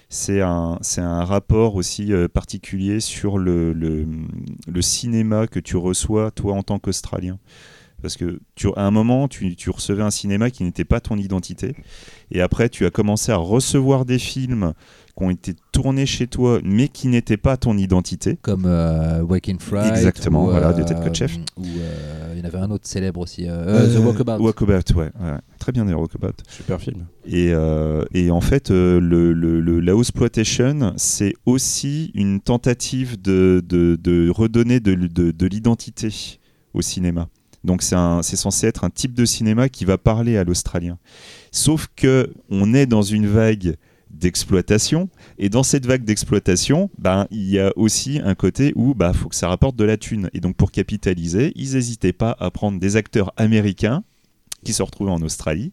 c'est 0.10 0.42
un, 0.42 0.80
un 0.98 1.24
rapport 1.24 1.76
aussi 1.76 2.14
euh, 2.14 2.28
particulier 2.28 3.00
sur 3.00 3.38
le, 3.38 3.74
le, 3.74 4.08
le 4.68 4.82
cinéma 4.82 5.48
que 5.48 5.60
tu 5.60 5.78
reçois, 5.78 6.32
toi, 6.32 6.54
en 6.54 6.64
tant 6.64 6.80
qu'Australien. 6.80 7.38
Parce 8.02 8.16
que 8.16 8.40
tu, 8.56 8.70
à 8.76 8.86
un 8.86 8.92
moment, 8.92 9.28
tu, 9.28 9.56
tu 9.56 9.70
recevais 9.70 10.04
un 10.04 10.10
cinéma 10.10 10.50
qui 10.50 10.64
n'était 10.64 10.86
pas 10.86 11.00
ton 11.00 11.18
identité. 11.18 11.76
Et 12.32 12.42
après, 12.42 12.70
tu 12.70 12.86
as 12.86 12.92
commencé 12.92 13.32
à 13.32 13.36
recevoir 13.36 14.06
des 14.06 14.20
films 14.20 14.74
qui 15.20 15.26
ont 15.26 15.30
été 15.30 15.54
tournés 15.72 16.06
chez 16.06 16.28
toi, 16.28 16.60
mais 16.64 16.88
qui 16.88 17.08
n'étaient 17.10 17.38
pas 17.38 17.58
ton 17.58 17.78
identité. 17.78 18.38
Comme 18.42 18.64
euh, 18.66 19.22
Waking 19.22 19.60
Fright. 19.60 19.92
Exactement, 19.92 20.46
ou, 20.46 20.50
voilà, 20.52 20.74
de 20.74 20.82
euh, 20.82 20.86
Ted 20.86 21.02
Kotcheff. 21.04 21.38
Ou 21.58 21.64
euh, 21.66 22.34
il 22.34 22.40
y 22.40 22.42
en 22.42 22.46
avait 22.46 22.58
un 22.58 22.72
autre 22.72 22.88
célèbre 22.88 23.20
aussi, 23.20 23.48
euh, 23.48 23.52
euh, 23.68 23.96
The 23.96 24.00
Walkabout. 24.04 24.44
Walkabout, 24.44 24.96
ouais, 24.96 25.12
ouais. 25.20 25.38
Très 25.60 25.72
bien, 25.74 25.84
d'ailleurs, 25.84 26.00
Walkabout. 26.00 26.34
Super 26.50 26.80
film. 26.80 27.06
Et, 27.26 27.52
euh, 27.54 28.06
et 28.14 28.32
en 28.32 28.42
fait, 28.42 28.72
euh, 28.72 29.00
le, 29.00 29.34
le, 29.34 29.60
le- 29.60 29.80
la 29.82 29.94
exploitation, 29.94 30.94
c'est 30.96 31.34
aussi 31.46 32.12
une 32.16 32.40
tentative 32.40 33.22
de, 33.22 33.62
de, 33.68 33.98
de 34.02 34.30
redonner 34.30 34.80
de, 34.80 34.96
de, 34.96 35.32
de 35.32 35.46
l'identité 35.46 36.40
au 36.74 36.82
cinéma. 36.82 37.28
Donc 37.66 37.82
c'est 37.82 38.38
censé 38.38 38.68
être 38.68 38.86
un 38.86 38.90
type 38.90 39.14
de 39.14 39.26
cinéma 39.26 39.68
qui 39.68 39.84
va 39.84 39.98
parler 39.98 40.38
à 40.38 40.46
l'Australien. 40.46 40.98
Sauf 41.52 41.90
que 41.94 42.32
on 42.50 42.74
est 42.74 42.86
dans 42.86 43.02
une 43.02 43.28
vague 43.28 43.76
d'exploitation. 44.10 45.10
Et 45.38 45.49
dans 45.49 45.64
cette 45.64 45.86
vague 45.86 46.03
d'exploitation, 46.03 46.89
ben 46.97 47.28
il 47.32 47.49
y 47.49 47.60
a 47.60 47.72
aussi 47.76 48.20
un 48.24 48.36
côté 48.36 48.74
où 48.76 48.93
bah 48.93 49.14
faut 49.14 49.30
que 49.30 49.36
ça 49.36 49.47
rapporte 49.49 49.76
de 49.76 49.84
la 49.86 49.97
thune. 49.97 50.30
Et 50.34 50.39
donc 50.39 50.55
pour 50.55 50.72
capitaliser, 50.72 51.51
ils 51.55 51.74
n'hésitaient 51.74 52.14
pas 52.14 52.36
à 52.39 52.51
prendre 52.51 52.80
des 52.80 52.95
acteurs 52.95 53.32
américains 53.38 54.03
qui 54.66 54.74
se 54.74 54.84
retrouvaient 54.84 55.12
en 55.12 55.22
Australie 55.22 55.72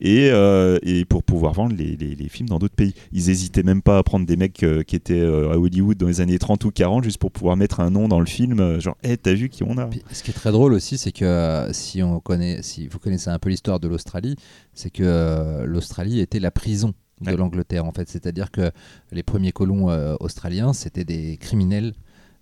et, 0.00 0.28
euh, 0.32 0.76
et 0.82 1.04
pour 1.04 1.22
pouvoir 1.22 1.52
vendre 1.52 1.76
les, 1.76 1.94
les- 1.96 2.28
films 2.28 2.48
dans 2.48 2.58
d'autres 2.58 2.74
pays. 2.74 2.92
Ils 3.12 3.30
hésitaient 3.30 3.62
même 3.62 3.80
pas 3.80 3.96
à 3.96 4.02
prendre 4.02 4.26
des 4.26 4.36
mecs 4.36 4.64
euh, 4.64 4.82
qui 4.82 4.96
étaient 4.96 5.20
euh, 5.20 5.52
à 5.52 5.56
Hollywood 5.56 5.96
dans 5.96 6.08
les 6.08 6.20
années 6.20 6.40
30 6.40 6.64
ou 6.64 6.72
40 6.72 7.04
juste 7.04 7.18
pour 7.18 7.30
pouvoir 7.30 7.56
mettre 7.56 7.78
un 7.78 7.90
nom 7.90 8.08
dans 8.08 8.18
le 8.18 8.26
film, 8.26 8.80
genre, 8.80 8.96
hé, 9.04 9.16
t'as 9.16 9.34
vu 9.34 9.48
qui 9.50 9.62
on 9.62 9.78
a? 9.78 9.88
Ce 10.10 10.24
qui 10.24 10.32
est 10.32 10.34
très 10.34 10.50
drôle 10.50 10.72
aussi, 10.72 10.98
c'est 10.98 11.12
que 11.12 11.68
si 11.70 12.00
vous 12.00 12.18
connaissez 12.20 13.30
un 13.30 13.38
peu 13.38 13.50
l'histoire 13.50 13.78
de 13.78 13.86
l'Australie, 13.86 14.34
c'est 14.72 14.90
que 14.90 15.62
l'Australie 15.64 16.18
était 16.18 16.40
la 16.40 16.50
prison 16.50 16.92
de 17.24 17.34
Ouais. 17.34 17.36
l'Angleterre 17.36 17.84
en 17.86 17.92
fait. 17.92 18.08
C'est-à-dire 18.08 18.50
que 18.50 18.70
les 19.12 19.22
premiers 19.22 19.52
colons 19.52 19.90
euh, 19.90 20.16
australiens, 20.20 20.72
c'était 20.72 21.04
des 21.04 21.36
criminels. 21.38 21.94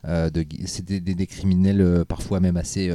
euh, 0.04 0.30
de 0.30 0.44
c'était 0.66 1.00
des, 1.00 1.14
des 1.14 1.26
criminels 1.28 1.80
euh, 1.80 2.04
parfois 2.04 2.40
même 2.40 2.56
assez 2.56 2.90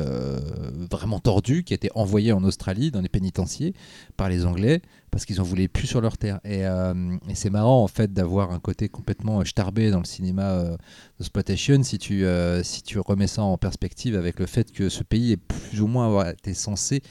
vraiment 0.91 1.19
tordus 1.19 1.63
qui 1.63 1.73
étaient 1.73 1.89
envoyés 1.95 2.31
en 2.33 2.43
Australie 2.43 2.91
dans 2.91 3.01
les 3.01 3.09
pénitenciers 3.09 3.73
par 4.17 4.29
les 4.29 4.45
Anglais 4.45 4.81
parce 5.11 5.25
qu'ils 5.25 5.39
en 5.39 5.43
voulaient 5.43 5.67
plus 5.69 5.87
sur 5.87 6.01
leur 6.01 6.17
terre 6.17 6.39
et, 6.43 6.61
et 6.63 7.35
c'est 7.35 7.49
marrant 7.49 7.83
en 7.83 7.87
fait 7.87 8.11
d'avoir 8.13 8.51
un 8.51 8.59
côté 8.59 8.89
complètement 8.89 9.43
starbé 9.45 9.89
dans 9.89 9.99
le 9.99 10.05
cinéma 10.05 10.51
euh, 10.51 10.77
d'exploitation 11.19 11.81
si 11.83 11.97
tu 11.97 12.25
si 12.63 12.81
tu 12.83 12.99
remets 12.99 13.27
ça 13.27 13.41
en 13.43 13.57
perspective 13.57 14.15
avec 14.17 14.39
le 14.39 14.45
fait 14.45 14.71
que 14.71 14.89
ce 14.89 15.03
pays 15.03 15.31
est 15.31 15.37
plus 15.37 15.81
ou 15.81 15.87
moins 15.87 16.07
avoir 16.07 16.29
été 16.29 16.53
censé 16.53 17.01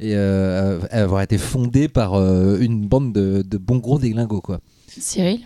et 0.00 0.14
euh, 0.14 0.80
avoir 0.90 1.22
été 1.22 1.38
fondé 1.38 1.88
par 1.88 2.14
euh, 2.14 2.58
une 2.60 2.86
bande 2.86 3.12
de, 3.12 3.42
de 3.42 3.58
bons 3.58 3.78
gros 3.78 3.98
déglingos 3.98 4.40
quoi. 4.40 4.60
Cyril 4.88 5.40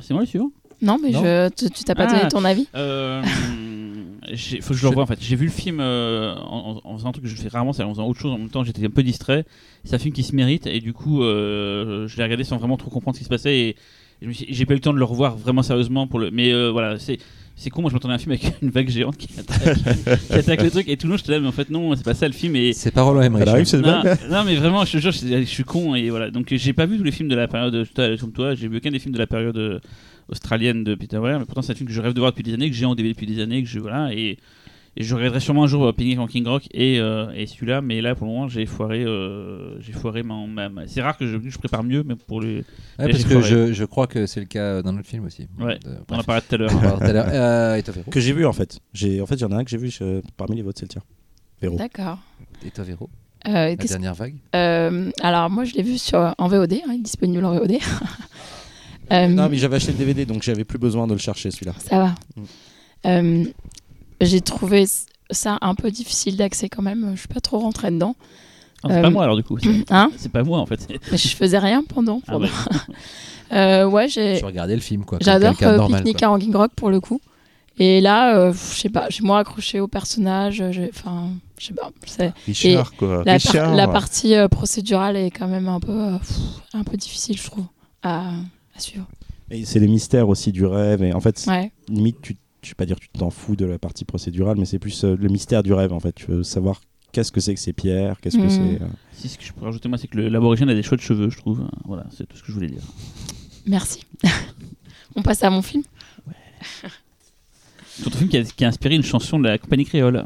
C'est 0.00 0.12
moi 0.14 0.22
le 0.22 0.26
suivant? 0.26 0.50
Non, 0.82 0.96
mais 1.02 1.10
Non. 1.10 1.22
je, 1.22 1.48
tu 1.50 1.70
tu 1.70 1.84
t'as 1.84 1.94
pas 1.94 2.06
Ah. 2.08 2.16
donné 2.16 2.28
ton 2.28 2.44
avis? 2.44 2.66
Euh, 2.74 3.22
j'ai- 4.32 4.60
faut 4.60 4.72
que 4.72 4.78
je 4.78 4.82
le 4.82 4.88
revoie 4.88 5.02
en 5.02 5.06
fait. 5.06 5.18
J'ai 5.20 5.36
vu 5.36 5.44
le 5.46 5.50
film 5.50 5.78
euh, 5.80 6.34
en, 6.36 6.80
en 6.82 6.96
faisant 6.96 7.08
un 7.10 7.12
truc 7.12 7.24
que 7.24 7.30
je 7.30 7.36
fais 7.36 7.48
rarement, 7.48 7.72
c'est 7.72 7.82
en 7.82 7.90
faisant 7.90 8.06
autre 8.06 8.18
chose. 8.20 8.32
En 8.32 8.38
même 8.38 8.48
temps, 8.48 8.64
j'étais 8.64 8.84
un 8.86 8.90
peu 8.90 9.02
distrait. 9.02 9.44
C'est 9.84 9.94
un 9.94 9.98
film 9.98 10.14
qui 10.14 10.22
se 10.22 10.34
mérite 10.34 10.66
et 10.66 10.80
du 10.80 10.92
coup, 10.92 11.22
euh, 11.22 12.06
je 12.08 12.16
l'ai 12.16 12.22
regardé 12.22 12.44
sans 12.44 12.56
vraiment 12.56 12.76
trop 12.76 12.90
comprendre 12.90 13.14
ce 13.16 13.20
qui 13.20 13.24
se 13.24 13.30
passait 13.30 13.56
et, 13.58 13.76
j'ai 14.22 14.66
pas 14.66 14.74
eu 14.74 14.76
le 14.76 14.82
temps 14.82 14.92
de 14.92 14.98
le 14.98 15.04
revoir 15.04 15.34
vraiment 15.36 15.62
sérieusement 15.62 16.06
pour 16.06 16.18
le. 16.18 16.30
Mais 16.30 16.52
euh, 16.52 16.70
voilà, 16.70 16.98
c'est. 16.98 17.18
C'est 17.62 17.68
con, 17.68 17.82
moi 17.82 17.90
je 17.90 17.94
m'attendais 17.94 18.12
à 18.12 18.14
un 18.14 18.18
film 18.18 18.32
avec 18.32 18.54
une 18.62 18.70
vague 18.70 18.88
géante 18.88 19.18
qui 19.18 19.28
attaque, 19.38 19.76
qui 20.28 20.32
attaque 20.32 20.62
le 20.62 20.70
truc 20.70 20.88
et 20.88 20.96
tout 20.96 21.06
le 21.06 21.10
long 21.10 21.16
j'étais 21.18 21.32
là 21.32 21.40
mais 21.40 21.46
en 21.46 21.52
fait 21.52 21.68
non 21.68 21.94
c'est 21.94 22.02
pas 22.02 22.14
ça 22.14 22.26
le 22.26 22.32
film 22.32 22.56
et 22.56 22.72
C'est 22.72 22.90
pas 22.90 23.02
Roland 23.02 23.20
Emmerich. 23.20 23.46
Elle 23.46 23.54
arrive 23.54 23.66
cette 23.66 23.84
non, 23.84 24.44
mais 24.46 24.56
vraiment, 24.56 24.82
je 24.86 24.92
te 24.92 24.96
jure, 24.96 25.12
je, 25.12 25.26
je 25.26 25.44
suis 25.44 25.64
con 25.64 25.94
et 25.94 26.08
voilà. 26.08 26.30
Donc 26.30 26.46
j'ai 26.50 26.72
pas 26.72 26.86
vu 26.86 26.96
tous 26.96 27.04
les 27.04 27.12
films 27.12 27.28
de 27.28 27.34
la 27.34 27.48
période 27.48 27.86
comme 28.18 28.32
toi. 28.32 28.54
J'ai 28.54 28.66
vu 28.66 28.78
aucun 28.78 28.90
des 28.90 28.98
films 28.98 29.12
de 29.12 29.18
la 29.18 29.26
période 29.26 29.58
euh, 29.58 29.78
australienne 30.30 30.84
de 30.84 30.94
Peter 30.94 31.18
Weir, 31.18 31.38
mais 31.38 31.44
pourtant 31.44 31.60
c'est 31.60 31.72
un 31.72 31.74
film 31.74 31.86
que 31.86 31.92
je 31.92 32.00
rêve 32.00 32.14
de 32.14 32.20
voir 32.20 32.32
depuis 32.32 32.44
des 32.44 32.54
années, 32.54 32.70
que 32.70 32.76
j'ai 32.76 32.86
en 32.86 32.94
DVD 32.94 33.12
depuis 33.12 33.26
des 33.26 33.42
années, 33.42 33.62
que 33.62 33.68
je 33.68 33.78
voilà 33.78 34.10
et, 34.14 34.38
et 34.96 35.02
je 35.04 35.14
regarderai 35.14 35.40
sûrement 35.40 35.64
un 35.64 35.66
jour 35.66 35.84
euh, 35.86 35.92
Picnic 35.92 36.18
en 36.18 36.26
King 36.26 36.46
Rock 36.46 36.64
et, 36.72 36.98
euh, 37.00 37.30
et 37.34 37.46
celui-là, 37.46 37.80
mais 37.80 38.00
là 38.00 38.14
pour 38.14 38.26
le 38.26 38.32
moment 38.32 38.48
j'ai 38.48 38.66
foiré, 38.66 39.02
euh, 39.04 39.80
j'ai 39.80 39.92
foiré 39.92 40.22
ma, 40.22 40.46
ma- 40.46 40.68
ma- 40.68 40.86
C'est 40.88 41.00
rare 41.02 41.16
que 41.16 41.26
je, 41.26 41.36
je 41.42 41.58
prépare 41.58 41.82
mieux, 41.84 42.02
mais 42.02 42.16
pour 42.16 42.40
les, 42.40 42.56
Ouais, 42.98 43.08
parce 43.10 43.24
que 43.24 43.40
je, 43.40 43.72
je 43.72 43.84
crois 43.84 44.06
que 44.06 44.26
c'est 44.26 44.40
le 44.40 44.46
cas 44.46 44.82
dans 44.82 44.92
notre 44.92 45.08
film 45.08 45.24
aussi. 45.26 45.46
Ouais, 45.58 45.78
De- 45.78 45.96
on 46.10 46.18
en 46.18 46.22
parlait 46.24 46.42
tout 46.42 46.54
à 46.54 46.58
l'heure. 46.58 46.72
Euh, 47.02 47.76
et 47.76 47.82
toi 47.82 47.94
Véro 47.94 48.10
Que 48.10 48.20
j'ai 48.20 48.32
vu 48.32 48.44
en 48.46 48.52
fait. 48.52 48.80
J'ai 48.92 49.20
en 49.20 49.26
fait, 49.26 49.36
il 49.36 49.42
y 49.42 49.44
en 49.44 49.52
a 49.52 49.56
un 49.56 49.64
que 49.64 49.70
j'ai 49.70 49.78
vu 49.78 49.90
je- 49.90 50.20
parmi 50.36 50.56
les 50.56 50.62
vôtres, 50.62 50.80
c'est 50.80 50.86
le 50.86 50.90
tien. 50.90 51.02
Véro. 51.62 51.76
D'accord. 51.76 52.18
Et 52.66 52.70
toi 52.70 52.84
Véro 52.84 53.08
Euh, 53.46 53.52
La 53.52 53.76
dernière 53.76 54.14
vague 54.14 54.34
euh, 54.54 55.10
alors, 55.22 55.48
moi, 55.50 55.64
je 55.64 55.74
l'ai 55.74 55.82
vu 55.82 55.96
sur, 55.98 56.34
en 56.36 56.48
VOD, 56.48 56.72
hein, 56.74 56.78
il 56.92 56.94
est 56.96 57.02
disponible 57.02 57.44
en 57.44 57.54
VOD. 57.54 57.78
Euh, 59.12 59.26
Non, 59.28 59.48
mais 59.48 59.56
j'avais 59.56 59.76
acheté 59.76 59.92
le 59.92 59.98
DVD 59.98 60.24
donc 60.24 60.42
j'avais 60.42 60.64
plus 60.64 60.78
besoin 60.78 61.06
de 61.06 61.12
le 61.12 61.18
chercher 61.18 61.50
celui-là. 61.50 61.72
Ça 61.78 61.98
va. 61.98 62.14
Mm. 62.36 62.42
Euh, 63.06 63.44
J'ai 64.20 64.40
trouvé 64.40 64.86
ça 65.30 65.58
un 65.60 65.74
peu 65.74 65.90
difficile 65.90 66.36
d'accès 66.36 66.68
quand 66.68 66.82
même. 66.82 67.12
Je 67.14 67.20
suis 67.20 67.28
pas 67.28 67.40
trop 67.40 67.58
rentrée 67.58 67.90
dedans. 67.90 68.16
Ah, 68.82 68.88
c'est 68.88 69.00
pas 69.02 69.08
Euh, 69.08 69.10
moi 69.10 69.24
alors 69.24 69.36
du 69.36 69.42
coup. 69.42 69.58
C'est- 69.58 69.84
Hein 69.92 70.10
C'est 70.16 70.32
pas 70.32 70.42
moi 70.42 70.58
en 70.58 70.66
fait. 70.66 70.86
Mais 71.10 71.18
je 71.18 71.28
faisais 71.36 71.58
rien 71.58 71.82
pendant. 71.84 72.20
Ah 72.28 72.38
ouais. 72.38 72.48
Euh, 73.52 73.84
ouais, 73.84 74.06
j'ai. 74.08 74.36
Je 74.36 74.44
regardais 74.44 74.76
le 74.76 74.80
film 74.80 75.04
quoi. 75.04 75.18
J'adore 75.20 75.56
euh, 75.62 75.84
Picnic 75.88 76.22
à 76.22 76.30
Hanging 76.30 76.54
Rock 76.54 76.70
pour 76.76 76.88
le 76.88 77.00
coup. 77.00 77.20
Et 77.80 78.00
là, 78.00 78.36
euh, 78.36 78.52
je 78.52 78.58
sais 78.78 78.90
pas, 78.90 79.06
j'ai 79.10 79.22
moins 79.24 79.38
accroché 79.40 79.80
au 79.80 79.88
personnage. 79.88 80.62
Enfin, 80.94 81.30
je 81.58 81.66
sais 81.66 81.74
pas. 81.74 81.90
Richard, 82.46 82.92
quoi. 82.94 83.24
La, 83.24 83.24
par- 83.24 83.32
Richard. 83.34 83.74
la 83.74 83.88
partie 83.88 84.34
euh, 84.36 84.46
procédurale 84.46 85.16
est 85.16 85.30
quand 85.32 85.48
même 85.48 85.66
un 85.68 85.80
peu, 85.80 85.90
euh, 85.90 86.18
pff, 86.18 86.36
un 86.74 86.84
peu 86.84 86.96
difficile, 86.96 87.38
je 87.38 87.44
trouve, 87.44 87.64
à, 88.04 88.30
à 88.76 88.78
suivre. 88.80 89.06
Et 89.50 89.64
c'est 89.64 89.80
les 89.80 89.88
mystères 89.88 90.28
aussi 90.28 90.52
du 90.52 90.64
rêve 90.64 91.02
et 91.02 91.12
en 91.12 91.20
fait, 91.20 91.42
Ouais. 91.48 91.72
limite 91.88 92.18
tu 92.22 92.36
je 92.62 92.70
vais 92.70 92.74
pas 92.74 92.86
dire 92.86 92.96
que 92.96 93.02
tu 93.02 93.08
t'en 93.08 93.30
fous 93.30 93.56
de 93.56 93.64
la 93.64 93.78
partie 93.78 94.04
procédurale 94.04 94.56
mais 94.58 94.64
c'est 94.64 94.78
plus 94.78 95.04
euh, 95.04 95.16
le 95.18 95.28
mystère 95.28 95.62
du 95.62 95.72
rêve 95.72 95.92
en 95.92 96.00
fait. 96.00 96.12
Tu 96.14 96.26
veux 96.26 96.42
savoir 96.42 96.80
qu'est-ce 97.12 97.32
que 97.32 97.40
c'est 97.40 97.54
que 97.54 97.60
ces 97.60 97.72
pierres, 97.72 98.20
qu'est-ce 98.20 98.36
que 98.36 98.42
Mhm. 98.42 98.50
c'est 98.50 98.82
euh, 98.82 98.88
Si 99.12 99.28
ce 99.28 99.38
que 99.38 99.44
je 99.44 99.52
pourrais 99.52 99.66
rajouter 99.66 99.88
moi, 99.88 99.98
c'est 99.98 100.06
que 100.08 100.16
le- 100.16 100.28
l'aborigène 100.28 100.68
a 100.70 100.74
des 100.74 100.82
chouettes 100.82 101.00
cheveux, 101.00 101.28
je 101.30 101.36
trouve. 101.38 101.68
Voilà, 101.84 102.06
c'est 102.16 102.26
tout 102.28 102.36
ce 102.36 102.42
que 102.42 102.48
je 102.48 102.52
voulais 102.52 102.68
dire. 102.68 102.82
Merci. 103.66 104.04
On 105.16 105.22
passe 105.22 105.42
à 105.42 105.50
mon 105.50 105.62
film. 105.62 105.82
Surtout 108.00 108.16
un 108.16 108.18
film 108.20 108.30
qui 108.30 108.36
a, 108.38 108.42
qui 108.44 108.64
a 108.64 108.68
inspiré 108.68 108.94
une 108.94 109.02
chanson 109.02 109.38
de 109.38 109.48
la 109.48 109.58
compagnie 109.58 109.84
créole. 109.84 110.24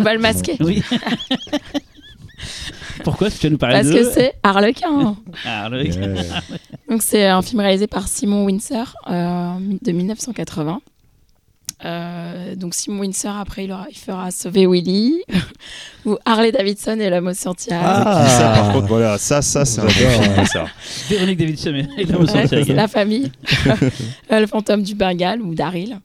Bal 0.00 0.18
masqué. 0.18 0.56
Oui. 0.60 0.82
Pourquoi? 3.04 3.26
Est-ce 3.28 3.36
que 3.36 3.40
tu 3.42 3.46
vas 3.46 3.50
nous 3.50 3.58
parler 3.58 3.74
Parce 3.76 3.88
de 3.88 3.94
que 3.94 4.04
c'est 4.12 4.34
Harlequin. 4.42 5.16
Ah, 5.44 5.68
le- 5.68 5.84
Yeah. 5.84 6.40
Donc 6.92 7.02
c'est 7.02 7.26
un 7.26 7.40
film 7.40 7.60
réalisé 7.60 7.86
par 7.86 8.06
Simon 8.06 8.44
Windsor 8.44 8.94
euh, 9.08 9.54
de 9.80 9.92
1980. 9.92 10.80
Euh, 11.84 12.54
donc 12.54 12.74
Simon 12.74 13.00
Windsor 13.00 13.34
après 13.34 13.64
il, 13.64 13.72
aura- 13.72 13.86
il 13.90 13.96
fera 13.98 14.30
Sauver 14.30 14.66
Willy 14.66 15.22
ou 16.04 16.16
Harley 16.24 16.52
Davidson 16.52 16.98
et 17.00 17.08
l'homme 17.08 17.28
au 17.28 17.32
Santiago. 17.34 17.82
Ah, 17.84 18.28
ça, 18.28 18.48
par 18.50 18.72
contre, 18.74 18.86
voilà, 18.88 19.16
ça, 19.18 19.40
ça, 19.42 19.64
c'est 19.64 19.80
un 19.80 19.88
film, 19.88 20.44
ça. 20.46 20.66
Véronique 21.08 21.38
Davidson 21.38 21.74
et 21.96 22.06
Santiago. 22.06 22.26
c'est 22.66 22.74
la 22.74 22.88
famille, 22.88 23.32
Euh, 24.30 24.40
le 24.40 24.46
fantôme 24.46 24.82
du 24.82 24.94
Bengale 24.94 25.40
ou 25.40 25.54
Daryl. 25.54 25.98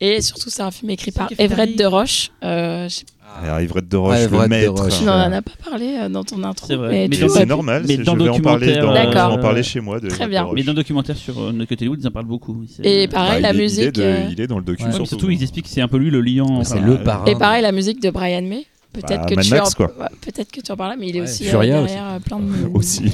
Et 0.00 0.20
surtout 0.20 0.50
c'est 0.50 0.62
un 0.62 0.72
film 0.72 0.90
écrit 0.90 1.12
par 1.12 1.30
Everett 1.38 1.50
Daryl 1.56 1.76
de 1.76 1.84
Roche. 1.84 2.30
Euh, 2.42 2.88
je 2.88 2.94
sais- 2.96 3.04
Ah, 3.44 3.62
Ivrette 3.62 3.88
de 3.88 3.96
Roche, 3.96 4.14
Ouais, 4.16 4.28
le 4.28 4.48
maître. 4.48 4.88
Tu 4.98 5.04
n'en 5.04 5.12
as 5.32 5.42
pas 5.42 5.52
parlé 5.68 5.96
euh, 6.00 6.08
dans 6.08 6.22
ton 6.24 6.42
intro. 6.44 6.66
C'est 6.66 6.76
vrai. 6.76 7.08
mais 7.08 7.16
C'est 7.28 7.46
normal, 7.46 7.84
mais 7.86 7.96
dans 7.98 8.16
je 8.16 8.22
vais 8.24 8.28
en 8.28 8.38
parler 8.40 8.66
documentaire, 8.66 8.82
dans, 8.86 8.92
D'accord. 8.94 9.12
je 9.12 9.34
vais 9.34 9.38
en 9.38 9.42
parler 9.42 9.62
chez 9.62 9.80
moi. 9.80 10.00
De 10.00 10.08
Très 10.08 10.28
bien. 10.28 10.48
Mais 10.54 10.62
dans 10.62 10.72
le 10.72 10.76
documentaire 10.76 11.16
sur 11.16 11.38
euh, 11.40 11.52
No 11.52 11.64
Cut 11.66 11.76
Hollywood, 11.80 11.98
ils 12.02 12.06
en 12.06 12.10
parlent 12.10 12.26
beaucoup. 12.26 12.64
C'est- 12.68 12.84
Et 12.84 13.08
pareil, 13.08 13.42
Bah, 13.42 13.52
la 13.52 13.52
musique. 13.52 13.80
Il 13.82 13.86
est, 13.88 13.92
de- 13.92 14.02
euh, 14.02 14.28
il 14.30 14.40
est 14.40 14.46
dans 14.46 14.58
le 14.58 14.64
docu 14.64 14.82
Ouais, 14.84 14.90
Ouais, 14.92 14.98
mais 14.98 15.06
surtout. 15.06 15.30
ils 15.30 15.42
expliquent 15.42 15.64
que 15.66 15.70
c'est 15.70 15.80
un 15.80 15.88
peu 15.88 15.96
lui 15.98 16.10
le 16.10 16.20
lion. 16.20 16.62
C'est 16.64 16.74
enfin, 16.78 16.86
le 16.86 16.98
parrain. 17.02 17.24
Et 17.26 17.34
pareil, 17.34 17.62
la 17.62 17.72
musique 17.72 18.00
de 18.02 18.10
Brian 18.10 18.42
May. 18.42 18.66
Peut-être 18.92 19.22
Bah, 19.22 19.26
que 19.26 19.40
tu 19.40 19.50
Max, 19.50 19.74
en... 19.80 19.86
peut-être 20.20 20.52
que 20.52 20.60
tu 20.60 20.70
en 20.70 20.76
parles 20.76 20.90
là, 20.90 20.96
mais 21.00 21.08
il 21.08 21.16
est 21.16 21.20
Ouais, 21.20 21.26
aussi 21.26 21.48
euh, 21.48 21.50
derrière 21.52 21.86
plein 22.26 22.38
de 22.38 22.44
Aussi. 22.74 23.04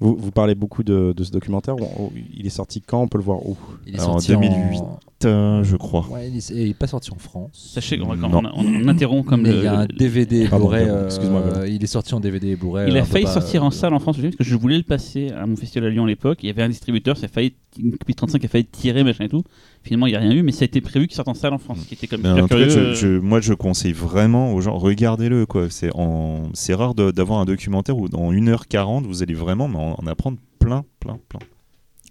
Vous, 0.00 0.16
vous 0.18 0.30
parlez 0.30 0.54
beaucoup 0.54 0.82
de, 0.82 1.12
de 1.14 1.24
ce 1.24 1.30
documentaire. 1.30 1.74
On- 1.78 2.04
on- 2.04 2.10
il 2.34 2.46
est 2.46 2.50
sorti 2.50 2.80
quand? 2.80 3.02
On 3.02 3.06
peut 3.08 3.18
le 3.18 3.24
voir 3.24 3.46
où? 3.46 3.54
Il 3.86 3.96
est 3.96 3.98
Alors, 3.98 4.14
en 4.16 4.18
sorti 4.18 4.28
2008. 4.32 4.80
Euh, 5.24 5.64
je 5.64 5.76
crois. 5.76 6.06
Ouais, 6.10 6.28
il 6.28 6.36
est- 6.36 6.50
il 6.50 6.68
est 6.68 6.74
pas 6.74 6.86
sorti 6.86 7.10
en 7.10 7.16
France. 7.16 7.70
Sachez 7.74 7.98
qu'on 7.98 8.10
on, 8.22 8.44
on 8.54 8.86
interrompt 8.88 9.26
comme 9.26 9.42
Mais 9.42 9.50
le. 9.50 9.56
il 9.58 9.64
y 9.64 9.66
a 9.66 9.78
un 9.80 9.86
DVD 9.86 10.42
et 10.42 10.48
Pardon, 10.48 10.66
Blu-ray. 10.68 10.84
pardon, 10.86 11.00
euh, 11.00 11.06
excuse-moi, 11.06 11.42
il 11.68 11.82
est 11.82 11.86
sorti 11.86 12.14
en 12.14 12.20
DVD 12.20 12.48
et 12.48 12.56
Blu-ray. 12.56 12.90
Il 12.90 12.94
on 12.94 12.96
a 12.96 13.00
peut 13.00 13.06
failli 13.06 13.24
pas- 13.24 13.32
sortir 13.32 13.64
en 13.64 13.70
salle 13.70 13.94
en 13.94 13.98
France 13.98 14.18
parce 14.18 14.36
que 14.36 14.44
je 14.44 14.54
voulais 14.56 14.76
le 14.76 14.82
passer 14.82 15.30
à 15.30 15.46
mon 15.46 15.56
festival 15.56 15.88
à 15.88 15.90
Lyon 15.90 16.04
à 16.04 16.08
l'époque. 16.08 16.40
Il 16.42 16.48
y 16.48 16.50
avait 16.50 16.62
un 16.62 16.68
distributeur, 16.68 17.16
ça 17.16 17.24
a 17.24 17.28
failli, 17.28 17.54
une 17.78 17.92
copie 17.96 18.14
35 18.14 18.44
a 18.44 18.48
failli 18.48 18.66
tirer, 18.66 19.04
machin 19.04 19.24
et 19.24 19.28
tout. 19.30 19.42
Finalement, 19.82 20.06
il 20.06 20.10
n'y 20.10 20.16
a 20.16 20.20
rien 20.20 20.32
eu, 20.32 20.42
mais 20.42 20.52
ça 20.52 20.64
a 20.64 20.66
été 20.66 20.82
prévu 20.82 21.06
qu'il 21.06 21.16
sorte 21.16 21.28
en 21.28 21.34
salle 21.34 21.54
en 21.54 21.58
France, 21.58 21.78
ce 21.82 21.88
qui 21.88 21.94
était 21.94 22.08
comme 22.08 22.20
Mais 22.20 22.28
super 22.28 22.44
en 22.44 22.48
tout 22.48 22.54
cas, 22.56 22.66
curieux. 22.66 22.92
je- 22.92 23.00
je- 23.14 23.18
moi, 23.18 23.40
je 23.40 23.54
conseille 23.54 23.92
vraiment 23.92 24.52
aux 24.52 24.60
gens, 24.60 24.76
regardez-le. 24.76 25.46
quoi. 25.46 25.68
C'est 25.70 25.90
en- 25.94 26.50
c'est 26.52 26.74
rare 26.74 26.94
de- 26.94 27.10
d'avoir 27.10 27.40
un 27.40 27.46
documentaire 27.46 27.96
où 27.96 28.10
dans 28.10 28.32
1h40, 28.32 29.06
vous 29.06 29.22
allez 29.22 29.34
vraiment 29.34 29.66
mais 29.66 29.78
en, 29.78 29.94
en 29.98 30.06
apprendre 30.06 30.36
plein, 30.58 30.84
plein, 31.00 31.18
plein. 31.30 31.40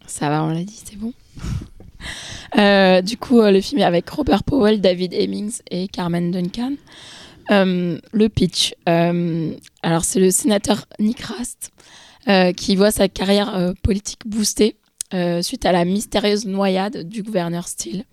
Ça 0.07 0.29
va, 0.29 0.43
on 0.43 0.49
l'a 0.49 0.63
dit, 0.63 0.81
c'est 0.83 0.97
bon. 0.97 1.13
Euh, 2.57 3.01
du 3.01 3.17
coup, 3.17 3.41
euh, 3.41 3.51
le 3.51 3.61
film 3.61 3.81
est 3.81 3.85
avec 3.85 4.09
Robert 4.09 4.43
Powell, 4.43 4.81
David 4.81 5.13
Hemmings 5.13 5.59
et 5.71 5.87
Carmen 5.87 6.31
Duncan. 6.31 6.73
Euh, 7.51 7.99
le 8.11 8.29
pitch. 8.29 8.73
alors, 8.85 10.03
c'est 10.03 10.19
le 10.19 10.31
sénateur 10.31 10.85
Nick 10.99 11.21
Rast 11.21 11.71
qui 12.55 12.75
voit 12.75 12.89
sa 12.89 13.07
carrière 13.07 13.73
politique 13.83 14.21
boostée 14.25 14.77
suite 15.41 15.65
à 15.65 15.71
la 15.71 15.85
mystérieuse 15.85 16.45
noyade 16.45 17.07
du 17.07 17.21
gouverneur 17.21 17.67
Steele. 17.67 18.03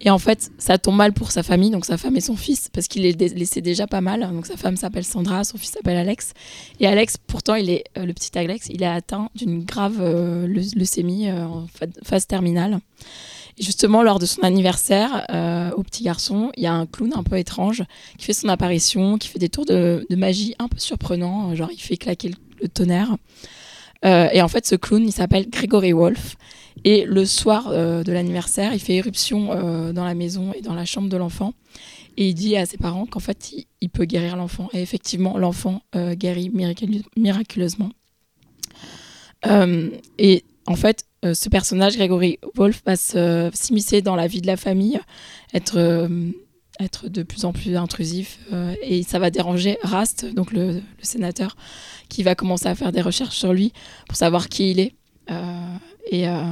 Et 0.00 0.10
en 0.10 0.18
fait, 0.18 0.50
ça 0.58 0.76
tombe 0.76 0.96
mal 0.96 1.12
pour 1.14 1.30
sa 1.30 1.42
famille, 1.42 1.70
donc 1.70 1.86
sa 1.86 1.96
femme 1.96 2.16
et 2.16 2.20
son 2.20 2.36
fils, 2.36 2.68
parce 2.70 2.86
qu'il 2.86 3.02
les 3.02 3.12
laissait 3.12 3.62
déjà 3.62 3.86
pas 3.86 4.02
mal. 4.02 4.28
Donc 4.30 4.46
sa 4.46 4.56
femme 4.56 4.76
s'appelle 4.76 5.04
Sandra, 5.04 5.42
son 5.42 5.56
fils 5.56 5.70
s'appelle 5.70 5.96
Alex. 5.96 6.34
Et 6.80 6.86
Alex, 6.86 7.16
pourtant, 7.16 7.54
il 7.54 7.70
est 7.70 7.84
euh, 7.96 8.04
le 8.04 8.12
petit 8.12 8.36
Alex, 8.38 8.68
il 8.70 8.82
est 8.82 8.86
atteint 8.86 9.30
d'une 9.34 9.64
grave 9.64 9.96
euh, 10.00 10.46
leu- 10.46 10.76
leucémie 10.76 11.28
euh, 11.28 11.46
en 11.46 11.66
phase 12.04 12.26
terminale. 12.26 12.80
Et 13.58 13.62
justement, 13.62 14.02
lors 14.02 14.18
de 14.18 14.26
son 14.26 14.42
anniversaire, 14.42 15.24
au 15.78 15.82
petit 15.82 16.04
garçon, 16.04 16.52
il 16.58 16.64
y 16.64 16.66
a 16.66 16.74
un 16.74 16.84
clown 16.84 17.12
un 17.16 17.22
peu 17.22 17.38
étrange 17.38 17.84
qui 18.18 18.26
fait 18.26 18.34
son 18.34 18.50
apparition, 18.50 19.16
qui 19.16 19.28
fait 19.28 19.38
des 19.38 19.48
tours 19.48 19.64
de, 19.64 20.06
magie 20.10 20.54
un 20.58 20.68
peu 20.68 20.78
surprenants, 20.78 21.54
genre 21.54 21.70
il 21.72 21.80
fait 21.80 21.96
claquer 21.96 22.28
le, 22.28 22.34
le 22.60 22.68
tonnerre. 22.68 23.16
Et 24.04 24.42
en 24.42 24.48
fait, 24.48 24.66
ce 24.66 24.74
clown, 24.74 25.02
il 25.02 25.12
s'appelle 25.12 25.48
Gregory 25.48 25.94
Wolf. 25.94 26.36
Et 26.84 27.04
le 27.04 27.24
soir 27.24 27.68
euh, 27.68 28.02
de 28.02 28.12
l'anniversaire, 28.12 28.72
il 28.72 28.80
fait 28.80 28.94
éruption 28.94 29.52
euh, 29.52 29.92
dans 29.92 30.04
la 30.04 30.14
maison 30.14 30.52
et 30.52 30.60
dans 30.60 30.74
la 30.74 30.84
chambre 30.84 31.08
de 31.08 31.16
l'enfant. 31.16 31.54
Et 32.16 32.28
il 32.28 32.34
dit 32.34 32.56
à 32.56 32.64
ses 32.64 32.78
parents 32.78 33.06
qu'en 33.06 33.20
fait, 33.20 33.52
il, 33.80 33.90
peut 33.90 34.04
guérir 34.04 34.36
l'enfant. 34.36 34.68
Et 34.72 34.80
effectivement, 34.80 35.36
l'enfant 35.36 35.82
euh, 35.94 36.14
guérit 36.14 36.50
miracule- 36.50 37.04
miraculeusement. 37.16 37.90
Et 40.18 40.44
en 40.66 40.74
fait, 40.74 41.04
ce 41.22 41.48
personnage, 41.48 41.96
Gregory 41.96 42.40
Wolf, 42.56 42.82
va 42.84 42.96
s'immiscer 42.96 44.02
dans 44.02 44.16
la 44.16 44.26
vie 44.26 44.40
de 44.40 44.48
la 44.48 44.56
famille, 44.56 44.98
être, 45.54 46.08
être 46.80 47.08
de 47.08 47.22
plus 47.22 47.44
en 47.44 47.52
plus 47.52 47.76
intrusif. 47.76 48.40
et 48.82 49.04
ça 49.04 49.20
va 49.20 49.30
déranger 49.30 49.78
Rast, 49.82 50.26
donc 50.34 50.50
le 50.50 50.82
sénateur, 51.00 51.56
qui 52.08 52.24
va 52.24 52.34
commencer 52.34 52.66
à 52.66 52.74
faire 52.74 52.90
des 52.90 53.02
recherches 53.02 53.36
sur 53.36 53.52
lui 53.52 53.72
pour 54.08 54.16
savoir 54.16 54.48
qui 54.48 54.72
il 54.72 54.80
est. 54.80 54.94
Et 56.10 56.28
euh, 56.28 56.42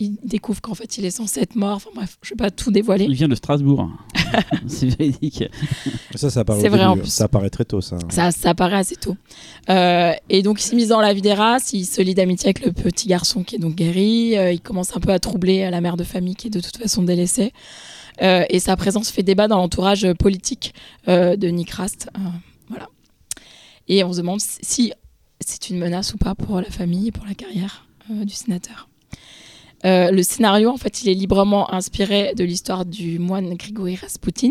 il 0.00 0.16
découvre 0.24 0.60
qu'en 0.60 0.74
fait, 0.74 0.98
il 0.98 1.04
est 1.04 1.10
censé 1.10 1.40
être 1.40 1.56
mort. 1.56 1.76
Enfin 1.76 1.90
bref, 1.94 2.18
je 2.22 2.28
ne 2.32 2.38
vais 2.38 2.44
pas 2.44 2.50
tout 2.50 2.70
dévoiler. 2.70 3.04
Il 3.04 3.14
vient 3.14 3.28
de 3.28 3.34
Strasbourg. 3.34 3.88
c'est 4.66 4.86
véridique. 4.86 5.44
Ça, 6.14 6.30
ça 6.30 6.40
apparaît, 6.40 6.60
C'est 6.60 6.68
au 6.68 6.70
vrai, 6.70 6.78
début. 6.80 6.90
en 6.90 6.96
plus. 6.98 7.08
ça 7.08 7.24
apparaît 7.24 7.50
très 7.50 7.64
tôt, 7.64 7.80
ça. 7.80 7.98
Ça, 8.08 8.30
ça 8.30 8.50
apparaît 8.50 8.76
assez 8.76 8.96
tôt. 8.96 9.16
Euh, 9.70 10.12
et 10.28 10.42
donc, 10.42 10.60
il 10.60 10.64
s'est 10.64 10.76
mis 10.76 10.86
dans 10.86 11.00
la 11.00 11.12
vie 11.14 11.22
des 11.22 11.34
races, 11.34 11.72
il 11.72 11.84
se 11.84 12.00
lie 12.02 12.14
d'amitié 12.14 12.48
avec 12.48 12.64
le 12.64 12.72
petit 12.72 13.08
garçon 13.08 13.42
qui 13.42 13.56
est 13.56 13.58
donc 13.58 13.74
guéri, 13.74 14.36
euh, 14.36 14.52
il 14.52 14.60
commence 14.60 14.96
un 14.96 15.00
peu 15.00 15.10
à 15.12 15.18
troubler 15.18 15.68
la 15.70 15.80
mère 15.80 15.96
de 15.96 16.04
famille 16.04 16.36
qui 16.36 16.48
est 16.48 16.50
de 16.50 16.60
toute 16.60 16.76
façon 16.76 17.02
délaissée. 17.02 17.52
Euh, 18.20 18.44
et 18.50 18.58
sa 18.58 18.76
présence 18.76 19.10
fait 19.10 19.22
débat 19.22 19.46
dans 19.46 19.58
l'entourage 19.58 20.12
politique 20.14 20.74
euh, 21.06 21.36
de 21.36 21.48
Nick 21.48 21.70
Rast. 21.70 22.08
Euh, 22.16 22.20
voilà. 22.68 22.88
Et 23.86 24.02
on 24.04 24.12
se 24.12 24.18
demande 24.18 24.40
si 24.40 24.92
c'est 25.40 25.70
une 25.70 25.78
menace 25.78 26.14
ou 26.14 26.18
pas 26.18 26.34
pour 26.34 26.60
la 26.60 26.68
famille 26.70 27.08
et 27.08 27.12
pour 27.12 27.24
la 27.26 27.34
carrière 27.34 27.86
euh, 28.10 28.24
du 28.24 28.34
sénateur. 28.34 28.87
Euh, 29.84 30.10
le 30.10 30.22
scénario, 30.22 30.70
en 30.70 30.76
fait, 30.76 31.02
il 31.02 31.08
est 31.08 31.14
librement 31.14 31.72
inspiré 31.72 32.34
de 32.34 32.44
l'histoire 32.44 32.84
du 32.84 33.18
moine 33.18 33.54
Grigory 33.54 33.96
Rasputin, 33.96 34.50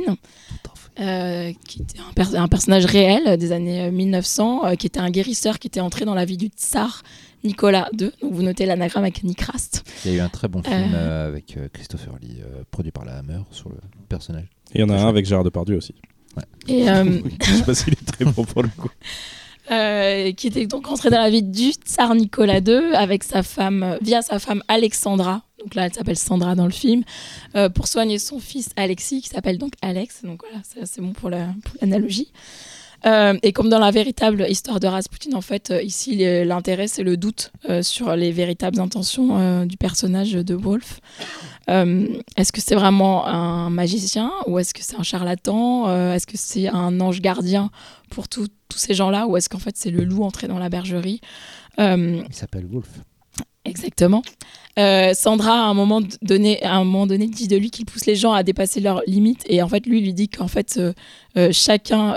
euh, 0.99 1.51
qui 1.67 1.82
était 1.82 1.99
un, 1.99 2.13
per- 2.13 2.36
un 2.36 2.47
personnage 2.47 2.86
réel 2.86 3.38
des 3.38 3.51
années 3.51 3.82
euh, 3.88 3.91
1900, 3.91 4.65
euh, 4.65 4.75
qui 4.75 4.88
était 4.88 4.99
un 4.99 5.09
guérisseur 5.11 5.59
qui 5.59 5.67
était 5.67 5.80
entré 5.82 6.05
dans 6.05 6.15
la 6.15 6.25
vie 6.25 6.38
du 6.38 6.47
tsar 6.47 7.03
Nicolas 7.43 7.89
II. 7.99 8.09
Donc 8.21 8.34
vous 8.34 8.41
notez 8.41 8.65
l'anagramme 8.65 9.03
avec 9.03 9.23
Nick 9.23 9.41
Rast. 9.41 9.84
Il 10.05 10.11
y 10.11 10.13
a 10.15 10.17
eu 10.17 10.21
un 10.21 10.30
très 10.30 10.47
bon 10.47 10.63
film 10.63 10.95
avec 10.95 11.57
Christopher 11.73 12.13
Lee, 12.21 12.38
euh, 12.41 12.63
produit 12.71 12.91
par 12.91 13.05
la 13.05 13.17
Hammer, 13.17 13.41
sur 13.51 13.69
le 13.69 13.75
personnage. 14.09 14.47
Et 14.73 14.80
il 14.80 14.82
y 14.82 14.84
en 14.84 14.89
a 14.89 14.95
un 14.95 15.07
avec 15.07 15.25
Gérard 15.25 15.43
Depardieu 15.43 15.78
aussi. 15.78 15.93
Et 16.67 16.89
euh, 16.89 17.19
Je 17.43 17.51
sais 17.53 17.63
pas 17.63 17.73
s'il 17.75 17.93
est 17.93 18.05
très 18.05 18.25
bon 18.25 18.43
pour 18.43 18.63
le 18.63 18.69
coup. 18.69 18.89
euh, 19.72 20.32
qui 20.34 20.47
était 20.47 20.65
donc 20.65 20.88
entré 20.89 21.09
dans 21.09 21.20
la 21.20 21.30
vie 21.30 21.43
du 21.43 21.72
tsar 21.72 22.13
Nicolas 22.15 22.59
II 22.59 22.93
avec 22.93 23.24
sa 23.24 23.43
femme, 23.43 23.97
via 24.01 24.22
sa 24.22 24.39
femme 24.39 24.61
Alexandra. 24.68 25.43
Donc 25.59 25.76
là, 25.76 25.86
elle 25.88 25.93
s'appelle 25.93 26.18
Sandra 26.18 26.55
dans 26.55 26.65
le 26.65 26.72
film, 26.72 27.03
euh, 27.55 27.68
pour 27.68 27.88
soigner 27.88 28.20
son 28.20 28.39
fils 28.39 28.70
Alexis, 28.76 29.22
qui 29.22 29.30
s'appelle 29.30 29.57
donc 29.57 29.74
Alex. 29.82 30.22
Donc 30.24 30.41
voilà, 30.47 30.61
c'est 30.86 31.01
bon 31.01 31.13
pour 31.13 31.30
la- 31.30 31.53
pour 31.63 31.76
l'analogie. 31.82 32.32
Euh, 33.05 33.38
et 33.43 33.51
comme 33.53 33.70
dans 33.70 33.80
la 33.80 33.91
véritable 33.91 34.45
histoire 34.49 34.80
de 34.80 34.88
Rasputin, 34.88 35.36
en 35.36 35.41
fait, 35.41 35.74
ici, 35.84 36.18
l'intérêt, 36.45 36.88
c'est 36.88 37.03
le 37.03 37.15
doute 37.18 37.51
sur 37.82 38.15
les 38.15 38.32
véritables 38.32 38.80
intentions 38.80 39.65
du 39.65 39.78
personnage 39.78 40.32
de 40.34 40.55
Wolf. 40.55 40.99
Euh, 41.70 42.07
est-ce 42.38 42.51
que 42.53 42.61
c'est 42.61 42.76
vraiment 42.76 43.28
un 43.28 43.70
magicien 43.70 44.32
ou 44.47 44.57
est-ce 44.57 44.74
que 44.74 44.82
c'est 44.82 44.95
un 44.95 45.03
charlatan? 45.03 45.89
Euh, 45.89 46.13
Est-ce 46.13 46.26
que 46.26 46.38
c'est 46.38 46.68
un 46.70 46.99
ange 47.01 47.20
gardien 47.22 47.70
pour 48.09 48.30
tous 48.30 48.47
ces 48.76 48.93
gens-là 48.93 49.28
ou 49.28 49.36
est-ce 49.38 49.49
qu'en 49.49 49.59
fait 49.59 49.76
c'est 49.76 49.91
le 49.91 50.03
loup 50.05 50.24
entré 50.24 50.47
dans 50.47 50.59
la 50.59 50.70
bergerie? 50.70 51.20
Euh, 51.80 52.22
Il 52.28 52.34
s'appelle 52.36 52.65
Wolf. 52.65 52.88
Exactement. 53.65 54.22
Sandra, 54.78 55.53
à 55.65 55.65
un, 55.65 55.74
moment 55.74 56.01
donné, 56.22 56.63
à 56.63 56.76
un 56.76 56.84
moment 56.86 57.05
donné, 57.07 57.28
dit 57.28 57.47
de 57.49 57.57
lui 57.57 57.70
qu'il 57.72 57.86
pousse 57.86 58.05
les 58.05 58.15
gens 58.15 58.32
à 58.32 58.43
dépasser 58.43 58.80
leurs 58.80 59.01
limites. 59.07 59.43
Et 59.49 59.61
en 59.61 59.68
fait, 59.68 59.86
lui, 59.86 59.99
lui 60.01 60.13
dit 60.13 60.30
qu'en 60.30 60.47
fait, 60.47 60.80
chacun 61.51 62.13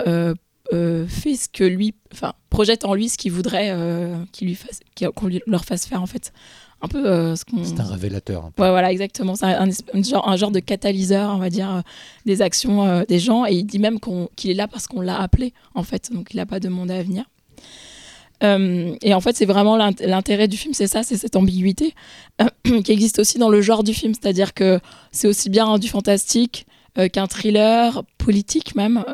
fait 1.08 1.34
ce 1.34 1.48
que 1.48 1.64
lui, 1.64 1.94
enfin, 2.12 2.34
projette 2.50 2.84
en 2.84 2.94
lui 2.94 3.08
ce 3.08 3.18
qu'il 3.18 3.32
voudrait 3.32 3.74
qu'il 4.30 4.46
lui 4.48 4.54
fasse, 4.54 4.78
qu'on 5.16 5.26
lui- 5.26 5.42
leur 5.46 5.64
fasse 5.64 5.86
faire, 5.86 6.02
en 6.02 6.06
fait. 6.06 6.32
Un 6.82 6.88
peu 6.88 7.06
euh, 7.06 7.36
ce 7.36 7.44
qu'on. 7.44 7.62
C'est 7.62 7.78
un 7.78 7.84
révélateur. 7.84 8.46
un 8.46 8.50
peu. 8.50 8.62
Ouais, 8.62 8.70
voilà, 8.70 8.90
exactement. 8.90 9.34
C'est 9.36 9.44
un, 9.46 9.68
genre, 10.02 10.26
un 10.28 10.36
genre 10.36 10.50
de 10.50 10.60
catalyseur, 10.60 11.34
on 11.34 11.38
va 11.38 11.50
dire, 11.50 11.70
euh, 11.70 11.80
des 12.24 12.40
actions 12.40 12.86
euh, 12.86 13.02
des 13.06 13.18
gens. 13.18 13.44
Et 13.44 13.52
il 13.52 13.64
dit 13.64 13.78
même 13.78 13.98
qu'il 14.36 14.50
est 14.50 14.54
là 14.54 14.66
parce 14.66 14.86
qu'on 14.86 15.02
l'a 15.02 15.20
appelé, 15.20 15.52
en 15.74 15.82
fait. 15.82 16.10
Donc, 16.12 16.28
il 16.32 16.36
n'a 16.38 16.46
pas 16.46 16.58
demandé 16.60 16.94
à 16.94 17.02
venir. 17.02 17.24
Et 18.42 19.12
en 19.12 19.20
fait, 19.20 19.36
c'est 19.36 19.44
vraiment 19.44 19.76
l'int- 19.76 20.00
l'intérêt 20.00 20.48
du 20.48 20.56
film, 20.56 20.72
c'est 20.72 20.86
ça, 20.86 21.02
c'est 21.02 21.18
cette 21.18 21.36
ambiguïté 21.36 21.94
qui 22.64 22.90
existe 22.92 23.18
aussi 23.18 23.36
dans 23.38 23.50
le 23.50 23.60
genre 23.60 23.84
du 23.84 23.92
film. 23.92 24.14
C'est-à-dire 24.14 24.54
que 24.54 24.80
c'est 25.12 25.28
aussi 25.28 25.50
bien 25.50 25.78
du 25.78 25.88
fantastique 25.88 26.66
qu'un 27.12 27.26
thriller 27.26 28.02
politique 28.18 28.74
même, 28.74 29.04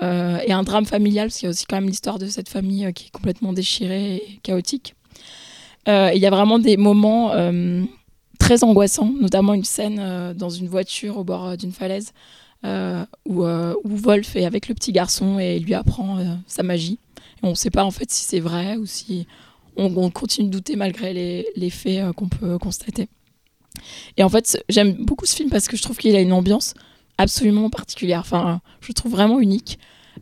et 0.46 0.52
un 0.52 0.62
drame 0.62 0.86
familial, 0.86 1.26
parce 1.28 1.38
qu'il 1.38 1.46
y 1.46 1.48
a 1.48 1.50
aussi 1.50 1.66
quand 1.66 1.76
même 1.76 1.88
l'histoire 1.88 2.18
de 2.20 2.26
cette 2.26 2.48
famille 2.48 2.90
qui 2.94 3.06
est 3.06 3.10
complètement 3.10 3.52
déchirée 3.52 4.14
et 4.16 4.40
chaotique. 4.44 4.94
Euh, 5.88 6.10
Il 6.14 6.20
y 6.20 6.26
a 6.26 6.30
vraiment 6.30 6.58
des 6.58 6.76
moments 6.76 7.32
euh, 7.32 7.84
très 8.38 8.64
angoissant, 8.64 9.12
notamment 9.20 9.54
une 9.54 9.64
scène 9.64 9.98
euh, 10.00 10.34
dans 10.34 10.50
une 10.50 10.68
voiture 10.68 11.18
au 11.18 11.24
bord 11.24 11.56
d'une 11.56 11.72
falaise 11.72 12.12
où, 13.26 13.44
Wolf 13.84 14.34
est 14.34 14.44
avec 14.44 14.66
le 14.66 14.74
petit 14.74 14.90
garçon 14.90 15.38
et 15.38 15.60
lui 15.60 15.74
apprend 15.74 16.18
sa 16.48 16.64
magie. 16.64 16.98
On 17.44 17.50
ne 17.50 17.54
sait 17.54 17.70
pas 17.70 17.84
en 17.84 17.92
fait 17.92 18.10
si 18.10 18.24
c'est 18.24 18.40
vrai 18.40 18.76
ou 18.76 18.86
si 18.86 19.28
on, 19.76 19.96
on 19.96 20.10
continue 20.10 20.48
de 20.48 20.52
douter 20.52 20.74
malgré 20.74 21.12
les, 21.54 21.70
faits 21.70 22.12
qu'on 22.16 22.28
peut 22.28 22.58
constater. 22.58 23.08
Et 24.16 24.24
en 24.24 24.28
fait, 24.28 24.60
j'aime 24.68 24.94
beaucoup 24.94 25.26
ce 25.26 25.36
film 25.36 25.48
parce 25.48 25.68
que 25.68 25.76
je 25.76 25.82
trouve 25.82 25.96
qu'il 25.96 26.16
a 26.16 26.20
une 26.20 26.32
ambiance 26.32 26.74
absolument 27.18 27.70
particulière. 27.70 28.18
Enfin, 28.18 28.60
je 28.80 28.88
le 28.88 28.94
trouve 28.94 29.12
vraiment 29.12 29.38
unique. 29.38 29.78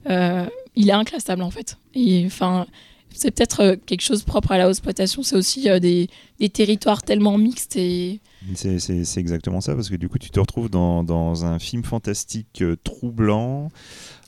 Il 0.07 0.89
est 0.91 0.93
inclassable 0.93 1.43
en 1.43 1.51
fait. 1.51 1.79
Et, 1.95 2.25
enfin, 2.27 2.67
c'est 3.15 3.31
peut-être 3.31 3.61
euh, 3.61 3.77
quelque 3.87 4.03
chose 4.03 4.23
propre 4.25 4.53
à 4.53 4.59
la 4.59 4.69
exploitation. 4.69 5.23
C'est 5.23 5.37
aussi 5.37 5.69
euh, 5.69 5.79
des, 5.81 6.09
des 6.41 6.49
territoires 6.49 7.03
tellement 7.03 7.39
mixtes 7.39 7.77
et 7.77 8.21
C'est- 8.55 8.79
exactement 9.19 9.61
ça, 9.61 9.75
parce 9.75 9.89
que 9.89 9.97
du 9.97 10.09
coup, 10.09 10.19
tu 10.19 10.31
te 10.31 10.39
retrouves 10.41 10.69
dans, 10.69 11.03
dans 11.05 11.45
un 11.45 11.59
film 11.59 11.83
fantastique 11.85 12.61
euh, 12.63 12.77
troublant, 12.85 13.71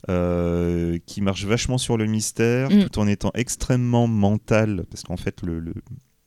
euh, 0.09 0.97
qui 1.05 1.21
marche 1.21 1.45
vachement 1.45 1.77
sur 1.77 1.97
le 1.97 2.05
mystère, 2.05 2.69
Mm. 2.71 2.85
tout 2.89 2.99
en 2.99 3.07
étant 3.07 3.31
extrêmement 3.33 4.07
mental, 4.07 4.85
parce 4.89 5.03
qu'en 5.03 5.17
fait, 5.17 5.41
le, 5.43 5.59
le- 5.59 5.73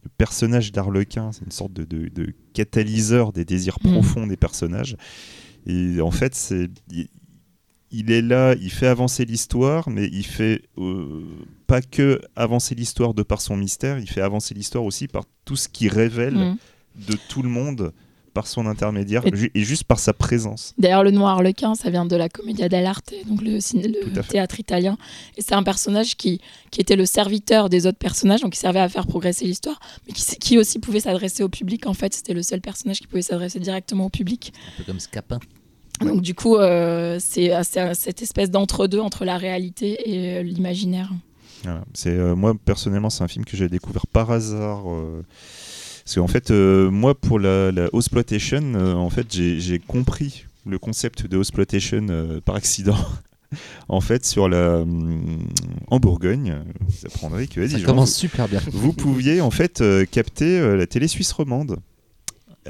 le 0.03 0.09
personnage 0.17 0.73
d'Arlequin, 0.73 1.31
c'est 1.33 1.45
une 1.45 1.51
sorte 1.51 1.73
de, 1.75 1.85
de- 1.85 2.09
de 2.09 2.33
catalyseur 2.55 3.33
des 3.33 3.45
désirs 3.45 3.79
Mm. 3.85 3.93
profonds 3.93 4.27
des 4.27 4.37
personnages. 4.37 4.97
Et 5.67 6.01
en 6.01 6.11
fait, 6.11 6.35
c'est. 6.35 6.69
il- 6.91 7.09
il 7.93 8.11
est 8.11 8.23
là, 8.23 8.55
il 8.61 8.71
fait 8.71 8.87
avancer 8.87 9.25
l'histoire, 9.25 9.89
mais 9.91 10.07
il 10.13 10.25
fait 10.27 10.63
euh, 10.79 11.25
pas 11.67 11.83
que 11.83 12.21
avancer 12.37 12.75
l'histoire 12.75 13.15
de 13.15 13.23
par 13.23 13.41
son 13.41 13.57
mystère, 13.57 13.99
il 13.99 14.09
fait 14.09 14.21
avancer 14.23 14.55
l'histoire 14.55 14.85
aussi 14.85 15.09
par 15.09 15.25
tout 15.45 15.57
ce 15.57 15.69
qui 15.69 15.89
révèle 15.89 16.35
Mm. 16.37 16.57
de 17.09 17.17
tout 17.29 17.43
le 17.43 17.49
monde 17.49 17.93
par 18.33 18.47
son 18.47 18.67
intermédiaire 18.67 19.27
Et- 19.27 19.37
ju- 19.37 19.51
et, 19.57 19.65
juste 19.65 19.83
par 19.85 19.99
sa 19.99 20.13
présence. 20.13 20.73
D'ailleurs, 20.79 21.03
le 21.03 21.11
noir 21.11 21.31
harlequin, 21.35 21.75
ça 21.75 21.91
vient 21.91 22.05
de 22.07 22.15
la 22.15 22.29
Commedia 22.29 22.69
dell'arte, 22.69 23.13
donc 23.27 23.43
le, 23.43 23.59
théâtre 24.23 24.61
italien. 24.61 24.97
Et 25.37 25.43
c'est 25.43 25.55
un 25.55 25.65
personnage 25.65 26.17
qui, 26.17 26.41
qui 26.71 26.81
était 26.81 26.95
le 26.95 27.07
serviteur 27.07 27.69
des 27.69 27.89
autres 27.89 27.99
personnages, 27.99 28.41
donc 28.43 28.53
qui 28.53 28.59
servait 28.61 28.79
à 28.79 28.89
faire 28.89 29.09
progresser 29.09 29.47
l'histoire, 29.47 29.81
mais 30.07 30.13
qui, 30.13 30.25
qui 30.37 30.59
aussi 30.59 30.79
pouvait 30.79 31.01
s'adresser 31.01 31.43
au 31.43 31.49
public. 31.49 31.87
En 31.89 31.95
fait, 31.95 32.15
c'était 32.15 32.35
le 32.35 32.43
seul 32.45 32.61
personnage 32.61 33.01
qui 33.01 33.09
pouvait 33.09 33.23
s'adresser 33.23 33.59
directement 33.59 34.07
au 34.07 34.11
public. 34.11 34.53
Un 34.75 34.77
peu 34.79 34.85
comme 34.85 35.01
Scapin. 35.01 35.41
Donc 36.01 36.23
du 36.23 36.35
coup, 36.35 36.57
euh, 36.57 37.19
c'est 37.21 37.51
c'est 37.63 37.95
cette 37.95 38.23
espèce 38.23 38.51
d'entre-deux 38.51 39.01
entre 39.01 39.25
la 39.25 39.37
réalité 39.37 40.11
et 40.11 40.39
euh, 40.39 40.43
l'imaginaire. 40.43 41.11
Voilà. 41.65 41.85
C'est 41.93 42.11
euh, 42.11 42.35
moi 42.35 42.55
personnellement, 42.65 43.11
c'est 43.11 43.23
un 43.25 43.29
film 43.29 43.45
que 43.45 43.57
j'ai 43.57 43.69
découvert 43.69 44.07
par 44.07 44.31
hasard. 44.31 44.85
euh, 44.91 45.23
parce 46.05 46.15
qu'en 46.15 46.27
fait, 46.27 46.51
euh, 46.51 46.91
moi 46.91 47.15
pour 47.15 47.39
la, 47.39 47.71
la 47.71 47.89
Exploitation, 47.93 48.73
euh, 48.75 48.95
en 48.95 49.11
fait, 49.11 49.27
j'ai 49.31 49.79
compris 49.79 50.47
le 50.67 50.79
concept 50.79 51.27
de 51.27 51.39
Exploitation 51.39 52.07
euh, 52.11 52.41
par 52.41 52.57
accident. 52.57 52.97
en 53.89 54.01
fait, 54.01 54.25
sur 54.25 54.49
la 54.49 54.79
hum, 54.79 55.39
en 55.89 55.99
Bourgogne, 56.01 56.57
vous 56.81 57.07
apprendrez 57.07 57.47
que 57.47 57.67
Ça 57.69 57.79
commence 57.81 58.15
super 58.15 58.49
bien. 58.49 58.61
vous 58.73 58.93
pouviez 58.95 59.41
en 59.41 59.51
fait 59.51 59.81
euh, 59.83 60.05
capter 60.11 60.59
euh, 60.59 60.77
la 60.77 60.87
télé 60.87 61.09
suisse 61.09 61.33
romande. 61.33 61.77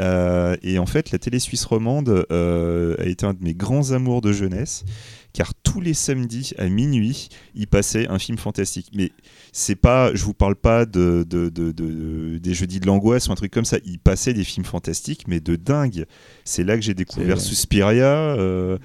Euh, 0.00 0.56
et 0.62 0.78
en 0.78 0.86
fait, 0.86 1.10
la 1.12 1.18
télé 1.18 1.38
suisse 1.38 1.64
romande 1.64 2.24
euh, 2.32 2.96
a 2.98 3.04
été 3.04 3.26
un 3.26 3.34
de 3.34 3.42
mes 3.42 3.54
grands 3.54 3.92
amours 3.92 4.20
de 4.22 4.32
jeunesse, 4.32 4.84
car 5.32 5.52
tous 5.54 5.80
les 5.80 5.94
samedis 5.94 6.52
à 6.58 6.68
minuit, 6.68 7.28
il 7.54 7.66
passait 7.66 8.08
un 8.08 8.18
film 8.18 8.38
fantastique. 8.38 8.90
Mais 8.94 9.12
c'est 9.52 9.76
pas, 9.76 10.14
je 10.14 10.24
vous 10.24 10.32
parle 10.34 10.56
pas 10.56 10.86
de, 10.86 11.24
de- 11.28 11.48
de- 11.50 11.70
de- 11.72 12.38
des 12.38 12.54
jeudis 12.54 12.80
de 12.80 12.86
l'angoisse 12.86 13.28
ou 13.28 13.32
un 13.32 13.36
truc 13.36 13.52
comme 13.52 13.64
ça. 13.64 13.76
Il 13.84 13.98
passait 13.98 14.32
des 14.32 14.44
films 14.44 14.64
fantastiques, 14.66 15.24
mais 15.28 15.40
de 15.40 15.56
dingue. 15.56 16.06
C'est 16.44 16.64
là 16.64 16.76
que 16.76 16.82
j'ai 16.82 16.94
découvert 16.94 17.36
Suspiria. 17.40 18.06
euh, 18.06 18.78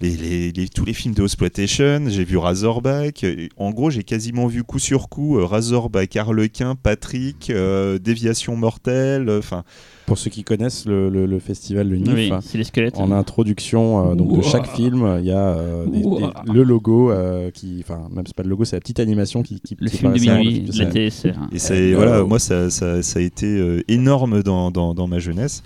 les, 0.00 0.10
les- 0.16 0.52
les- 0.52 0.68
tous 0.68 0.84
les 0.84 0.92
films 0.94 1.14
de 1.14 1.22
Exploitation, 1.22 2.04
j'ai 2.08 2.24
vu 2.24 2.36
Razorback. 2.38 3.22
Et 3.24 3.48
En 3.56 3.70
gros, 3.70 3.90
j'ai 3.90 4.02
quasiment 4.02 4.46
vu 4.46 4.62
coup 4.64 4.78
sur 4.78 5.08
coup 5.08 5.38
euh, 5.38 5.44
Razorback, 5.44 6.16
Harlequin, 6.16 6.74
Patrick, 6.74 7.50
euh, 7.50 7.98
Déviation 7.98 8.56
mortelle. 8.56 9.28
euh, 9.28 9.38
Enfin, 9.38 9.64
Pour 10.06 10.18
ceux 10.18 10.30
qui 10.30 10.42
connaissent 10.42 10.86
le, 10.86 11.08
le- 11.10 11.26
le 11.26 11.38
festival 11.38 11.88
Le 11.88 11.96
NIF, 11.98 12.14
Oui, 12.14 12.32
c'est 12.42 12.58
les 12.58 12.64
squelettes. 12.64 12.98
en 12.98 13.12
introduction 13.12 14.10
euh, 14.10 14.14
donc 14.14 14.36
de 14.36 14.42
chaque 14.42 14.66
film, 14.74 15.18
il 15.20 15.26
y 15.26 15.30
a 15.32 15.38
euh, 15.56 15.86
des- 15.86 15.98
des- 16.00 16.04
Ouah. 16.04 16.32
le 16.52 16.62
logo 16.62 17.10
euh, 17.10 17.50
qui, 17.50 17.78
enfin 17.82 18.08
même 18.12 18.24
c'est 18.26 18.34
pas 18.34 18.42
le 18.42 18.48
logo, 18.50 18.64
c'est 18.64 18.76
la 18.76 18.80
petite 18.80 19.00
animation 19.00 19.42
qui, 19.42 19.60
qui 19.60 19.76
Le 19.78 19.88
qui 19.90 19.98
film 19.98 20.12
de 20.14 20.18
minuit, 20.20 20.64
la 20.74 20.86
TSR. 20.90 21.34
Et 21.52 21.58
c'est 21.58 21.92
Euh, 21.92 21.96
voilà, 21.96 22.16
euh, 22.18 22.26
moi 22.26 22.38
ça, 22.38 22.70
ça, 22.70 23.02
ça 23.02 23.18
a 23.18 23.22
été 23.22 23.46
euh, 23.46 23.82
énorme 23.88 24.42
dans, 24.42 24.70
dans, 24.70 24.94
dans 24.94 25.06
ma 25.06 25.18
jeunesse. 25.18 25.62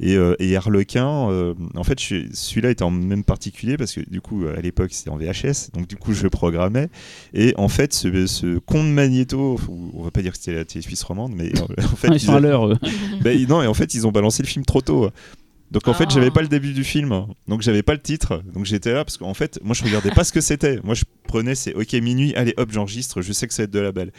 Et, 0.00 0.14
euh, 0.16 0.34
et 0.38 0.54
Harlequin, 0.56 1.30
euh, 1.30 1.54
en 1.74 1.82
fait, 1.84 1.98
celui-là 1.98 2.70
était 2.70 2.82
en 2.82 2.90
même 2.90 3.24
particulier 3.24 3.76
parce 3.78 3.94
que 3.94 4.00
du 4.08 4.20
coup, 4.20 4.44
à 4.46 4.60
l'époque, 4.60 4.90
c'était 4.92 5.10
en 5.10 5.16
VHS, 5.16 5.70
donc 5.72 5.86
du 5.88 5.96
coup, 5.96 6.12
je 6.12 6.28
programmais. 6.28 6.88
Et 7.32 7.54
en 7.56 7.68
fait, 7.68 7.94
ce, 7.94 8.26
ce 8.26 8.58
con 8.58 8.84
de 8.84 8.88
Magnéto, 8.90 9.58
ou- 9.68 9.90
on 9.94 10.02
va 10.02 10.10
pas 10.10 10.20
dire 10.22 10.32
que 10.32 10.38
c'était 10.38 10.54
la 10.54 10.64
télé 10.66 10.82
suisse 10.82 11.02
romande, 11.02 11.32
mais 11.34 11.46
euh, 11.58 11.82
en 11.84 11.96
fait, 11.96 12.08
Ah, 12.10 12.14
ils 12.14 12.20
sont 12.20 12.34
à 12.34 12.40
l'heure. 12.40 12.78
ben, 13.22 13.46
non, 13.48 13.62
et 13.62 13.66
en 13.66 13.74
fait, 13.74 13.94
ils 13.94 14.06
ont 14.06 14.12
balancé 14.12 14.42
le 14.42 14.48
film 14.48 14.64
trop 14.64 14.82
tôt. 14.82 15.08
Donc 15.72 15.88
en 15.88 15.94
fait, 15.94 16.04
Ah. 16.08 16.12
j'avais 16.14 16.30
pas 16.30 16.42
le 16.42 16.48
début 16.48 16.72
du 16.74 16.84
film, 16.84 17.26
donc 17.48 17.62
j'avais 17.62 17.82
pas 17.82 17.94
le 17.94 18.00
titre, 18.00 18.40
donc 18.54 18.66
j'étais 18.66 18.92
là 18.92 19.04
parce 19.04 19.16
qu'en 19.16 19.34
fait, 19.34 19.58
moi 19.64 19.74
je 19.74 19.82
regardais 19.82 20.12
pas 20.12 20.22
ce 20.22 20.32
que 20.32 20.40
c'était. 20.40 20.78
Moi 20.84 20.94
je 20.94 21.02
prenais, 21.26 21.56
c'est 21.56 21.74
ok 21.74 21.92
minuit, 21.94 22.32
allez 22.36 22.54
hop, 22.56 22.70
j'enregistre, 22.70 23.20
je 23.20 23.32
sais 23.32 23.48
que 23.48 23.52
ça 23.54 23.62
va 23.62 23.64
être 23.64 23.72
de 23.72 23.80
la 23.80 23.90
balle. 23.90 24.12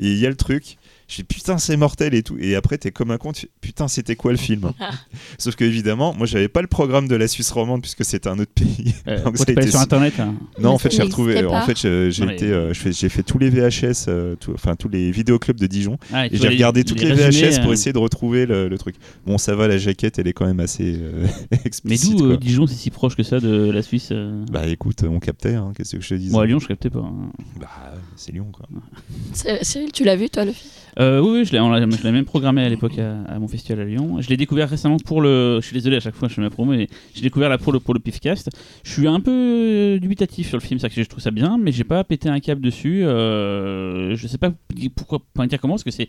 Et 0.00 0.08
il 0.10 0.18
y 0.18 0.26
a 0.26 0.28
le 0.28 0.34
truc, 0.34 0.76
je 1.08 1.16
dis 1.16 1.24
putain 1.24 1.58
c'est 1.58 1.76
mortel 1.76 2.14
et 2.14 2.22
tout. 2.22 2.36
Et 2.38 2.54
après 2.54 2.78
t'es 2.78 2.90
comme 2.90 3.10
un 3.10 3.18
con, 3.18 3.32
tu 3.32 3.48
putain 3.60 3.88
c'était 3.88 4.14
quoi 4.16 4.30
le 4.30 4.38
film? 4.38 4.70
Sauf 5.38 5.56
que 5.56 5.64
évidemment, 5.64 6.14
moi 6.14 6.26
j'avais 6.26 6.48
pas 6.48 6.60
le 6.62 6.66
programme 6.68 7.08
de 7.08 7.16
la 7.16 7.26
Suisse 7.28 7.50
romande 7.50 7.80
puisque 7.82 8.04
c'était 8.04 8.28
un 8.28 8.38
autre 8.38 8.52
pays. 8.54 8.94
Euh, 9.08 9.22
Donc, 9.24 9.36
ça 9.38 9.44
a 9.48 9.52
été 9.52 9.70
sur 9.70 9.80
internet. 9.80 10.14
hein? 10.20 10.34
Non, 10.60 10.70
en 10.70 10.72
Mais 10.74 10.78
fait, 10.78 10.90
j'ai 10.92 11.02
retrouvé. 11.02 11.44
En 11.44 11.62
fait, 11.62 11.76
j'ai 11.78 12.26
mais- 12.26 12.34
été, 12.34 12.46
euh, 12.52 12.74
fait 12.74 13.22
tous 13.22 13.38
les 13.38 13.50
VHS, 13.50 14.06
euh, 14.08 14.36
tout- 14.36 14.52
enfin 14.54 14.74
tous 14.76 14.88
les 14.88 15.10
vidéoclubs 15.10 15.58
de 15.58 15.66
Dijon, 15.66 15.98
Ah, 16.12 16.26
et 16.26 16.30
j'ai 16.32 16.48
regardé 16.48 16.84
toutes 16.84 17.00
les, 17.00 17.12
résumés, 17.12 17.48
VHS 17.50 17.60
pour 17.60 17.70
euh, 17.70 17.72
essayer 17.74 17.92
de 17.92 17.98
retrouver 17.98 18.46
le, 18.46 18.68
le 18.68 18.78
truc. 18.78 18.96
Bon, 19.26 19.38
ça 19.38 19.54
va, 19.54 19.66
la 19.68 19.78
jaquette, 19.78 20.18
elle 20.18 20.28
est 20.28 20.32
quand 20.32 20.46
même 20.46 20.60
assez 20.60 20.94
euh, 20.98 21.26
Mais 21.50 21.60
explicite. 21.64 22.16
d'où 22.16 22.24
euh, 22.24 22.28
quoi. 22.28 22.36
Dijon, 22.36 22.66
c'est 22.66 22.74
si 22.74 22.90
proche 22.90 23.16
que 23.16 23.22
ça 23.22 23.40
de 23.40 23.70
la 23.70 23.82
Suisse 23.82 24.08
euh? 24.12 24.44
Bah 24.50 24.66
écoute, 24.66 25.02
on 25.08 25.18
captait, 25.20 25.54
hein, 25.54 25.72
qu'est-ce 25.76 25.96
que 25.96 26.02
je 26.02 26.08
te 26.10 26.14
dis 26.14 26.30
Moi, 26.30 26.42
à 26.42 26.46
Lyon, 26.46 26.58
je 26.58 26.68
captais 26.68 26.90
pas. 26.90 27.00
hein. 27.00 27.30
Bah, 27.60 27.68
c'est 28.16 28.32
Lyon, 28.32 28.48
quoi. 28.52 28.66
C'est- 29.32 29.64
Cyril, 29.64 29.92
tu 29.92 30.04
l'as 30.04 30.16
vu 30.16 30.28
toi 30.28 30.44
le 30.44 30.52
film? 30.52 30.70
Euh, 30.98 31.20
oui, 31.20 31.44
je 31.44 31.52
l'ai 31.52 31.58
je 31.58 32.02
l'ai 32.02 32.12
même 32.12 32.24
programmé 32.24 32.62
à 32.64 32.68
l'époque 32.68 32.98
à, 32.98 33.22
à 33.30 33.38
mon 33.38 33.48
festival 33.48 33.80
à 33.80 33.84
Lyon. 33.84 34.20
Je 34.20 34.28
l'ai 34.28 34.36
découvert 34.36 34.68
récemment 34.68 34.96
pour 34.98 35.20
le. 35.20 35.58
Je 35.60 35.66
suis 35.66 35.74
désolé 35.74 35.96
à 35.96 36.00
chaque 36.00 36.14
fois, 36.14 36.28
je 36.28 36.34
fais 36.34 36.40
ma 36.40 36.50
promo, 36.50 36.72
mais 36.72 36.88
j'ai 37.14 37.22
découvert 37.22 37.48
là 37.48 37.58
pour 37.58 37.72
le, 37.72 37.80
pour 37.80 37.94
le 37.94 38.00
Pifcast. 38.00 38.50
Je 38.84 38.90
suis 38.90 39.06
un 39.06 39.20
peu 39.20 39.30
euh, 39.30 39.98
dubitatif 39.98 40.48
sur 40.48 40.56
le 40.56 40.62
film, 40.62 40.80
c'est 40.80 40.88
que 40.88 41.02
je 41.02 41.08
trouve 41.08 41.22
ça 41.22 41.30
bien, 41.30 41.58
mais 41.58 41.72
j'ai 41.72 41.84
pas 41.84 42.02
pété 42.04 42.28
un 42.28 42.40
câble 42.40 42.60
dessus. 42.60 43.04
Euh, 43.04 44.16
je 44.16 44.26
sais 44.26 44.38
pas 44.38 44.50
pourquoi, 44.96 45.20
pas 45.34 45.46
dire 45.46 45.60
comment, 45.60 45.74
parce 45.74 45.84
que 45.84 45.90
c'est 45.90 46.08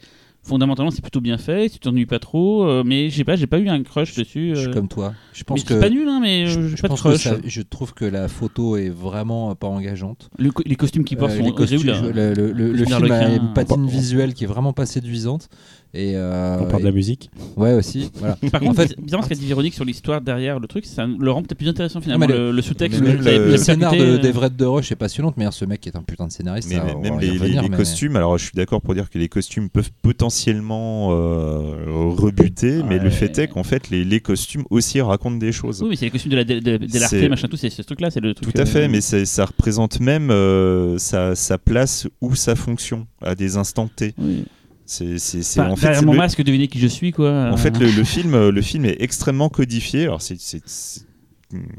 fondamentalement 0.49 0.91
c'est 0.91 1.01
plutôt 1.01 1.21
bien 1.21 1.37
fait, 1.37 1.69
tu 1.69 1.79
t'ennuies 1.79 2.05
pas 2.05 2.19
trop, 2.19 2.63
euh, 2.65 2.83
mais 2.85 3.09
j'ai 3.09 3.23
pas, 3.23 3.35
j'ai 3.35 3.47
pas 3.47 3.59
eu 3.59 3.69
un 3.69 3.81
crush 3.83 4.15
dessus. 4.15 4.51
Je 4.55 4.59
suis 4.61 4.69
euh. 4.69 4.73
comme 4.73 4.87
toi. 4.89 5.13
Je 5.33 5.39
mais 5.39 5.43
pense 5.45 5.59
c'est 5.61 5.67
que. 5.75 5.79
pas 5.79 5.89
nul, 5.89 6.07
hein, 6.09 6.19
mais 6.21 6.47
je, 6.47 6.59
euh, 6.59 6.67
je 6.75 6.81
pas 6.81 6.87
de 6.89 6.93
que 6.93 6.99
crush. 6.99 7.21
ça- 7.23 7.37
je 7.45 7.61
trouve 7.61 7.93
que 7.93 8.03
la 8.05 8.27
photo 8.27 8.75
est 8.75 8.89
vraiment 8.89 9.55
pas 9.55 9.67
engageante. 9.67 10.29
Le 10.37 10.51
co- 10.51 10.63
les 10.65 10.75
costumes 10.75 11.03
qui 11.05 11.15
portent 11.15 11.33
sont 11.33 11.43
les 11.45 11.53
costumes, 11.53 11.87
horribles, 11.89 11.91
hein. 12.07 12.11
le, 12.13 12.33
le- 12.33 12.51
le- 12.51 12.71
le 12.73 12.85
film 12.85 13.11
a 13.11 13.35
une 13.35 13.53
patine 13.53 13.87
visuelle 13.87 14.33
qui 14.33 14.43
est 14.43 14.47
vraiment 14.47 14.73
pas 14.73 14.85
séduisante. 14.85 15.47
Et 15.93 16.11
euh, 16.15 16.59
On 16.61 16.65
parle 16.65 16.81
de 16.83 16.87
la 16.87 16.93
musique. 16.93 17.31
Ouais, 17.57 17.73
aussi. 17.73 18.11
Voilà. 18.19 18.37
Par 18.51 18.61
En 18.61 18.67
contre, 18.67 18.81
fait- 18.83 18.87
c'est 18.89 19.01
bizarrement 19.01 19.23
ce 19.23 19.29
qu'a 19.29 19.35
dit 19.35 19.47
Véronique 19.47 19.73
sur 19.73 19.85
l'histoire 19.85 20.21
derrière 20.21 20.59
le 20.59 20.67
truc, 20.67 20.85
ça 20.85 21.07
le 21.07 21.31
rend 21.31 21.41
peut-être 21.41 21.57
plus 21.57 21.67
intéressant 21.67 21.99
finalement. 21.99 22.27
mais 22.27 22.33
le- 22.51 22.61
sous-texte, 22.61 22.99
le, 22.99 23.13
le- 23.13 23.51
Le 23.51 23.57
scénar 23.57 23.93
de, 23.93 23.99
euh, 23.99 24.17
d'Everett 24.19 24.55
de 24.55 24.65
Roche 24.65 24.91
est 24.91 24.95
passionnante, 24.95 25.35
mais 25.37 25.47
ce 25.51 25.65
mec 25.65 25.87
est 25.87 25.95
un 25.95 26.03
putain 26.03 26.27
de 26.27 26.31
scénariste. 26.31 26.69
Mais 26.69 26.75
ça, 26.75 26.83
mais- 26.85 26.93
on 26.95 27.01
même 27.01 27.19
les, 27.19 27.27
les- 27.31 27.37
revenir, 27.39 27.61
les 27.63 27.69
mais- 27.69 27.77
costumes, 27.77 28.15
alors 28.15 28.37
je 28.37 28.43
suis 28.45 28.53
d'accord 28.55 28.81
pour 28.81 28.93
dire 28.93 29.09
que 29.09 29.17
les 29.17 29.29
costumes 29.29 29.69
peuvent 29.69 29.89
potentiellement 30.03 31.09
euh, 31.11 31.85
rebuter, 31.87 32.83
mais 32.83 32.99
le 32.99 33.09
fait 33.09 33.37
est 33.39 33.47
qu'en 33.47 33.63
fait, 33.63 33.89
les, 33.89 34.03
les 34.03 34.19
costumes 34.19 34.65
aussi 34.69 35.01
racontent 35.01 35.37
des 35.37 35.51
choses. 35.51 35.81
Oui, 35.81 35.89
mais 35.89 35.95
c'est 35.95 36.05
les 36.05 36.11
costumes 36.11 36.31
de 36.31 36.35
la 36.37 36.43
de, 36.43 37.27
machin, 37.29 37.47
tout, 37.47 37.57
c'est 37.57 37.69
ce 37.71 37.81
truc-là, 37.81 38.11
c'est 38.11 38.19
le 38.19 38.33
truc. 38.35 38.53
Tout 38.53 38.59
à 38.59 38.63
euh, 38.63 38.65
fait, 38.67 38.87
mais 38.87 39.01
ça 39.01 39.45
représente 39.45 39.99
même 39.99 40.29
euh, 40.29 40.97
sa, 40.99 41.33
sa 41.35 41.57
place 41.57 42.07
ou 42.21 42.35
sa 42.35 42.55
fonction 42.55 43.07
à 43.21 43.33
des 43.33 43.57
instants 43.57 43.89
T. 43.93 44.13
Oui. 44.19 44.43
C'est, 44.91 45.59
en 45.59 45.75
fait, 45.75 45.81
derrière 45.81 45.99
c'est 45.99 46.05
mon 46.05 46.13
le- 46.13 46.17
masque, 46.17 46.41
devinez 46.43 46.67
qui 46.67 46.79
je 46.79 46.87
suis, 46.87 47.11
quoi. 47.11 47.51
En 47.51 47.57
fait, 47.57 47.77
le, 47.77 47.91
le 47.91 48.03
film, 48.03 48.33
euh, 48.33 48.51
le 48.51 48.61
film 48.63 48.85
est 48.85 48.97
extrêmement 48.99 49.47
codifié. 49.49 50.03
Alors, 50.05 50.21
c'est, 50.21 50.35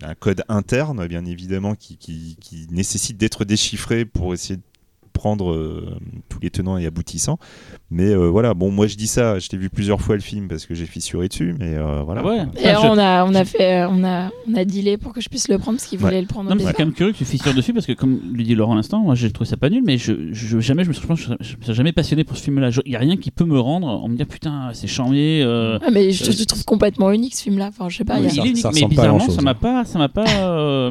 un 0.02 0.14
code 0.14 0.42
interne, 0.48 1.06
bien 1.08 1.24
évidemment, 1.24 1.74
qui, 1.74 1.96
qui- 1.96 2.36
qui 2.40 2.66
nécessite 2.70 3.16
d'être 3.16 3.44
déchiffré 3.44 4.04
pour 4.04 4.32
essayer 4.34 4.56
de 4.56 4.62
comprendre 5.12 5.52
euh, 5.52 5.96
tous 6.28 6.38
les 6.40 6.50
tenants 6.50 6.78
et 6.78 6.86
aboutissants. 6.86 7.38
Mais 7.90 8.08
euh, 8.10 8.28
voilà, 8.28 8.54
bon, 8.54 8.70
moi 8.70 8.86
je 8.86 8.96
dis 8.96 9.06
ça, 9.06 9.38
je 9.38 9.48
l'ai 9.52 9.58
vu 9.58 9.68
plusieurs 9.70 10.00
fois 10.00 10.14
le 10.14 10.22
film 10.22 10.48
parce 10.48 10.66
que 10.66 10.74
j'ai 10.74 10.86
fissuré 10.86 11.28
dessus, 11.28 11.54
mais 11.58 11.74
euh, 11.76 12.02
voilà. 12.04 12.22
Ah 12.24 12.28
ouais. 12.28 12.38
Et 12.62 12.66
Ah, 12.68 12.78
je- 12.82 12.86
on 12.86 12.96
a, 12.98 13.24
on 13.24 13.34
a 13.34 13.44
fait, 13.44 13.84
on 13.86 14.04
a, 14.04 14.30
on 14.48 14.54
a 14.54 14.64
dealé 14.64 14.96
pour 14.96 15.12
que 15.12 15.20
je 15.20 15.28
puisse 15.28 15.48
le 15.48 15.58
prendre 15.58 15.78
parce 15.78 15.88
qu'il 15.88 15.98
Ouais. 15.98 16.04
voulait 16.04 16.20
le 16.20 16.26
prendre 16.26 16.48
Non, 16.50 16.56
mais 16.56 16.62
c'est 16.64 16.72
quand 16.72 16.84
même 16.84 16.94
curieux 16.94 17.12
que 17.12 17.18
tu 17.18 17.24
fissures 17.24 17.52
dessus 17.54 17.72
parce 17.74 17.86
que, 17.86 17.92
comme 17.92 18.20
lui 18.32 18.44
dit 18.44 18.54
Laurent 18.54 18.72
à 18.72 18.76
l'instant, 18.76 19.00
moi 19.00 19.14
j'ai 19.14 19.30
trouvé 19.30 19.48
ça 19.50 19.56
pas 19.56 19.68
nul, 19.70 19.82
mais 19.84 19.98
je, 19.98 20.32
je- 20.32 20.60
jamais 20.60 20.84
je 20.84 20.88
me 20.88 20.94
suis, 20.94 21.02
je 21.02 21.06
pense 21.08 21.20
que 21.26 21.32
je 21.40 21.56
me 21.56 21.62
suis 21.62 21.74
jamais 21.74 21.92
passionné 21.92 22.24
pour 22.24 22.36
ce 22.36 22.42
film-là. 22.44 22.70
Il 22.86 22.92
y 22.92 22.96
a 22.96 23.00
rien 23.00 23.16
qui 23.16 23.30
peut 23.30 23.44
me 23.44 23.58
rendre 23.58 23.88
en 23.88 24.08
me 24.08 24.16
dire 24.16 24.26
putain, 24.26 24.70
c'est 24.72 24.86
charmé. 24.86 25.42
euh, 25.42 25.78
Ouais, 25.80 25.90
mais 25.92 26.12
je, 26.12 26.24
Euh, 26.24 26.32
je 26.32 26.44
trouve 26.44 26.64
complètement 26.64 27.10
unique 27.10 27.34
ce 27.34 27.42
film-là. 27.42 27.68
Enfin, 27.68 27.88
je 27.88 27.96
sais 27.98 28.04
pas. 28.04 28.18
il 28.18 28.24
y 28.24 28.26
a- 28.26 28.28
il 28.30 28.34
ça- 28.36 28.42
est 28.42 28.48
unique, 28.48 28.58
ça 28.58 28.70
mais 28.74 28.86
bizarrement, 28.86 29.28
ça 29.28 29.42
m'a 29.42 29.54
pas, 29.54 29.84
ça 29.84 29.98
m'a 29.98 30.08
pas, 30.08 30.90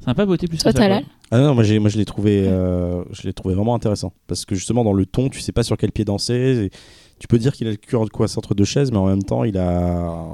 ça 0.00 0.06
m'a 0.10 0.14
pas 0.14 0.26
botté 0.26 0.46
plus 0.46 0.58
Toi, 0.58 0.72
que 0.72 0.78
ça. 0.78 0.86
Quoi. 0.88 1.00
Ah 1.30 1.38
non, 1.40 1.54
moi, 1.54 1.62
j'ai- 1.62 1.78
moi 1.78 1.88
je 1.90 1.98
l'ai 1.98 2.04
trouvé, 2.04 2.44
euh, 2.48 3.04
je 3.12 3.22
l'ai 3.22 3.32
trouvé 3.32 3.54
vraiment 3.54 3.74
intéressant 3.74 4.12
parce 4.26 4.44
que 4.44 4.54
justement 4.54 4.82
dans 4.84 4.92
le 4.92 5.06
ton, 5.06 5.28
tu 5.28 5.40
sais 5.40 5.52
pas 5.52 5.62
sur 5.62 5.76
quel 5.76 5.92
pied 5.92 6.04
danser. 6.04 6.64
et 6.66 6.70
tu 7.18 7.28
peux 7.28 7.38
dire 7.38 7.52
qu'il 7.52 7.66
a 7.66 7.70
le 7.70 7.76
cœur 7.76 8.04
de 8.04 8.10
quoi 8.10 8.26
entre 8.36 8.54
deux 8.54 8.64
chaises, 8.64 8.90
mais 8.90 8.96
en 8.98 9.06
même 9.06 9.22
temps, 9.22 9.44
il 9.44 9.58
a, 9.58 10.26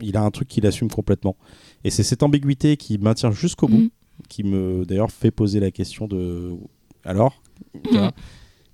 il 0.00 0.16
a 0.16 0.22
un 0.22 0.30
truc 0.30 0.48
qu'il 0.48 0.66
assume 0.66 0.88
complètement. 0.90 1.36
Et 1.84 1.90
c'est 1.90 2.02
cette 2.02 2.22
ambiguïté 2.22 2.76
qui 2.78 2.96
maintient 2.98 3.30
jusqu'au 3.30 3.68
bout, 3.68 3.76
Mm. 3.82 3.88
qui 4.28 4.42
me 4.44 4.84
d'ailleurs 4.86 5.10
fait 5.10 5.30
poser 5.30 5.60
la 5.60 5.70
question 5.70 6.06
de 6.08 6.52
alors. 7.04 7.42
tu 7.84 7.94
Mm. 7.94 7.98
vois 7.98 8.12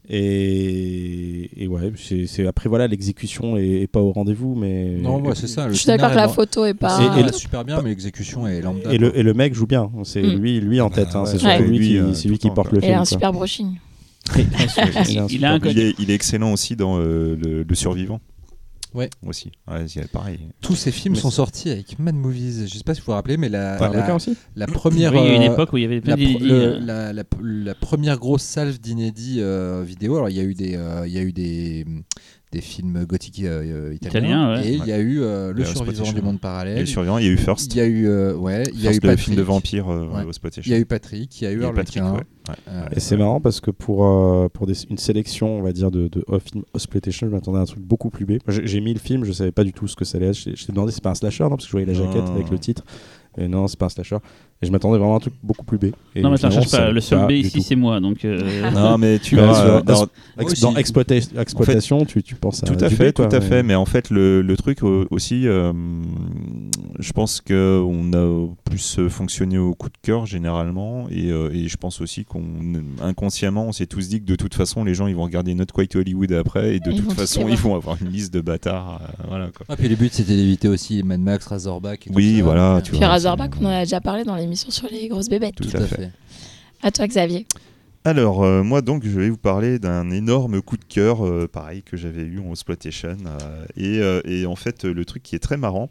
Et, 0.09 1.51
et 1.65 1.67
ouais, 1.67 1.93
c'est 1.97 2.47
après 2.47 2.69
voilà, 2.69 2.87
l'exécution 2.87 3.57
est, 3.57 3.83
est 3.83 3.87
pas 3.87 4.01
au 4.01 4.13
rendez-vous, 4.13 4.55
mais 4.55 4.97
Non, 5.01 5.21
ouais, 5.21 5.35
c'est 5.35 5.47
ça. 5.47 5.67
le 5.67 5.73
Je 5.73 5.79
suis 5.79 5.87
d'accord 5.87 6.11
que 6.11 6.17
la 6.17 6.29
photo 6.29 6.65
est 6.65 6.75
pas. 6.75 6.99
Et- 7.01 7.19
et 7.19 7.21
est 7.21 7.27
le- 7.27 7.33
super 7.33 7.65
bien, 7.65 7.81
mais 7.83 7.91
l'exécution 7.91 8.47
est 8.47 8.61
lambda. 8.61 8.93
Et 8.93 8.99
le, 8.99 9.17
et 9.19 9.23
le 9.23 9.35
mec 9.35 9.55
joue 9.55 9.67
bien, 9.67 9.91
c'est 10.05 10.23
Mm. 10.23 10.39
lui, 10.41 10.61
lui 10.61 10.81
en 10.81 10.91
tête, 10.91 11.09
hein, 11.15 11.23
ouais. 11.23 11.27
c'est 11.31 11.39
surtout 11.39 11.63
Ouais. 11.63 11.69
lui, 11.69 11.79
qui, 11.81 11.89
Lui, 11.95 11.99
euh, 11.99 12.13
lui 12.27 12.39
qui 12.39 12.51
porte 12.51 12.71
quoi. 12.71 12.79
le 12.79 12.85
Il 12.85 12.85
a 12.85 12.89
film. 12.89 12.95
un 12.95 12.99
quoi. 12.99 13.07
super 13.07 13.33
brushing. 13.33 13.75
Il 14.37 14.41
a 14.43 15.23
un 15.23 15.27
Il 15.27 15.29
super 15.29 15.51
un 15.53 15.59
Il 15.71 15.79
est, 15.79 15.95
il 15.99 16.11
est 16.11 16.15
excellent 16.15 16.53
aussi 16.53 16.75
dans 16.77 16.99
euh, 16.99 17.37
le, 17.41 17.63
le 17.63 17.75
survivant. 17.75 18.21
Ouais. 18.97 19.11
Aussi. 19.27 19.53
Ouais, 19.69 19.85
c'est 19.87 20.11
pareil. 20.11 20.41
Tous 20.63 20.75
ces 20.75 20.91
films 20.91 21.15
Mais 21.15 21.21
sont 21.21 21.31
sortis 21.31 21.71
avec 21.71 21.99
Mad 21.99 22.15
Movies. 22.15 22.67
Je 22.67 22.77
sais 22.79 22.83
pas 22.83 22.95
si 22.95 23.01
vous 23.01 23.07
vous 23.09 23.13
rappelez, 23.13 23.37
mais 23.37 23.49
la, 23.51 23.77
première. 24.67 25.13
Oui, 25.13 25.19
il 25.23 25.27
y 25.27 25.31
a 25.33 25.37
une 25.37 25.51
euh, 25.51 25.53
époque 25.53 25.73
où 25.73 25.77
il 25.77 25.83
y 25.83 25.85
avait 25.85 26.01
plein 26.01 26.17
la, 26.17 26.25
pro- 26.25 26.39
d'inédits. 26.39 26.49
le- 26.49 26.79
la, 26.79 27.13
la- 27.13 27.23
la 27.43 27.75
première 27.75 28.19
grosse 28.19 28.43
salve 28.43 28.79
d'inédits 28.81 29.37
euh, 29.41 29.83
vidéo. 29.87 30.17
Alors 30.17 30.31
il 30.31 30.37
y 30.37 30.41
a 30.41 30.45
eu 30.45 30.55
des, 30.55 30.77
euh, 30.77 31.07
il 31.07 31.13
y 31.13 31.19
a 31.19 31.23
eu 31.23 31.33
des, 31.33 31.85
des 32.57 32.63
films 32.63 33.05
gothiques 33.05 33.43
euh, 33.45 33.93
italiens, 33.95 34.21
Italiens, 34.21 34.55
ouais. 34.57 34.67
et 34.69 34.73
il 34.75 34.87
y 34.87 34.93
a 34.93 34.99
eu 34.99 35.21
euh, 35.21 35.53
le 35.53 35.59
Le 35.61 35.65
survivant 35.65 36.13
du 36.13 36.23
monde 36.23 36.35
Il 36.35 36.37
y 36.37 36.37
a 36.37 36.41
parallèle. 36.41 36.83
eu 36.83 36.87
survivant, 36.87 37.19
il 37.19 37.27
y 37.27 37.29
a 37.29 37.33
eu 37.33 37.37
First. 37.37 37.75
Il 37.75 37.79
y 37.79 37.81
a 37.81 37.87
eu, 37.87 38.07
euh, 38.09 38.35
ouais, 38.35 38.63
il 38.73 38.81
y 38.81 38.89
a 38.89 38.93
eu 38.95 38.99
le 39.03 39.17
film 39.17 39.37
de 39.37 39.43
vampire 39.43 39.89
euh, 39.89 40.07
Ouais. 40.07 40.25
au. 40.25 40.31
Il 40.65 40.69
y 40.71 40.75
a 40.75 40.79
eu 40.79 40.87
Patrick, 40.87 41.41
il 41.41 41.45
y 41.45 41.47
a 41.47 41.53
eu 41.53 41.65
Harlequin. 41.65 42.17
euh, 42.69 42.87
Et 42.95 43.01
c'est 43.01 43.17
marrant 43.17 43.41
parce 43.41 43.61
que 43.61 43.71
pour, 43.71 44.07
euh, 44.07 44.49
pour 44.49 44.67
des- 44.67 44.85
une 44.89 44.99
sélection, 44.99 45.59
on 45.59 45.63
va 45.63 45.73
dire, 45.73 45.91
de, 45.91 46.09
de 46.09 46.25
off- 46.29 46.45
film 46.51 46.65
Exploitation, 46.75 47.27
je 47.29 47.33
m'attendais 47.33 47.59
à 47.59 47.63
un 47.63 47.67
truc 47.67 47.81
beaucoup 47.83 48.09
plus. 48.11 48.25
Moi, 48.27 48.39
J'ai 48.49 48.81
mis 48.81 48.95
le 48.95 49.01
film, 49.01 49.25
je 49.25 49.33
savais 49.33 49.53
pas 49.53 49.65
du 49.65 49.73
tout 49.73 49.87
ce 49.89 49.97
que 49.97 50.05
ça 50.05 50.19
allait 50.19 50.29
être. 50.29 50.37
Je 50.39 50.65
t'ai 50.67 50.73
demandé 50.73 50.93
si 50.93 50.97
c'est 50.97 51.03
pas 51.05 51.11
un 51.11 51.15
slasher, 51.15 51.45
non 51.45 51.51
Parce 51.51 51.65
que 51.65 51.69
je 51.69 51.73
voyais 51.73 51.87
la 51.87 51.93
Non. 51.93 52.07
jaquette 52.13 52.29
avec 52.31 52.51
le 52.51 52.59
titre. 52.59 52.85
Et 53.39 53.49
non, 53.49 53.67
c'est 53.69 53.79
pas 53.79 53.87
un 53.87 53.91
slasher. 53.91 54.17
Et 54.63 54.67
je 54.67 54.73
m'attendais 54.73 54.97
vraiment 54.97 55.13
à 55.15 55.17
un 55.17 55.21
truc 55.21 55.35
beaucoup 55.43 55.65
plus. 55.67 55.79
Et 56.15 56.23
Non, 56.23 56.31
mais 56.31 56.37
attends, 56.37 56.49
finalement, 56.49 56.61
cherche 56.63 56.71
pas. 56.71 56.91
Le 56.91 57.01
seul 57.03 57.19
pas 57.19 57.27
B 57.27 57.31
ici, 57.33 57.61
c'est 57.61 57.77
moi. 57.77 58.01
Donc, 58.01 58.25
euh, 58.25 58.71
Non, 58.73 58.97
mais 58.99 59.19
tu 59.19 59.37
sur- 59.37 59.43
euh, 59.45 59.83
dans- 59.83 59.97
Moi 59.99 60.09
Ex- 60.41 60.53
aussi. 60.53 60.63
dans 60.63 60.73
exploita- 60.75 61.39
exploitation, 61.39 62.05
tu, 62.07 62.23
tu 62.23 62.37
penses 62.37 62.63
à 62.63 62.67
Tout 62.67 62.83
à 62.83 62.89
fait, 62.89 63.11
B, 63.11 63.15
quoi, 63.15 63.27
tout 63.27 63.37
à 63.37 63.41
fait. 63.43 63.63
Mais 63.63 63.75
en 63.75 63.85
fait, 63.85 64.09
le, 64.09 64.41
le 64.41 64.57
truc 64.57 64.83
euh, 64.83 65.05
aussi, 65.11 65.47
euh, 65.47 65.75
je 66.99 67.13
pense 67.13 67.41
que 67.43 67.83
on 67.87 68.13
a 68.15 68.49
plus 68.65 68.99
fonctionné 69.09 69.59
au 69.59 69.75
coup 69.75 69.89
de 69.89 69.97
cœur 70.03 70.27
généralement, 70.27 71.07
et, 71.11 71.31
euh, 71.31 71.51
et 71.53 71.69
je 71.69 71.77
pense 71.77 72.01
aussi 72.01 72.25
qu'on 72.25 72.43
inconsciemment, 73.03 73.67
on 73.67 73.73
s'est 73.73 73.87
tous 73.87 74.09
dit 74.09 74.21
que 74.21 74.27
de 74.27 74.37
toute 74.37 74.55
façon, 74.55 74.85
les 74.85 74.95
gens 74.95 75.07
ils 75.07 75.17
vont 75.17 75.25
regarder 75.25 75.55
Not 75.55 75.67
Quite 75.75 75.97
Hollywood 75.97 76.33
après, 76.33 76.77
et 76.77 76.81
de 76.81 76.91
Ils 76.93 77.03
toute 77.03 77.13
façon, 77.13 77.47
les 77.47 77.53
ils 77.53 77.59
vont 77.59 77.75
avoir 77.75 77.97
une 78.01 78.09
liste 78.11 78.33
de 78.33 78.41
bâtards. 78.41 79.01
euh, 79.03 79.25
voilà 79.29 79.47
quoi. 79.57 79.67
Ah, 79.69 79.77
puis 79.77 79.89
le 79.89 79.97
but 79.97 80.13
c'était 80.13 80.35
d'éviter 80.37 80.69
aussi 80.69 81.03
Mad 81.03 81.21
Max, 81.21 81.47
Razorback. 81.47 82.07
et 82.07 82.11
tout 82.11 82.17
Oui, 82.17 82.39
ça. 82.39 82.45
voilà, 82.45 82.81
tu 82.83 82.91
Puis 82.93 82.99
vois, 83.01 83.09
Razorback, 83.09 83.53
on 83.61 83.67
en 83.67 83.69
a 83.71 83.81
déjà 83.85 84.01
parlé 84.01 84.25
dans 84.25 84.37
l'émission 84.47 84.71
sur 84.71 84.89
les 84.91 85.09
grosses 85.09 85.29
bébêtes. 85.29 85.55
Tout 85.57 85.65
Tout 85.69 85.77
à 85.77 85.81
fait. 85.87 85.97
fait. 85.97 86.11
À 86.83 86.91
toi, 86.91 87.07
Xavier. 87.07 87.47
Alors, 88.05 88.45
euh, 88.45 88.63
moi 88.63 88.83
donc, 88.83 89.05
je 89.05 89.19
vais 89.19 89.29
vous 89.31 89.37
parler 89.37 89.79
d'un 89.81 90.11
énorme 90.11 90.63
coup 90.63 90.77
de 90.77 90.85
cœur, 90.85 91.27
euh, 91.27 91.49
pareil, 91.49 91.83
que 91.83 91.97
j'avais 91.97 92.23
eu 92.23 92.39
en 92.41 92.51
exploitation. 92.53 93.17
euh, 93.27 93.65
et, 93.77 94.01
euh, 94.01 94.21
et 94.25 94.47
en 94.47 94.55
fait, 94.57 94.85
le 94.85 95.05
truc 95.05 95.23
qui 95.25 95.35
est 95.35 95.41
très 95.41 95.57
marrant, 95.57 95.91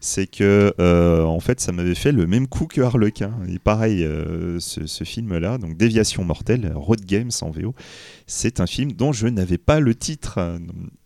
c'est 0.00 0.26
que 0.26 0.74
euh, 0.80 1.22
en 1.24 1.38
fait, 1.40 1.60
ça 1.60 1.70
m'avait 1.72 1.94
fait 1.94 2.12
le 2.12 2.26
même 2.26 2.48
coup 2.48 2.66
que 2.66 2.80
Harlequin. 2.80 3.32
Et 3.48 3.58
pareil, 3.60 4.02
euh, 4.04 4.58
ce, 4.60 4.86
ce 4.86 5.04
film-là, 5.04 5.58
donc 5.58 5.76
Déviation 5.76 6.24
mortelle, 6.24 6.72
Road 6.74 7.04
Games 7.04 7.30
en 7.40 7.50
VO, 7.50 7.74
c'est 8.26 8.58
un 8.60 8.66
film 8.66 8.92
dont 8.92 9.12
je 9.12 9.28
n'avais 9.28 9.58
pas 9.58 9.78
le 9.80 9.94
titre. 9.94 10.40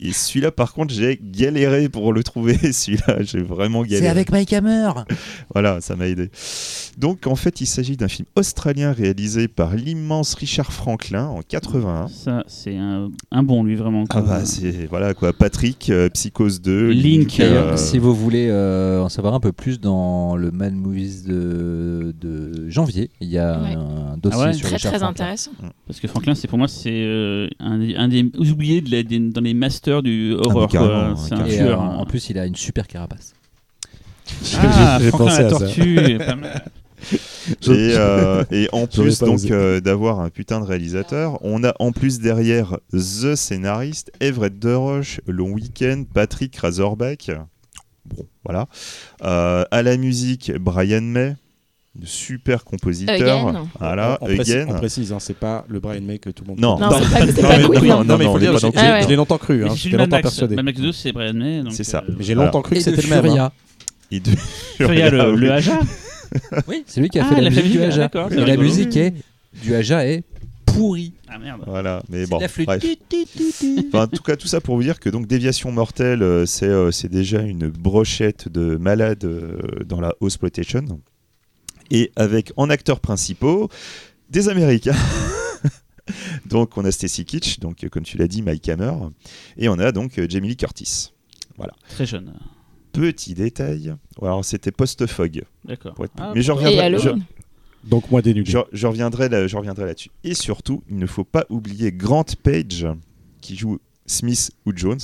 Et 0.00 0.12
celui-là, 0.12 0.50
par 0.50 0.72
contre, 0.72 0.94
j'ai 0.94 1.20
galéré 1.22 1.88
pour 1.88 2.12
le 2.12 2.22
trouver. 2.22 2.56
Celui-là, 2.72 3.22
j'ai 3.22 3.42
vraiment 3.42 3.82
galéré. 3.82 4.02
C'est 4.04 4.08
avec 4.08 4.32
Mike 4.32 4.52
Hammer. 4.54 4.90
Voilà, 5.52 5.80
ça 5.82 5.96
m'a 5.96 6.06
aidé. 6.08 6.30
Donc 6.96 7.26
en 7.26 7.36
fait, 7.36 7.60
il 7.60 7.66
s'agit 7.66 7.96
d'un 7.96 8.08
film 8.08 8.26
australien 8.36 8.92
réalisé 8.92 9.48
par 9.48 9.74
l'immense 9.74 10.34
Richard 10.34 10.72
Franklin 10.72 11.26
en 11.26 11.40
81. 11.42 12.08
ça, 12.08 12.42
c'est 12.46 12.76
un, 12.76 13.10
un 13.30 13.42
bon, 13.42 13.64
lui, 13.64 13.74
vraiment. 13.76 14.04
Ah 14.10 14.22
bah 14.22 14.44
c'est 14.46 14.86
voilà 14.88 15.12
quoi, 15.14 15.32
Patrick, 15.32 15.90
euh, 15.90 16.08
Psychose 16.08 16.60
2, 16.62 16.88
Link, 16.90 17.36
D'ailleurs, 17.38 17.72
euh, 17.74 17.76
si 17.76 17.98
vous 17.98 18.14
voulez 18.14 18.48
euh, 18.48 19.02
en 19.02 19.08
savoir 19.08 19.34
un 19.34 19.40
peu 19.40 19.52
plus 19.52 19.78
dans 19.80 20.36
le 20.36 20.50
Mad 20.50 20.74
Movies 20.74 21.24
de, 21.24 22.14
de 22.18 22.68
janvier, 22.70 23.10
il 23.20 23.28
y 23.28 23.38
a 23.38 23.60
Ouais. 23.60 23.74
un 23.74 24.16
dossier 24.16 24.40
Ah 24.42 24.46
ouais 24.46 24.52
sur 24.54 24.66
Très, 24.66 24.76
Richard 24.76 24.92
très 24.92 24.98
Franklin. 25.00 25.24
intéressant. 25.24 25.50
Parce 25.86 26.00
que 26.00 26.08
Franklin, 26.08 26.34
c'est 26.34 26.48
pour 26.48 26.58
moi, 26.58 26.68
c'est 26.68 26.90
euh, 27.10 27.48
un, 27.58 27.78
des- 27.78 27.96
un 27.96 28.08
des 28.08 28.22
oubliés 28.50 28.80
de 28.80 28.90
la- 28.90 29.02
des- 29.02 29.18
dans 29.18 29.40
les 29.40 29.54
masters 29.54 30.02
du 30.02 30.34
mais 30.38 30.46
horror. 30.46 30.68
c'est 30.70 31.34
un 31.34 31.44
tueur. 31.44 31.80
euh, 31.80 31.84
hein. 31.84 31.96
en 31.98 32.06
plus, 32.06 32.30
il 32.30 32.38
a 32.38 32.46
une 32.46 32.56
super 32.56 32.86
carapace. 32.86 33.34
ah, 34.56 34.98
J'ai 35.02 35.08
Franklin 35.10 35.26
pensé 35.26 35.42
la 35.42 35.46
à 35.46 35.50
ça. 35.50 35.58
tortue. 35.58 35.98
et, 37.62 37.94
euh, 37.96 38.44
et 38.50 38.68
en 38.72 38.86
plus 38.86 39.18
donc 39.20 39.50
euh, 39.50 39.80
d'avoir 39.80 40.20
un 40.20 40.28
putain 40.30 40.60
de 40.60 40.64
réalisateur, 40.66 41.38
on 41.42 41.64
a 41.64 41.74
en 41.78 41.92
plus 41.92 42.20
derrière 42.20 42.78
The 42.92 43.34
scénariste, 43.34 44.12
Everett 44.20 44.58
DeRoche, 44.58 45.20
Long 45.26 45.50
Weekend, 45.52 46.06
Patrick 46.08 46.54
Razorback. 46.56 47.30
Bon, 48.04 48.26
voilà. 48.44 48.66
Euh, 49.22 49.64
à 49.70 49.82
la 49.82 49.96
musique, 49.96 50.52
Brian 50.58 51.00
May, 51.02 51.36
super 52.04 52.64
compositeur. 52.64 53.14
Again. 53.48 53.66
Voilà, 53.78 54.18
on, 54.20 54.26
précise, 54.26 54.54
Again. 54.54 54.66
on 54.68 54.74
précise, 54.78 55.12
hein, 55.12 55.18
c'est 55.20 55.36
pas 55.36 55.64
le 55.68 55.80
Brian 55.80 56.00
May 56.02 56.18
que 56.18 56.30
tout 56.30 56.44
le 56.44 56.50
monde 56.50 56.60
Non. 56.60 56.76
connaît. 56.76 56.86
Non, 56.86 56.90
pas, 56.90 57.00
non, 57.00 57.06
pas 57.10 57.26
mais 57.26 57.32
Queen. 57.64 57.68
oui, 57.82 57.88
non, 57.88 58.04
non, 58.04 58.16
mais 58.18 58.24
il 58.24 58.26
non, 58.26 58.32
faut 58.32 58.38
dire, 58.38 58.52
pas 58.72 59.00
j'ai- 59.00 59.06
l'ai 59.08 59.16
longtemps 59.16 59.38
cru, 59.38 59.64
hein, 59.64 59.72
j'étais 59.74 59.96
de 59.96 59.98
longtemps 59.98 60.16
Max. 60.16 60.22
persuadé. 60.22 60.54
Mad 60.56 60.64
Max 60.66 60.80
2, 60.80 60.92
c'est 60.92 61.12
Brian 61.12 61.34
May. 61.34 61.62
C'est 61.70 61.84
ça. 61.84 62.04
euh, 62.08 62.12
Mais 62.16 62.24
j'ai 62.24 62.34
longtemps 62.34 62.62
cru 62.62 62.74
que 62.76 62.78
de 62.80 62.84
c'était 62.84 63.02
le 63.02 63.08
même. 63.08 63.18
hein. 63.18 63.22
Furia. 63.28 63.52
Et 64.12 64.20
de- 64.20 64.30
Furia, 64.76 65.10
le, 65.10 65.34
le 65.34 65.52
Aja 65.52 65.80
Oui, 66.68 66.84
c'est 66.86 67.00
lui 67.00 67.08
qui 67.08 67.18
a 67.18 67.26
Ah, 67.28 67.34
fait 67.34 67.40
la 67.40 67.50
musique 67.50 67.72
du 67.72 67.82
Aja. 67.82 68.10
Et 68.30 68.34
la 68.36 68.56
musique 68.56 68.96
est 68.96 69.14
du 69.62 69.74
Aja 69.74 70.06
est 70.06 70.22
pourrie. 70.66 71.12
Ah 71.28 71.38
merde. 71.38 71.62
Voilà, 71.66 72.02
mais 72.08 72.26
bon, 72.26 72.36
de 72.36 72.42
la 72.42 72.48
flûte. 72.48 72.66
bref. 72.66 72.84
Enfin, 73.88 74.04
en 74.04 74.06
tout 74.06 74.22
cas, 74.22 74.36
tout 74.36 74.46
ça 74.46 74.60
pour 74.60 74.76
vous 74.76 74.82
dire 74.84 75.00
que 75.00 75.10
donc 75.10 75.26
Déviation 75.26 75.72
mortelle, 75.72 76.22
euh, 76.22 76.46
c'est 76.46 76.66
euh, 76.68 76.90
c'est 76.92 77.08
déjà 77.10 77.40
une 77.42 77.68
brochette 77.68 78.48
de 78.48 78.76
malades 78.76 79.24
euh, 79.24 79.58
dans 79.86 80.00
la 80.00 80.14
exploitation. 80.24 80.84
Et 81.90 82.12
avec 82.16 82.52
en 82.56 82.70
acteurs 82.70 83.00
principaux 83.00 83.68
des 84.30 84.48
Américains. 84.48 84.94
donc 86.46 86.76
on 86.76 86.84
a 86.84 86.90
Stacy 86.90 87.24
Kitsch, 87.24 87.58
donc 87.60 87.84
euh, 87.84 87.88
comme 87.88 88.02
tu 88.04 88.16
l'as 88.18 88.28
dit, 88.28 88.42
Mike 88.42 88.68
Hammer, 88.68 88.92
et 89.56 89.68
on 89.68 89.78
a 89.78 89.92
donc 89.92 90.18
euh, 90.18 90.26
Jamie 90.28 90.48
Lee 90.48 90.56
Curtis. 90.56 91.12
Très 91.90 92.06
jeune. 92.06 92.32
Petit 92.92 93.34
détail, 93.34 93.94
alors 94.20 94.44
c'était 94.44 94.72
post-fog. 94.72 95.44
D'accord. 95.64 95.94
être- 96.02 96.12
Ah, 96.18 96.32
Mais 96.34 96.42
je 96.42 96.50
Et 96.50 96.54
reviendrai. 96.54 97.12
Donc 97.84 98.10
moi 98.10 98.20
dénudé. 98.22 98.50
je, 98.50 98.58
je 98.72 98.86
reviendrai 98.86 99.28
là- 99.28 99.46
je 99.46 99.56
reviendrai 99.56 99.86
là-dessus. 99.86 100.10
Et 100.24 100.34
surtout, 100.34 100.82
il 100.90 100.96
ne 100.98 101.06
faut 101.06 101.24
pas 101.24 101.46
oublier 101.50 101.92
Grant 101.92 102.24
Page 102.42 102.86
qui 103.40 103.56
joue 103.56 103.78
Smith 104.06 104.50
ou 104.66 104.72
Jones. 104.74 104.98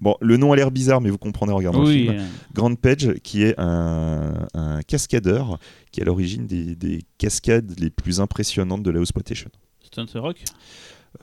Bon, 0.00 0.16
le 0.20 0.36
nom 0.36 0.52
a 0.52 0.56
l'air 0.56 0.70
bizarre, 0.70 1.00
mais 1.00 1.10
vous 1.10 1.18
comprendrez 1.18 1.52
en 1.52 1.58
regardant 1.58 1.82
le 1.82 1.92
film. 1.92 2.14
euh, 2.18 2.26
Grant 2.54 2.74
Page, 2.74 3.14
qui 3.22 3.42
est 3.42 3.54
un, 3.58 4.48
un 4.54 4.80
cascadeur, 4.82 5.58
qui 5.92 6.00
est 6.00 6.04
à 6.04 6.06
l'origine 6.06 6.46
des, 6.46 6.74
des 6.74 7.02
cascades 7.18 7.78
les 7.78 7.90
plus 7.90 8.20
impressionnantes 8.20 8.82
de 8.82 8.90
la 8.90 9.00
exploitation. 9.00 9.50
Stunt 9.82 10.06
Rock. 10.20 10.42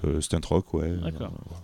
Euh, 0.05 0.21
Stunt 0.21 0.41
Rock, 0.47 0.73
ouais. 0.75 0.95
D'accord. 1.03 1.33
Euh. 1.33 1.55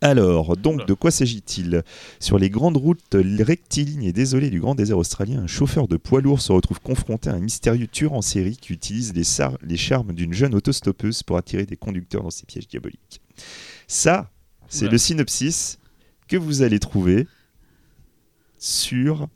Alors, 0.00 0.56
donc, 0.56 0.86
de 0.86 0.94
quoi 0.94 1.10
s'agit-il? 1.10 1.82
Sur 2.20 2.38
les 2.38 2.50
grandes 2.50 2.76
routes 2.76 3.02
rectilignes 3.14 4.04
et 4.04 4.12
désolées 4.12 4.48
du 4.48 4.60
grand 4.60 4.76
désert 4.76 4.96
australien, 4.96 5.40
un 5.40 5.48
chauffeur 5.48 5.88
de 5.88 5.96
poids 5.96 6.20
lourd 6.20 6.40
se 6.40 6.52
retrouve 6.52 6.80
confronté 6.80 7.30
à 7.30 7.34
un 7.34 7.40
mystérieux 7.40 7.88
tueur 7.88 8.12
en 8.12 8.22
série 8.22 8.56
qui 8.56 8.72
utilise 8.72 9.12
les, 9.12 9.24
les 9.64 9.76
charmes 9.76 10.12
d'une 10.12 10.32
jeune 10.32 10.54
autostoppeuse 10.54 11.24
pour 11.24 11.36
attirer 11.36 11.66
des 11.66 11.76
conducteurs 11.76 12.22
dans 12.22 12.30
ses 12.30 12.46
pièges 12.46 12.68
diaboliques. 12.68 13.20
Ça, 13.88 14.30
c'est 14.68 14.88
le 14.88 14.98
synopsis 14.98 15.78
que 16.28 16.36
vous 16.36 16.62
allez 16.62 16.78
trouver 16.78 17.26
sur 18.58 19.28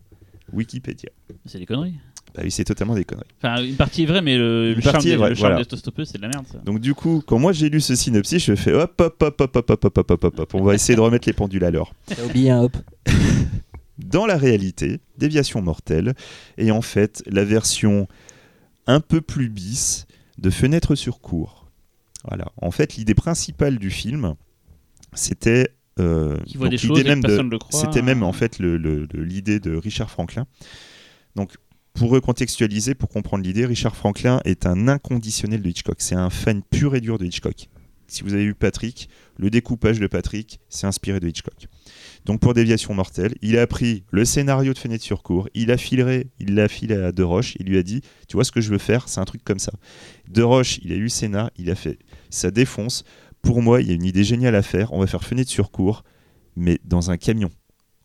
Wikipédia. 0.53 1.11
C'est 1.47 1.59
des 1.59 1.67
conneries. 1.67 1.95
Bah 2.35 2.41
oui, 2.45 2.51
c'est 2.51 2.65
totalement 2.65 2.95
des 2.95 3.05
conneries. 3.05 3.27
Enfin, 3.43 3.63
une 3.63 3.77
partie 3.77 4.05
est 4.05 4.07
vraie, 4.07 4.23
mais 4.23 4.39
le, 4.39 4.71
Une 4.71 4.77
le 4.77 4.81
charme, 4.81 4.93
partie 4.95 5.09
est 5.09 5.11
des- 5.13 5.17
vraie, 5.17 5.29
le 5.31 5.35
charme 5.35 5.49
voilà. 5.53 5.61
autostoppeuses, 5.63 6.09
c'est 6.11 6.17
de 6.19 6.23
la 6.23 6.29
merde. 6.29 6.47
Ça. 6.51 6.59
Donc 6.59 6.81
du 6.81 6.95
coup, 6.95 7.23
quand 7.27 7.39
moi 7.39 7.53
j'ai 7.53 7.69
lu 7.69 7.81
ce 7.81 7.95
synopsis, 7.95 8.43
je 8.43 8.55
fais 8.55 8.73
hop 8.73 8.99
hop 9.01 9.23
hop 9.23 9.41
hop 9.41 9.57
hop 9.57 9.71
hop 9.71 9.85
hop 9.85 9.99
hop 9.99 10.11
hop 10.11 10.25
hop 10.25 10.39
hop. 10.41 10.55
On 10.55 10.63
va 10.63 10.75
essayer 10.75 10.97
de 10.97 11.01
remettre 11.01 11.29
les 11.29 11.35
pendules 11.35 11.65
à 11.65 11.71
l'heure. 11.71 11.93
T'as 12.07 12.25
oublié 12.25 12.51
un 12.51 12.63
hop. 12.63 12.77
Dans 13.99 14.25
la 14.27 14.37
réalité, 14.37 15.01
Déviation 15.19 15.61
mortelle 15.63 16.15
est 16.57 16.71
en 16.71 16.83
fait 16.83 17.23
la 17.27 17.45
version 17.45 18.09
un 18.87 19.01
peu 19.01 19.21
plus 19.21 19.49
bis 19.49 20.07
de 20.39 20.49
Fenêtre 20.51 20.95
sur 20.95 21.21
cour. 21.21 21.71
Voilà. 22.27 22.47
En 22.57 22.71
fait, 22.71 22.97
l'idée 22.97 23.15
principale 23.15 23.79
du 23.79 23.91
film, 23.91 24.35
c'était 25.15 25.69
euh, 26.01 26.39
l'idée 26.47 27.05
même. 27.05 27.23
C'était 27.71 28.03
même 28.03 28.23
en 28.23 28.33
fait 28.33 28.59
l'idée 28.59 29.61
de 29.61 29.77
Richard 29.77 30.11
Franklin. 30.11 30.47
Donc, 31.35 31.57
pour 31.95 32.11
recontextualiser, 32.11 32.95
pour 32.95 33.09
comprendre 33.09 33.45
l'idée, 33.45 33.67
Richard 33.67 33.97
Franklin 33.97 34.41
est 34.45 34.67
un 34.67 34.89
inconditionnel 34.89 35.63
de 35.63 35.69
Hitchcock. 35.69 35.97
C'est 35.99 36.15
un 36.15 36.31
fan 36.31 36.63
pur 36.63 36.95
et 36.95 37.01
dur 37.01 37.19
de 37.19 37.27
Hitchcock. 37.27 37.69
Si 38.07 38.23
vous 38.23 38.35
avez 38.35 38.45
vu 38.45 38.55
Patrick, 38.55 39.09
le 39.39 39.49
découpage 39.49 39.99
de 39.99 40.07
Patrick, 40.07 40.61
c'est 40.69 40.87
inspiré 40.87 41.19
de 41.19 41.29
Hitchcock. 41.29 41.67
Donc 42.27 42.41
pour 42.41 42.53
Déviation 42.53 42.93
mortelle, 42.93 43.35
il 43.41 43.59
a 43.59 43.67
pris 43.67 44.05
le 44.11 44.27
scénario 44.27 44.75
de 44.75 44.79
Fenêtre 44.79 45.03
sur 45.03 45.23
cour, 45.23 45.49
il 45.55 45.71
a 45.71 45.79
filé, 45.79 46.27
il 46.39 46.55
l'a 46.55 46.69
filé 46.69 46.95
à 46.95 47.11
De 47.11 47.23
Roche, 47.23 47.57
il 47.59 47.67
lui 47.67 47.79
a 47.79 47.83
dit, 47.83 48.03
tu 48.29 48.37
vois 48.37 48.45
ce 48.45 48.53
que 48.53 48.61
je 48.61 48.71
veux 48.71 48.79
faire, 48.79 49.09
c'est 49.09 49.21
un 49.21 49.25
truc 49.25 49.43
comme 49.45 49.59
ça. 49.59 49.73
De 50.29 50.43
Roche, 50.43 50.79
il 50.83 50.93
a 50.93 50.97
eu 50.97 51.05
le 51.05 51.09
scénar, 51.09 51.51
il 51.57 51.71
a 51.71 51.75
fait, 51.75 51.99
ça 52.29 52.51
défonce. 52.51 53.05
Pour 53.43 53.61
moi, 53.63 53.81
il 53.83 53.89
y 53.89 53.91
a 53.91 53.95
une 53.95 54.05
idée 54.05 54.25
géniale 54.25 54.55
à 54.55 54.63
faire. 54.63 54.93
On 54.93 55.01
va 55.01 55.07
faire 55.07 55.25
Fenêtre 55.25 55.51
sur 55.51 55.71
cour, 55.71 56.05
mais 56.57 56.79
dans 56.85 57.11
un 57.11 57.17
camion, 57.17 57.51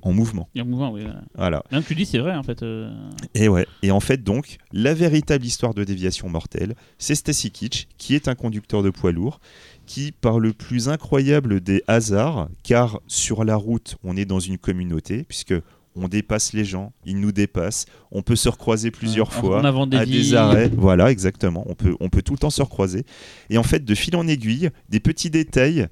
en 0.02 0.12
mouvement. 0.12 0.50
A 0.58 0.62
un 0.62 0.64
mouvement, 0.64 0.92
oui. 0.92 1.02
voilà. 1.04 1.22
Voilà. 1.36 1.64
Même 1.72 1.84
tu 1.84 1.96
dis, 1.96 2.06
c'est 2.06 2.18
vrai, 2.20 2.36
en 2.36 2.44
fait. 2.44 2.64
euh, 2.64 2.92
Et 3.36 3.48
ouais. 3.48 3.68
Et 3.84 3.92
en 3.92 4.00
fait, 4.00 4.24
donc, 4.24 4.58
la 4.74 4.94
véritable 4.94 5.46
histoire 5.46 5.74
de 5.74 5.84
déviation 5.84 6.28
mortelle, 6.30 6.76
c'est 6.98 7.16
Stacy 7.16 7.52
Kitsch, 7.52 7.88
qui 7.98 8.16
est 8.16 8.28
un 8.28 8.36
conducteur 8.36 8.82
de 8.84 8.90
poids 8.90 9.12
lourd, 9.12 9.40
qui, 9.86 10.12
par 10.12 10.40
le 10.40 10.54
plus 10.54 10.90
incroyable 10.90 11.62
des 11.62 11.84
hasards, 11.88 12.50
car 12.64 13.00
sur 13.08 13.44
la 13.46 13.56
route, 13.56 13.96
on 14.04 14.18
est 14.18 14.26
dans 14.26 14.40
une 14.40 14.58
communauté, 14.58 15.24
puisque 15.24 15.54
on 15.98 16.08
dépasse 16.08 16.54
les 16.54 16.64
gens, 16.66 16.94
ils 17.06 17.20
nous 17.20 17.32
dépassent, 17.32 17.86
on 18.12 18.22
peut 18.22 18.36
se 18.36 18.50
recroiser 18.50 18.92
plusieurs 18.92 19.28
en- 19.30 19.32
fois 19.32 19.62
En 19.62 19.66
avant 19.66 19.88
des 19.88 19.98
à 19.98 20.06
vies. 20.06 20.12
des 20.30 20.34
arrêts. 20.36 20.72
Voilà, 20.76 21.12
exactement. 21.12 21.64
On 21.68 21.76
peut, 21.76 21.96
on 22.00 22.10
peut 22.10 22.22
tout 22.22 22.34
le 22.34 22.40
temps 22.40 22.50
se 22.50 22.62
recroiser. 22.62 23.04
Et 23.50 23.58
en 23.58 23.64
fait, 23.64 23.84
de 23.84 23.96
fil 23.96 24.16
en 24.16 24.28
aiguille, 24.28 24.70
des 24.90 25.00
petits 25.00 25.30
détails 25.30 25.88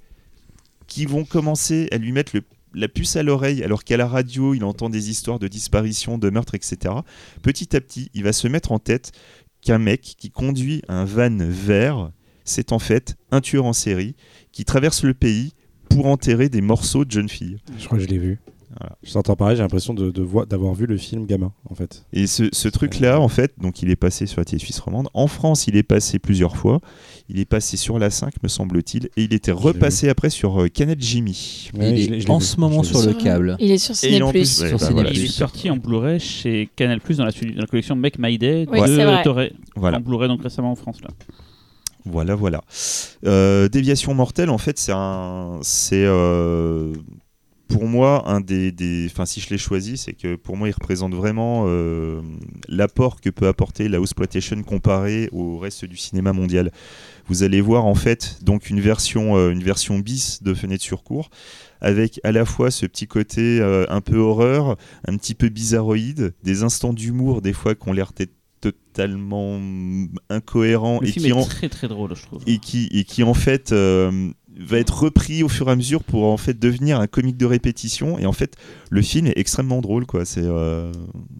qui 0.87 1.05
vont 1.05 1.25
commencer 1.25 1.87
à 1.91 1.97
lui 1.97 2.11
mettre 2.11 2.35
le- 2.35 2.43
la 2.73 2.87
puce 2.87 3.15
à 3.15 3.23
l'oreille, 3.23 3.63
alors 3.63 3.83
qu'à 3.83 3.97
la 3.97 4.05
radio, 4.07 4.53
il 4.53 4.63
entend 4.63 4.89
des 4.89 5.09
histoires 5.09 5.39
de 5.39 5.47
disparition, 5.47 6.17
de 6.17 6.29
meurtre, 6.29 6.55
etc. 6.55 6.93
Petit 7.41 7.75
à 7.75 7.81
petit, 7.81 8.09
il 8.13 8.23
va 8.23 8.33
se 8.33 8.47
mettre 8.47 8.71
en 8.71 8.79
tête 8.79 9.11
qu'un 9.61 9.77
mec 9.79 10.01
qui 10.01 10.29
conduit 10.29 10.81
un 10.89 11.05
van 11.05 11.37
vert, 11.39 12.11
c'est 12.43 12.71
en 12.73 12.79
fait 12.79 13.15
un 13.31 13.41
tueur 13.41 13.65
en 13.65 13.73
série 13.73 14.15
qui 14.51 14.65
traverse 14.65 15.03
le 15.03 15.13
pays 15.13 15.53
pour 15.89 16.05
enterrer 16.07 16.49
des 16.49 16.61
morceaux 16.61 17.05
de 17.05 17.11
jeunes 17.11 17.29
filles. 17.29 17.57
Je 17.79 17.85
crois 17.85 17.97
que 17.97 18.03
je 18.03 18.09
l'ai 18.09 18.17
vu. 18.19 18.39
Voilà. 18.79 18.97
Je 19.03 19.13
t'entends 19.13 19.35
pareil, 19.35 19.55
j'ai 19.55 19.61
l'impression 19.63 19.93
de, 19.93 20.11
de 20.11 20.21
voir- 20.21 20.45
d'avoir 20.47 20.73
vu 20.73 20.85
le 20.85 20.97
film 20.97 21.25
gamin, 21.25 21.53
en 21.69 21.75
fait. 21.75 22.05
Et 22.11 22.27
ce, 22.27 22.43
ce 22.51 22.67
truc-là, 22.67 23.21
en 23.21 23.29
fait, 23.29 23.53
donc 23.59 23.81
il 23.81 23.89
est 23.89 23.95
passé 23.95 24.25
sur 24.25 24.41
la 24.41 24.45
télé 24.45 24.59
suisse 24.59 24.79
romande. 24.79 25.07
En 25.13 25.27
France, 25.27 25.67
il 25.67 25.77
est 25.77 25.83
passé 25.83 26.19
plusieurs 26.19 26.57
fois. 26.57 26.81
Il 27.29 27.39
est 27.39 27.45
passé 27.45 27.77
sur 27.77 27.97
la 27.99 28.09
5, 28.09 28.33
me 28.43 28.47
semble-t-il. 28.49 29.05
Et 29.17 29.23
il 29.23 29.33
était 29.33 29.51
repassé 29.53 30.09
après 30.09 30.29
sur 30.29 30.61
euh, 30.61 30.67
Canal 30.67 30.97
Jimmy. 30.99 31.69
Ouais, 31.73 31.99
il 31.99 32.13
est 32.15 32.29
en 32.29 32.39
ce 32.41 32.59
moment 32.59 32.83
sur 32.83 33.01
le 33.01 33.13
câble. 33.13 33.55
Il 33.59 33.71
est 33.71 33.77
sur 33.77 33.95
Ciné+. 33.95 34.19
plus, 34.19 34.61
ouais, 34.61 34.67
Sur 34.67 34.77
bah 34.77 34.77
Ciné+. 34.85 34.93
voilà, 34.93 35.09
Il 35.11 35.23
est 35.23 35.27
sorti 35.27 35.69
en 35.69 35.77
Blu-ray 35.77 36.19
chez 36.19 36.69
Canal 36.75 36.99
Plus 36.99 37.17
dans 37.17 37.25
la, 37.25 37.31
dans 37.31 37.61
la 37.61 37.67
collection 37.67 37.95
Make 37.95 38.19
My 38.19 38.37
Day 38.37 38.67
Oui, 38.69 38.81
de. 38.81 39.23
Torre. 39.23 39.41
Voilà. 39.75 39.97
En 39.97 40.01
Blu-ray 40.01 40.27
donc 40.27 40.43
récemment 40.43 40.71
en 40.71 40.75
France 40.75 40.97
là. 41.01 41.09
Voilà, 42.07 42.35
voilà. 42.35 42.61
Euh, 43.25 43.67
Déviation 43.69 44.13
mortelle, 44.13 44.49
en 44.51 44.59
fait, 44.59 44.77
c'est 44.77 44.91
un, 44.93 45.57
c'est 45.63 46.03
euh, 46.05 46.93
pour 47.67 47.85
moi 47.85 48.29
un 48.29 48.41
des, 48.41 48.71
des, 48.71 49.07
enfin 49.09 49.25
si 49.25 49.41
je 49.41 49.49
l'ai 49.49 49.57
choisi, 49.57 49.97
c'est 49.97 50.13
que 50.13 50.35
pour 50.35 50.57
moi 50.57 50.67
il 50.67 50.71
représente 50.71 51.13
vraiment 51.13 51.65
euh, 51.67 52.21
l'apport 52.67 53.21
que 53.21 53.29
peut 53.29 53.47
apporter 53.47 53.89
la 53.89 53.99
exploitation 53.99 54.61
comparé 54.63 55.29
au 55.31 55.57
reste 55.57 55.85
du 55.85 55.97
cinéma 55.97 56.33
mondial. 56.33 56.71
Vous 57.27 57.43
allez 57.43 57.61
voir 57.61 57.85
en 57.85 57.95
fait 57.95 58.37
donc 58.41 58.69
une 58.69 58.79
version, 58.79 59.35
euh, 59.35 59.51
une 59.51 59.63
version 59.63 59.99
bis 59.99 60.43
de 60.43 60.53
Fenêtre 60.53 60.83
sur 60.83 61.03
cour 61.03 61.29
avec 61.81 62.19
à 62.23 62.31
la 62.31 62.45
fois 62.45 62.71
ce 62.71 62.85
petit 62.85 63.07
côté 63.07 63.59
euh, 63.59 63.85
un 63.89 64.01
peu 64.01 64.17
horreur, 64.17 64.77
un 65.07 65.17
petit 65.17 65.35
peu 65.35 65.49
bizarroïde, 65.49 66.33
des 66.43 66.63
instants 66.63 66.93
d'humour 66.93 67.41
des 67.41 67.53
fois 67.53 67.75
qui 67.75 67.89
ont 67.89 67.93
l'air 67.93 68.11
d'être 68.15 68.33
totalement 68.61 69.59
incohérents 70.29 70.99
Le 71.01 71.07
et 71.07 71.11
film 71.11 71.25
qui 71.25 71.29
est 71.29 71.33
en, 71.33 71.43
très 71.43 71.69
très 71.69 71.87
drôle, 71.87 72.15
je 72.15 72.23
trouve. 72.23 72.41
et 72.47 72.57
qui, 72.57 72.87
et 72.91 73.03
qui 73.03 73.23
en 73.23 73.33
fait 73.33 73.71
euh, 73.71 74.31
va 74.57 74.77
être 74.79 74.97
repris 75.03 75.43
au 75.43 75.49
fur 75.49 75.67
et 75.67 75.71
à 75.71 75.75
mesure 75.75 76.03
pour 76.03 76.23
en 76.25 76.37
fait 76.37 76.57
devenir 76.57 76.99
un 76.99 77.07
comique 77.07 77.37
de 77.37 77.45
répétition 77.45 78.17
et 78.17 78.25
en 78.25 78.31
fait 78.31 78.55
le 78.89 79.01
film 79.01 79.27
est 79.27 79.33
extrêmement 79.37 79.81
drôle 79.81 80.05
quoi 80.05 80.23
c'est 80.25 80.41
euh, 80.43 80.91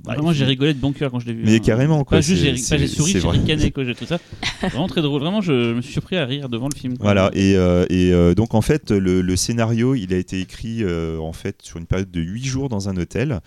bah, 0.04 0.16
Vraiment, 0.16 0.34
j'ai 0.34 0.44
rigolé 0.46 0.74
de 0.74 0.80
bon 0.80 0.92
cœur 0.92 1.12
quand 1.12 1.20
je 1.20 1.28
l'ai 1.28 1.34
vu. 1.34 1.44
Mais 1.46 1.56
hein. 1.56 1.60
carrément, 1.60 2.04
quoi, 2.04 2.18
Pas 2.18 2.22
juste 2.22 2.42
j'ai 2.44 2.58
souri, 2.88 3.12
j'ai 3.14 3.28
ricané, 3.28 3.72
quoi, 3.72 3.84
j'ai 3.86 3.96
tout 3.96 4.06
ça. 4.06 4.20
Vraiment 4.62 4.88
très 4.88 5.02
drôle. 5.02 5.22
Vraiment, 5.22 5.42
je 5.42 5.74
me 5.74 5.82
suis 5.82 5.94
surpris 5.94 6.18
à 6.18 6.26
rire 6.26 6.50
devant 6.50 6.68
le 6.68 6.76
film. 6.78 6.98
quoi. 6.98 7.06
voilà 7.06 7.32
et, 7.34 7.56
euh, 7.56 7.86
et, 7.90 8.12
euh, 8.12 8.34
donc 8.36 8.54
en 8.54 8.62
fait 8.62 8.92
le, 8.92 9.22
le 9.22 9.36
scénario 9.36 9.96
il 9.96 10.14
a 10.14 10.18
été 10.18 10.40
écrit 10.42 10.84
en 11.20 11.34
fait 11.34 11.58
sur 11.62 11.78
une 11.78 11.86
période 11.86 12.12
de 12.12 12.22
8 12.22 12.44
jours 12.46 12.70
dans 12.70 12.90
un 12.90 12.98
hôtel 12.98 13.40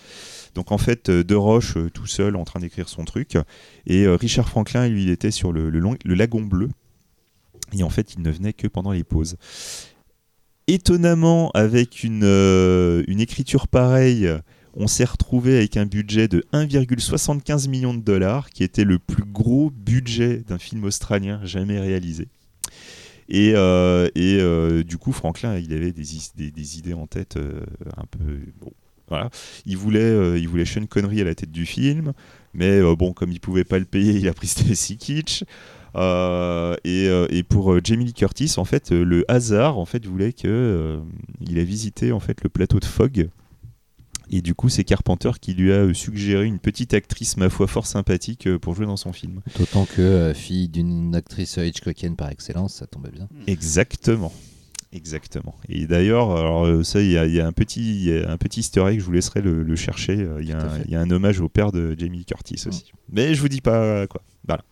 donc 0.55 0.73
en 0.73 0.79
fait 0.79 1.11
De 1.11 1.35
Roche 1.35 1.77
tout 1.93 2.07
seul 2.07 2.37
en 2.37 2.45
train 2.45 2.61
d'écrire 2.61 2.89
son 2.89 3.05
truc 3.05 3.37
et 3.87 4.07
Richard 4.07 4.49
Franklin 4.49 4.89
lui 4.89 5.05
il 5.05 5.11
était 5.11 5.31
sur 5.31 5.53
le, 5.53 5.69
le, 5.71 5.79
long- 5.79 5.97
le 6.05 6.15
lagon 6.15 6.43
bleu 6.43 6.69
et 7.73 7.83
en 7.83 7.91
fait 7.91 8.15
il 8.15 8.23
ne 8.23 8.31
venait 8.31 8.53
que 8.53 8.67
pendant 8.67 8.93
les 8.93 9.05
pauses 9.05 9.37
étonnamment 10.67 11.51
avec 11.55 12.05
une, 12.05 12.25
euh, 12.25 13.03
une 13.09 13.21
écriture 13.21 13.69
pareille 13.69 14.29
on 14.75 14.87
s'est 14.87 15.05
retrouvé 15.05 15.57
avec 15.57 15.77
un 15.77 15.87
budget 15.87 16.29
de 16.29 16.45
1,75 16.53 17.69
million 17.69 17.95
de 17.95 18.01
dollars 18.01 18.51
qui 18.51 18.63
était 18.63 18.85
le 18.85 18.99
plus 18.99 19.25
gros 19.25 19.71
budget 19.71 20.45
d'un 20.47 20.59
film 20.59 20.85
australien 20.85 21.41
jamais 21.45 21.81
réalisé 21.81 22.29
et, 23.31 23.53
euh, 23.55 24.09
et 24.15 24.39
euh, 24.41 24.83
du 24.83 24.97
coup, 24.97 25.13
Franklin, 25.13 25.59
il 25.59 25.75
avait 25.75 25.93
des, 25.93 26.51
des, 26.51 26.79
idées 26.79 26.95
en 26.95 27.07
tête 27.07 27.37
un 27.37 28.05
peu. 28.07 28.41
Bon, 28.59 28.73
voilà. 29.07 29.29
Il 29.67 29.77
voulait, 29.77 30.41
il 30.41 30.49
voulait 30.49 30.65
Sean 30.65 30.87
Connery 30.87 31.21
à 31.21 31.25
la 31.25 31.35
tête 31.35 31.53
du 31.53 31.67
film, 31.67 32.15
mais 32.55 32.81
bon, 32.97 33.13
comme 33.13 33.31
il 33.31 33.39
pouvait 33.39 33.65
pas 33.65 33.79
le 33.79 33.85
payer, 33.85 34.15
il 34.15 34.29
a 34.29 34.33
pris 34.33 34.47
Stacy 34.47 34.97
Kitsch. 34.97 35.45
Euh, 35.97 36.75
et, 36.85 37.09
euh, 37.09 37.27
et 37.31 37.43
pour 37.43 37.73
euh, 37.73 37.81
Jamie 37.83 38.05
Lee 38.05 38.13
Curtis, 38.15 38.55
en 38.59 38.65
fait, 38.65 38.91
le 38.91 39.25
hasard, 39.29 39.79
en 39.79 39.85
fait, 39.87 40.05
voulait 40.07 40.33
que 40.33 40.47
euh, 40.47 40.99
il 41.41 41.59
a 41.59 41.65
visité 41.65 42.13
en 42.13 42.21
fait 42.21 42.43
le 42.43 42.49
plateau 42.51 42.79
de 42.81 42.85
Fogg. 42.85 43.29
Et 44.31 44.43
du 44.43 44.55
coup, 44.55 44.69
c'est 44.69 44.85
Carpenter 44.85 45.31
qui 45.41 45.55
lui 45.55 45.73
a 45.73 45.93
suggéré 45.95 46.45
une 46.45 46.59
petite 46.59 46.93
actrice, 46.93 47.39
ma 47.39 47.49
foi, 47.49 47.67
fort 47.67 47.87
sympathique 47.87 48.47
pour 48.59 48.75
jouer 48.75 48.85
dans 48.85 48.99
son 48.99 49.15
film. 49.15 49.41
D'autant 49.59 49.87
que 49.87 50.03
euh, 50.03 50.35
fille 50.35 50.69
d'une 50.69 51.15
actrice 51.15 51.57
Hitchcockienne 51.57 52.15
par 52.15 52.29
excellence, 52.29 52.75
ça 52.75 52.87
tombait 52.87 53.11
bien. 53.11 53.27
Exactement. 53.47 54.31
Exactement. 54.93 55.55
Et 55.71 55.87
d'ailleurs, 55.87 56.31
alors 56.37 56.85
ça, 56.85 57.01
il 57.03 57.11
y, 57.11 57.17
a- 57.19 57.27
il 57.27 57.35
y 57.35 57.41
a 57.41 57.47
un 57.47 57.53
petit, 57.53 58.05
y 58.05 58.19
a 58.19 58.31
un 58.31 58.37
petit 58.39 58.61
Easter 58.61 58.85
egg. 58.89 59.01
Je 59.01 59.05
vous 59.05 59.13
laisserai 59.13 59.41
le, 59.43 59.63
le 59.63 59.77
chercher. 59.77 60.27
Il 60.41 60.47
y, 60.49 60.53
a 60.53 60.59
un- 60.63 60.69
fait. 60.71 60.83
il 60.87 60.91
y 60.91 60.97
a 60.97 61.01
un 61.01 61.11
hommage 61.11 61.41
au 61.41 61.49
père 61.49 61.73
de 61.73 61.95
Jamie 61.99 62.19
Lee 62.19 62.25
Curtis 62.27 62.63
aussi. 62.67 62.93
Mais 63.11 63.35
je 63.35 63.41
vous 63.41 63.49
dis 63.49 63.61
pas 63.63 64.07
quoi. 64.07 64.23
Voilà. 64.47 64.63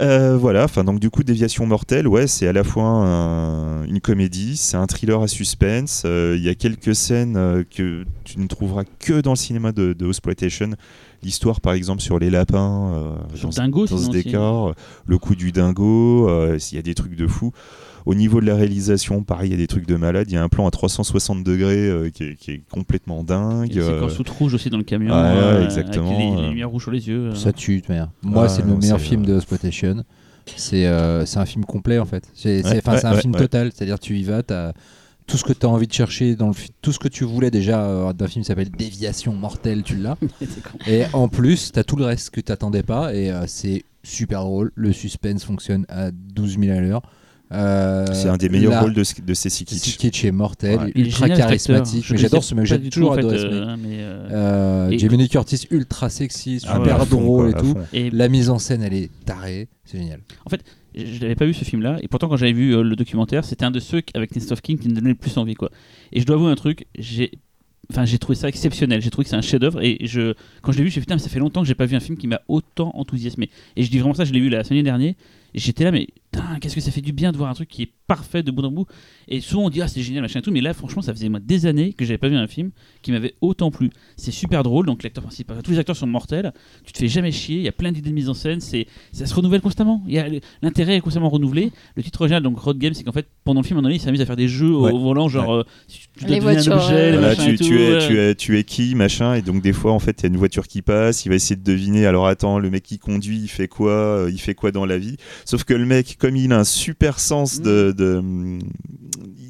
Euh, 0.00 0.36
voilà. 0.36 0.64
Enfin, 0.64 0.84
donc 0.84 1.00
du 1.00 1.10
coup, 1.10 1.24
Déviation 1.24 1.66
mortelle, 1.66 2.06
ouais, 2.06 2.26
c'est 2.28 2.46
à 2.46 2.52
la 2.52 2.62
fois 2.62 2.84
un- 2.84 3.84
une 3.84 4.00
comédie, 4.00 4.56
c'est 4.56 4.76
un 4.76 4.86
thriller 4.86 5.20
à 5.20 5.26
suspense. 5.28 6.02
Euh, 6.06 6.34
Il 6.38 6.44
y 6.44 6.48
a 6.48 6.54
quelques 6.54 6.94
scènes 6.94 7.36
euh, 7.36 7.64
que 7.68 8.04
tu 8.24 8.38
ne 8.38 8.46
trouveras 8.46 8.84
que 9.00 9.20
dans 9.20 9.32
le 9.32 9.36
cinéma 9.36 9.72
de, 9.72 9.92
de 9.94 10.06
exploitation. 10.08 10.70
L'histoire, 11.24 11.60
par 11.60 11.72
exemple, 11.72 12.00
sur 12.00 12.20
les 12.20 12.30
lapins. 12.30 12.92
dans- 13.48 13.50
Dingo, 13.64 13.86
dans 13.86 13.96
ce 13.98 14.10
décor, 14.22 14.74
le 15.06 15.18
coup 15.18 15.34
du 15.34 15.50
dingo, 15.50 16.28
s'il 16.60 16.76
y 16.76 16.78
a 16.78 16.82
des 16.82 16.94
trucs 16.94 17.16
de 17.16 17.26
fou. 17.26 17.52
Au 18.08 18.14
niveau 18.14 18.40
de 18.40 18.46
la 18.46 18.54
réalisation, 18.54 19.22
pareil, 19.22 19.50
il 19.50 19.52
y 19.52 19.54
a 19.54 19.58
des 19.58 19.66
trucs 19.66 19.86
de 19.86 19.94
malade. 19.94 20.26
Il 20.30 20.34
y 20.34 20.38
a 20.38 20.42
un 20.42 20.48
plan 20.48 20.66
à 20.66 20.70
360 20.70 21.44
degrés 21.44 21.88
euh, 21.88 22.08
qui, 22.08 22.24
est, 22.24 22.36
qui 22.36 22.52
est 22.52 22.62
complètement 22.70 23.22
dingue. 23.22 23.68
Il 23.70 23.76
y 23.76 23.80
a 23.80 23.82
une 23.84 23.88
euh, 23.90 23.94
séquence 24.00 24.14
toute 24.16 24.30
rouge 24.30 24.54
aussi 24.54 24.70
dans 24.70 24.78
le 24.78 24.82
camion. 24.84 25.14
Ouais, 25.14 25.20
ouais, 25.20 25.28
euh, 25.36 25.64
exactement, 25.64 26.06
Avec 26.08 26.18
les, 26.18 26.36
les 26.36 26.42
euh. 26.46 26.48
lumières 26.48 26.70
rouges 26.70 26.84
sur 26.84 26.90
les 26.90 27.06
yeux. 27.06 27.26
euh. 27.28 27.34
Ça 27.34 27.52
tue, 27.52 27.82
de 27.82 27.86
manière. 27.88 28.08
Moi, 28.22 28.44
Ah, 28.46 28.48
c'est 28.48 28.62
le 28.64 28.74
meilleur 28.74 28.98
film 28.98 29.26
de 29.26 29.36
Exploitation. 29.36 30.04
C'est 30.56 30.86
euh, 30.86 31.24
un 31.36 31.44
film 31.44 31.66
complet 31.66 31.98
en 31.98 32.06
fait. 32.06 32.24
C'est 32.32 32.64
Ouais, 32.64 32.80
un 32.86 33.12
ouais, 33.12 33.20
film 33.20 33.34
ouais. 33.34 33.40
total. 33.40 33.70
C'est-à-dire, 33.74 33.98
tu 33.98 34.16
y 34.18 34.24
vas, 34.24 34.42
tu 34.42 34.54
as 34.54 34.72
tout 35.26 35.36
ce 35.36 35.44
que 35.44 35.52
tu 35.52 35.66
as 35.66 35.68
envie 35.68 35.86
de 35.86 35.92
chercher 35.92 36.34
dans 36.34 36.48
le 36.48 36.54
tout 36.80 36.90
ce 36.92 36.98
que 36.98 37.08
tu 37.08 37.24
voulais 37.24 37.50
déjà 37.50 37.82
euh, 37.84 38.12
d'un 38.14 38.26
film 38.26 38.42
qui 38.42 38.48
s'appelle 38.48 38.70
Déviation 38.70 39.34
mortelle, 39.34 39.82
tu 39.82 39.96
l'as. 39.96 40.16
Et 40.86 41.02
en 41.12 41.28
plus, 41.28 41.72
tu 41.72 41.78
as 41.78 41.84
tout 41.84 41.96
le 41.96 42.06
reste 42.06 42.30
que 42.30 42.40
tu 42.40 42.82
pas 42.82 43.14
et 43.14 43.30
euh, 43.30 43.44
c'est 43.46 43.84
super 44.02 44.40
drôle. 44.44 44.72
Le 44.74 44.92
suspense 44.94 45.44
fonctionne 45.44 45.84
à 45.90 46.10
12 46.10 46.58
000 46.58 46.74
à 46.76 46.80
l'heure. 46.80 47.02
Euh, 47.50 48.04
C'est 48.12 48.28
un 48.28 48.36
des 48.36 48.48
meilleurs 48.50 48.82
rôles 48.82 48.92
de, 48.92 49.02
de 49.24 49.34
Ceci 49.34 49.64
Ceci 49.66 49.92
Kitsch. 49.92 49.96
Kitsch 49.96 50.24
est 50.24 50.32
mortel, 50.32 50.78
Ouais. 50.80 50.92
Est 50.94 50.98
ultra 51.00 51.26
génial, 51.26 51.38
charismatique. 51.38 52.06
Mais 52.10 52.16
j'adore 52.18 52.44
ce 52.44 52.54
mec, 52.54 52.66
j'ai 52.66 52.90
toujours 52.90 53.12
en 53.12 53.16
adoré 53.16 53.36
fait, 53.36 53.42
ce 53.42 53.46
mec. 53.46 53.54
euh, 53.54 53.76
mais, 53.82 53.96
euh, 54.00 54.90
et- 54.90 55.28
Curtis 55.28 55.66
ultra 55.70 56.10
sexy, 56.10 56.60
Ah 56.64 56.74
super 56.76 56.82
ouais, 56.82 56.90
à 57.02 57.06
fond, 57.06 57.20
drôle 57.20 57.52
quoi, 57.54 57.60
et 57.60 57.62
tout. 57.64 57.78
et 57.94 58.10
La 58.10 58.28
mise 58.28 58.50
en 58.50 58.58
scène, 58.58 58.82
elle 58.82 58.94
est 58.94 59.10
tarée, 59.24 59.68
c'est 59.84 59.98
génial. 59.98 60.20
je 60.94 61.20
n'avais 61.20 61.34
pas 61.36 61.46
vu 61.46 61.54
ce 61.54 61.64
film-là, 61.64 61.98
et 62.02 62.08
pourtant 62.08 62.28
quand 62.28 62.36
j'avais 62.36 62.52
vu 62.52 62.74
euh, 62.74 62.82
le 62.82 62.96
documentaire, 62.96 63.44
c'était 63.44 63.64
un 63.64 63.70
de 63.70 63.80
ceux 63.80 64.02
avec 64.14 64.30
Christophe 64.30 64.60
King 64.60 64.78
qui 64.78 64.88
me 64.88 64.94
donnait 64.94 65.10
le 65.10 65.14
plus 65.14 65.36
envie, 65.38 65.54
quoi. 65.54 65.70
Et 66.12 66.20
je 66.20 66.26
dois 66.26 66.36
avouer 66.36 66.50
un 66.50 66.54
truc, 66.56 66.86
j'ai, 66.98 67.30
enfin, 67.90 68.04
j'ai 68.04 68.18
trouvé 68.18 68.36
ça 68.36 68.48
exceptionnel. 68.48 69.00
J'ai 69.00 69.08
trouvé 69.10 69.24
que 69.24 69.30
c'est 69.30 69.36
un 69.36 69.40
chef-d'œuvre, 69.42 69.80
et 69.82 69.96
je, 70.02 70.34
quand 70.60 70.72
je 70.72 70.78
l'ai 70.78 70.84
vu, 70.84 70.90
j'ai 70.90 70.96
dit 70.96 71.00
putain, 71.00 71.14
mais 71.14 71.20
ça 71.20 71.28
fait 71.30 71.38
longtemps 71.38 71.62
que 71.62 71.66
j'ai 71.68 71.74
pas 71.74 71.86
vu 71.86 71.96
un 71.96 72.00
film 72.00 72.18
qui 72.18 72.26
m'a 72.26 72.40
autant 72.48 72.90
enthousiasmé. 72.94 73.48
Et 73.76 73.84
je 73.84 73.90
dis 73.90 73.98
vraiment 73.98 74.14
ça, 74.14 74.24
je 74.24 74.32
l'ai 74.32 74.40
vu 74.40 74.48
la 74.50 74.64
semaine 74.64 74.84
dernière, 74.84 75.14
et 75.54 75.58
j'étais 75.58 75.84
là, 75.84 75.90
mais 75.92 76.08
putain, 76.30 76.58
qu'est-ce 76.60 76.74
que 76.74 76.80
ça 76.80 76.90
fait 76.90 77.00
du 77.00 77.12
bien 77.12 77.32
de 77.32 77.36
voir 77.38 77.48
un 77.50 77.54
truc 77.54 77.68
qui 77.68 77.82
est 77.82 77.90
parfait 78.06 78.42
de 78.42 78.50
bout 78.50 78.64
en 78.64 78.70
bout. 78.70 78.86
Et 79.28 79.40
souvent 79.42 79.64
on 79.64 79.70
dit 79.70 79.82
ah 79.82 79.88
c'est 79.88 80.00
génial 80.00 80.22
machin 80.22 80.38
et 80.38 80.42
tout, 80.42 80.50
mais 80.50 80.62
là 80.62 80.72
franchement 80.72 81.02
ça 81.02 81.12
faisait 81.12 81.28
moi 81.28 81.40
des 81.40 81.66
années 81.66 81.92
que 81.92 82.06
j'avais 82.06 82.16
pas 82.18 82.28
vu 82.30 82.36
un 82.36 82.46
film 82.46 82.70
qui 83.02 83.12
m'avait 83.12 83.34
autant 83.42 83.70
plu. 83.70 83.90
C'est 84.16 84.30
super 84.30 84.62
drôle, 84.62 84.86
donc 84.86 85.02
l'acteur 85.02 85.22
principal, 85.24 85.62
tous 85.62 85.72
les 85.72 85.78
acteurs 85.78 85.96
sont 85.96 86.06
mortels. 86.06 86.52
Tu 86.84 86.92
te 86.92 86.98
fais 86.98 87.08
jamais 87.08 87.32
chier, 87.32 87.56
il 87.56 87.62
y 87.62 87.68
a 87.68 87.72
plein 87.72 87.92
d'idées 87.92 88.08
de 88.08 88.14
mise 88.14 88.30
en 88.30 88.34
scène, 88.34 88.60
c'est 88.60 88.86
ça 89.12 89.26
se 89.26 89.34
renouvelle 89.34 89.60
constamment. 89.60 90.02
L'intérêt 90.62 90.96
est 90.96 91.00
constamment 91.00 91.28
renouvelé. 91.28 91.70
Le 91.96 92.02
titre 92.02 92.20
original 92.22 92.42
donc 92.42 92.58
Road 92.58 92.78
Game, 92.78 92.94
c'est 92.94 93.04
qu'en 93.04 93.12
fait 93.12 93.26
pendant 93.44 93.60
le 93.60 93.66
film, 93.66 93.76
à 93.76 93.80
un 93.80 93.82
moment 93.82 93.88
donné, 93.90 93.96
il 93.96 94.02
s'amuse 94.04 94.20
à 94.22 94.26
faire 94.26 94.36
des 94.36 94.48
jeux 94.48 94.74
Ouais. 94.74 94.92
au 94.92 94.98
volant, 94.98 95.28
genre 95.28 95.52
euh, 95.54 95.64
si 95.86 96.00
tu 96.18 96.24
dois 96.24 96.36
Les 96.36 96.68
un 96.68 96.72
objet, 96.72 97.10
les 97.10 97.18
Voilà, 97.18 97.28
machins 97.36 97.44
tu, 97.46 97.52
et 97.54 97.56
tout, 97.58 97.64
tu 97.64 97.80
es, 97.80 97.92
ouais. 97.94 98.06
tu, 98.06 98.18
es, 98.18 98.34
tu 98.34 98.58
es 98.58 98.64
qui, 98.64 98.94
machin, 98.94 99.34
et 99.34 99.42
donc 99.42 99.62
des 99.62 99.72
fois, 99.72 99.92
en 99.92 99.98
fait, 99.98 100.20
il 100.20 100.22
y 100.24 100.26
a 100.26 100.28
une 100.28 100.36
voiture 100.36 100.66
qui 100.66 100.82
passe, 100.82 101.24
il 101.24 101.30
va 101.30 101.34
essayer 101.34 101.56
de 101.56 101.62
deviner, 101.64 102.06
alors 102.06 102.26
attends, 102.26 102.58
le 102.58 102.70
mec 102.70 102.82
qui 102.84 102.98
conduit, 102.98 103.38
il 103.40 103.48
fait 103.48 103.68
quoi, 103.68 103.90
euh, 103.90 104.30
il 104.32 104.38
fait 104.40 104.54
quoi 104.54 104.70
dans 104.72 104.84
la 104.86 104.98
vie? 104.98 105.16
Sauf 105.44 105.64
que 105.64 105.74
le 105.74 105.84
mec, 105.86 106.16
comme 106.18 106.36
il 106.36 106.52
a 106.52 106.58
un 106.60 106.64
super 106.64 107.18
sens 107.20 107.60
de... 107.60 107.92
de 107.96 108.22
il 108.22 108.58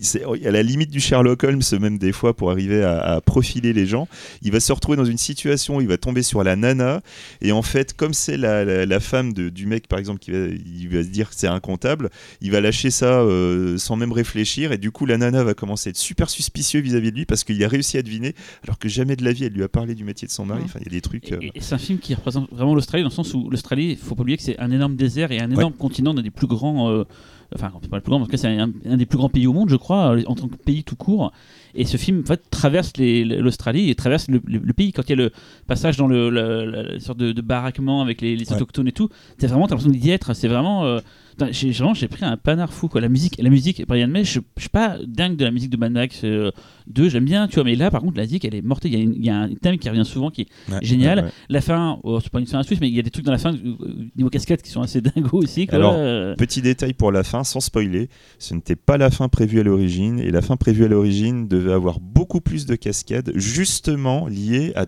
c'est 0.00 0.22
à 0.22 0.50
la 0.52 0.62
limite 0.62 0.90
du 0.92 1.00
Sherlock 1.00 1.42
Holmes, 1.42 1.60
même 1.80 1.98
des 1.98 2.12
fois, 2.12 2.36
pour 2.36 2.52
arriver 2.52 2.84
à, 2.84 3.00
à 3.00 3.20
profiler 3.20 3.72
les 3.72 3.84
gens, 3.84 4.06
il 4.42 4.52
va 4.52 4.60
se 4.60 4.72
retrouver 4.72 4.96
dans 4.96 5.04
une 5.04 5.18
situation 5.18 5.78
où 5.78 5.80
il 5.80 5.88
va 5.88 5.98
tomber 5.98 6.22
sur 6.22 6.44
la 6.44 6.54
nana, 6.54 7.00
et 7.40 7.50
en 7.50 7.62
fait, 7.62 7.94
comme 7.94 8.14
c'est 8.14 8.36
la, 8.36 8.64
la, 8.64 8.86
la 8.86 9.00
femme 9.00 9.32
de- 9.32 9.48
du 9.48 9.66
mec, 9.66 9.88
par 9.88 9.98
exemple, 9.98 10.20
qui 10.20 10.30
va, 10.30 10.38
il 10.46 10.88
va 10.88 11.02
se 11.02 11.08
dire 11.08 11.30
que 11.30 11.34
c'est 11.36 11.48
un 11.48 11.58
comptable, 11.58 12.10
il 12.40 12.52
va 12.52 12.60
lâcher 12.60 12.90
ça 12.92 13.22
euh, 13.22 13.76
sans 13.76 13.96
même 13.96 14.12
réfléchir, 14.12 14.70
et 14.70 14.78
du 14.78 14.92
coup, 14.92 15.04
la 15.04 15.18
nana 15.18 15.42
va 15.42 15.54
commencer 15.54 15.88
à 15.88 15.90
être 15.90 15.96
super 15.96 16.30
suspicieux 16.30 16.80
vis-à-vis 16.80 17.10
de 17.10 17.16
lui 17.16 17.26
parce 17.26 17.42
qu'il 17.42 17.62
a 17.64 17.68
réussi 17.68 17.98
à 17.98 18.02
deviner, 18.02 18.36
alors 18.62 18.78
que 18.78 18.88
jamais 18.88 19.16
de 19.16 19.24
la 19.24 19.32
vie 19.32 19.46
elle 19.46 19.52
lui 19.52 19.64
a 19.64 19.68
parlé 19.68 19.96
du 19.96 20.04
métier 20.04 20.28
de 20.28 20.32
son 20.32 20.46
mari. 20.46 20.62
Enfin, 20.64 20.78
il 20.80 20.86
y 20.86 20.90
a 20.90 20.92
des 20.92 21.00
trucs. 21.00 21.32
euh, 21.32 21.38
Et, 21.42 21.50
et 21.56 21.60
c'est 21.60 21.74
un 21.74 21.78
film 21.78 21.98
qui 21.98 22.14
représente 22.14 22.48
vraiment 22.52 22.76
l'Australie 22.76 23.02
dans 23.02 23.08
le 23.10 23.14
sens 23.14 23.34
où 23.34 23.50
l'Australie, 23.50 23.90
il 23.90 23.96
faut 23.96 24.14
pas 24.14 24.22
oublier 24.22 24.36
que 24.36 24.44
c'est 24.44 24.60
un 24.60 24.70
énorme 24.70 24.94
désert 24.94 25.32
et 25.32 25.40
un 25.40 25.50
énorme 25.50 25.72
continent, 25.78 26.16
un 26.16 26.22
des 26.22 26.30
plus 26.30 26.46
grands, 26.46 26.90
euh, 26.90 27.04
enfin 27.54 27.72
c'est 27.80 27.88
pas 27.88 27.96
le 27.96 28.02
plus 28.02 28.10
grand, 28.10 28.20
en 28.20 28.24
tout 28.24 28.30
cas 28.30 28.36
c'est 28.36 28.48
un, 28.48 28.70
un 28.84 28.96
des 28.96 29.06
plus 29.06 29.16
grands 29.18 29.28
pays 29.30 29.46
au 29.46 29.52
monde, 29.54 29.70
je 29.70 29.76
crois, 29.76 30.14
euh, 30.16 30.22
en 30.26 30.34
tant 30.34 30.48
que 30.48 30.56
pays 30.56 30.84
tout 30.84 30.96
court. 30.96 31.32
Et 31.74 31.84
ce 31.84 31.96
film 31.96 32.20
en 32.20 32.26
fait, 32.26 32.42
traverse 32.50 32.92
l'Australie 32.98 33.90
et 33.90 33.94
traverse 33.94 34.28
le, 34.28 34.40
le- 34.46 34.58
le 34.58 34.72
pays. 34.72 34.92
Quand 34.92 35.02
il 35.06 35.10
y 35.10 35.12
a 35.12 35.16
le 35.16 35.30
passage 35.66 35.96
dans 35.96 36.06
le, 36.08 36.28
la, 36.30 36.98
sorte 37.00 37.18
de, 37.18 37.32
de 37.32 37.40
baraquement 37.42 38.02
avec 38.02 38.20
les, 38.20 38.36
les 38.36 38.48
Ouais. 38.50 38.56
autochtones 38.56 38.88
et 38.88 38.92
tout, 38.92 39.08
t'as 39.38 39.46
vraiment 39.46 39.66
t'as 39.66 39.74
l'impression 39.76 39.90
d'y 39.98 40.10
être. 40.10 40.34
C'est 40.34 40.48
vraiment, 40.48 40.84
euh, 40.84 41.00
putain, 41.38 41.52
j'ai 41.52 41.70
vraiment 41.70 41.94
j'ai 41.94 42.08
pris 42.08 42.24
un 42.24 42.36
panard 42.36 42.72
fou 42.72 42.88
quoi. 42.88 43.00
La 43.00 43.08
musique, 43.08 43.36
la 43.38 43.50
musique, 43.50 43.86
Brian 43.86 44.08
May, 44.08 44.24
je, 44.24 44.40
je 44.56 44.60
suis 44.62 44.68
pas 44.68 44.96
dingue 45.06 45.36
de 45.36 45.44
la 45.44 45.50
musique 45.50 45.70
de 45.70 45.76
Mad 45.76 45.92
Max 45.92 46.20
euh, 46.24 46.50
2, 46.88 47.08
j'aime 47.08 47.24
bien, 47.24 47.46
tu 47.48 47.54
vois, 47.56 47.64
mais 47.64 47.74
là 47.76 47.90
par 47.90 48.00
contre 48.00 48.16
la 48.16 48.24
musique 48.24 48.44
elle 48.44 48.54
est 48.54 48.62
mortelle. 48.62 48.92
Il 48.92 48.98
y 48.98 49.00
a 49.00 49.04
une- 49.04 49.14
il 49.14 49.24
y, 49.24 49.30
a 49.30 49.36
un 49.38 49.54
thème 49.54 49.78
qui 49.78 49.88
revient 49.88 50.04
souvent 50.04 50.30
qui 50.30 50.42
est 50.42 50.48
Ouais. 50.72 50.78
génial. 50.82 51.18
ouais, 51.18 51.24
ouais. 51.26 51.30
La 51.48 51.60
fin, 51.60 51.98
oh, 52.02 52.18
c'est 52.20 52.30
pas 52.30 52.40
une 52.40 52.46
fin 52.46 52.58
à 52.58 52.62
Suisse, 52.62 52.78
mais 52.80 52.88
il 52.88 52.94
y 52.94 52.98
a 52.98 53.02
des 53.02 53.10
trucs 53.10 53.24
dans 53.24 53.32
la 53.32 53.38
fin, 53.38 53.54
euh, 53.54 53.74
niveau 54.16 54.28
cascade, 54.30 54.60
qui 54.62 54.70
sont 54.70 54.82
assez 54.82 55.00
dingos 55.00 55.38
aussi. 55.38 55.66
Quoi. 55.66 55.76
Alors, 55.76 55.94
Euh, 55.96 56.34
Petit 56.36 56.62
détail 56.62 56.92
pour 56.94 57.12
la 57.12 57.22
fin, 57.22 57.44
sans 57.44 57.60
spoiler, 57.60 58.08
ce 58.38 58.54
n'était 58.54 58.76
pas 58.76 58.96
la 58.98 59.10
fin 59.10 59.28
prévue 59.28 59.60
à 59.60 59.62
l'origine, 59.62 60.18
et 60.18 60.30
la 60.30 60.42
fin 60.42 60.56
prévue 60.56 60.84
à 60.84 60.88
l'origine 60.88 61.48
devait 61.48 61.72
avoir 61.72 62.00
beaucoup 62.00 62.40
plus 62.40 62.66
de 62.66 62.74
cascades, 62.74 63.32
justement 63.34 64.26
liées 64.26 64.72
à 64.76 64.86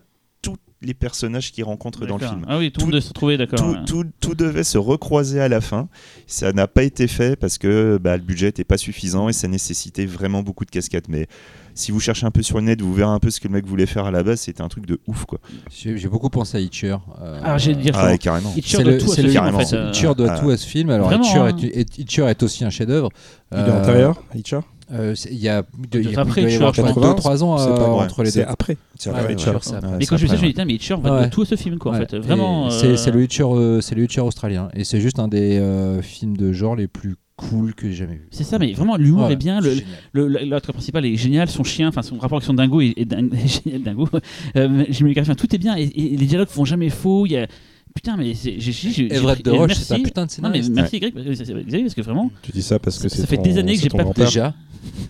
les 0.82 0.94
personnages 0.94 1.52
qu'il 1.52 1.62
rencontre 1.64 2.06
dans 2.06 2.16
le 2.16 2.26
film. 2.26 2.46
Ah 2.48 2.56
oui, 2.58 2.72
tout 2.72 2.90
Tout- 2.90 3.00
se 3.00 3.08
retrouver, 3.08 3.36
d'accord. 3.36 3.58
Tout, 3.58 3.64
ouais. 3.78 3.84
tout- 3.86 4.10
tout 4.20 4.34
devait 4.34 4.64
se 4.64 4.78
recroiser 4.78 5.38
à 5.40 5.48
la 5.48 5.60
fin. 5.60 5.88
Ça 6.26 6.52
n'a 6.52 6.66
pas 6.66 6.82
été 6.84 7.06
fait 7.06 7.36
parce 7.36 7.58
que 7.58 7.98
bah, 8.02 8.16
le 8.16 8.22
budget 8.22 8.46
n'était 8.46 8.64
pas 8.64 8.78
suffisant 8.78 9.28
et 9.28 9.32
ça 9.34 9.46
nécessitait 9.46 10.06
vraiment 10.06 10.42
beaucoup 10.42 10.64
de 10.64 10.70
cascades. 10.70 11.04
Mais 11.10 11.26
si 11.74 11.92
vous 11.92 12.00
cherchez 12.00 12.24
un 12.24 12.30
peu 12.30 12.40
sur 12.42 12.56
le 12.56 12.64
net, 12.64 12.80
vous 12.80 12.94
verrez 12.94 13.10
un 13.12 13.18
peu 13.18 13.28
ce 13.30 13.40
que 13.40 13.48
le 13.48 13.52
mec 13.54 13.66
voulait 13.66 13.84
faire 13.84 14.06
à 14.06 14.10
la 14.10 14.22
base. 14.22 14.40
C'était 14.40 14.62
un 14.62 14.68
truc 14.68 14.86
de 14.86 14.98
ouf, 15.06 15.26
quoi. 15.26 15.38
J'ai 15.70 16.08
beaucoup 16.08 16.30
pensé 16.30 16.56
à 16.56 16.60
Hitcher. 16.60 16.96
euh, 17.20 17.40
Ah, 17.44 17.58
j'ai 17.58 17.74
dire 17.74 17.92
Ah 17.96 18.06
ouais, 18.06 18.16
carrément. 18.18 18.52
Hitcher 18.56 18.78
c'est 18.78 18.84
doit 18.84 18.96
tout 18.96 19.12
à 19.12 19.14
ce 19.16 19.20
film, 19.20 19.30
en 19.30 19.32
carrément. 19.34 19.58
fait. 19.60 19.76
euh, 19.76 20.14
doit 20.14 20.30
Ah. 20.32 20.38
tout 20.38 20.48
à 20.50 20.56
ce 20.56 20.66
film. 20.66 20.88
Alors 20.90 21.08
Vraiment, 21.08 21.24
Hitcher, 21.24 21.38
hein. 21.38 21.56
est, 21.62 21.76
est- 21.78 21.98
Hitcher 21.98 22.24
est 22.26 22.42
aussi 22.42 22.64
un 22.64 22.70
chef-d'œuvre. 22.70 23.10
Il 23.52 23.58
est 23.58 23.60
Euh, 23.62 23.80
antérieur, 23.80 24.22
Hitcher? 24.34 24.60
Euh, 24.92 25.14
c'est- 25.14 25.30
Il 25.30 25.38
y 25.38 25.48
a, 25.48 25.62
il 25.82 25.88
Peut-être 25.88 26.10
y 26.12 26.16
a- 26.16 26.20
après 26.20 26.40
il 26.40 26.44
doit 26.44 26.50
y 26.50 26.54
Hitcher, 26.54 26.56
avoir 26.56 26.74
je 26.74 26.82
peut-être 26.82 26.94
pense. 26.94 27.24
2-3 27.24 27.42
ans 27.44 27.58
euh, 27.60 27.76
ouais, 27.78 28.04
entre 28.04 28.22
les 28.22 28.30
C'est 28.30 28.40
deux. 28.40 28.46
après. 28.48 28.76
C'est 28.96 29.10
après 29.10 29.22
ouais, 29.34 29.34
c'est 29.38 29.72
Mais 29.98 30.06
quand 30.06 30.16
je 30.16 30.26
me 30.26 30.30
dis, 30.36 30.46
putain, 30.46 30.64
mais 30.64 30.74
Hitcher 30.74 30.96
va 31.02 31.20
Ouais. 31.20 31.24
de 31.26 31.30
tout 31.30 31.44
ce 31.44 31.54
film, 31.56 31.78
quoi, 31.78 31.92
en 31.92 31.94
Ouais. 31.98 32.06
fait. 32.06 32.16
Vraiment. 32.18 32.66
Euh, 32.66 32.70
C'est 32.70 32.96
c'est 32.96 33.10
le 33.10 33.22
Hitcher, 33.22 33.44
euh, 33.44 33.80
c'est 33.80 33.94
le 33.94 34.04
Hitcher 34.04 34.20
australien. 34.20 34.68
Et 34.74 34.84
c'est 34.84 35.00
juste 35.00 35.18
un 35.18 35.28
des 35.28 35.58
euh, 35.58 36.02
films 36.02 36.36
de 36.36 36.52
genre 36.52 36.76
les 36.76 36.86
plus 36.88 37.16
cool 37.36 37.74
que 37.74 37.88
j'ai 37.88 37.94
jamais 37.94 38.16
vu. 38.16 38.28
C'est 38.30 38.44
ça, 38.44 38.58
mais 38.58 38.72
vraiment, 38.74 38.96
l'humour 38.98 39.26
Ouais, 39.28 39.32
est 39.32 39.36
bien. 39.36 39.60
Le, 39.60 39.70
c'est 39.70 39.76
génial. 39.76 39.98
le- 40.12 40.28
le- 40.28 40.44
l'acteur 40.44 40.74
principal 40.74 41.06
est 41.06 41.16
génial, 41.16 41.48
son 41.48 41.64
chien, 41.64 41.88
enfin 41.88 42.02
son 42.02 42.18
rapport 42.18 42.36
avec 42.36 42.44
son 42.46 42.52
dingo 42.52 42.82
est, 42.82 42.92
est 42.98 43.06
dingue- 43.06 43.32
est 43.34 43.62
génial, 43.64 43.82
dingo. 43.82 44.08
Euh, 44.56 44.84
Jimmy 44.90 45.14
Garcia, 45.14 45.34
tout 45.34 45.54
est 45.54 45.58
bien 45.58 45.74
et, 45.76 45.84
et 45.84 46.16
les 46.18 46.26
dialogues 46.26 46.48
font 46.48 46.66
jamais 46.66 46.90
faux. 46.90 47.24
Il 47.24 47.32
y 47.32 47.36
a 47.38 47.46
Putain, 47.94 48.16
mais 48.16 48.32
j'ai 48.34 49.12
Everett 49.12 49.44
de 49.44 49.50
Roche, 49.50 49.68
merci. 49.68 49.84
c'est 49.84 49.94
un 49.94 50.02
putain 50.02 50.24
de 50.26 50.30
Non, 50.42 50.48
mais 50.50 50.62
scénariste. 50.62 50.70
merci 50.74 51.00
Greg, 51.00 51.12
parce 51.14 51.94
que, 51.94 52.00
vraiment, 52.02 52.30
Tu 52.42 52.52
dis 52.52 52.62
ça 52.62 52.78
parce 52.78 52.98
que 52.98 53.08
Ça- 53.08 53.16
c'est 53.16 53.22
ça 53.22 53.26
fait 53.26 53.36
des 53.38 53.58
années 53.58 53.74
que 53.76 53.82
j'ai 53.82 53.88
pas-. 53.88 54.04
Déjà, 54.16 54.54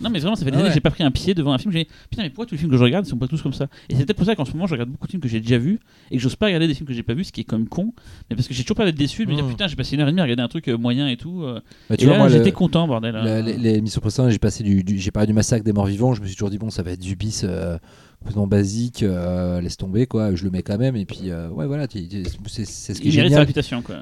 non, 0.00 0.10
mais 0.10 0.18
vraiment, 0.18 0.34
ça 0.34 0.44
fait 0.44 0.50
des 0.50 0.56
Ah 0.56 0.60
années 0.60 0.68
que 0.70 0.74
j'ai 0.74 0.80
pas 0.80 0.90
pris 0.90 1.04
un 1.04 1.10
pied 1.10 1.34
devant 1.34 1.52
un 1.52 1.58
film. 1.58 1.72
J'ai 1.72 1.86
putain, 2.10 2.22
mais 2.22 2.30
pourquoi 2.30 2.46
tous 2.46 2.54
les 2.54 2.58
films 2.58 2.70
que 2.70 2.76
je 2.78 2.82
regarde 2.82 3.04
sont 3.06 3.16
pas 3.18 3.28
tous 3.28 3.40
comme 3.42 3.52
ça? 3.52 3.66
Et 3.88 3.94
c'est 3.94 4.04
peut-être 4.06 4.16
pour 4.16 4.26
ça 4.26 4.34
qu'en 4.34 4.44
ce 4.44 4.52
moment, 4.52 4.66
je 4.66 4.72
regarde 4.72 4.88
beaucoup 4.90 5.06
de 5.06 5.10
films 5.12 5.20
que 5.22 5.28
j'ai 5.28 5.40
déjà 5.40 5.58
vus 5.58 5.78
et 6.10 6.16
que 6.16 6.22
j'ose 6.22 6.34
pas 6.36 6.46
regarder 6.46 6.66
des 6.66 6.74
films 6.74 6.86
que 6.88 6.94
j'ai 6.94 7.02
pas 7.04 7.14
vus, 7.14 7.24
ce 7.24 7.32
qui 7.32 7.42
est 7.42 7.44
quand 7.44 7.58
même 7.58 7.68
con. 7.68 7.92
Mais 8.30 8.34
parce 8.36 8.48
que 8.48 8.54
j'ai 8.54 8.62
toujours 8.64 8.76
peur 8.78 8.86
d'être 8.86 8.96
déçu, 8.98 9.26
de 9.26 9.30
me 9.30 9.36
dire 9.36 9.44
Mm. 9.44 9.50
putain, 9.50 9.66
j'ai 9.68 9.76
passé 9.76 9.94
une 9.94 10.00
heure 10.00 10.08
et 10.08 10.10
demie 10.10 10.20
à 10.20 10.24
regarder 10.24 10.42
un 10.42 10.48
truc 10.48 10.66
euh, 10.68 10.76
moyen 10.78 11.06
et 11.08 11.16
tout. 11.16 11.42
euh, 11.42 11.60
bah, 11.88 11.94
et 11.94 11.98
tu 11.98 12.06
vois, 12.06 12.14
là, 12.14 12.18
moi, 12.20 12.28
le- 12.28 12.34
j'étais 12.36 12.52
content, 12.52 12.88
bordel. 12.88 13.14
hein. 13.14 13.42
les, 13.42 13.56
les 13.58 13.74
émissions 13.76 14.00
précédentes, 14.00 14.30
j'ai 14.30 14.38
passé 14.38 14.64
du, 14.64 14.82
du- 14.82 14.98
j'ai 14.98 15.10
parlé 15.10 15.26
du 15.28 15.34
massacre 15.34 15.64
des 15.64 15.72
morts 15.72 15.86
vivants. 15.86 16.14
Je 16.14 16.22
me 16.22 16.26
suis 16.26 16.34
toujours 16.34 16.50
dit 16.50 16.58
bon, 16.58 16.70
ça 16.70 16.82
va 16.82 16.92
être 16.92 17.00
du 17.00 17.14
bis 17.14 17.42
euh, 17.44 17.76
complètement 18.20 18.46
basique, 18.46 19.02
euh, 19.02 19.60
laisse 19.60 19.76
tomber 19.76 20.06
quoi. 20.06 20.34
Je 20.34 20.44
le 20.44 20.50
mets 20.50 20.62
quand 20.62 20.78
même. 20.78 20.94
Et 20.96 21.06
puis 21.06 21.30
euh, 21.30 21.48
ouais, 21.48 21.66
voilà, 21.66 21.86
c'est 21.90 22.64
ce 22.64 23.00
qui 23.00 23.08
est 23.08 23.10
génial. 23.10 23.46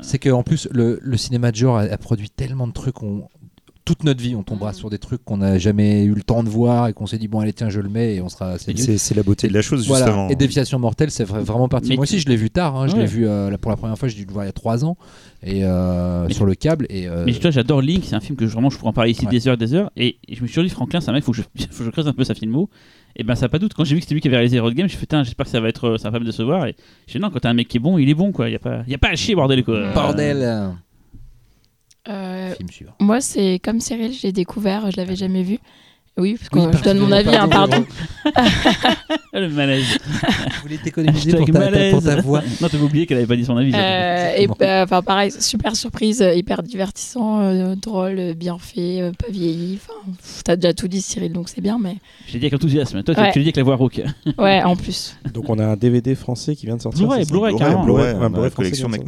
C'est 0.03 0.19
qu'en 0.19 0.43
plus, 0.43 0.69
le, 0.73 0.99
le 1.01 1.16
cinéma 1.16 1.51
de 1.51 1.57
genre 1.57 1.78
a, 1.78 1.82
a 1.82 1.99
produit 1.99 2.28
tellement 2.28 2.66
de 2.66 2.73
trucs. 2.73 3.03
On, 3.03 3.28
toute 3.89 4.05
notre 4.05 4.20
vie, 4.23 4.35
on 4.36 4.43
tombera 4.43 4.73
Mhm. 4.73 4.77
sur 4.77 4.90
des 4.90 4.98
trucs 4.98 5.24
qu'on 5.24 5.39
n'a 5.39 5.56
jamais 5.56 6.05
eu 6.05 6.12
le 6.12 6.23
temps 6.23 6.43
de 6.43 6.51
voir 6.51 6.89
et 6.89 6.93
qu'on 6.93 7.06
s'est 7.06 7.16
dit 7.16 7.27
bon 7.27 7.40
allez 7.40 7.55
tiens 7.55 7.70
je 7.70 7.81
le 7.81 7.89
mets 7.89 8.16
et 8.16 8.20
on 8.20 8.28
sera. 8.28 8.59
C'est 8.59 9.15
la 9.15 9.23
beauté 9.23 9.48
de 9.48 9.55
la 9.55 9.62
chose, 9.62 9.86
Voilà. 9.89 10.05
justement. 10.05 10.28
Et 10.28 10.35
Déviation 10.36 10.78
mortelle, 10.78 11.10
c'est 11.10 11.24
vra- 11.24 11.40
vraiment 11.40 11.69
parti. 11.70 11.89
Mais 11.89 11.97
Moi 11.97 12.02
aussi, 12.02 12.19
je 12.19 12.28
l'ai 12.28 12.36
vu 12.36 12.51
tard. 12.51 12.77
hein. 12.77 12.86
Je 12.86 12.97
l'ai 12.97 13.06
vu 13.06 13.27
euh, 13.27 13.56
pour 13.56 13.70
la 13.70 13.78
première 13.78 13.97
fois. 13.97 14.09
J'ai 14.09 14.16
dû 14.16 14.27
le 14.27 14.32
voir 14.32 14.44
il 14.44 14.48
y 14.48 14.51
a 14.51 14.52
trois 14.52 14.85
ans 14.85 14.98
et 15.43 15.65
euh, 15.65 16.28
sur 16.28 16.44
le 16.44 16.55
câble. 16.55 16.85
Et 16.90 17.09
euh, 17.09 17.24
Mais 17.24 17.32
toi, 17.32 17.51
j'adore 17.51 17.81
Link, 17.81 18.05
c'est 18.05 18.15
un 18.15 18.20
film 18.20 18.36
que 18.36 18.47
je- 18.47 18.52
vraiment 18.52 18.69
je 18.69 18.77
pourrais 18.77 18.90
en 18.90 18.93
parler 18.93 19.12
ici 19.12 19.24
Ouais. 19.24 19.31
des 19.31 19.48
heures 19.48 19.55
et 19.55 19.56
des 19.56 19.73
heures. 19.73 19.90
Et 19.97 20.19
je 20.31 20.43
me 20.43 20.47
suis 20.47 20.62
dit, 20.62 20.69
Franklin, 20.69 21.01
c'est 21.01 21.09
un 21.09 21.15
mec, 21.15 21.24
faut 21.24 21.32
que 21.32 21.39
je, 21.39 21.43
faut 21.70 21.78
que 21.78 21.85
je 21.86 21.90
creuse 21.90 22.09
un 22.09 22.12
peu 22.12 22.24
sa 22.24 22.35
filmo. 22.35 22.69
Et 23.16 23.24
ben, 23.24 23.35
ça 23.35 23.47
a 23.47 23.48
pas 23.48 23.56
de 23.59 23.62
doute. 23.62 23.73
Quand 23.74 23.85
j'ai 23.85 23.94
vu 23.94 24.01
que 24.01 24.05
c'était 24.05 24.15
lui 24.15 24.20
qui 24.20 24.28
avait 24.28 24.36
réalisé 24.36 24.60
Road 24.60 24.74
Game, 24.74 24.81
je 24.81 24.82
me 24.85 24.89
suis 24.90 24.98
fait, 24.98 25.06
Putain, 25.06 25.24
j'espère 25.24 25.47
que 25.47 25.51
ça 25.51 25.60
va, 25.60 25.69
être, 25.70 25.97
ça 25.97 26.10
va 26.10 26.19
pas 26.19 26.20
me 26.20 26.27
décevoir. 26.27 26.66
Et 26.66 26.77
je 27.06 27.15
dit, 27.15 27.19
non, 27.19 27.31
quand 27.31 27.40
t'as 27.40 27.48
un 27.48 27.55
mec 27.55 27.69
qui 27.69 27.78
est 27.78 27.81
bon, 27.81 27.97
il 27.97 28.10
est 28.10 28.15
bon, 28.15 28.32
quoi. 28.32 28.51
Il 28.51 28.52
y 28.52 28.56
a 28.56 28.59
pas, 28.59 28.82
y 28.86 28.94
a 28.94 28.98
pas 28.98 29.09
à 29.09 29.15
chier, 29.16 29.35
bordel, 29.35 29.65
quoi. 29.65 29.90
bordel. 29.94 30.74
Euh, 32.09 32.55
Film 32.55 32.70
suivant. 32.70 32.93
moi, 33.01 33.20
c'est 33.20 33.60
comme 33.62 33.80
Cyril, 33.80 34.12
je 34.12 34.22
l'ai 34.22 34.32
découvert, 34.32 34.90
je 34.90 34.97
l'avais 34.97 35.16
jamais 35.16 35.43
vu. 35.43 35.59
Oui, 36.16 36.35
parce 36.36 36.48
que 36.48 36.59
Oui, 36.59 36.76
je 36.76 36.82
donne 36.82 36.98
mon 36.98 37.12
avis, 37.12 37.32
hein, 37.36 37.47
pardon. 37.48 37.85
Ah, 38.35 38.44
le 39.35 39.48
malaise. 39.51 39.85
Je 40.56 40.62
voulais 40.62 40.78
t'économiser 40.78 41.30
pour 41.32 41.47
pour 41.47 42.02
ta 42.02 42.20
voix. 42.20 42.43
Non, 42.60 42.66
t'avais 42.68 42.82
oublié 42.82 43.06
qu'elle 43.06 43.18
avait 43.18 43.26
pas 43.28 43.36
dit 43.36 43.44
son 43.44 43.56
avis. 43.56 43.70
Euh, 43.72 44.32
et 44.36 44.48
bah, 44.48 44.82
enfin 44.82 45.01
pareil, 45.02 45.30
super 45.30 45.76
surprise, 45.76 46.20
euh, 46.20 46.35
hyper 46.35 46.64
divertissant, 46.64 47.40
euh, 47.40 47.76
drôle, 47.76 48.18
euh, 48.18 48.35
bien 48.35 48.59
fait, 48.59 49.01
euh, 49.01 49.12
pas 49.12 49.30
vieilli. 49.30 49.78
Enfin, 49.80 50.10
t'as 50.44 50.56
déjà 50.56 50.74
tout 50.74 50.89
dit 50.89 51.01
Cyril, 51.02 51.32
donc 51.32 51.48
c'est 51.48 51.60
bien, 51.60 51.78
mais 51.80 51.98
J'ai 52.26 52.40
dit 52.40 52.47
avec 52.47 52.55
enthousiasme. 52.55 53.01
Toi, 53.05 53.14
tu- 53.14 53.20
Ouais. 53.20 53.30
tu 53.32 53.39
le 53.39 53.44
dis 53.44 53.48
avec 53.51 53.56
la 53.59 53.62
voix 53.62 53.76
rauque. 53.76 54.01
ouais, 54.39 54.60
en 54.64 54.74
plus. 54.74 55.16
Donc 55.32 55.48
on 55.48 55.59
a 55.60 55.66
un 55.66 55.76
DVD 55.76 56.16
français 56.16 56.56
qui 56.56 56.66
vient 56.66 56.76
de 56.76 56.82
sortir. 56.82 57.06
Blu-ray, 57.06 57.26
Blu-ray, 57.26 57.52
Blu-ray, 57.55 57.59
carrément. 57.59 57.85
Blu-ray, 57.85 58.14
Blu-ray 58.28 58.51
collection 58.51 58.89
qui 58.89 58.98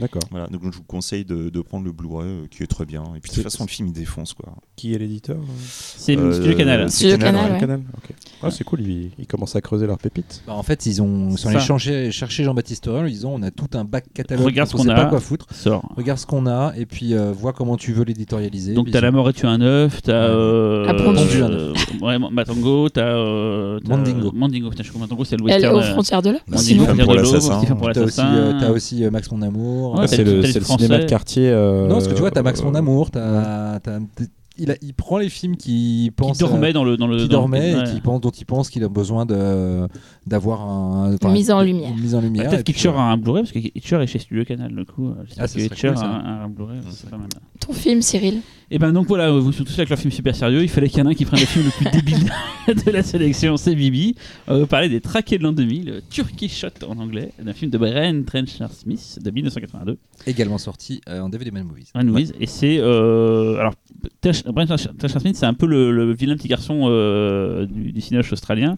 D'accord. 0.00 0.22
Voilà, 0.30 0.46
donc 0.48 0.60
je 0.64 0.76
vous 0.76 0.82
conseille 0.84 1.24
de, 1.24 1.48
de 1.50 1.60
prendre 1.60 1.84
le 1.84 1.92
Blu-ray 1.92 2.26
euh, 2.28 2.46
qui 2.50 2.62
est 2.62 2.66
très 2.66 2.84
bien. 2.84 3.02
Et 3.16 3.20
puis 3.20 3.30
de 3.30 3.34
toute 3.34 3.42
façon, 3.44 3.64
le 3.64 3.68
film 3.68 3.88
il 3.88 3.92
défonce 3.92 4.32
quoi. 4.34 4.54
Qui 4.76 4.94
est 4.94 4.98
l'éditeur 4.98 5.36
C'est 5.66 6.16
Euh, 6.16 6.32
Studio 6.32 6.56
Canal. 6.56 6.90
c'est 6.90 6.96
Studio 6.96 7.18
Canal, 7.18 7.58
Canal, 7.58 7.78
ouais. 7.80 8.16
Ah, 8.42 8.50
c'est 8.50 8.64
cool, 8.64 8.80
ils, 8.80 9.10
ils 9.18 9.26
commencent 9.26 9.56
à 9.56 9.60
creuser 9.60 9.86
leurs 9.86 9.98
pépites. 9.98 10.42
Bah, 10.46 10.54
en 10.54 10.62
fait, 10.62 10.86
ils 10.86 11.00
ont 11.02 11.36
sont 11.36 11.48
allés 11.48 12.10
chercher 12.10 12.44
Jean-Baptiste 12.44 12.86
Aurel 12.88 13.02
en 13.02 13.04
lui 13.04 13.12
disant 13.12 13.30
on 13.34 13.42
a 13.42 13.50
tout 13.50 13.68
un 13.74 13.84
bac 13.84 14.04
catalogue, 14.14 14.44
Regarde 14.46 14.68
ce 14.70 14.76
on 14.76 14.82
qu'on 14.82 14.88
a. 14.88 14.94
pas 14.94 15.06
quoi 15.06 15.20
foutre. 15.20 15.46
Sort. 15.54 15.88
Regarde 15.96 16.18
ce 16.18 16.26
qu'on 16.26 16.46
a 16.46 16.72
et 16.76 16.86
puis 16.86 17.14
euh, 17.14 17.32
vois 17.32 17.52
comment 17.52 17.76
tu 17.76 17.92
veux 17.92 18.04
l'éditorialiser. 18.04 18.74
Donc 18.74 18.90
t'as 18.90 18.98
ils 18.98 19.02
La 19.02 19.08
ont- 19.08 19.12
mort 19.12 19.30
et 19.30 19.32
tu 19.32 19.46
un 19.46 19.60
œuf, 19.60 20.02
t'as 20.02 20.12
euh, 20.12 20.92
Pondu. 21.04 21.20
euh, 21.42 21.72
ouais, 22.00 22.18
Matango, 22.18 22.88
t'as 22.88 23.02
euh, 23.02 23.78
Mandingo. 23.86 24.28
euh, 24.28 24.30
Mandingo, 24.34 24.70
putain, 24.70 24.82
je 24.82 24.92
Mandingo 24.98 25.24
c'est 25.24 25.36
le 25.36 25.44
Elle 25.48 25.54
western. 25.54 25.74
aux 25.74 25.78
euh, 25.78 25.92
frontières 25.92 26.22
de 26.22 26.30
là. 26.30 26.38
Merci. 26.48 26.74
Mandingo, 26.74 26.84
Frontières 26.86 27.06
pour 27.06 27.14
de 27.14 27.20
l'assassin. 27.20 27.58
Stephen 27.60 27.76
pour 27.78 27.92
T'as 27.92 28.02
aussi, 28.70 29.02
euh, 29.04 29.06
euh, 29.06 29.10
Max 29.10 29.30
mon 29.30 29.42
amour. 29.42 29.71
Ouais, 29.72 30.00
Ah, 30.02 30.06
c'est 30.06 30.24
le- 30.24 30.42
cinéma 30.44 30.98
de 30.98 31.04
quartier. 31.04 31.48
euh, 31.48 31.82
Non, 31.88 31.94
parce 31.94 32.08
que 32.08 32.14
tu 32.14 32.20
vois, 32.20 32.30
t'as 32.30 32.42
Max 32.42 32.62
mon 32.62 32.74
euh, 32.74 32.78
amour, 32.78 33.10
t'as, 33.10 33.78
il, 34.58 34.70
a- 34.70 34.76
il 34.82 34.92
prend 34.92 35.16
les 35.16 35.30
films 35.30 35.56
qui 35.56 36.04
Qui 36.04 36.10
pensent 36.14 36.36
dormait 36.38 36.74
dans 36.74 36.84
le 36.84 36.96
dans 36.98 37.06
le 37.06 37.16
qui 37.16 37.22
dans 37.22 37.24
le- 37.24 37.28
dormait 37.28 37.74
ouais. 37.74 37.80
et 37.80 37.94
qui 37.94 38.00
pense, 38.02 38.20
dont 38.20 38.30
il 38.30 38.44
pense 38.44 38.68
qu'il 38.68 38.84
a 38.84 38.88
besoin 38.88 39.24
de 39.24 39.88
d'avoir 40.26 40.60
un, 40.68 41.16
Une 41.22 41.30
mise 41.32 41.50
en 41.50 41.62
lumière. 41.62 41.94
Mise 41.96 42.14
en 42.14 42.18
Bah, 42.18 42.24
lumière. 42.24 42.48
Peut-être 42.50 42.60
et 42.60 42.64
puis, 42.64 42.74
qu'Itcher 42.74 42.88
euh, 42.90 42.96
a 42.98 43.02
un 43.02 43.16
Blu-ray 43.16 43.42
parce 43.44 43.52
que 43.52 43.58
Hitcher 43.58 43.96
est 44.02 44.06
chez 44.06 44.18
Studio 44.18 44.44
Canal 44.44 44.74
du 44.74 44.84
coup. 44.84 45.10
Ah, 45.38 45.46
que 45.48 45.58
Hitcher 45.58 45.88
cool, 45.94 45.98
a 45.98 46.06
un, 46.06 46.44
un 46.44 46.48
Blu-ray. 46.48 46.80
Ton 47.60 47.72
film, 47.72 48.02
Cyril? 48.02 48.40
Et 48.74 48.78
ben 48.78 48.90
donc 48.90 49.06
voilà, 49.06 49.30
vous 49.30 49.52
tous 49.52 49.74
avec 49.74 49.90
leur 49.90 49.98
film 49.98 50.10
super 50.10 50.34
sérieux. 50.34 50.62
Il 50.62 50.68
fallait 50.70 50.88
qu'il 50.88 50.98
y 50.98 51.02
en 51.02 51.06
ait 51.06 51.10
un 51.10 51.14
qui 51.14 51.26
prenne 51.26 51.40
le 51.40 51.44
film 51.46 51.66
le 51.66 51.70
plus 51.70 51.90
débile 51.90 52.32
de 52.86 52.90
la 52.90 53.02
sélection, 53.02 53.58
c'est 53.58 53.74
Bibi. 53.74 54.14
On 54.48 54.60
va 54.60 54.66
parler 54.66 54.88
des 54.88 55.00
Traqués 55.02 55.36
de 55.36 55.42
l'an 55.42 55.52
2000, 55.52 56.00
Turkey 56.08 56.48
Shot 56.48 56.68
en 56.88 56.96
anglais, 56.98 57.32
d'un 57.42 57.52
film 57.52 57.70
de 57.70 57.76
Brian 57.76 58.22
Trenchard 58.24 58.72
Smith 58.72 59.18
de 59.22 59.30
1982. 59.30 59.98
également 60.26 60.56
sorti 60.56 61.02
euh, 61.08 61.20
en 61.20 61.28
DVD 61.28 61.50
Man 61.50 61.64
Movies. 61.64 61.90
Ryan 61.94 62.06
Louise, 62.06 62.32
et 62.40 62.46
c'est 62.46 62.78
euh, 62.78 63.58
alors 63.58 63.74
Brian 64.54 64.66
Trenchard 64.66 65.20
Smith 65.20 65.36
c'est 65.36 65.44
un 65.46 65.52
peu 65.54 65.66
le, 65.66 65.92
le 65.92 66.14
vilain 66.14 66.34
petit 66.36 66.48
garçon 66.48 66.84
euh, 66.86 67.66
du, 67.66 67.92
du 67.92 68.00
cinéaste 68.00 68.32
australien 68.32 68.76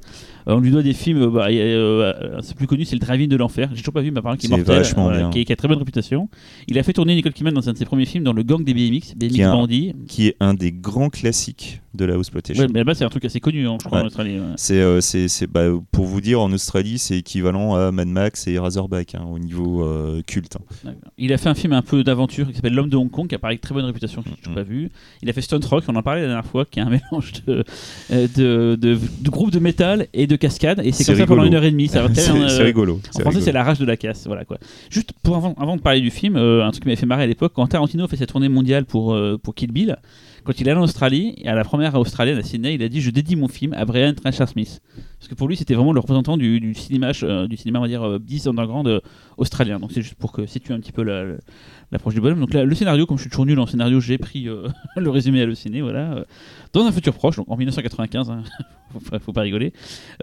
Euh, 0.49 0.55
on 0.57 0.61
lui 0.61 0.71
doit 0.73 0.83
des 0.83 0.93
films 0.93 1.23
euh, 1.23 1.31
bah, 1.31 1.47
euh, 1.51 2.39
c'est 2.43 2.57
plus 2.57 2.67
connu 2.67 2.85
c'est 2.85 2.97
le 2.97 3.01
Drive-In 3.01 3.29
de 3.29 3.37
l'enfer 3.37 3.69
j'ai 3.73 3.81
toujours 3.81 3.95
pas 3.95 4.03
vu 4.03 4.11
mais 4.11 4.19
apparemment 4.19 4.37
qui 4.39 4.47
est 4.47 4.51
C'est 4.51 4.57
mortel 4.57 4.77
vachement 4.77 5.11
bien. 5.11 5.31
qui, 5.31 5.41
est- 5.41 5.45
qui 5.45 5.53
a 5.53 5.57
très 5.57 5.69
bonne 5.69 5.79
réputation 5.79 6.29
il 6.69 6.79
a 6.79 6.83
fait 6.83 6.93
tourner 6.93 7.15
Nicole 7.15 7.33
Kidman 7.33 7.55
dans 7.55 7.69
un 7.69 7.73
de 7.73 7.79
ses 7.79 7.85
premiers 7.87 8.05
films 8.07 8.25
dans 8.25 8.33
le 8.35 8.43
gang 8.43 8.63
des 8.65 8.75
BMX 8.75 9.15
BMX 9.17 9.33
Qui 9.35 9.43
qui 10.09 10.29
est 10.29 10.37
un 10.41 10.55
des 10.55 10.73
grands 10.73 11.11
classiques 11.11 11.83
de 11.95 12.05
la 12.05 12.15
house 12.15 12.31
ouais, 12.35 12.43
mais 12.73 12.81
là-bas 12.81 12.95
c'est 12.95 13.05
un 13.05 13.09
truc 13.09 13.25
assez 13.25 13.41
connu 13.41 13.67
hein, 13.69 13.77
je 13.81 13.87
crois 13.87 13.99
Ouais. 13.99 14.05
en 14.05 14.07
Australie 14.09 14.39
ouais. 14.41 14.47
C'est, 14.57 14.81
euh, 14.81 15.01
c'est, 15.01 15.29
c'est- 15.29 15.47
bah, 15.47 15.63
pour 15.93 16.07
vous 16.07 16.21
dire, 16.21 16.41
en 16.41 16.53
Australie, 16.53 16.99
c'est 16.99 17.19
équivalent 17.19 17.75
à 17.75 17.93
Mad 17.93 18.09
Max 18.09 18.47
et 18.49 18.59
Razorback 18.59 19.15
hein, 19.15 19.25
au 19.31 19.39
niveau 19.39 19.85
euh, 19.85 20.21
culte. 20.27 20.57
hein. 20.87 20.93
Il 21.19 21.33
a 21.33 21.39
fait 21.39 21.49
un 21.49 21.55
film 21.55 21.73
un 21.73 21.83
peu 21.83 22.03
d'aventure 22.03 22.49
qui 22.49 22.55
s'appelle 22.55 22.75
L'homme 22.75 22.89
de 22.89 22.97
Hong 22.97 23.11
Kong, 23.11 23.29
qui 23.29 23.35
a 23.35 23.39
pareil 23.39 23.59
très 23.59 23.75
bonne 23.75 23.85
réputation, 23.85 24.23
que 24.23 24.29
je 24.31 24.49
n'ai 24.49 24.49
Mhm. 24.49 24.55
pas 24.55 24.63
vu. 24.63 24.91
Il 25.23 25.31
a 25.31 25.33
fait 25.33 25.41
Stunt 25.41 25.61
Rock, 25.71 25.85
on 25.89 25.95
en 25.97 26.03
parlait 26.03 26.23
la 26.23 26.27
dernière 26.29 26.47
fois, 26.47 26.65
qui 26.65 26.81
est 26.81 26.83
un 26.83 26.91
mélange 27.13 27.33
de, 27.47 27.65
euh, 28.13 28.27
de, 28.37 28.77
de, 28.81 28.99
de 29.21 29.31
groupe 29.31 29.51
de 29.53 29.59
métal 29.61 30.07
et 30.13 30.27
de 30.27 30.37
cascade. 30.37 30.81
Et 30.85 30.91
c'est 30.93 31.05
C'est 31.05 31.13
comme 31.13 31.21
ça 31.21 31.27
pendant 31.27 31.43
rigolo. 31.43 31.49
une 31.49 31.55
heure 31.57 31.65
et 31.65 31.71
demie. 31.71 31.89
Ça 31.89 32.07
c'est, 32.15 32.33
rigolo. 32.63 32.95
En 32.95 33.01
c'est 33.13 33.21
français, 33.23 33.39
c'est 33.41 33.45
rigolo. 33.47 33.53
la 33.59 33.65
rage 33.65 33.79
de 33.79 33.85
la 33.85 33.97
casse. 33.97 34.27
Voilà, 34.27 34.45
quoi. 34.45 34.59
Juste 34.91 35.13
pour 35.23 35.37
avant, 35.37 35.55
avant 35.59 35.77
de 35.77 35.81
parler 35.83 36.01
du 36.01 36.11
film, 36.11 36.37
un 36.37 36.71
truc 36.71 36.83
qui 36.83 36.89
m'avait 36.89 36.97
fait 37.01 37.07
marrer 37.07 37.23
à 37.23 37.27
l'époque, 37.27 37.53
quand 37.55 37.67
Tarantino 37.67 38.07
fait 38.09 38.17
sa 38.17 38.27
tournée 38.27 38.49
mondiale 38.49 38.85
pour, 38.85 39.17
pour 39.43 39.55
Kill 39.55 39.71
Bill, 39.73 39.97
quand 40.45 40.61
il 40.61 40.69
est 40.69 40.71
allé 40.71 40.81
en 40.81 40.85
Australie, 40.85 41.43
à 41.47 41.55
la 41.55 41.65
première 41.65 41.95
australienne 41.95 42.39
à 42.39 42.43
Sydney, 42.43 42.75
il 42.75 42.83
a 42.83 42.89
dit 42.89 43.01
Je 43.01 43.11
dédie 43.11 43.35
mon 43.35 43.49
film 43.49 43.73
à 43.73 43.85
Brian 43.85 44.13
Trenchard 44.13 44.49
Smith. 44.49 44.81
Parce 45.25 45.31
que 45.31 45.37
pour 45.37 45.49
lui, 45.49 45.57
c'était 45.57 45.73
vraiment 45.73 45.95
le 45.95 46.01
représentant 46.01 46.37
du, 46.37 46.75
cinéma, 46.75 47.13
euh, 47.23 47.49
du 47.49 47.57
cinéma, 47.57 47.79
on 47.79 47.83
va 47.83 47.89
dire, 47.89 48.03
euh, 48.03 48.19
10 48.19 48.47
underground 48.47 48.87
euh, 48.87 49.01
australien. 49.39 49.81
Donc 49.81 49.91
c'est 49.91 50.03
juste 50.03 50.17
pour 50.17 50.33
que 50.33 50.45
situer 50.45 50.75
un 50.75 50.81
petit 50.81 50.93
peu 50.93 51.03
la- 51.03 51.25
la- 51.25 51.37
l'approche 51.93 52.13
du 52.13 52.21
bonhomme. 52.21 52.41
Donc 52.41 52.53
là, 52.53 52.67
le 52.67 52.75
scénario, 52.75 53.07
comme 53.07 53.17
je 53.17 53.23
suis 53.23 53.31
toujours 53.31 53.47
nul 53.47 53.59
en 53.59 53.65
scénario, 53.65 54.01
j'ai 54.01 54.19
pris 54.19 54.51
euh, 54.51 54.69
le 54.99 55.09
résumé 55.09 55.41
à 55.41 55.47
le 55.47 55.55
ciné, 55.55 55.81
voilà. 55.81 56.27
dans 56.75 56.85
un 56.85 56.93
futur 56.93 57.15
proche, 57.15 57.37
donc 57.37 57.51
en 57.51 57.57
1995, 57.57 58.29
hein, 58.31 58.43
faut, 58.93 59.01
pas- 59.01 59.19
faut 59.19 59.33
pas 59.33 59.41
rigoler, 59.41 59.73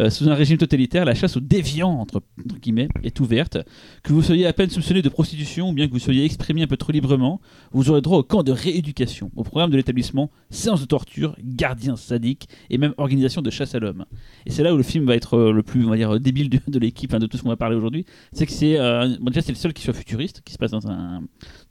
sous 0.10 0.30
un 0.30 0.36
régime 0.36 0.58
totalitaire, 0.58 1.04
la 1.04 1.16
chasse 1.16 1.36
aux 1.36 1.40
déviants, 1.42 1.90
entre, 2.00 2.22
guillemets, 2.62 2.88
est 3.04 3.20
ouverte. 3.20 3.58
Que 4.04 4.14
vous 4.14 4.22
soyez 4.22 4.46
à 4.46 4.54
peine 4.54 4.70
soupçonné 4.70 5.02
de 5.02 5.10
prostitution 5.10 5.70
ou 5.70 5.74
bien 5.74 5.88
que 5.88 5.94
vous 5.94 6.00
soyez 6.00 6.24
exprimé 6.26 6.62
un 6.62 6.68
peu 6.68 6.78
trop 6.78 6.92
librement, 6.92 7.42
vous 7.72 7.90
aurez 7.90 8.02
droit 8.02 8.20
au 8.20 8.24
camp 8.24 8.44
de 8.44 8.52
rééducation, 8.52 9.32
au 9.36 9.44
programme 9.44 9.72
de 9.72 9.78
l'établissement, 9.78 10.30
séance 10.52 10.80
de 10.82 10.86
torture, 10.86 11.36
gardiens 11.44 11.96
sadiques 11.96 12.48
et 12.70 12.78
même 12.78 12.94
organisation 12.98 13.42
de 13.42 13.50
chasse 13.50 13.74
à 13.76 13.80
l'homme. 13.80 14.06
Et 14.46 14.52
c'est 14.52 14.64
là 14.64 14.74
où 14.74 14.78
le 14.78 14.84
film 14.92 15.06
va 15.06 15.16
être 15.16 15.36
euh, 15.38 15.52
le 15.52 15.64
plus, 15.64 15.86
on 15.86 15.90
va 15.90 15.96
dire, 15.98 16.16
euh, 16.16 16.20
débile 16.20 16.50
de, 16.50 16.60
de 16.68 16.80
l'équipe, 16.80 17.14
hein, 17.14 17.20
de 17.20 17.26
tout 17.26 17.38
ce 17.38 17.44
qu'on 17.44 17.50
va 17.50 17.56
parler 17.58 17.76
aujourd'hui. 17.76 18.06
C'est 18.34 18.46
que 18.46 18.52
c'est, 18.52 18.78
euh, 18.80 19.08
bon, 19.20 19.28
déjà, 19.32 19.42
c'est 19.42 19.52
le 19.52 19.58
seul 19.58 19.74
qui 19.74 19.82
soit 19.84 19.94
futuriste, 19.94 20.42
qui 20.46 20.54
se 20.54 20.58
passe 20.58 20.72
dans 20.72 20.88
un, 20.88 21.22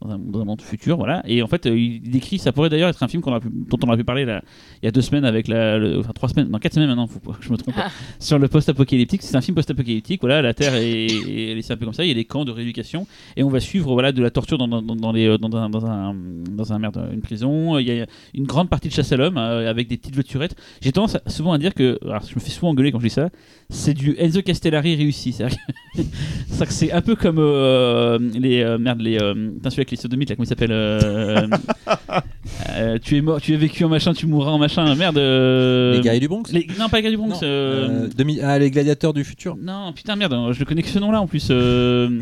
dans 0.00 0.10
un, 0.10 0.18
dans 0.18 0.40
un 0.40 0.44
monde 0.44 0.62
futur, 0.62 0.96
voilà. 0.96 1.22
Et 1.26 1.42
en 1.42 1.46
fait, 1.46 1.66
euh, 1.66 1.78
il 1.78 2.00
décrit, 2.10 2.38
ça 2.38 2.52
pourrait 2.52 2.68
d'ailleurs 2.70 2.88
être 2.88 3.02
un 3.02 3.08
film 3.08 3.22
aura 3.26 3.40
pu- 3.40 3.50
dont 3.52 3.78
on 3.84 3.88
aurait 3.88 3.96
pu 3.98 4.04
parler 4.04 4.24
là, 4.24 4.42
il 4.82 4.86
y 4.86 4.88
a 4.88 4.90
deux 4.90 5.02
semaines 5.02 5.24
avec 5.24 5.46
la, 5.48 5.78
le- 5.78 5.98
enfin 6.00 6.12
trois 6.14 6.28
semaines, 6.28 6.48
non 6.48 6.58
quatre 6.58 6.74
semaines 6.74 6.88
maintenant, 6.88 7.06
faut 7.06 7.20
je 7.40 7.50
me 7.50 7.56
trompe, 7.56 7.74
Ah. 7.76 7.90
sur 8.18 8.38
le 8.38 8.48
post-apocalyptique. 8.48 9.22
C'est 9.22 9.36
un 9.36 9.40
film 9.40 9.54
post-apocalyptique, 9.54 10.20
voilà, 10.22 10.42
la 10.42 10.54
Terre 10.54 10.74
est, 10.74 11.06
est 11.06 11.54
laissée 11.54 11.72
un 11.72 11.76
peu 11.76 11.84
comme 11.84 11.94
ça, 11.94 12.04
il 12.04 12.08
y 12.08 12.12
a 12.12 12.14
des 12.14 12.24
camps 12.24 12.44
de 12.44 12.50
rééducation 12.50 13.06
et 13.36 13.42
on 13.42 13.48
va 13.50 13.60
suivre 13.60 13.92
voilà 13.92 14.12
de 14.12 14.22
la 14.22 14.30
torture 14.30 14.58
dans, 14.58 14.68
dans, 14.68 14.82
dans 14.82 15.12
les, 15.12 15.36
dans 15.38 15.56
un, 15.56 15.68
dans 15.70 15.84
un, 15.86 16.14
dans 16.50 16.72
un 16.72 16.78
merde, 16.78 17.08
une 17.12 17.20
prison. 17.20 17.78
Il 17.78 17.86
y 17.86 18.00
a 18.00 18.06
une 18.34 18.44
grande 18.46 18.68
partie 18.68 18.88
de 18.88 18.92
chasse 18.94 19.12
à 19.12 19.16
l'homme 19.16 19.36
euh, 19.36 19.68
avec 19.68 19.88
des 19.88 19.96
petites 19.96 20.14
voiturettes. 20.14 20.56
J'ai 20.80 20.92
tendance 20.92 21.16
à- 21.16 21.22
souvent 21.28 21.52
à 21.52 21.58
dire 21.58 21.74
que, 21.74 21.98
alors 22.04 22.22
je 22.26 22.34
me 22.34 22.40
fais 22.40 22.50
souvent 22.50 22.70
engueuler 22.70 22.92
quand 22.92 22.99
je 23.00 23.08
dis 23.08 23.14
ça, 23.14 23.28
c'est 23.68 23.94
du 23.94 24.14
Enzo 24.18 24.42
Castellari 24.42 24.94
réussi. 24.96 25.32
C'est-à-dire 25.32 25.56
que- 25.96 26.72
c'est 26.72 26.92
un 26.92 27.00
peu 27.00 27.16
comme 27.16 27.38
euh, 27.38 28.18
les 28.38 28.62
euh, 28.62 28.78
merde 28.78 29.00
les 29.00 29.18
euh, 29.20 29.34
putain, 29.54 29.70
celui 29.70 29.80
avec 29.80 29.90
les 29.92 29.96
sodomites 29.96 30.28
là 30.30 30.36
comment 30.36 30.44
il 30.44 30.48
s'appelle 30.48 30.70
euh, 30.72 31.46
euh, 32.76 32.98
tu 33.02 33.16
es 33.16 33.20
mort 33.22 33.40
tu 33.40 33.54
es 33.54 33.56
vécu 33.56 33.84
en 33.84 33.88
machin 33.88 34.12
tu 34.12 34.26
mourras 34.26 34.50
en 34.52 34.58
machin 34.58 34.94
merde 34.94 35.18
euh, 35.18 35.94
Les 35.96 36.00
guerriers 36.00 36.20
du 36.20 36.28
Bronx 36.28 36.52
les- 36.52 36.66
non 36.78 36.88
pas 36.88 36.98
les 36.98 37.02
gars 37.04 37.10
du 37.10 37.16
Bronx 37.16 37.30
Non, 37.30 37.38
euh, 37.42 37.88
euh, 38.04 38.08
demi- 38.16 38.40
ah, 38.42 38.58
les 38.58 38.70
gladiateurs 38.70 39.12
du 39.14 39.24
futur. 39.24 39.56
non 39.60 39.92
putain 39.92 40.16
merde 40.16 40.34
je 40.52 40.58
le 40.60 40.64
connais 40.64 40.82
que 40.82 40.88
ce 40.88 40.98
nom 40.98 41.10
là 41.10 41.20
en 41.20 41.26
plus 41.26 41.48
euh, 41.50 42.20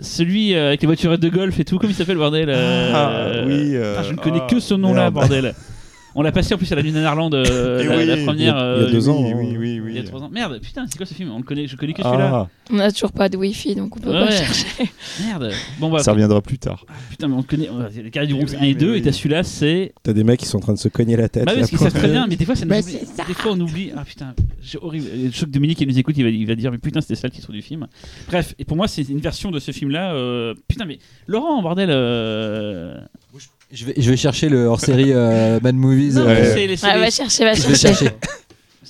celui 0.00 0.54
avec 0.54 0.80
les 0.80 0.86
voiturettes 0.86 1.20
de 1.20 1.28
golf 1.28 1.58
et 1.60 1.64
tout 1.64 1.78
comment 1.78 1.90
il 1.92 1.94
s'appelle 1.96 2.16
bordel 2.16 2.48
euh, 2.48 2.92
Ah, 2.94 3.44
oui, 3.46 3.76
euh, 3.76 3.96
putain, 3.96 4.08
je 4.08 4.12
ne 4.12 4.18
connais 4.18 4.40
ah, 4.42 4.46
que 4.50 4.58
ce 4.60 4.74
nom 4.74 4.92
là 4.94 5.02
merde. 5.10 5.14
bordel 5.14 5.54
on 6.14 6.22
l'a 6.22 6.32
passé 6.32 6.54
en 6.54 6.58
plus 6.58 6.70
à 6.72 6.76
la 6.76 6.82
Nuit 6.82 6.92
Nanarland 6.92 7.32
euh, 7.34 7.82
la, 7.84 7.96
oui, 7.96 8.04
la 8.06 8.14
il 8.14 8.20
y 8.20 8.22
a- 8.22 8.24
première 8.24 8.36
il 8.36 8.42
y 8.44 8.48
a 8.48 8.62
euh, 8.64 8.90
deux 8.90 9.08
ans, 9.08 9.22
oui, 9.22 9.30
hein. 9.32 9.36
oui, 9.38 9.56
oui, 9.58 9.80
oui. 9.80 9.90
il 9.90 9.96
y 9.96 9.98
a 9.98 10.04
trois 10.04 10.22
ans 10.22 10.28
merde 10.30 10.58
putain 10.60 10.84
c'est 10.88 10.96
quoi 10.96 11.06
ce 11.06 11.14
film? 11.14 11.30
On 11.32 11.38
le 11.38 11.44
connaît 11.44 11.66
je 11.66 11.76
connais 11.76 11.92
que 11.92 12.02
celui-là 12.02 12.30
Ah, 12.32 12.48
On 12.70 12.76
n'a 12.76 12.90
toujours 12.92 13.12
pas 13.12 13.28
de 13.28 13.36
Wi-Fi, 13.36 13.74
donc 13.74 13.96
on 13.96 14.00
peut 14.00 14.10
pas 14.12 14.30
chercher. 14.30 14.66
merde 15.24 15.50
bon 15.78 15.90
bah 15.90 15.98
ça 16.00 16.12
reviendra 16.12 16.40
plus 16.40 16.58
tard. 16.58 16.84
putain 17.10 17.28
mais 17.28 17.34
on 17.34 17.42
connaît 17.42 17.68
euh, 17.68 17.88
les 18.02 18.10
Guerriers 18.10 18.28
du 18.28 18.34
Bronx 18.34 18.46
Oui, 18.52 18.56
1 18.58 18.62
et 18.62 18.68
mais 18.68 18.74
2 18.74 18.90
oui. 18.92 18.98
et 18.98 19.02
t'as 19.02 19.12
celui-là 19.12 19.42
c'est 19.42 19.92
T'as 20.02 20.12
des 20.12 20.24
mecs 20.24 20.40
qui 20.40 20.46
sont 20.46 20.58
en 20.58 20.60
train 20.60 20.72
de 20.74 20.78
se 20.78 20.88
cogner 20.88 21.16
la 21.16 21.28
tête. 21.28 21.44
Bah 21.46 21.52
oui, 21.54 21.58
parce 21.60 21.70
qu'ils 21.70 21.78
savent 21.78 21.92
très 21.94 22.08
bien, 22.08 22.26
mais 22.28 22.36
des 22.36 22.44
fois, 22.44 22.54
ça 22.56 22.64
nous 22.64 22.70
Bah, 22.70 22.80
oublie. 22.80 22.98
c'est 23.04 23.26
Des 23.26 23.34
fois, 23.34 23.52
on 23.52 23.60
oublie. 23.60 23.90
Ah 23.96 24.04
putain, 24.04 24.34
j'ai 24.62 24.78
horrible. 24.80 25.06
Je 25.30 25.30
crois 25.36 25.46
que 25.46 25.52
Dominique, 25.52 25.78
qui 25.78 25.86
nous 25.86 25.98
écoute, 25.98 26.14
il 26.18 26.24
va, 26.24 26.28
il 26.30 26.46
va 26.46 26.54
dire, 26.54 26.70
mais 26.70 26.78
putain, 26.78 27.00
c'était 27.00 27.14
ça 27.14 27.26
le 27.26 27.32
titre 27.32 27.52
du 27.52 27.62
film. 27.62 27.86
Bref, 28.28 28.54
et 28.58 28.64
pour 28.64 28.76
moi, 28.76 28.86
c'est 28.88 29.02
une 29.08 29.18
version 29.20 29.50
de 29.50 29.58
ce 29.58 29.72
film-là. 29.72 30.12
euh, 30.14 30.54
Putain, 30.68 30.84
mais 30.84 30.98
Laurent, 31.26 31.62
bordel. 31.62 31.88
euh, 31.90 32.98
Je 33.74 33.84
vais, 33.86 33.94
je 33.96 34.08
vais 34.10 34.16
chercher 34.16 34.48
le 34.48 34.66
hors-série 34.66 35.12
euh, 35.12 35.58
Mad 35.60 35.74
Movies. 35.74 36.14
Non, 36.14 36.22
euh, 36.22 36.26
mais 36.34 36.40
Ouais. 36.42 36.54
c'est 36.54 36.66
les- 36.68 36.76
c'est 36.76 36.94
les- 36.94 37.00
va 37.00 37.10
chercher, 37.10 37.44
va 37.44 37.54
je 37.54 37.62
vais 37.62 37.74
chercher. 37.74 38.04
chercher. 38.04 38.14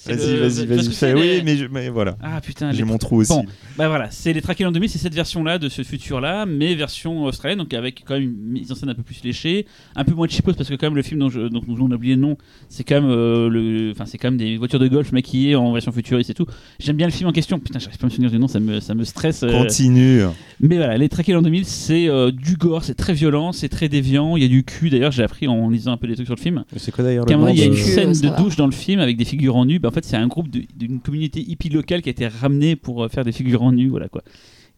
Vas-y, 0.06 0.36
vas-y, 0.38 0.66
vas-y, 0.66 0.92
fais. 0.92 1.14
Oui, 1.14 1.42
mais, 1.44 1.56
je- 1.56 1.66
mais 1.66 1.88
voilà. 1.88 2.16
Ah 2.22 2.40
putain, 2.40 2.72
J'ai 2.72 2.84
mon 2.84 2.98
trou 2.98 3.16
aussi. 3.20 3.32
Bon. 3.32 3.44
Bah 3.76 3.88
voilà, 3.88 4.10
c'est 4.10 4.32
les 4.32 4.40
Traqués 4.42 4.64
l'an 4.64 4.72
2000, 4.72 4.88
c'est 4.88 4.98
cette 4.98 5.14
version-là 5.14 5.58
de 5.58 5.68
ce 5.68 5.82
futur-là, 5.82 6.46
mais 6.46 6.74
version 6.74 7.24
australienne, 7.24 7.58
donc 7.58 7.72
avec 7.74 8.02
quand 8.06 8.14
même 8.14 8.22
une 8.24 8.52
mise 8.52 8.70
en 8.70 8.74
scène 8.74 8.88
un 8.88 8.94
peu 8.94 9.02
plus 9.02 9.20
léchée, 9.24 9.66
un 9.96 10.04
peu 10.04 10.12
moins 10.14 10.28
cheapos 10.28 10.52
parce 10.54 10.68
que 10.68 10.74
quand 10.74 10.86
même 10.86 10.96
le 10.96 11.02
film 11.02 11.20
dont, 11.20 11.30
je, 11.30 11.40
dont 11.40 11.62
on 11.68 11.90
a 11.90 11.94
oublié 11.94 12.14
le 12.14 12.20
nom, 12.20 12.36
c'est 12.68 12.84
quand 12.84 13.00
même 13.00 13.10
euh, 13.10 13.48
le, 13.48 13.90
enfin 13.92 14.04
c'est 14.06 14.18
quand 14.18 14.28
même 14.28 14.38
des 14.38 14.56
voitures 14.56 14.78
de 14.78 14.88
golf 14.88 15.12
maquillées 15.12 15.56
en 15.56 15.72
version 15.72 15.92
futuriste 15.92 16.30
et 16.30 16.34
tout. 16.34 16.46
J'aime 16.78 16.96
bien 16.96 17.06
le 17.06 17.12
film 17.12 17.28
en 17.28 17.32
question. 17.32 17.58
Putain, 17.58 17.78
j'arrive 17.78 17.98
pas 17.98 18.04
à 18.04 18.08
me 18.08 18.10
souvenir 18.10 18.30
du 18.30 18.38
nom, 18.38 18.48
ça 18.48 18.60
me, 18.60 18.80
ça 18.80 18.94
me 18.94 19.04
stresse. 19.04 19.42
euh. 19.42 19.50
Continue. 19.50 20.22
Mais 20.60 20.76
voilà, 20.76 20.96
les 20.96 21.08
Traqués 21.08 21.32
l'an 21.32 21.42
2000, 21.42 21.64
c'est 21.64 22.08
euh, 22.08 22.30
du 22.30 22.56
gore, 22.56 22.84
c'est 22.84 22.94
très 22.94 23.12
violent, 23.12 23.52
c'est 23.52 23.68
très 23.68 23.88
déviant. 23.88 24.36
Il 24.36 24.42
y 24.42 24.46
a 24.46 24.48
du 24.48 24.64
cul. 24.64 24.90
D'ailleurs, 24.90 25.12
j'ai 25.12 25.22
appris 25.22 25.48
en 25.48 25.68
lisant 25.70 25.92
un 25.92 25.96
peu 25.96 26.06
des 26.06 26.14
trucs 26.14 26.26
sur 26.26 26.36
le 26.36 26.40
film. 26.40 26.64
C'est 26.76 26.90
quoi 26.92 27.04
d'ailleurs 27.04 27.26
le 27.26 27.50
il 27.50 27.58
y 27.58 27.62
a 27.62 27.66
une 27.66 27.74
scène 27.74 28.12
de 28.12 28.36
douche 28.36 28.56
dans 28.56 28.66
le 28.66 28.72
film 28.72 29.00
avec 29.00 29.16
des 29.16 29.24
figurants 29.24 29.64
nus. 29.64 29.78
Bah, 29.78 29.88
en 29.88 29.92
fait, 29.94 30.04
c'est 30.04 30.16
un 30.16 30.26
groupe 30.26 30.48
d'une 30.50 31.00
communauté 31.00 31.40
hippie 31.40 31.70
locale 31.70 32.02
qui 32.02 32.10
a 32.10 32.12
été 32.12 32.26
ramenée 32.26 32.76
pour 32.76 33.04
euh, 33.04 33.08
faire 33.08 33.24
des 33.24 33.32
figurants 33.32 33.72
nus. 33.72 33.88
Voilà 33.88 34.08
quoi. 34.08 34.22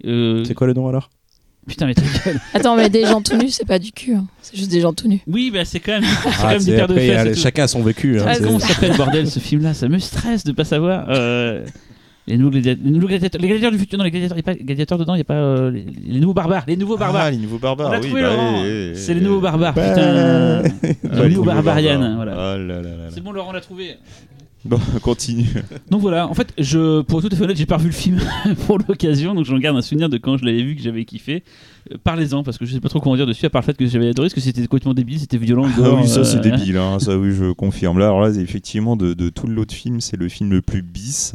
Euh, 0.05 0.45
C'est 0.45 0.55
quoi 0.55 0.67
le 0.69 0.73
nom 0.75 0.87
alors? 0.89 1.11
Putain, 1.67 1.87
mais 1.87 1.95
ta 1.95 2.03
gueule. 2.25 2.39
Attends, 2.55 2.77
mais 2.77 2.89
des 2.89 3.05
gens 3.07 3.21
tout 3.21 3.37
nus, 3.37 3.51
c'est 3.51 3.67
pas 3.67 3.81
du 3.81 3.91
cul. 3.91 4.15
hein. 4.15 4.27
C'est 4.41 4.57
juste 4.57 4.71
des 4.71 4.81
gens 4.81 4.93
tout 4.93 5.09
nus. 5.09 5.21
Oui, 5.27 5.51
bah, 5.53 5.65
c'est 5.65 5.81
quand 5.81 6.01
même, 6.01 6.05
quand 6.23 6.31
Ah, 6.45 6.53
même 6.53 6.63
des 6.63 6.77
paires 6.77 6.87
de 6.87 6.95
fesses. 6.95 7.41
Chacun 7.43 7.65
a 7.65 7.69
son 7.69 7.83
vécu. 7.83 8.21
hein, 8.21 8.25
Ah, 8.29 8.35
c'est- 8.35 8.45
comment 8.45 8.61
ça 8.61 8.69
s'appelle, 8.69 8.97
bordel, 8.97 9.29
ce 9.29 9.41
film-là? 9.41 9.75
Ça 9.75 9.89
me 9.89 9.99
stresse 9.99 10.45
de 10.45 10.53
pas 10.53 10.63
savoir. 10.63 11.07
Euh, 11.09 11.65
les, 12.29 12.37
nouveaux 12.39 12.51
gladiateurs, 12.53 12.85
les 12.85 12.91
nouveaux 12.93 13.09
gladiateurs, 13.09 13.41
les 13.41 13.49
gladiateurs 13.49 13.73
du 13.73 13.79
futur, 13.79 13.99
non, 13.99 14.05
les 14.05 14.13
gladiateurs, 14.13 14.37
il 14.39 14.43
n'y 14.45 14.49
a 14.51 14.55
pas 14.55 14.63
gladiateurs 14.63 14.99
dedans, 14.99 15.15
il 15.15 15.19
n'y 15.19 15.23
a 15.23 15.25
pas 15.25 15.35
euh, 15.35 15.71
les, 15.73 15.85
les 16.07 16.21
nouveaux 16.21 16.35
barbares, 16.35 16.65
les 16.69 16.77
nouveaux 16.77 16.97
barbares. 16.97 17.23
Ah, 17.25 17.31
les 17.33 17.37
nouveaux 17.37 17.59
barbares. 17.59 17.89
On 17.89 17.93
l'a 17.93 17.99
oui, 18.01 18.07
trouvé, 18.07 18.23
bah, 18.23 18.29
Laurent. 18.31 18.63
eh, 18.65 18.91
eh, 18.93 18.95
C'est 18.95 19.15
les 19.15 19.21
nouveaux 19.21 19.41
barbares, 19.41 19.75
Bah, 19.75 19.89
putain. 19.89 20.63
Les 21.25 21.29
nouveaux 21.31 21.45
barbarians, 21.45 22.15
voilà. 22.17 22.57
Oh. 22.59 23.11
C'est 23.11 23.21
bon, 23.23 23.33
Laurent 23.33 23.51
l'a 23.53 23.61
trouvé. 23.61 23.97
Bon, 24.67 24.79
continue. 25.03 25.47
Donc 25.91 26.01
voilà, 26.01 26.29
en 26.29 26.35
fait, 26.35 26.53
je, 26.59 27.01
pour 27.03 27.21
être 27.21 27.29
tout 27.29 27.35
à 27.35 27.39
fait 27.39 27.45
honnête, 27.45 27.57
j'ai 27.57 27.67
pas 27.67 27.77
revu 27.77 27.89
le 27.89 27.93
film 27.95 28.21
pour 28.67 28.79
l'occasion, 28.79 29.35
donc 29.35 29.45
j'en 29.45 29.59
garde 29.59 29.77
un 29.77 29.83
souvenir 29.83 30.09
de 30.09 30.19
quand 30.19 30.37
je 30.37 30.45
l'avais 30.45 30.63
vu, 30.63 30.75
que 30.77 30.83
j'avais 30.83 31.05
kiffé. 31.05 31.45
Euh, 31.93 31.97
Parlez-en, 32.03 32.43
parce 32.43 32.59
que 32.59 32.67
je 32.67 32.75
sais 32.75 32.81
pas 32.81 32.89
trop 32.89 33.01
comment 33.01 33.17
dire 33.17 33.27
dessus, 33.27 33.47
à 33.47 33.51
part 33.51 33.63
le 33.63 33.67
fait 33.67 33.77
que 33.77 33.87
j'avais 33.87 34.09
adoré, 34.09 34.27
parce 34.27 34.35
que 34.35 34.41
c'était 34.41 34.63
complètement 34.63 34.95
débile, 34.95 35.21
c'était 35.21 35.39
violent. 35.39 35.67
Ah 35.67 35.77
gore, 35.81 36.01
oui, 36.01 36.09
ça 36.09 36.25
c'est 36.25 36.39
euh, 36.39 36.41
débile, 36.41 36.77
hein, 36.77 36.99
ça 36.99 37.17
oui, 37.17 37.33
je 37.33 37.53
confirme. 37.53 37.99
Là, 37.99 38.07
alors 38.07 38.21
là, 38.21 38.31
effectivement, 38.31 38.97
de, 38.97 39.15
de 39.15 39.29
tout 39.29 39.47
l'autre 39.47 39.75
film, 39.75 40.01
c'est 40.01 40.17
le 40.17 40.29
film 40.29 40.51
le 40.51 40.63
plus 40.63 40.83
bis. 40.83 41.35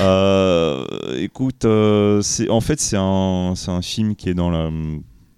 Euh, 0.00 0.84
écoute, 1.16 1.64
euh, 1.64 2.20
c'est 2.22 2.48
en 2.48 2.60
fait, 2.60 2.80
c'est 2.80 2.96
un, 2.98 3.54
c'est 3.56 3.70
un 3.70 3.82
film 3.82 4.14
qui 4.16 4.28
est 4.28 4.34
dans 4.34 4.50
la. 4.50 4.70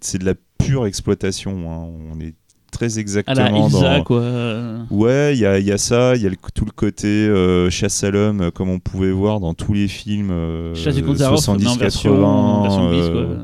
C'est 0.01 0.19
de 0.19 0.25
la 0.25 0.35
pure 0.59 0.87
exploitation. 0.87 1.71
hein. 1.71 1.89
On 2.13 2.21
est 2.21 2.35
très 2.73 2.87
À 2.87 2.95
la 2.97 3.01
exactement 3.01 3.67
Ilsa, 3.69 3.99
dans. 3.99 4.03
quoi. 4.05 4.23
Ouais, 4.91 5.35
il 5.35 5.39
y 5.39 5.47
a, 5.47 5.59
y 5.61 5.71
a 5.71 5.79
ça, 5.79 6.17
il 6.17 6.23
y 6.23 6.27
a 6.27 6.31
le- 6.31 6.37
tout 6.55 6.65
le 6.65 6.73
côté 6.73 7.07
euh, 7.07 7.71
chasse 7.71 8.03
à 8.03 8.11
l'homme, 8.11 8.41
euh, 8.41 8.51
comme 8.51 8.69
on 8.71 8.81
pouvait 8.81 9.13
voir 9.13 9.39
dans 9.39 9.55
tous 9.55 9.73
les 9.75 9.87
films 9.87 10.31
euh, 10.33 10.75
Chasse 10.75 10.97
du 10.97 11.03
Gonzarov, 11.03 11.39
mais 11.59 11.67
en 11.67 11.77
70-80. 11.77 13.39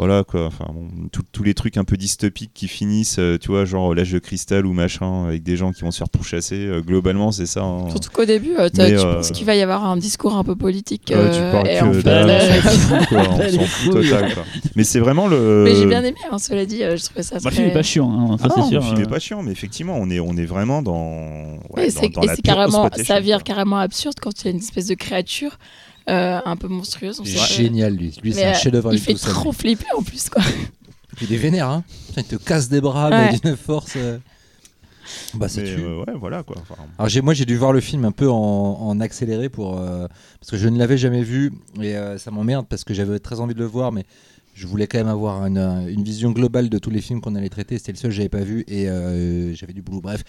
Euh, 0.00 0.04
voilà 0.04 0.24
quoi, 0.24 0.46
enfin 0.46 0.66
bon, 0.72 0.88
tous 1.32 1.42
les 1.42 1.54
trucs 1.54 1.76
un 1.76 1.84
peu 1.84 1.96
dystopiques 1.96 2.52
qui 2.54 2.68
finissent, 2.68 3.18
euh, 3.18 3.36
tu 3.38 3.48
vois, 3.48 3.64
genre 3.64 3.94
l'âge 3.94 4.12
de 4.12 4.18
cristal 4.18 4.64
ou 4.66 4.72
machin, 4.72 5.24
avec 5.26 5.42
des 5.42 5.56
gens 5.56 5.72
qui 5.72 5.82
vont 5.82 5.90
se 5.90 5.98
faire 5.98 6.08
pourchasser. 6.08 6.56
euh, 6.56 6.80
globalement, 6.80 7.32
c'est 7.32 7.46
ça. 7.46 7.62
hein. 7.62 7.88
Surtout 7.90 8.10
qu'au 8.10 8.24
début, 8.24 8.54
euh, 8.58 8.68
Mais, 8.76 8.90
tu 8.90 8.96
euh, 8.98 9.14
penses 9.16 9.30
qu'il 9.32 9.46
va 9.46 9.54
y 9.56 9.60
avoir 9.62 9.84
un 9.84 9.96
discours 9.96 10.36
un 10.36 10.44
peu 10.44 10.56
politique. 10.56 11.04
Ouais, 11.10 11.16
tu 11.30 11.38
euh, 11.40 11.52
parles 11.52 11.68
et 11.68 11.78
que 11.78 11.84
en 11.84 11.92
fait, 11.92 12.02
dalle, 12.02 12.30
euh, 12.30 12.58
on 12.58 12.62
s'en 12.62 12.70
fout, 12.78 13.08
quoi, 13.08 13.22
on 13.30 13.40
Elle 13.40 13.54
est 13.54 13.58
s'en 13.58 13.64
fout 13.64 13.92
fouille. 13.92 14.08
total, 14.10 14.34
quoi. 14.34 14.44
Mais 14.76 14.84
c'est 14.84 15.00
vraiment 15.00 15.26
le. 15.28 15.62
Mais 15.66 15.74
j'ai 15.74 15.86
bien 15.86 16.02
aimé, 16.04 16.16
hein, 16.30 16.38
cela 16.38 16.64
dit, 16.66 16.82
euh, 16.82 16.96
je 16.96 17.04
trouvais 17.04 17.22
ça 17.22 17.36
Bah, 17.36 17.50
le 17.50 17.56
film 17.56 17.68
est 17.68 17.72
pas 17.72 17.82
chiant, 17.82 18.10
hein, 18.10 18.36
ça 18.38 18.46
Ah, 18.48 18.52
c'est 18.54 18.60
non, 18.60 18.68
sûr. 18.68 18.80
le 18.80 18.86
film 18.86 18.98
euh. 18.98 19.04
est 19.04 19.10
pas 19.10 19.18
chiant, 19.18 19.42
mais 19.42 19.52
effectivement, 19.52 19.96
on 19.98 20.08
est, 20.10 20.20
on 20.20 20.36
est 20.36 20.46
vraiment 20.46 20.82
dans. 20.82 21.58
ouais, 21.76 21.88
et 21.88 21.92
dans- 21.92 22.00
c'est 22.00 22.08
dans 22.10 22.22
et 22.22 22.26
la 22.26 22.36
c'est 22.36 22.42
carrément, 22.42 22.88
ça 23.04 23.20
vire 23.20 23.42
carrément 23.42 23.78
absurde 23.78 24.14
quand 24.20 24.42
il 24.42 24.44
y 24.46 24.48
a 24.48 24.50
une 24.52 24.58
espèce 24.58 24.86
de 24.86 24.94
créature 24.94 25.58
euh, 26.08 26.40
un 26.44 26.56
peu 26.56 26.68
monstrueuse. 26.68 27.20
on 27.20 27.24
Il 27.24 27.30
sait 27.30 27.38
pas. 27.38 27.44
génial, 27.46 27.94
lui. 27.94 28.16
Lui, 28.22 28.32
c'est 28.32 28.40
Mais, 28.40 28.46
un 28.46 28.50
euh, 28.52 28.54
chef-d'œuvre. 28.54 28.92
Il 28.92 28.96
lui 28.96 29.00
fait 29.04 29.12
tout 29.12 29.18
seul, 29.18 29.32
trop 29.32 29.52
flipper 29.52 29.86
en 29.96 30.02
plus, 30.02 30.28
quoi. 30.30 30.42
Puis 31.16 31.26
il 31.28 31.34
est 31.34 31.38
vénère, 31.38 31.68
hein. 31.68 31.84
Putain, 32.08 32.20
Il 32.22 32.26
te 32.26 32.36
casse 32.36 32.68
des 32.68 32.80
bras, 32.80 33.10
Ouais. 33.10 33.32
mais 33.32 33.38
d'une 33.38 33.56
force. 33.56 33.94
euh. 33.96 34.18
Bah, 35.34 35.48
ça 35.48 35.62
Mais, 35.62 35.74
tue. 35.74 35.80
euh, 35.82 36.00
ouais, 36.04 36.12
voilà 36.20 36.42
quoi. 36.42 36.56
Enfin, 36.60 36.74
Alors 36.98 37.08
j'ai, 37.08 37.22
moi 37.22 37.32
j'ai 37.32 37.46
dû 37.46 37.56
voir 37.56 37.72
le 37.72 37.80
film 37.80 38.04
un 38.04 38.12
peu 38.12 38.28
en, 38.30 38.34
en 38.36 39.00
accéléré 39.00 39.48
pour 39.48 39.78
euh, 39.78 40.06
parce 40.38 40.50
que 40.50 40.58
je 40.58 40.68
ne 40.68 40.78
l'avais 40.78 40.98
jamais 40.98 41.22
vu 41.22 41.50
et 41.80 41.96
euh, 41.96 42.18
ça 42.18 42.30
m'emmerde 42.30 42.66
parce 42.68 42.84
que 42.84 42.92
j'avais 42.92 43.18
très 43.18 43.40
envie 43.40 43.54
de 43.54 43.58
le 43.58 43.64
voir 43.64 43.90
mais 43.90 44.04
je 44.52 44.66
voulais 44.66 44.86
quand 44.86 44.98
même 44.98 45.08
avoir 45.08 45.46
une, 45.46 45.56
euh, 45.56 45.88
une 45.88 46.04
vision 46.04 46.30
globale 46.30 46.68
de 46.68 46.78
tous 46.78 46.90
les 46.90 47.00
films 47.00 47.22
qu'on 47.22 47.36
allait 47.36 47.48
traiter. 47.48 47.78
C'était 47.78 47.92
le 47.92 47.96
seul 47.98 48.10
que 48.10 48.16
j'avais 48.16 48.28
pas 48.28 48.42
vu 48.42 48.64
et 48.68 48.86
euh, 48.90 49.54
j'avais 49.54 49.72
du 49.72 49.80
boulot. 49.80 50.02
Bref, 50.02 50.22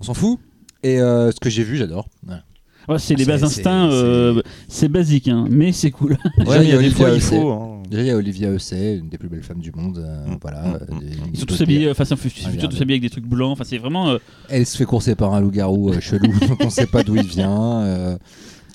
on 0.00 0.04
s'en 0.04 0.14
fout. 0.14 0.40
Et 0.82 1.00
euh, 1.00 1.30
ce 1.30 1.38
que 1.38 1.48
j'ai 1.50 1.62
vu, 1.62 1.76
j'adore. 1.76 2.08
Voilà. 2.24 2.42
Ouais, 2.88 2.98
c'est 2.98 3.14
les 3.14 3.24
C'est- 3.24 3.30
bas 3.30 3.38
c'est- 3.38 3.44
instincts, 3.44 3.88
c'est- 3.90 3.96
euh, 3.96 4.42
c'est 4.68 4.88
basique, 4.88 5.28
hein, 5.28 5.46
mais 5.50 5.70
c'est 5.72 5.90
cool. 5.90 6.12
Ouais, 6.12 6.18
il 6.64 6.68
y 6.68 6.72
a 6.72 6.72
des 6.72 6.76
Olivia 6.76 6.96
fois, 6.96 7.10
il 7.10 7.20
faut. 7.20 7.50
hein. 7.52 7.66
Déjà 7.88 8.02
il 8.02 8.08
y 8.08 8.10
a 8.10 8.16
Olivia 8.16 8.50
Hussey, 8.52 8.96
une 8.98 9.08
des 9.08 9.18
plus 9.18 9.28
belles 9.28 9.42
femmes 9.42 9.60
du 9.60 9.72
monde. 9.72 9.98
euh, 9.98 10.26
Mm. 10.28 10.38
Voilà. 10.40 10.62
Des- 11.00 11.06
Ils 11.32 11.38
sont 11.38 11.46
tous 11.46 11.60
habillés, 11.60 11.90
enfin, 11.90 12.04
c'est 12.04 12.14
un 12.14 12.16
futur, 12.16 12.46
Regardez. 12.46 12.68
tous 12.74 12.80
habillés 12.82 12.94
avec 12.98 13.02
des 13.02 13.10
trucs 13.10 13.26
blancs, 13.26 13.52
enfin, 13.52 13.64
c'est 13.66 13.78
vraiment. 13.78 14.10
euh, 14.10 14.18
Elle 14.48 14.64
se 14.66 14.76
fait 14.76 14.84
courser 14.84 15.14
par 15.14 15.34
un 15.34 15.40
loup-garou 15.40 15.90
euh, 15.90 16.00
chelou 16.00 16.28
dont 16.28 16.56
on 16.66 16.70
sait 16.70 16.86
pas 16.86 17.02
d'où 17.02 17.16
il 17.16 17.26
vient, 17.26 17.80
euh, 17.82 18.16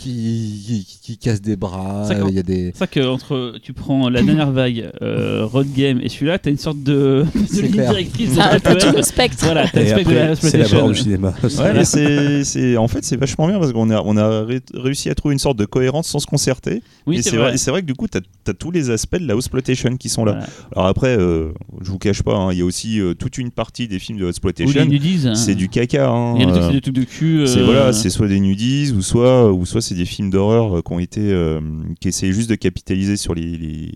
qui, 0.09 0.85
qui, 0.87 0.97
qui 1.01 1.17
casse 1.17 1.41
des 1.41 1.55
bras. 1.55 2.07
Euh, 2.09 2.25
Il 2.29 2.35
y 2.35 2.39
a 2.39 2.43
des. 2.43 2.71
C'est 2.73 2.79
ça 2.79 2.87
que 2.87 2.99
entre 3.07 3.55
tu 3.61 3.73
prends 3.73 4.09
la 4.09 4.21
dernière 4.21 4.51
vague, 4.51 4.91
euh, 5.01 5.45
Road 5.45 5.67
Game 5.75 5.99
et 6.01 6.09
celui-là, 6.09 6.39
t'as 6.39 6.51
une 6.51 6.57
sorte 6.57 6.81
de, 6.83 7.25
de 7.35 7.39
C'est 7.47 7.61
ligne 7.63 7.71
clair. 7.73 7.89
directrice 7.91 8.35
de 8.35 8.39
Ah, 8.41 8.59
T'as 8.59 8.75
tout 8.75 8.95
le 8.95 9.01
spectre. 9.01 9.37
Voilà, 9.45 9.67
t'as 9.67 9.81
le 9.81 9.87
spectre 9.87 10.09
de 10.11 10.15
la 10.15 10.35
c'est 10.35 10.57
la 10.57 10.69
mort 10.69 10.89
du 10.89 10.95
cinéma. 10.95 11.33
Ouais, 11.43 11.85
c'est, 11.85 12.43
c'est, 12.43 12.77
en 12.77 12.87
fait, 12.87 13.03
c'est 13.03 13.17
vachement 13.17 13.47
bien 13.47 13.59
parce 13.59 13.73
qu'on 13.73 13.89
a, 13.89 14.01
on 14.03 14.17
a 14.17 14.43
ré- 14.43 14.61
réussi 14.73 15.09
à 15.09 15.15
trouver 15.15 15.33
une 15.33 15.39
sorte 15.39 15.57
de 15.57 15.65
cohérence 15.65 16.07
sans 16.07 16.19
se 16.19 16.27
concerter. 16.27 16.81
Oui, 17.07 17.17
et 17.17 17.21
c'est 17.21 17.31
c'est 17.31 17.37
vrai. 17.37 17.57
c'est 17.57 17.71
vrai 17.71 17.81
que 17.81 17.87
du 17.87 17.93
coup, 17.93 18.07
tu 18.07 18.17
as, 18.17 18.53
tous 18.53 18.71
les 18.71 18.89
aspects 18.89 19.17
de 19.17 19.27
la 19.27 19.35
exploitation 19.35 19.95
qui 19.97 20.09
sont 20.09 20.25
là. 20.25 20.33
Voilà. 20.33 20.47
Alors 20.75 20.87
après, 20.87 21.17
euh, 21.17 21.51
je 21.81 21.89
vous 21.91 21.97
cache 21.99 22.21
pas, 22.23 22.35
hein, 22.35 22.51
il 22.51 22.59
y 22.59 22.61
a 22.61 22.65
aussi 22.65 22.99
euh, 22.99 23.13
toute 23.13 23.37
une 23.37 23.51
partie 23.51 23.87
des 23.87 23.99
films 23.99 24.19
de 24.19 24.25
Ou 24.25 24.29
exploitation. 24.29 24.81
hein. 24.81 25.35
C'est 25.35 25.55
du 25.55 25.67
caca. 25.69 26.09
hein, 26.09 26.35
Il 26.37 26.41
y 26.41 26.43
a 26.43 26.51
des 26.53 26.59
trucs, 26.59 26.75
euh, 26.75 26.79
trucs 26.81 26.95
de 26.95 27.03
cul. 27.03 27.47
c'est 27.47 27.59
euh, 27.59 27.65
voilà, 27.65 27.93
c'est 27.93 28.09
soit 28.09 28.27
des 28.27 28.39
nudies 28.39 28.91
ou 28.95 29.01
soit 29.01 29.51
ou 29.51 29.65
soit 29.65 29.81
c'est 29.81 29.94
des 29.95 30.05
films 30.05 30.29
d'horreur 30.29 30.77
euh, 30.77 30.81
qui 30.81 30.93
ont 30.93 30.99
été 30.99 31.31
euh, 31.31 31.61
qui 31.99 32.09
essayaient 32.09 32.33
juste 32.33 32.49
de 32.49 32.55
capitaliser 32.55 33.17
sur 33.17 33.33
les, 33.33 33.91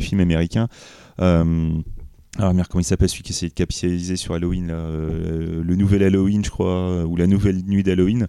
films 0.00 0.20
américains. 0.20 0.68
Euh, 1.20 1.70
alors 2.38 2.54
merde, 2.54 2.68
comment 2.68 2.80
il 2.80 2.84
s'appelle 2.84 3.08
celui 3.08 3.22
qui 3.22 3.32
essayait 3.32 3.50
de 3.50 3.54
capitaliser 3.54 4.16
sur 4.16 4.34
Halloween 4.34 4.68
le 4.68 5.76
nouvel 5.76 6.02
Halloween, 6.02 6.42
je 6.44 6.50
crois, 6.50 7.04
ou 7.04 7.16
la 7.16 7.26
nouvelle 7.26 7.62
nuit 7.66 7.82
d'Halloween. 7.82 8.26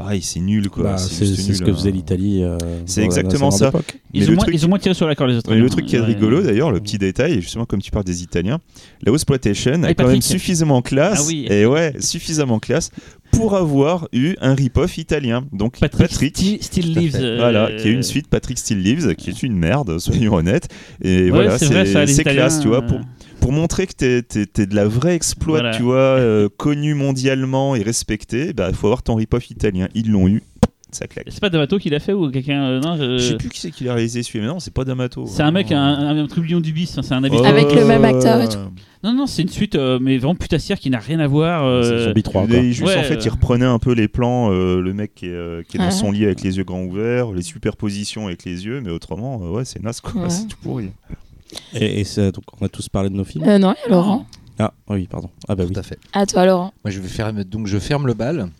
Pareil, 0.00 0.22
c'est 0.22 0.40
nul 0.40 0.70
quoi. 0.70 0.84
Bah, 0.84 0.96
c'est 0.98 1.26
ce 1.26 1.62
que 1.62 1.70
hein. 1.70 1.74
faisait 1.74 1.90
l'Italie. 1.90 2.42
euh, 2.42 2.56
C'est 2.86 3.02
exactement 3.04 3.50
ça. 3.50 3.70
Ils, 4.14 4.22
Mais 4.22 4.28
ont 4.30 4.32
moins, 4.32 4.42
truc- 4.44 4.54
ils 4.54 4.64
ont 4.64 4.68
moins 4.70 4.78
tiré 4.78 4.94
sur 4.94 5.06
la 5.06 5.14
corde 5.14 5.28
les 5.28 5.34
Mais 5.34 5.38
Australiens. 5.40 5.62
le 5.62 5.68
truc 5.70 5.84
qui 5.86 5.96
est 5.96 6.00
Ouais. 6.00 6.06
rigolo 6.06 6.42
d'ailleurs, 6.42 6.72
le 6.72 6.80
petit 6.80 6.96
détail, 6.96 7.34
justement 7.42 7.66
comme 7.66 7.82
tu 7.82 7.90
parles 7.90 8.04
des 8.06 8.22
Italiens, 8.22 8.60
la 9.02 9.12
exploitation 9.12 9.72
Ah, 9.82 9.86
a 9.86 9.90
et 9.90 9.94
quand 9.94 10.04
même 10.04 10.14
Patrick. 10.16 10.22
suffisamment 10.22 10.80
classe, 10.80 11.18
Ah 11.22 11.26
oui. 11.28 11.46
et 11.50 11.66
ouais, 11.66 11.94
suffisamment 12.00 12.58
classe 12.60 12.90
pour 13.32 13.54
avoir 13.56 14.08
eu 14.14 14.34
un 14.40 14.54
rip-off 14.54 14.96
italien. 14.98 15.44
Donc 15.52 15.78
Patrick, 15.78 16.08
Patrick, 16.08 16.62
Still, 16.62 16.94
Lives. 16.94 17.16
euh, 17.20 17.36
voilà, 17.38 17.70
qui 17.78 17.88
a 17.88 17.90
une 17.90 18.02
suite 18.02 18.26
Patrick 18.28 18.58
Still 18.58 18.82
Lives, 18.82 19.14
qui 19.16 19.28
est 19.30 19.42
une 19.42 19.54
merde, 19.56 19.98
soyons 19.98 20.34
honnêtes. 20.34 20.68
Et 21.02 21.24
ouais, 21.24 21.30
voilà, 21.30 21.58
c'est 21.58 22.24
classe, 22.24 22.60
tu 22.60 22.68
vois, 22.68 22.78
euh, 22.82 22.86
pour, 22.88 23.00
pour 23.40 23.52
montrer 23.52 23.86
que 23.86 23.92
t'es 23.94 24.22
t'es- 24.22 24.46
t'es 24.46 24.66
de 24.66 24.74
la 24.74 24.86
vraie 24.86 25.14
exploit, 25.14 25.58
Voilà. 25.60 25.76
tu 25.76 25.82
vois, 25.82 25.96
euh, 25.96 26.48
connu 26.56 26.94
mondialement 26.94 27.74
et 27.74 27.82
respecté, 27.82 28.48
il 28.48 28.52
bah, 28.54 28.72
faut 28.72 28.86
avoir 28.86 29.02
ton 29.02 29.14
rip-off 29.16 29.50
italien. 29.50 29.88
Ils 29.94 30.10
l'ont 30.10 30.28
eu, 30.28 30.42
ça 30.92 31.06
claque. 31.06 31.26
C'est 31.30 31.40
pas 31.40 31.50
D'Amato 31.50 31.78
qui 31.78 31.90
l'a 31.90 32.00
fait 32.00 32.12
ou 32.12 32.30
quelqu'un 32.30 32.62
euh, 32.62 32.80
Non, 32.80 32.96
je- 32.96 33.18
Je 33.18 33.28
sais 33.30 33.36
plus 33.36 33.48
qui 33.48 33.60
c'est 33.60 33.70
qui 33.70 33.84
l'a 33.84 33.94
réalisé 33.94 34.22
celui-là, 34.22 34.46
mais 34.46 34.52
non, 34.52 34.60
c'est 34.60 34.72
pas 34.74 34.84
D'Amato. 34.84 35.24
C'est 35.26 35.42
un 35.42 35.50
mec, 35.50 35.72
un, 35.72 35.78
un, 35.80 36.18
un 36.22 36.26
trublion 36.26 36.60
du 36.60 36.72
bis, 36.72 36.96
hein, 36.98 37.02
c'est 37.02 37.14
un. 37.14 37.22
Avec 37.24 37.74
le 37.74 37.84
même 37.84 38.04
acteur 38.04 38.40
et 38.42 38.48
tout. 38.48 38.58
Non, 39.02 39.14
non, 39.14 39.26
c'est 39.26 39.40
une 39.40 39.48
suite, 39.48 39.76
euh, 39.76 39.98
mais 39.98 40.18
vraiment 40.18 40.34
putassière 40.34 40.78
qui 40.78 40.90
n'a 40.90 40.98
rien 40.98 41.20
à 41.20 41.26
voir. 41.26 41.64
euh, 41.64 41.82
C'est 41.82 42.04
Zombie 42.08 42.22
3. 42.22 42.46
quoi. 42.46 42.54
Et 42.56 42.72
juste 42.72 42.86
Ouais, 42.86 42.98
en 42.98 43.02
fait, 43.02 43.14
euh. 43.14 43.22
il 43.24 43.28
reprenait 43.30 43.64
un 43.64 43.78
peu 43.78 43.92
les 43.94 44.08
plans, 44.08 44.52
euh, 44.52 44.78
le 44.82 44.92
mec 44.92 45.14
qui 45.14 45.24
est, 45.24 45.30
euh, 45.30 45.62
qui 45.66 45.78
est 45.78 45.80
dans 45.80 45.90
son 45.90 46.10
lit 46.10 46.26
avec 46.26 46.42
les 46.42 46.58
yeux 46.58 46.64
grands 46.64 46.82
ouverts, 46.82 47.32
les 47.32 47.40
superpositions 47.40 48.26
avec 48.26 48.44
les 48.44 48.66
yeux, 48.66 48.82
mais 48.84 48.90
autrement, 48.90 49.40
euh, 49.42 49.48
ouais, 49.52 49.64
c'est 49.64 49.82
naze 49.82 50.02
quoi, 50.02 50.24
Ouais. 50.24 50.28
c'est 50.28 50.46
tout 50.48 50.58
pourri. 50.62 50.90
Et, 51.74 52.04
donc, 52.32 52.44
on 52.60 52.66
a 52.66 52.68
tous 52.68 52.88
parlé 52.88 53.10
de 53.10 53.14
nos 53.14 53.24
films. 53.24 53.44
Euh, 53.48 53.58
non, 53.58 53.74
il 53.78 53.82
y 53.82 53.92
a 53.92 53.96
Laurent. 53.96 54.26
Ah 54.58 54.72
oui, 54.88 55.06
pardon. 55.06 55.30
Ah 55.48 55.54
bah 55.54 55.64
oui. 55.66 55.72
Tout 55.72 55.80
à 55.80 55.82
fait. 55.82 55.98
À 56.12 56.26
toi, 56.26 56.44
Laurent. 56.44 56.72
Moi, 56.84 56.90
je 56.90 57.00
vais 57.00 57.08
faire 57.08 57.32
donc 57.32 57.66
je 57.66 57.78
ferme 57.78 58.06
le 58.06 58.14
bal 58.14 58.50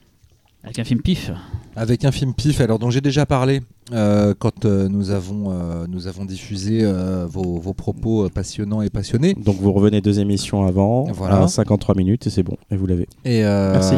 Avec 0.64 0.78
un 0.78 0.84
film 0.84 1.02
pif. 1.02 1.30
Avec 1.76 2.04
un 2.04 2.12
film 2.12 2.34
pif. 2.34 2.60
Alors 2.60 2.78
dont 2.78 2.90
j'ai 2.90 3.00
déjà 3.00 3.26
parlé 3.26 3.60
euh, 3.92 4.34
quand 4.38 4.64
euh, 4.64 4.88
nous 4.88 5.10
avons 5.10 5.50
euh, 5.50 5.86
nous 5.88 6.06
avons 6.06 6.24
diffusé 6.24 6.84
vos, 7.26 7.58
vos 7.58 7.74
propos 7.74 8.28
passionnants 8.28 8.82
et 8.82 8.90
passionnés. 8.90 9.34
Donc 9.34 9.56
vous 9.56 9.72
revenez 9.72 10.00
deux 10.00 10.20
émissions 10.20 10.64
avant, 10.64 11.04
Voilà. 11.12 11.42
à 11.42 11.48
53 11.48 11.94
minutes 11.94 12.26
et 12.26 12.30
c'est 12.30 12.42
bon, 12.42 12.56
et 12.70 12.76
vous 12.76 12.86
l'avez. 12.86 13.08
Et 13.24 13.42
Merci. 13.42 13.94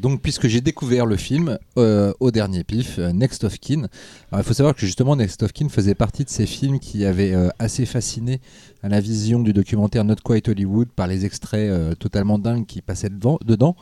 donc, 0.00 0.20
puisque 0.20 0.48
j'ai 0.48 0.60
découvert 0.60 1.06
le 1.06 1.16
film 1.16 1.58
au 1.76 2.30
dernier 2.30 2.64
pif, 2.64 2.98
Next 2.98 3.44
of 3.44 3.58
Kin, 3.58 3.86
alors, 4.30 4.40
il 4.40 4.44
faut 4.44 4.54
savoir 4.54 4.74
que 4.74 4.80
justement 4.80 5.16
Next 5.16 5.42
of 5.42 5.52
Kin 5.52 5.68
faisait 5.68 5.94
partie 5.94 6.24
de 6.24 6.30
ces 6.30 6.46
films 6.46 6.78
qui 6.78 7.04
avaient 7.04 7.34
assez 7.58 7.86
fasciné 7.86 8.40
à 8.82 8.88
la 8.88 9.00
vision 9.00 9.40
du 9.40 9.52
documentaire 9.52 10.04
Not 10.04 10.16
Quite 10.24 10.48
Hollywood 10.48 10.88
par 10.94 11.06
les 11.06 11.24
extraits 11.24 11.98
totalement 11.98 12.38
dingues 12.38 12.66
qui 12.66 12.82
passaient 12.82 13.10
devant, 13.10 13.38
dedans, 13.44 13.76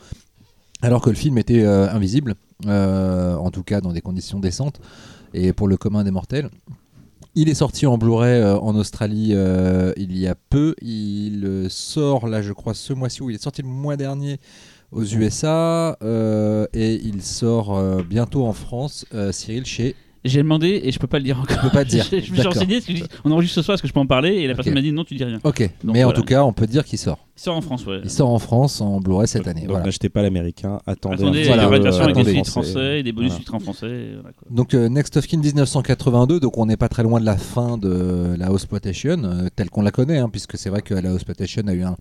alors 0.82 1.00
que 1.00 1.10
le 1.10 1.16
film 1.16 1.38
était 1.38 1.62
euh, 1.62 1.88
invisible, 1.88 2.34
euh, 2.66 3.36
en 3.36 3.50
tout 3.50 3.62
cas 3.62 3.80
dans 3.80 3.92
des 3.92 4.00
conditions 4.00 4.40
décentes, 4.40 4.80
et 5.32 5.52
pour 5.52 5.68
le 5.68 5.76
commun 5.76 6.04
des 6.04 6.10
mortels. 6.10 6.50
Il 7.34 7.48
est 7.48 7.54
sorti 7.54 7.86
en 7.86 7.96
Blu-ray 7.96 8.42
euh, 8.42 8.58
en 8.58 8.74
Australie 8.76 9.34
il 9.96 10.18
y 10.18 10.26
a 10.26 10.34
peu. 10.34 10.74
Il 10.82 11.66
sort 11.70 12.26
là, 12.26 12.42
je 12.42 12.52
crois, 12.52 12.74
ce 12.74 12.92
mois-ci, 12.92 13.22
ou 13.22 13.30
il 13.30 13.36
est 13.36 13.42
sorti 13.42 13.62
le 13.62 13.68
mois 13.68 13.96
dernier 13.96 14.38
aux 14.90 15.04
USA 15.04 15.96
et 16.02 17.00
il 17.02 17.22
sort 17.22 18.02
bientôt 18.04 18.44
en 18.44 18.52
France, 18.52 19.06
Cyril, 19.30 19.64
chez. 19.64 19.96
J'ai 20.24 20.38
demandé 20.42 20.80
et 20.84 20.92
je 20.92 20.98
peux 21.00 21.08
pas 21.08 21.18
le 21.18 21.24
dire 21.24 21.40
encore. 21.40 21.56
Je 21.56 21.62
peux 21.62 21.70
pas 21.70 21.84
te 21.84 21.90
dire. 21.90 22.04
je 22.10 22.16
me 22.16 22.36
suis 22.36 22.46
renseigné, 22.46 22.80
parce 22.80 22.86
que 23.00 23.04
on 23.24 23.32
enregistre 23.32 23.56
ce 23.56 23.62
soir, 23.62 23.74
est-ce 23.74 23.82
que 23.82 23.88
je 23.88 23.92
peux 23.92 23.98
en 24.00 24.06
parler 24.06 24.30
Et 24.34 24.46
la 24.46 24.54
personne 24.54 24.74
m'a 24.74 24.80
dit 24.80 24.92
non, 24.92 25.02
tu 25.04 25.14
dis 25.16 25.24
rien. 25.24 25.40
Ok, 25.42 25.60
Donc, 25.82 25.94
mais 25.94 26.04
en 26.04 26.08
voilà. 26.08 26.18
tout 26.20 26.24
cas, 26.24 26.44
on 26.44 26.52
peut 26.52 26.66
dire 26.68 26.84
qu'il 26.84 26.98
sort. 26.98 27.18
Il 27.36 27.40
sort 27.42 27.56
en 27.56 27.60
France, 27.60 27.84
ouais. 27.86 28.00
Il 28.04 28.10
sort 28.10 28.28
en 28.30 28.38
France 28.38 28.80
en 28.80 29.00
Blu-ray 29.00 29.26
cette 29.26 29.48
année. 29.48 29.62
Donc 29.62 29.70
voilà. 29.70 29.86
n'achetez 29.86 30.08
pas 30.10 30.22
l'américain, 30.22 30.80
attendez. 30.86 31.22
Attendez, 31.22 31.38
un 31.38 31.40
il 31.40 31.44
y 31.44 31.46
Voilà, 31.48 31.66
aura 31.66 31.76
une 31.76 31.80
euh, 31.80 31.84
version 31.84 32.04
avec 32.04 32.16
des 32.24 32.34
titres 32.34 32.50
français 32.50 33.00
et 33.00 33.02
des 33.02 33.10
bonus 33.12 33.30
Voilà. 33.30 33.40
titres 33.40 33.54
en 33.54 33.58
français. 33.60 34.10
voilà, 34.14 34.32
quoi. 34.32 34.46
Donc 34.50 34.74
euh, 34.74 34.88
Next 34.88 35.16
of 35.16 35.26
Kin 35.26 35.38
1982, 35.38 36.38
donc 36.40 36.56
on 36.56 36.66
n'est 36.66 36.76
pas 36.76 36.88
très 36.88 37.02
loin 37.02 37.18
de 37.18 37.26
la 37.26 37.36
fin 37.36 37.76
de 37.78 38.34
la 38.38 38.52
Hosploitation, 38.52 39.24
euh, 39.24 39.48
telle 39.56 39.70
qu'on 39.70 39.82
la 39.82 39.90
connaît, 39.90 40.18
hein, 40.18 40.28
puisque 40.30 40.56
c'est 40.56 40.70
vrai 40.70 40.82
que 40.82 40.94
la 40.94 41.12
Hosploitation 41.12 41.62
a 41.66 41.72
eu 41.72 41.82
un- 41.82 41.96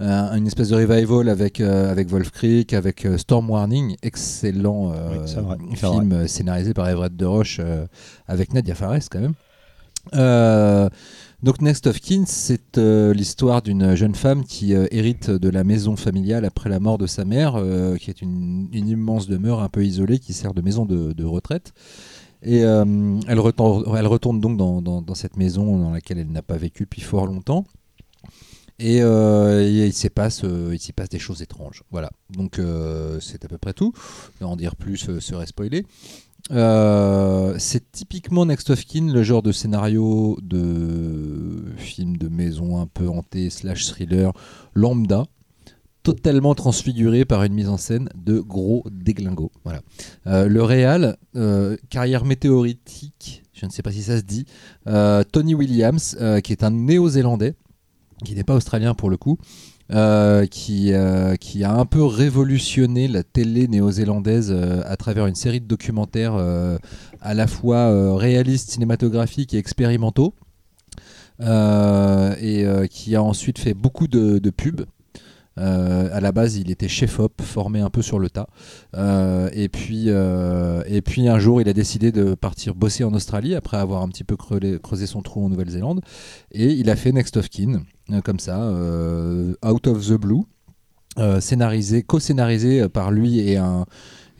une 0.00 0.46
espèce 0.46 0.68
de 0.70 0.76
revival 0.76 1.28
avec, 1.28 1.60
euh, 1.60 1.90
avec 1.90 2.08
Wolf 2.08 2.30
Creek, 2.30 2.72
avec 2.72 3.04
euh, 3.06 3.16
Storm 3.18 3.48
Warning, 3.50 3.96
excellent 4.02 4.92
euh, 4.92 5.20
Oui, 5.24 5.32
vrai, 5.42 5.56
film 6.00 6.12
euh, 6.12 6.26
scénarisé 6.26 6.74
par 6.74 6.88
Everett 6.88 7.16
de 7.16 7.24
Roche 7.24 7.58
euh, 7.60 7.86
avec 8.26 8.52
Nadia 8.52 8.74
Fares 8.74 8.98
quand 9.10 9.20
même. 9.20 9.34
Euh, 10.14 10.88
donc 11.42 11.60
Next 11.62 11.86
of 11.86 11.98
Kin, 12.00 12.24
c'est 12.26 12.76
euh, 12.78 13.14
l'histoire 13.14 13.62
d'une 13.62 13.94
jeune 13.94 14.14
femme 14.14 14.44
qui 14.44 14.74
euh, 14.74 14.86
hérite 14.90 15.30
de 15.30 15.48
la 15.48 15.64
maison 15.64 15.96
familiale 15.96 16.44
après 16.44 16.68
la 16.70 16.80
mort 16.80 16.98
de 16.98 17.06
sa 17.06 17.24
mère, 17.24 17.54
euh, 17.56 17.96
qui 17.96 18.10
est 18.10 18.20
une, 18.22 18.68
une 18.72 18.88
immense 18.88 19.28
demeure 19.28 19.60
un 19.62 19.68
peu 19.68 19.84
isolée 19.84 20.18
qui 20.18 20.32
sert 20.32 20.54
de 20.54 20.60
maison 20.62 20.84
de, 20.86 21.12
de 21.12 21.24
retraite. 21.24 21.72
Et 22.42 22.64
euh, 22.64 22.84
elle, 23.26 23.40
retourne, 23.40 23.84
elle 23.96 24.06
retourne 24.06 24.40
donc 24.40 24.58
dans, 24.58 24.82
dans- 24.82 25.00
dans 25.00 25.14
cette 25.14 25.36
maison 25.38 25.78
dans 25.78 25.90
laquelle 25.90 26.18
elle 26.18 26.30
n'a 26.30 26.42
pas 26.42 26.56
vécu 26.58 26.82
depuis 26.84 27.00
fort 27.00 27.26
longtemps. 27.26 27.64
Et, 28.78 29.02
euh, 29.02 29.62
et 29.62 29.86
il 29.86 29.92
s'y 29.92 30.10
passe, 30.10 30.42
euh, 30.44 30.76
passe 30.96 31.08
des 31.08 31.18
choses 31.18 31.42
étranges. 31.42 31.82
Voilà. 31.90 32.10
Donc 32.30 32.58
euh, 32.58 33.20
c'est 33.20 33.44
à 33.44 33.48
peu 33.48 33.58
près 33.58 33.72
tout. 33.72 33.92
En 34.40 34.56
dire 34.56 34.76
plus 34.76 34.96
serait 35.20 35.46
spoilé. 35.46 35.86
C'est 36.50 37.92
typiquement 37.92 38.46
Next 38.46 38.70
of 38.70 38.84
Kin, 38.84 39.12
le 39.12 39.22
genre 39.22 39.42
de 39.42 39.52
scénario 39.52 40.38
de 40.42 41.64
film 41.76 42.16
de 42.16 42.28
maison 42.28 42.80
un 42.80 42.86
peu 42.86 43.08
hanté 43.08 43.48
slash 43.48 43.86
thriller 43.86 44.32
lambda, 44.74 45.24
totalement 46.02 46.54
transfiguré 46.54 47.24
par 47.24 47.44
une 47.44 47.54
mise 47.54 47.68
en 47.68 47.78
scène 47.78 48.10
de 48.14 48.40
gros 48.40 48.84
déglingos. 48.90 49.52
Voilà. 49.64 49.80
Le 50.26 50.62
réal, 50.62 51.16
carrière 51.88 52.26
météoritique, 52.26 53.42
je 53.54 53.64
ne 53.64 53.70
sais 53.70 53.82
pas 53.82 53.92
si 53.92 54.02
ça 54.02 54.18
se 54.18 54.24
dit, 54.24 54.44
Tony 55.32 55.54
Williams, 55.54 56.18
qui 56.42 56.52
est 56.52 56.62
un 56.62 56.72
néo-zélandais, 56.72 57.54
qui 58.24 58.34
n'est 58.34 58.44
pas 58.44 58.54
australien 58.54 58.94
pour 58.94 59.10
le 59.10 59.16
coup, 59.16 59.38
euh, 59.92 60.46
qui, 60.46 60.92
euh, 60.92 61.36
qui 61.36 61.62
a 61.62 61.72
un 61.72 61.84
peu 61.84 62.02
révolutionné 62.02 63.06
la 63.06 63.22
télé 63.22 63.68
néo-zélandaise 63.68 64.50
euh, 64.50 64.82
à 64.86 64.96
travers 64.96 65.26
une 65.26 65.34
série 65.34 65.60
de 65.60 65.66
documentaires 65.66 66.34
à 67.20 67.34
la 67.34 67.46
fois 67.46 68.16
réalistes, 68.16 68.70
cinématographiques 68.70 69.54
et 69.54 69.58
expérimentaux, 69.58 70.34
et 71.40 72.66
qui 72.90 73.16
a 73.16 73.22
ensuite 73.22 73.58
fait 73.58 73.74
beaucoup 73.74 74.08
de 74.08 74.50
pubs. 74.50 74.86
Euh, 75.58 76.08
à 76.12 76.20
la 76.20 76.32
base, 76.32 76.56
il 76.56 76.70
était 76.70 76.88
chef-op, 76.88 77.40
formé 77.42 77.80
un 77.80 77.90
peu 77.90 78.02
sur 78.02 78.18
le 78.18 78.30
tas. 78.30 78.48
Euh, 78.96 79.48
et, 79.52 79.68
puis, 79.68 80.04
euh, 80.08 80.82
et 80.86 81.02
puis 81.02 81.28
un 81.28 81.38
jour, 81.38 81.60
il 81.60 81.68
a 81.68 81.72
décidé 81.72 82.12
de 82.12 82.34
partir 82.34 82.74
bosser 82.74 83.04
en 83.04 83.14
Australie 83.14 83.54
après 83.54 83.76
avoir 83.76 84.02
un 84.02 84.08
petit 84.08 84.24
peu 84.24 84.36
creusé, 84.36 85.06
son 85.06 85.22
trou 85.22 85.44
en 85.44 85.48
Nouvelle-Zélande. 85.48 86.00
Et 86.52 86.72
il 86.72 86.90
a 86.90 86.96
fait 86.96 87.12
Next 87.12 87.36
of 87.36 87.48
Kin, 87.48 87.82
euh, 88.10 88.20
comme 88.20 88.38
ça, 88.38 88.58
out 89.64 89.86
of 89.86 90.06
the 90.06 90.14
blue, 90.14 90.42
scénarisé, 91.40 92.02
co-scénarisé 92.02 92.88
par 92.88 93.10
lui 93.10 93.38
et 93.38 93.56
un, 93.56 93.86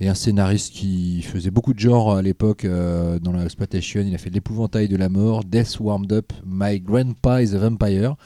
et 0.01 0.09
un 0.09 0.15
scénariste 0.15 0.73
qui 0.73 1.23
faisait 1.23 1.51
beaucoup 1.51 1.73
de 1.73 1.79
genres 1.79 2.17
à 2.17 2.23
l'époque 2.23 2.65
euh, 2.65 3.19
dans 3.19 3.33
la 3.33 3.45
exploitation. 3.45 4.03
Il 4.05 4.15
a 4.15 4.19
fait 4.19 4.31
L'épouvantail 4.31 4.89
de 4.89 4.97
la 4.97 5.09
mort, 5.09 5.45
Death 5.45 5.79
Warmed 5.79 6.13
Up, 6.13 6.33
My 6.45 6.81
Grandpa 6.81 7.43
is 7.43 7.55
a 7.55 7.59
Vampire. 7.59 8.17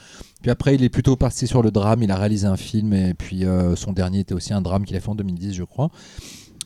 Puis 0.41 0.51
après, 0.51 0.75
il 0.75 0.83
est 0.83 0.89
plutôt 0.89 1.15
parti 1.15 1.47
sur 1.47 1.61
le 1.61 1.71
drame. 1.71 2.01
Il 2.03 2.11
a 2.11 2.15
réalisé 2.17 2.47
un 2.47 2.55
film 2.57 2.93
et 2.93 3.13
puis 3.13 3.45
euh, 3.45 3.75
son 3.75 3.91
dernier 3.91 4.19
était 4.19 4.33
aussi 4.33 4.53
un 4.53 4.61
drame 4.61 4.85
qu'il 4.85 4.95
a 4.95 4.99
fait 5.01 5.09
en 5.09 5.15
2010, 5.15 5.53
je 5.53 5.63
crois. 5.63 5.89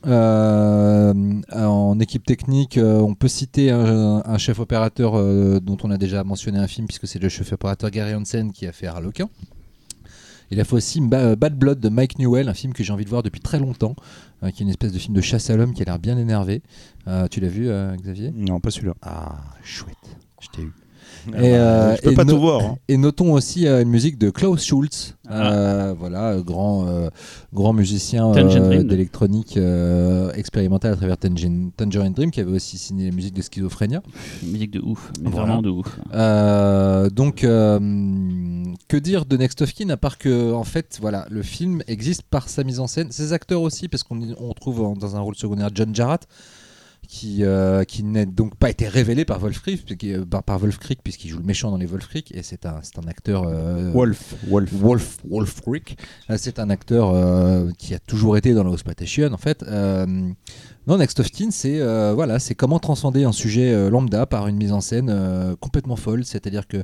Euh, 0.05 1.41
en 1.53 1.99
équipe 1.99 2.25
technique, 2.25 2.77
euh, 2.77 2.99
on 2.99 3.15
peut 3.15 3.27
citer 3.27 3.71
un, 3.71 4.21
un 4.25 4.37
chef 4.37 4.59
opérateur 4.59 5.13
dont 5.61 5.77
on 5.83 5.91
a 5.91 5.97
déjà 5.97 6.23
mentionné 6.23 6.59
un 6.59 6.67
film, 6.67 6.87
puisque 6.87 7.07
c'est 7.07 7.19
le 7.19 7.29
chef 7.29 7.51
opérateur 7.53 7.89
Gary 7.89 8.13
Hansen 8.13 8.51
qui 8.51 8.67
a 8.67 8.71
fait 8.71 8.87
Harlequin. 8.87 9.29
Il 10.51 10.59
a 10.59 10.65
fait 10.65 10.75
aussi 10.75 11.01
Ba- 11.01 11.35
Bad 11.35 11.57
Blood 11.57 11.79
de 11.79 11.89
Mike 11.89 12.19
Newell, 12.19 12.49
un 12.49 12.53
film 12.53 12.73
que 12.73 12.83
j'ai 12.83 12.93
envie 12.93 13.05
de 13.05 13.09
voir 13.09 13.23
depuis 13.23 13.39
très 13.41 13.57
longtemps, 13.59 13.95
euh, 14.43 14.51
qui 14.51 14.61
est 14.61 14.65
une 14.65 14.69
espèce 14.69 14.91
de 14.91 14.99
film 14.99 15.15
de 15.15 15.21
chasse 15.21 15.49
à 15.49 15.55
l'homme 15.55 15.73
qui 15.73 15.81
a 15.81 15.85
l'air 15.85 15.97
bien 15.99 16.17
énervé. 16.17 16.61
Euh, 17.07 17.27
tu 17.27 17.39
l'as 17.39 17.47
vu, 17.47 17.69
euh, 17.69 17.95
Xavier? 17.95 18.31
Non, 18.35 18.59
pas 18.59 18.69
celui-là. 18.69 18.93
Ah, 19.01 19.37
chouette, 19.63 19.95
je 20.41 20.47
t'ai 20.49 20.61
eu. 20.63 20.73
Ah 21.31 21.37
Et, 21.37 21.51
bah, 21.51 21.57
euh, 21.57 21.95
je 21.95 22.01
peux 22.01 22.11
et 22.11 22.15
pas 22.15 22.23
no- 22.25 22.33
tout 22.33 22.39
voir. 22.41 22.61
hein. 22.61 22.77
Et 22.87 22.97
notons 22.97 23.33
aussi 23.33 23.65
euh, 23.67 23.81
une 23.81 23.89
musique 23.89 24.17
de 24.17 24.29
Klaus 24.29 24.63
Schulz, 24.63 25.15
Ah. 25.29 25.53
euh, 25.53 25.93
voilà, 25.97 26.35
grand, 26.45 26.85
euh, 26.87 27.09
grand 27.53 27.71
musicien 27.71 28.29
euh, 28.29 28.33
Tangerine 28.33 28.63
Dream. 28.67 28.87
d'électronique 28.87 29.55
euh, 29.57 30.31
expérimental 30.33 30.93
à 30.93 30.95
travers 30.97 31.17
Tangerine, 31.17 31.71
Tangerine 31.77 32.13
Dream, 32.13 32.29
qui 32.31 32.41
avait 32.41 32.51
aussi 32.51 32.77
signé 32.77 33.09
la 33.09 33.15
musique 33.15 33.33
de 33.35 33.41
Schizophrénia. 33.41 34.01
Musique 34.43 34.71
de 34.71 34.81
ouf, 34.81 35.11
mais 35.21 35.29
Voilà. 35.29 35.45
vraiment 35.45 35.61
de 35.61 35.69
ouf. 35.69 35.97
Euh, 36.13 37.09
donc, 37.09 37.43
euh, 37.43 37.79
que 38.87 38.97
dire 38.97 39.25
de 39.25 39.37
Next 39.37 39.61
of 39.61 39.73
Kin 39.73 39.89
à 39.89 39.97
part 39.97 40.17
que, 40.17 40.51
en 40.53 40.63
fait, 40.63 40.97
voilà, 41.01 41.25
le 41.29 41.41
film 41.41 41.81
existe 41.87 42.23
par 42.23 42.49
sa 42.49 42.63
mise 42.63 42.79
en 42.79 42.87
scène, 42.87 43.11
ses 43.11 43.33
acteurs 43.33 43.61
aussi, 43.61 43.87
parce 43.87 44.03
qu'on 44.03 44.19
on 44.39 44.53
trouve 44.53 44.97
dans 44.99 45.15
un 45.15 45.19
rôle 45.21 45.35
secondaire 45.35 45.69
John 45.73 45.93
Jarratt, 45.95 46.27
qui, 47.15 47.43
euh, 47.43 47.83
qui 47.83 48.01
n'a 48.03 48.25
donc 48.25 48.55
pas 48.55 48.71
été 48.71 48.87
révélé 48.87 49.23
par 49.23 49.37
Wolf 49.39 49.61
Creek, 49.61 49.85
puisqu'il- 49.85 50.15
euh, 50.15 50.25
par, 50.25 50.41
par 50.41 50.57
Wolf 50.57 50.79
Creek, 50.79 50.99
puisqu'il 51.03 51.29
joue 51.29 51.37
le 51.37 51.43
méchant 51.45 51.69
dans 51.69 51.77
les 51.77 51.85
Wolf 51.85 52.07
Creek, 52.07 52.31
et 52.35 52.41
c'est 52.41 52.65
un, 52.65 52.79
c'est 52.81 52.97
un 52.97 53.07
acteur. 53.07 53.43
euh, 53.47 53.91
Wolf. 53.91 54.33
Wolf. 54.47 54.71
Wolf, 54.73 55.17
Wolf 55.29 55.61
Creek. 55.61 55.95
Euh, 56.31 56.37
c'est 56.39 56.57
un 56.57 56.71
acteur 56.71 57.11
euh, 57.13 57.69
qui 57.77 57.93
a 57.93 57.99
toujours 57.99 58.35
été 58.35 58.55
dans 58.55 58.63
la 58.63 58.71
Exploitation 58.73 59.31
en 59.31 59.37
fait. 59.37 59.63
Non, 60.85 60.97
Next 60.97 61.17
of 61.21 61.29
Kin, 61.31 61.49
c'est 61.51 61.79
voilà, 62.13 62.39
c'est 62.39 62.55
comment 62.55 62.77
transcender 62.79 63.23
un 63.23 63.31
sujet 63.31 63.89
lambda 63.89 64.25
par 64.25 64.47
une 64.47 64.57
mise 64.57 64.73
en 64.73 64.81
scène 64.81 65.55
complètement 65.61 65.95
folle. 65.95 66.25
C'est-à-dire 66.25 66.67
que 66.67 66.83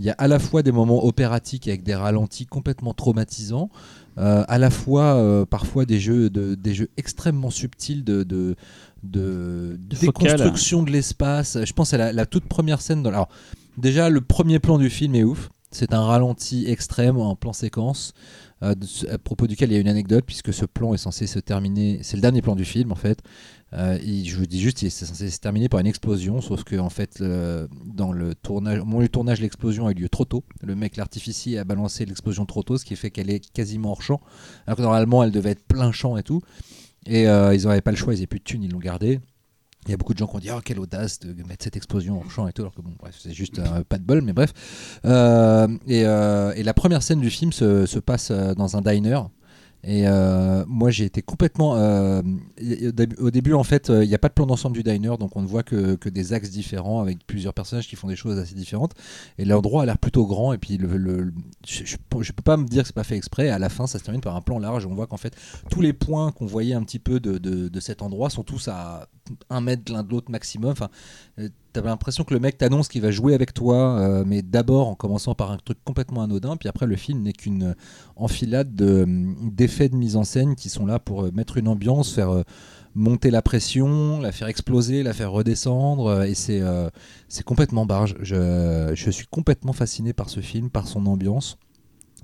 il 0.00 0.04
y 0.04 0.10
a 0.10 0.14
à 0.18 0.28
la 0.28 0.38
fois 0.38 0.62
des 0.62 0.72
moments 0.72 1.04
opératiques 1.06 1.66
avec 1.68 1.82
des 1.82 1.94
ralentis 1.94 2.44
complètement 2.46 2.92
traumatisants, 2.92 3.70
à 4.18 4.58
la 4.58 4.68
fois 4.70 5.46
parfois 5.48 5.86
des 5.86 5.98
jeux, 5.98 6.28
de, 6.28 6.56
des 6.56 6.74
jeux 6.74 6.90
extrêmement 6.98 7.48
subtils 7.50 8.04
de, 8.04 8.22
de, 8.22 8.54
de, 9.02 9.76
De 9.78 9.96
déconstruction 9.96 10.82
de 10.82 10.90
l'espace. 10.90 11.58
Je 11.64 11.72
pense 11.72 11.94
à 11.94 11.98
la, 11.98 12.12
la 12.12 12.26
toute 12.26 12.44
première 12.44 12.80
scène. 12.80 13.02
Dans, 13.02 13.10
alors, 13.10 13.28
déjà, 13.76 14.10
le 14.10 14.20
premier 14.20 14.58
plan 14.58 14.78
du 14.78 14.90
film 14.90 15.14
est 15.14 15.24
ouf. 15.24 15.50
C'est 15.70 15.92
un 15.92 16.02
ralenti 16.02 16.66
extrême 16.66 17.18
en 17.18 17.36
plan 17.36 17.52
séquence, 17.52 18.14
euh, 18.62 18.74
à 19.10 19.18
propos 19.18 19.46
duquel 19.46 19.70
il 19.70 19.74
y 19.74 19.76
a 19.76 19.80
une 19.80 19.88
anecdote, 19.88 20.24
puisque 20.26 20.54
ce 20.54 20.64
plan 20.64 20.94
est 20.94 20.98
censé 20.98 21.26
se 21.26 21.38
terminer. 21.38 21.98
C'est 22.02 22.16
le 22.16 22.22
dernier 22.22 22.40
plan 22.40 22.56
du 22.56 22.64
film, 22.64 22.90
en 22.90 22.94
fait. 22.94 23.18
Euh, 23.74 23.98
il- 24.02 24.26
je 24.26 24.34
vous 24.38 24.46
dis 24.46 24.62
juste, 24.62 24.80
il 24.80 24.86
est 24.86 24.90
censé 24.90 25.28
se 25.28 25.38
terminer 25.40 25.68
par 25.68 25.78
une 25.80 25.86
explosion, 25.86 26.40
sauf 26.40 26.64
que 26.64 26.76
en 26.76 26.88
fait, 26.88 27.18
le- 27.20 27.68
dans 27.84 28.12
le 28.12 28.34
tournage, 28.34 28.78
au 28.80 28.86
moment 28.86 29.02
du 29.02 29.10
tournage, 29.10 29.42
l'explosion 29.42 29.86
a 29.86 29.90
eu 29.90 29.94
lieu 29.94 30.08
trop 30.08 30.24
tôt. 30.24 30.42
Le 30.62 30.74
mec, 30.74 30.96
l'artificier, 30.96 31.58
a 31.58 31.64
balancé 31.64 32.06
l'explosion 32.06 32.46
trop 32.46 32.62
tôt, 32.62 32.78
ce 32.78 32.86
qui 32.86 32.96
fait 32.96 33.10
qu'elle 33.10 33.28
est 33.28 33.52
quasiment 33.52 33.90
hors 33.90 34.00
champ, 34.00 34.22
alors 34.66 34.78
que 34.78 34.82
normalement, 34.82 35.22
elle 35.22 35.32
devait 35.32 35.50
être 35.50 35.66
plein 35.68 35.92
champ 35.92 36.16
et 36.16 36.22
tout. 36.22 36.40
Et 37.06 37.28
euh, 37.28 37.54
ils 37.54 37.66
n'avaient 37.66 37.80
pas 37.80 37.90
le 37.90 37.96
choix, 37.96 38.12
ils 38.12 38.16
n'avaient 38.16 38.26
plus 38.26 38.40
de 38.40 38.44
thunes, 38.44 38.62
ils 38.62 38.72
l'ont 38.72 38.78
gardé. 38.78 39.20
Il 39.86 39.90
y 39.92 39.94
a 39.94 39.96
beaucoup 39.96 40.12
de 40.12 40.18
gens 40.18 40.26
qui 40.26 40.36
ont 40.36 40.40
dit 40.40 40.50
oh, 40.50 40.60
quelle 40.62 40.80
audace 40.80 41.18
de 41.20 41.42
mettre 41.44 41.64
cette 41.64 41.76
explosion 41.76 42.18
hors 42.18 42.30
champ 42.30 42.46
et 42.46 42.52
tout, 42.52 42.62
alors 42.62 42.74
que 42.74 42.82
bon, 42.82 42.92
bref, 42.98 43.16
c'est 43.18 43.32
juste 43.32 43.58
euh, 43.58 43.82
pas 43.88 43.96
de 43.96 44.02
bol, 44.02 44.20
mais 44.20 44.34
bref. 44.34 44.52
Euh, 45.06 45.66
et, 45.86 46.04
euh, 46.04 46.52
et 46.56 46.62
la 46.62 46.74
première 46.74 47.02
scène 47.02 47.20
du 47.20 47.30
film 47.30 47.52
se, 47.52 47.86
se 47.86 47.98
passe 47.98 48.30
dans 48.30 48.76
un 48.76 48.82
diner. 48.82 49.30
Et 49.84 50.08
euh, 50.08 50.64
moi, 50.66 50.90
j'ai 50.90 51.04
été 51.04 51.22
complètement. 51.22 51.76
euh, 51.76 52.20
au 53.18 53.30
début- 53.30 53.54
en 53.54 53.62
fait, 53.62 53.90
euh, 53.90 54.04
il 54.04 54.08
n'y 54.08 54.14
a 54.14 54.18
pas 54.18 54.28
de 54.28 54.34
plan 54.34 54.46
d'ensemble 54.46 54.74
du 54.76 54.82
diner, 54.82 55.16
donc 55.18 55.36
on 55.36 55.42
ne 55.42 55.46
voit 55.46 55.62
que, 55.62 55.94
que 55.94 56.08
des 56.08 56.32
axes 56.32 56.50
différents 56.50 57.00
avec 57.00 57.24
plusieurs 57.26 57.54
personnages 57.54 57.86
qui 57.86 57.94
font 57.94 58.08
des 58.08 58.16
choses 58.16 58.38
assez 58.38 58.54
différentes. 58.54 58.94
Et 59.38 59.44
l'endroit 59.44 59.82
a 59.82 59.86
l'air 59.86 59.98
plutôt 59.98 60.26
grand. 60.26 60.52
Et 60.52 60.58
puis, 60.58 60.78
le, 60.78 61.32
je, 61.66 61.96
peux 62.06 62.42
pas 62.42 62.56
me 62.56 62.66
dire 62.66 62.82
que 62.82 62.88
c'est 62.88 62.94
pas 62.94 63.04
fait 63.04 63.16
exprès. 63.16 63.50
À 63.50 63.58
la 63.58 63.68
fin, 63.68 63.86
ça 63.86 63.98
se 63.98 64.04
termine 64.04 64.20
par 64.20 64.34
un 64.34 64.40
plan 64.40 64.58
large. 64.58 64.84
On 64.86 64.94
voit 64.94 65.06
qu'en 65.06 65.16
fait, 65.16 65.34
tous 65.70 65.80
les 65.80 65.92
points 65.92 66.32
qu'on 66.32 66.46
voyait 66.46 66.74
un 66.74 66.82
petit 66.82 66.98
peu 66.98 67.20
de, 67.20 67.38
de, 67.38 67.68
de 67.68 67.80
cet 67.80 68.02
endroit 68.02 68.30
sont 68.30 68.42
tous 68.42 68.68
à 68.68 69.08
un 69.50 69.60
mètre 69.60 69.92
l'un 69.92 70.02
de 70.02 70.10
l'autre 70.10 70.30
maximum. 70.30 70.72
Enfin, 70.72 70.88
t'avais 71.72 71.88
l'impression 71.88 72.24
que 72.24 72.34
le 72.34 72.40
mec 72.40 72.58
t'annonce 72.58 72.88
qu'il 72.88 73.02
va 73.02 73.10
jouer 73.10 73.34
avec 73.34 73.54
toi, 73.54 73.98
euh, 73.98 74.24
mais 74.26 74.42
d'abord 74.42 74.88
en 74.88 74.94
commençant 74.94 75.34
par 75.34 75.50
un 75.50 75.58
truc 75.58 75.78
complètement 75.84 76.22
anodin, 76.22 76.56
puis 76.56 76.68
après 76.68 76.86
le 76.86 76.96
film 76.96 77.22
n'est 77.22 77.32
qu'une 77.32 77.74
enfilade 78.16 78.74
de, 78.74 79.06
d'effets 79.52 79.88
de 79.88 79.96
mise 79.96 80.16
en 80.16 80.24
scène 80.24 80.56
qui 80.56 80.68
sont 80.68 80.86
là 80.86 80.98
pour 80.98 81.24
euh, 81.24 81.30
mettre 81.32 81.56
une 81.56 81.68
ambiance, 81.68 82.12
faire 82.12 82.30
euh, 82.30 82.42
monter 82.94 83.30
la 83.30 83.42
pression, 83.42 84.20
la 84.20 84.32
faire 84.32 84.48
exploser, 84.48 85.02
la 85.02 85.12
faire 85.12 85.30
redescendre, 85.30 86.06
euh, 86.06 86.22
et 86.24 86.34
c'est, 86.34 86.60
euh, 86.60 86.90
complètement 87.44 87.86
barge. 87.86 88.16
Je, 88.20 88.92
je 88.94 89.10
suis 89.10 89.26
complètement 89.26 89.72
fasciné 89.72 90.12
par 90.12 90.28
ce 90.28 90.40
film, 90.40 90.68
par 90.70 90.88
son 90.88 91.06
ambiance, 91.06 91.58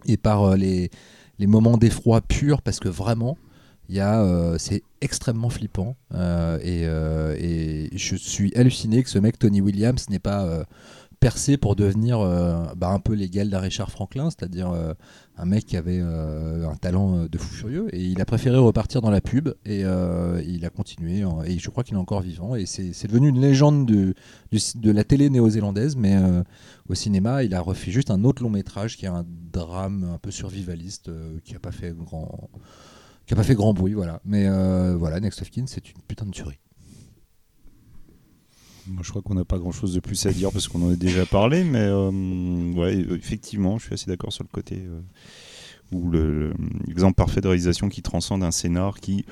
et 0.07 0.17
par 0.17 0.43
euh, 0.43 0.57
les, 0.57 0.91
les 1.39 1.47
moments 1.47 1.79
d'effroi 1.79 2.21
pur, 2.21 2.61
parce 2.61 2.81
que 2.81 2.89
vraiment, 2.89 3.39
il 3.89 3.97
y 3.97 4.01
euh, 4.01 4.57
c'est 4.59 4.83
extrêmement 5.01 5.51
flippant 5.51 5.97
euh, 6.15 6.59
et, 6.63 6.85
euh, 6.87 7.37
et 7.39 7.91
je 7.97 8.17
suis 8.17 8.55
halluciné 8.57 9.03
que 9.03 9.11
ce 9.11 9.19
mec 9.19 9.39
Tony 9.39 9.61
Williams 9.61 10.09
n'ait 10.09 10.19
pas 10.19 10.65
percé 11.21 11.57
pour 11.57 11.75
devenir 11.75 12.19
bah, 12.77 12.89
un 12.89 12.99
peu 12.99 13.15
l'égal 13.15 13.49
d'un 13.49 13.59
Richard 13.59 13.91
Franklin, 13.91 14.29
c'est-à-dire 14.31 14.75
un 15.39 15.45
mec 15.47 15.65
qui 15.65 15.77
avait 15.79 16.01
un 16.01 16.75
talent 16.79 17.25
de 17.25 17.39
fou 17.39 17.55
furieux 17.55 17.95
et 17.95 18.03
il 18.03 18.21
a 18.21 18.27
préféré 18.27 18.59
repartir 18.59 19.01
dans 19.01 19.11
la 19.11 19.23
pub 19.23 19.49
et 19.65 19.81
il 19.81 20.67
a 20.67 20.71
continué 20.71 21.25
et 21.47 21.59
je 21.59 21.71
crois 21.71 21.83
qu'il 21.83 21.95
est 21.95 21.99
encore 21.99 22.21
vivant 22.21 22.57
et 22.57 22.67
c'est 22.67 23.07
devenu 23.07 23.29
une 23.29 23.41
légende 23.41 23.87
de, 23.87 24.15
de 24.53 24.91
la 24.91 25.05
télé 25.05 25.31
néo-zélandaise 25.31 25.97
mais 25.97 26.19
au 26.91 26.95
cinéma 26.95 27.43
il 27.43 27.55
a 27.55 27.61
refait 27.61 27.91
juste 27.91 28.11
un 28.11 28.23
autre 28.25 28.43
long 28.43 28.51
métrage 28.51 28.99
qui 28.99 29.07
est 29.07 29.09
un 29.09 29.25
drame 29.51 30.11
un 30.15 30.19
peu 30.19 30.31
survivaliste 30.31 31.11
qui 31.45 31.55
a 31.55 31.59
pas 31.59 31.73
fait 31.73 31.95
grand 31.95 32.51
qui 33.27 33.33
a 33.35 33.37
pas 33.37 33.43
fait 33.45 33.55
grand 33.55 33.73
bruit, 33.75 33.95
voilà. 33.95 34.21
Mais 34.25 34.47
euh, 34.47 34.97
voilà, 34.97 35.19
Next 35.21 35.41
of 35.43 35.51
Kin, 35.51 35.65
c'est 35.67 35.89
une 35.91 36.01
putain 36.07 36.27
de 36.27 36.31
tuerie. 36.31 36.59
Moi, 38.87 39.01
je 39.03 39.09
crois 39.11 39.23
qu'on 39.23 39.35
n'a 39.35 39.47
pas 39.47 39.59
grand-chose 39.59 39.95
de 39.95 40.01
plus 40.01 40.27
à 40.27 40.33
dire 40.33 40.53
parce 40.53 40.69
qu'on 40.69 40.83
en 40.87 40.91
a 40.93 40.97
déjà 40.97 41.25
parlé, 41.25 41.65
mais 41.65 41.79
euh, 41.81 42.73
ouais, 42.75 42.95
effectivement, 43.17 43.79
je 43.79 43.87
suis 43.87 43.95
assez 43.95 44.07
d'accord 44.07 44.31
sur 44.33 44.45
le 44.45 44.49
côté 44.53 44.77
euh, 44.85 45.01
où 45.91 46.11
le- 46.11 46.53
l'exemple 46.87 47.15
parfait 47.15 47.41
de 47.41 47.49
réalisation 47.49 47.89
qui 47.89 48.03
transcende 48.03 48.43
un 48.45 48.51
scénar 48.51 49.01
qui 49.01 49.25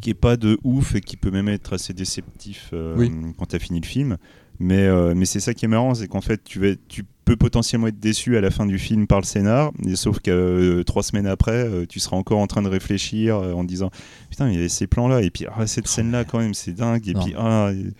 qui 0.00 0.10
est 0.10 0.14
pas 0.14 0.36
de 0.36 0.58
ouf 0.64 0.94
et 0.96 1.00
qui 1.00 1.16
peut 1.16 1.30
même 1.30 1.48
être 1.48 1.74
assez 1.74 1.92
déceptif 1.94 2.70
euh, 2.72 2.94
Oui. 2.96 3.12
quand 3.38 3.46
tu 3.46 3.56
as 3.56 3.58
fini 3.58 3.80
le 3.80 3.86
film. 3.86 4.16
Mais, 4.60 4.86
euh, 4.86 5.14
mais 5.16 5.24
c'est 5.24 5.40
ça 5.40 5.52
qui 5.54 5.64
est 5.64 5.68
marrant, 5.68 5.94
c'est 5.94 6.06
qu'en 6.08 6.20
fait, 6.20 6.42
tu, 6.44 6.60
vas, 6.60 6.74
tu 6.88 7.04
peux 7.24 7.36
potentiellement 7.36 7.88
être 7.88 7.98
déçu 7.98 8.36
à 8.36 8.40
la 8.40 8.50
fin 8.50 8.66
du 8.66 8.78
film 8.78 9.06
par 9.06 9.18
le 9.20 9.24
scénar, 9.24 9.72
et 9.84 9.96
sauf 9.96 10.20
que 10.20 10.30
euh, 10.30 10.84
trois 10.84 11.02
semaines 11.02 11.26
après, 11.26 11.52
euh, 11.66 11.86
tu 11.88 11.98
seras 11.98 12.16
encore 12.16 12.38
en 12.38 12.46
train 12.46 12.62
de 12.62 12.68
réfléchir 12.68 13.36
euh, 13.36 13.52
en 13.52 13.64
disant 13.64 13.90
Putain, 14.30 14.48
il 14.48 14.54
y 14.54 14.58
avait 14.58 14.68
ces 14.68 14.86
plans-là, 14.86 15.22
et 15.22 15.30
puis 15.30 15.46
ah, 15.56 15.66
cette 15.66 15.88
scène-là, 15.88 16.24
quand 16.24 16.38
même, 16.38 16.54
c'est 16.54 16.72
dingue, 16.72 17.08
et 17.08 17.14
Non. 17.14 17.24
puis 17.24 17.34
ah, 17.36 17.70
il 17.72 17.92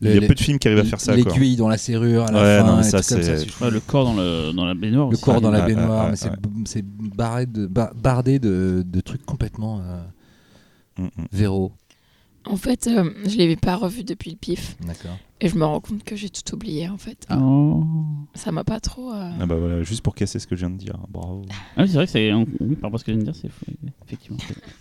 Le- 0.00 0.14
y 0.14 0.16
a 0.18 0.20
les- 0.20 0.26
peu 0.28 0.34
de 0.34 0.40
films 0.40 0.58
qui 0.58 0.68
arrivent 0.68 0.80
à 0.80 0.84
faire 0.84 1.00
ça. 1.00 1.16
L'aiguille 1.16 1.56
dans 1.56 1.68
la 1.68 1.78
serrure 1.78 2.24
à 2.24 2.32
la 2.32 2.38
Ouais, 2.42 2.58
fin, 2.60 2.76
non, 2.76 2.82
ça, 2.82 3.02
ça, 3.02 3.16
Ouais, 3.16 3.70
le 3.70 3.80
corps 3.80 4.04
dans, 4.04 4.14
le, 4.14 4.52
dans 4.52 4.66
la 4.66 4.74
baignoire. 4.74 5.10
Le 5.10 5.16
corps 5.16 5.40
dans 5.40 5.50
la 5.50 5.62
baignoire, 5.62 6.10
mais 6.10 6.16
c'est 6.66 6.84
barré 6.84 7.46
de, 7.46 7.66
bardé 7.66 8.38
de, 8.38 8.84
de 8.86 9.00
trucs 9.00 9.24
complètement 9.24 9.80
euh, 9.80 10.02
Mm, 10.98 11.04
mm. 11.04 11.26
véro. 11.32 11.72
En 12.46 12.56
fait, 12.56 12.86
euh, 12.86 13.10
je 13.26 13.36
l'avais 13.36 13.56
pas 13.56 13.76
revu 13.76 14.04
depuis 14.04 14.30
le 14.30 14.36
pif 14.36 14.76
D'accord. 14.86 15.18
et 15.40 15.48
je 15.48 15.56
me 15.56 15.64
rends 15.66 15.80
compte 15.80 16.02
que 16.02 16.16
j'ai 16.16 16.30
tout 16.30 16.54
oublié 16.54 16.88
en 16.88 16.96
fait. 16.96 17.26
Oh. 17.30 17.84
Ça 18.34 18.52
m'a 18.52 18.64
pas 18.64 18.80
trop. 18.80 19.12
euh, 19.12 19.30
Ah 19.40 19.44
bah 19.46 19.56
voilà, 19.56 19.82
juste 19.82 20.00
pour 20.02 20.14
casser 20.14 20.38
ce 20.38 20.46
que 20.46 20.56
je 20.56 20.60
viens 20.60 20.70
de 20.70 20.78
dire, 20.78 20.96
bravo. 21.10 21.42
Ah 21.76 21.82
oui, 21.82 21.88
c'est 21.88 21.94
vrai 21.94 22.06
que 22.06 22.12
c'est. 22.12 22.32
Oui, 22.32 22.74
par 22.76 22.84
rapport 22.84 22.94
à 22.94 22.98
ce 22.98 23.04
que 23.04 23.12
je 23.12 23.18
viens 23.18 23.26
de 23.26 23.30
dire, 23.32 23.40
c'est 23.40 23.50
fou, 23.50 23.66
effectivement. 24.06 24.38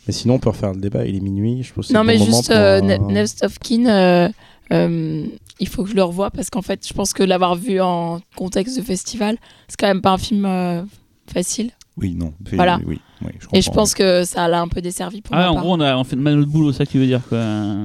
Mais 0.08 0.14
sinon, 0.14 0.36
on 0.36 0.40
peut 0.40 0.50
refaire 0.50 0.74
le 0.74 0.80
débat. 0.80 1.06
Il 1.06 1.16
est 1.16 1.20
minuit. 1.20 1.64
Je 1.64 1.74
pense 1.74 1.88
que 1.88 1.92
c'est 1.92 1.94
Non, 1.94 2.04
mais 2.06 2.18
bon 2.18 2.26
juste 2.26 2.52
euh, 2.52 2.80
euh, 2.82 2.98
Ne- 2.98 3.90
euh, 3.90 4.30
euh, 4.72 5.26
il 5.60 5.68
faut 5.68 5.84
que 5.84 5.90
je 5.90 5.96
le 5.96 6.04
revoie 6.04 6.32
parce 6.32 6.50
qu'en 6.50 6.62
fait, 6.62 6.88
je 6.88 6.94
pense 6.94 7.12
que 7.14 7.24
l'avoir 7.24 7.56
vu 7.56 7.82
en 7.82 8.22
contexte 8.36 8.78
de 8.78 8.82
festival, 8.84 9.38
c'est 9.68 9.78
quand 9.80 9.88
même 9.88 10.02
pas 10.02 10.12
un 10.12 10.18
film 10.18 10.46
euh, 10.46 10.84
facile. 11.28 11.72
Oui, 11.98 12.14
non. 12.16 12.34
Voilà. 12.54 12.80
Oui, 12.86 13.02
oui, 13.24 13.32
je 13.40 13.48
Et 13.58 13.62
je 13.62 13.72
pense 13.72 13.96
que 13.96 14.24
ça 14.24 14.48
l'a 14.48 14.62
un 14.62 14.68
peu 14.68 14.82
desservi 14.82 15.22
pour 15.22 15.36
Ah, 15.36 15.50
en 15.52 15.56
part. 15.56 15.64
gros, 15.64 15.74
on 15.74 15.80
a 15.80 15.98
on 15.98 16.04
fait 16.04 16.16
mal 16.16 16.36
notre 16.36 16.52
boulot, 16.52 16.72
c'est 16.72 16.80
ça 16.80 16.86
que 16.86 16.92
tu 16.92 17.00
veux 17.00 17.08
dire, 17.08 17.22
quoi. 17.28 17.40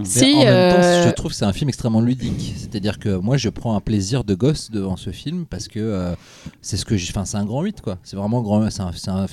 Si, 0.05 0.25
en 0.35 0.39
même 0.39 0.45
temps, 0.45 0.49
euh, 0.49 1.07
je 1.09 1.15
trouve 1.15 1.31
que 1.31 1.37
c'est 1.37 1.47
un 1.47 1.53
film 1.53 1.69
extrêmement 1.71 2.03
ludique. 2.03 2.55
C'est-à-dire 2.57 2.99
que 2.99 3.17
moi, 3.17 3.39
je 3.39 3.49
prends 3.49 3.75
un 3.75 3.81
plaisir 3.81 4.25
de 4.25 4.35
gosse 4.35 4.71
devant 4.71 4.97
ce 4.97 5.11
film 5.11 5.47
parce 5.47 5.69
que 5.69 5.81
euh, 5.81 6.15
c'est 6.61 6.77
ce 6.77 6.85
que 6.85 6.97
j'ai. 6.97 7.11
Enfin, 7.11 7.25
c'est 7.25 7.39
un 7.39 7.45
grand 7.47 7.63
8, 7.63 7.81
quoi. 7.81 7.99
C'est 8.03 8.17
vraiment 8.17 8.43
grand. 8.43 8.69
C'est 8.71 9.09
un, 9.11 9.27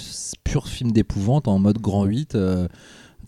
pur 0.45 0.67
film 0.67 0.91
d'épouvante 0.91 1.47
en 1.47 1.59
mode 1.59 1.79
grand 1.79 2.05
8. 2.05 2.35
euh, 2.35 2.67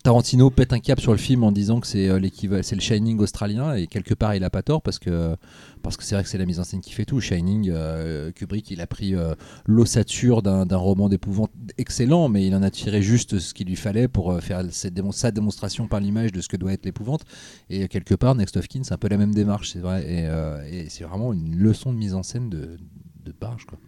Tarantino 0.03 0.49
pète 0.49 0.73
un 0.73 0.79
cap 0.79 0.99
sur 0.99 1.11
le 1.11 1.19
film 1.19 1.43
en 1.43 1.51
disant 1.51 1.79
que 1.79 1.85
c'est 1.85 2.09
euh, 2.09 2.17
l'équivalent, 2.17 2.63
c'est 2.63 2.75
le 2.75 2.81
Shining 2.81 3.19
australien 3.19 3.75
et 3.75 3.85
quelque 3.85 4.15
part 4.15 4.33
il 4.33 4.43
a 4.43 4.49
pas 4.49 4.63
tort 4.63 4.81
parce 4.81 4.97
que 4.97 5.35
parce 5.83 5.95
que 5.95 6.03
c'est 6.03 6.15
vrai 6.15 6.23
que 6.23 6.29
c'est 6.29 6.39
la 6.39 6.45
mise 6.45 6.59
en 6.59 6.63
scène 6.63 6.81
qui 6.81 6.91
fait 6.91 7.05
tout. 7.05 7.19
Shining, 7.19 7.69
euh, 7.71 8.31
Kubrick, 8.31 8.71
il 8.71 8.81
a 8.81 8.87
pris 8.87 9.15
euh, 9.15 9.35
l'ossature 9.65 10.41
d'un 10.41 10.65
roman 10.75 11.09
d'épouvante 11.09 11.51
excellent, 11.77 12.29
mais 12.29 12.45
il 12.45 12.55
en 12.55 12.63
a 12.63 12.71
tiré 12.71 13.01
juste 13.01 13.39
ce 13.39 13.53
qu'il 13.53 13.67
lui 13.67 13.75
fallait 13.75 14.07
pour 14.07 14.39
faire 14.41 14.63
cette 14.71 14.99
sa 15.11 15.31
démonstration 15.31 15.87
par 15.87 15.99
l'image 15.99 16.31
de 16.31 16.41
ce 16.41 16.47
que 16.47 16.57
doit 16.57 16.73
être 16.73 16.85
l'épouvante. 16.85 17.21
Et 17.69 17.87
quelque 17.87 18.15
part, 18.15 18.35
Next 18.35 18.57
of 18.57 18.67
Kin, 18.67 18.81
c'est 18.83 18.93
un 18.93 18.97
peu 18.97 19.07
la 19.07 19.17
même 19.17 19.33
démarche, 19.33 19.71
c'est 19.71 19.79
vrai. 19.79 20.05
Et, 20.71 20.89
c'est 20.89 21.03
vraiment 21.03 21.33
une 21.33 21.55
leçon 21.55 21.91
de 21.91 21.97
mise 21.97 22.13
en 22.13 22.23
scène 22.23 22.49
de, 22.49 22.77
de 23.25 23.33
barge, 23.39 23.65
quoi. 23.65 23.79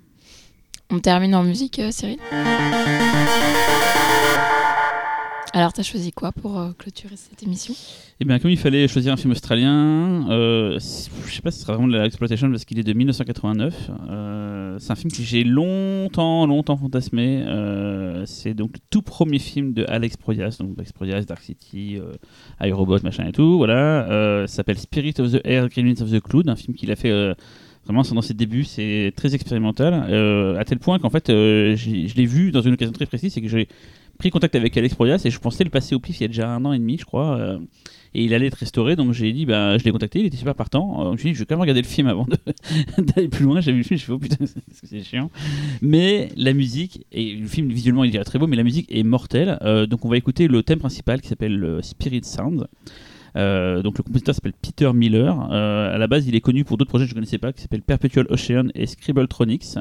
On 0.90 1.00
termine 1.00 1.36
en 1.36 1.44
musique, 1.44 1.82
Cyril? 1.92 2.20
Alors, 5.56 5.72
t'as 5.72 5.84
choisi 5.84 6.12
quoi 6.12 6.32
pour 6.32 6.60
euh, 6.60 6.72
clôturer 6.76 7.16
cette 7.16 7.44
émission? 7.44 7.76
Eh 8.20 8.26
bien, 8.26 8.40
comme 8.40 8.50
il 8.50 8.58
fallait 8.58 8.88
choisir 8.88 9.14
un 9.14 9.18
film 9.18 9.34
australien, 9.34 10.28
euh, 10.32 10.80
je 10.80 11.32
sais 11.32 11.42
pas 11.44 11.52
si 11.52 11.60
ce 11.60 11.66
sera 11.66 11.74
vraiment 11.74 11.90
de 11.90 11.96
l'exploitation 11.96 12.50
parce 12.50 12.66
qu'il 12.66 12.80
est 12.80 12.84
de 12.84 12.92
1989. 12.92 13.92
Euh, 14.10 14.78
c'est 14.80 14.92
un 14.92 14.96
film 14.96 15.12
que 15.12 15.22
j'ai 15.22 15.44
longtemps, 15.44 16.48
longtemps 16.48 16.76
fantasmé. 16.78 17.44
Euh, 17.46 18.26
c'est 18.26 18.56
donc 18.56 18.72
le 18.74 18.80
tout 18.90 19.04
premier 19.04 19.38
film 19.38 19.74
de 19.74 19.86
Alex 19.88 20.18
Proyas, 20.18 20.58
donc 20.60 20.72
Alex 20.76 20.92
Proyas, 20.92 21.22
Dark 21.26 21.44
City, 21.44 22.00
iRobot, 22.60 23.04
machin 23.04 23.28
et 23.28 23.32
tout. 23.32 23.58
Voilà, 23.58 24.48
s'appelle 24.48 24.80
Spirit 24.80 25.14
of 25.20 25.34
the 25.34 25.42
Air, 25.44 25.70
Gremlins 25.70 26.02
of 26.02 26.10
the 26.10 26.20
Cloud, 26.20 26.50
un 26.50 26.56
film 26.56 26.76
qu'il 26.76 26.92
a 26.92 26.96
fait. 26.96 27.36
Vraiment, 27.86 28.02
dans 28.02 28.22
ses 28.22 28.34
débuts, 28.34 28.64
c'est 28.64 29.12
très 29.16 29.36
expérimental, 29.36 29.94
à 30.58 30.66
tel 30.66 30.80
point 30.80 30.98
qu'en 30.98 31.10
fait, 31.12 31.28
je 31.28 32.16
l'ai 32.16 32.26
vu 32.26 32.52
dans 32.52 32.62
une 32.62 32.74
occasion 32.74 32.94
très 32.94 33.06
précise, 33.06 33.34
c'est 33.34 33.42
que 33.42 33.50
j'ai 33.50 33.68
pris 34.18 34.30
contact 34.30 34.56
avec 34.56 34.76
Alex 34.78 34.96
Proyas 34.96 35.22
et 35.26 35.30
je 35.30 35.40
pensais 35.40 35.64
le 35.64 35.70
passer 35.70 35.96
au 35.96 36.00
pif 36.00 36.20
il 36.20 36.24
y 36.24 36.26
a 36.26 36.28
déjà 36.28 36.50
un 36.50 36.64
an 36.66 36.74
et 36.74 36.80
demi, 36.80 36.98
je 36.98 37.06
crois. 37.06 37.38
euh, 37.38 37.60
et 38.16 38.24
il 38.24 38.34
allait 38.34 38.48
être 38.48 38.56
restauré, 38.56 38.96
donc 38.96 39.12
j'ai 39.12 39.34
dit, 39.34 39.46
bah, 39.46 39.78
je 39.78 39.84
l'ai 39.84 39.92
contacté, 39.92 40.20
il 40.20 40.28
était 40.28 40.38
super 40.38 40.54
partant. 40.54 41.02
Euh, 41.02 41.06
je 41.08 41.12
me 41.12 41.18
suis 41.18 41.30
dit, 41.30 41.36
je 41.36 41.40
vais 41.40 41.46
quand 41.46 41.56
même 41.56 41.62
regarder 41.62 41.82
le 41.82 41.88
film 41.88 42.08
avant 42.08 42.28
d'aller 42.98 43.28
plus 43.28 43.46
loin. 43.46 43.60
J'ai 43.60 43.72
vu 43.72 43.80
le 43.80 43.84
film, 43.84 44.00
je 44.00 44.06
fais, 44.06 44.12
oh 44.12 44.20
putain, 44.20 44.46
c'est 44.84 45.04
chiant. 45.04 45.32
Mais 45.82 46.30
la 46.38 46.54
musique, 46.54 47.06
et 47.12 47.34
le 47.34 47.48
film 47.48 47.70
visuellement 47.70 48.04
il 48.04 48.16
est 48.16 48.24
très 48.24 48.38
beau, 48.38 48.46
mais 48.46 48.56
la 48.56 48.64
musique 48.64 48.88
est 48.92 49.04
mortelle. 49.04 49.58
Euh, 49.64 49.88
donc 49.88 50.06
on 50.06 50.10
va 50.10 50.18
écouter 50.18 50.48
le 50.48 50.62
thème 50.62 50.80
principal 50.80 51.22
qui 51.22 51.28
s'appelle 51.28 51.80
Spirit 51.82 52.24
Sound. 52.24 52.68
Euh, 53.36 53.82
donc 53.82 53.98
le 53.98 54.04
compositeur 54.04 54.36
s'appelle 54.36 54.54
Peter 54.62 54.92
Miller. 54.94 55.40
À 55.52 55.98
la 55.98 56.08
base, 56.08 56.28
il 56.28 56.36
est 56.36 56.42
connu 56.42 56.66
pour 56.66 56.78
d'autres 56.78 56.90
projets 56.90 57.06
que 57.06 57.10
je 57.10 57.16
ne 57.16 57.20
connaissais 57.20 57.40
pas, 57.40 57.52
qui 57.52 57.64
s'appellent 57.64 57.82
Perpetual 57.82 58.28
Ocean 58.30 58.68
et 58.76 58.86
Scribbletronics. 58.86 59.80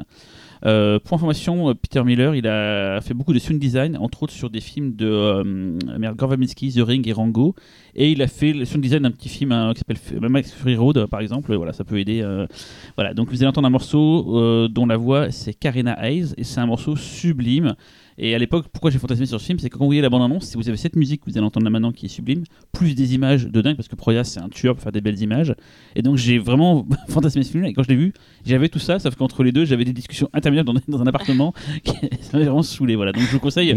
Euh, 0.65 0.99
pour 0.99 1.15
information, 1.15 1.69
euh, 1.69 1.73
Peter 1.73 2.03
Miller, 2.03 2.35
il 2.35 2.47
a 2.47 3.01
fait 3.01 3.13
beaucoup 3.13 3.33
de 3.33 3.39
sound 3.39 3.59
design, 3.59 3.97
entre 3.97 4.23
autres 4.23 4.33
sur 4.33 4.49
des 4.49 4.61
films 4.61 4.95
de 4.95 5.05
euh, 5.07 6.13
Gore 6.15 6.35
The 6.37 6.79
Ring 6.79 7.07
et 7.07 7.13
Rango. 7.13 7.55
Et 7.95 8.11
il 8.11 8.21
a 8.21 8.27
fait 8.27 8.53
le 8.53 8.65
sound 8.65 8.81
design 8.81 9.03
d'un 9.03 9.11
petit 9.11 9.29
film 9.29 9.51
euh, 9.51 9.73
qui 9.73 9.79
s'appelle 9.79 10.29
Max 10.29 10.51
Fury 10.53 10.75
Road, 10.75 11.05
par 11.07 11.19
exemple. 11.19 11.53
Voilà, 11.55 11.73
ça 11.73 11.83
peut 11.83 11.99
aider. 11.99 12.21
euh, 12.21 12.47
voilà, 12.95 13.13
donc 13.13 13.29
vous 13.29 13.35
allez 13.37 13.47
entendre 13.47 13.67
un 13.67 13.71
morceau 13.71 14.67
dont 14.69 14.85
la 14.85 14.97
voix 14.97 15.31
c'est 15.31 15.53
Karina 15.53 15.97
Hayes 16.01 16.33
et 16.37 16.43
c'est 16.43 16.59
un 16.59 16.65
morceau 16.65 16.95
sublime. 16.95 17.75
Et 18.17 18.35
à 18.35 18.37
l'époque, 18.37 18.67
pourquoi 18.71 18.91
j'ai 18.91 18.99
fantasmé 18.99 19.25
sur 19.25 19.39
ce 19.41 19.45
film, 19.45 19.57
c'est 19.59 19.69
que 19.69 19.73
quand 19.73 19.79
vous 19.83 19.87
voyez 19.89 20.01
la 20.01 20.09
bande-annonce, 20.09 20.45
si 20.45 20.57
vous 20.57 20.67
avez 20.69 20.77
cette 20.77 20.95
musique 20.95 21.21
que 21.21 21.31
vous 21.31 21.37
allez 21.37 21.45
entendre 21.45 21.63
là 21.63 21.69
maintenant 21.69 21.91
qui 21.91 22.05
est 22.05 22.09
sublime, 22.09 22.43
plus 22.71 22.93
des 22.95 23.15
images 23.15 23.47
de 23.47 23.61
dingue, 23.61 23.75
parce 23.75 23.87
que 23.87 23.95
Proyas 23.95 24.23
c'est 24.25 24.39
un 24.39 24.49
tueur 24.49 24.75
pour 24.75 24.83
faire 24.83 24.91
des 24.91 25.01
belles 25.01 25.21
images. 25.21 25.55
Et 25.95 26.01
donc 26.01 26.17
j'ai 26.17 26.37
vraiment 26.37 26.85
fantasmé 27.09 27.43
ce 27.43 27.51
film, 27.51 27.65
et 27.65 27.73
quand 27.73 27.83
je 27.83 27.89
l'ai 27.89 27.95
vu, 27.95 28.13
j'avais 28.45 28.69
tout 28.69 28.79
ça, 28.79 28.99
sauf 28.99 29.15
qu'entre 29.15 29.43
les 29.43 29.51
deux, 29.51 29.65
j'avais 29.65 29.85
des 29.85 29.93
discussions 29.93 30.29
interminables 30.33 30.67
dans, 30.71 30.79
dans 30.87 31.01
un 31.01 31.07
appartement 31.07 31.53
qui 31.83 31.93
ça 32.21 32.33
m'avait 32.33 32.45
vraiment 32.45 32.61
saoulé. 32.61 32.95
Voilà. 32.95 33.11
Donc 33.13 33.23
je 33.23 33.31
vous 33.31 33.39
conseille 33.39 33.73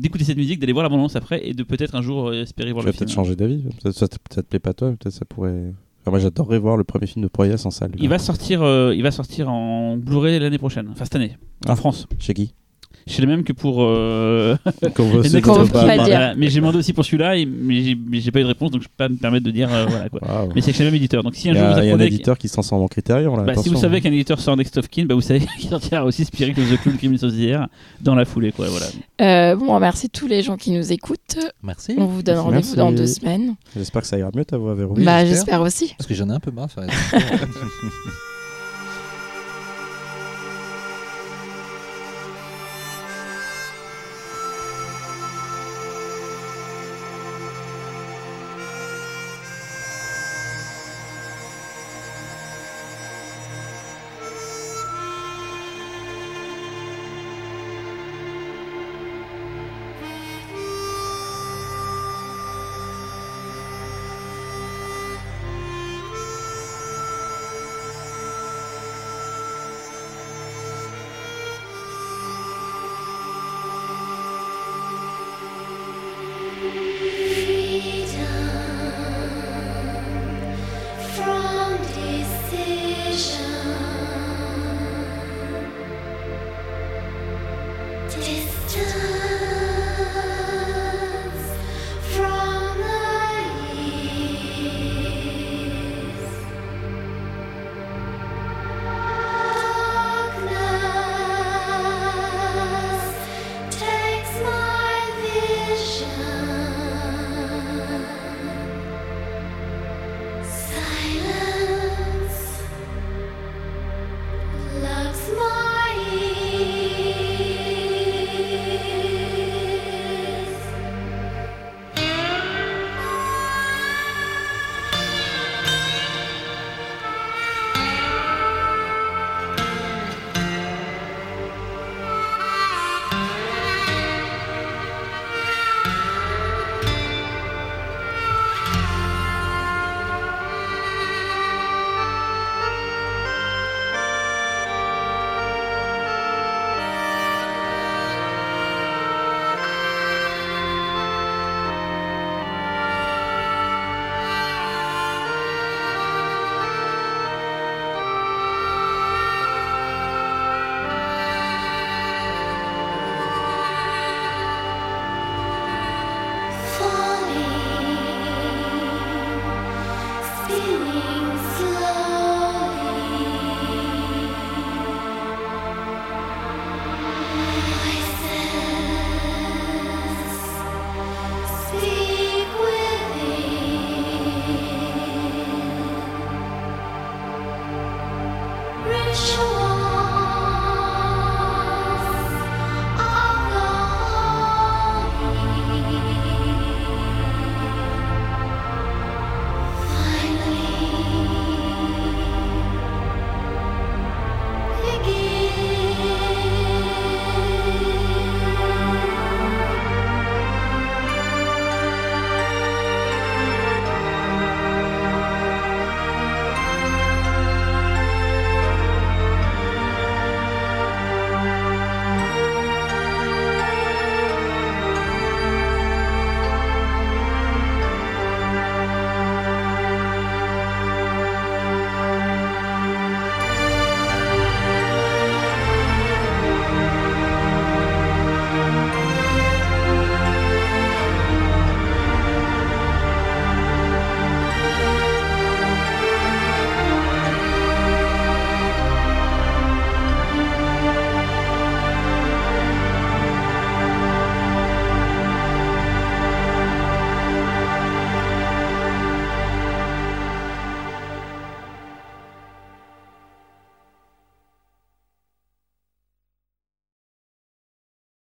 d'écouter 0.00 0.24
cette 0.24 0.36
musique, 0.36 0.60
d'aller 0.60 0.72
voir 0.72 0.82
la 0.84 0.88
bande-annonce 0.88 1.16
après, 1.16 1.46
et 1.48 1.54
de 1.54 1.62
peut-être 1.62 1.94
un 1.94 2.02
jour 2.02 2.28
euh, 2.28 2.42
espérer 2.42 2.72
voir 2.72 2.82
Tu 2.84 2.86
vas 2.86 2.92
le 2.92 2.96
peut-être 2.98 3.10
film. 3.10 3.24
changer 3.24 3.36
d'avis. 3.36 3.62
Peut-être 3.82 3.96
ça, 3.96 4.06
te- 4.08 4.16
ça 4.32 4.42
te 4.42 4.48
plaît 4.48 4.58
pas 4.60 4.74
toi? 4.74 4.90
Peut-être 4.92 5.12
ça 5.14 5.24
pourrait. 5.24 5.72
Moi, 6.08 6.20
j'adorerais 6.20 6.58
voir 6.60 6.76
le 6.76 6.84
premier 6.84 7.08
film 7.08 7.24
de 7.24 7.28
Proyas 7.28 7.62
en 7.66 7.70
salle. 7.72 7.90
Il 7.98 8.08
va 8.08 8.20
sortir, 8.20 8.62
euh, 8.62 8.94
il 8.94 9.02
va 9.02 9.10
sortir 9.10 9.48
en 9.50 9.96
Blu-ray 9.96 10.38
l'année 10.38 10.56
prochaine, 10.58 10.86
enfin 10.88 11.04
cette 11.04 11.16
année, 11.16 11.36
en 11.66 11.72
Ah. 11.72 11.76
France. 11.76 12.06
Chez 12.20 12.32
qui? 12.32 12.54
Chez 13.08 13.20
les 13.22 13.28
mêmes 13.28 13.44
que 13.44 13.52
pour. 13.52 13.82
euh, 13.82 14.56
se 14.82 15.70
voilà. 15.72 16.34
Mais 16.36 16.48
j'ai 16.48 16.60
demandé 16.60 16.78
aussi 16.78 16.92
pour 16.92 17.04
celui-là, 17.04 17.36
et- 17.36 17.46
mais 17.46 17.82
j'ai- 18.20 18.30
pas 18.32 18.40
eu 18.40 18.42
de 18.42 18.48
réponse, 18.48 18.70
donc 18.72 18.82
je 18.82 18.88
peux 18.88 18.94
pas 18.96 19.08
me 19.08 19.14
permettre 19.16 19.44
de 19.46 19.50
dire 19.52 19.68
euh, 19.72 19.86
voilà 19.88 20.08
quoi. 20.08 20.20
Waouh. 20.22 20.52
Mais 20.54 20.60
c'est 20.60 20.72
chez 20.72 20.82
le 20.82 20.90
même 20.90 20.96
éditeur. 20.96 21.22
Donc 21.22 21.36
si 21.36 21.48
un 21.48 21.54
jour 21.54 21.62
vous 21.62 21.78
a, 21.78 21.82
il 21.82 21.86
y 21.86 21.88
a 21.88 21.92
un 21.92 21.94
apprenez. 21.94 22.06
éditeur 22.06 22.36
qui 22.36 22.48
s'en 22.48 22.62
sort 22.62 22.82
en 22.82 22.88
critérium. 22.88 23.36
Là, 23.36 23.42
Bah, 23.44 23.54
si 23.56 23.68
vous 23.68 23.76
savez 23.76 24.00
qu'un 24.00 24.12
éditeur 24.12 24.40
sort 24.40 24.56
Next 24.56 24.76
of 24.78 24.88
Kin, 24.88 25.04
bah, 25.06 25.14
vous 25.14 25.20
savez 25.20 25.40
qu'il 25.58 25.70
sortira 25.70 26.04
aussi 26.04 26.24
Spirit 26.24 26.52
of 26.58 26.68
the 26.70 26.80
Clown 26.82 27.16
the 27.16 27.22
Year 27.34 27.68
dans 28.00 28.14
la 28.16 28.24
foulée. 28.24 28.50
Quoi, 28.52 28.66
voilà. 28.68 28.86
Euh, 29.20 29.56
Bon, 29.56 29.78
merci 29.78 30.10
tous 30.10 30.26
les 30.26 30.42
gens 30.42 30.56
qui 30.56 30.72
nous 30.72 30.92
écoutent. 30.92 31.38
Merci. 31.62 31.94
On 31.98 32.06
vous 32.06 32.22
donne 32.22 32.38
rendez-vous 32.38 32.74
dans 32.76 32.90
deux 32.92 33.06
semaines. 33.06 33.54
J'espère 33.76 34.02
que 34.02 34.08
ça 34.08 34.18
ira 34.18 34.30
mieux 34.34 34.44
ta 34.44 34.56
voix, 34.58 34.74
Véro. 34.74 34.94
Oui, 34.96 35.04
bah, 35.04 35.24
j'espère. 35.24 35.60
aussi. 35.62 35.94
Parce 35.96 36.08
que 36.08 36.14
j'en 36.14 36.28
ai 36.28 36.32
un 36.32 36.40
peu 36.40 36.50
marre 36.50 36.68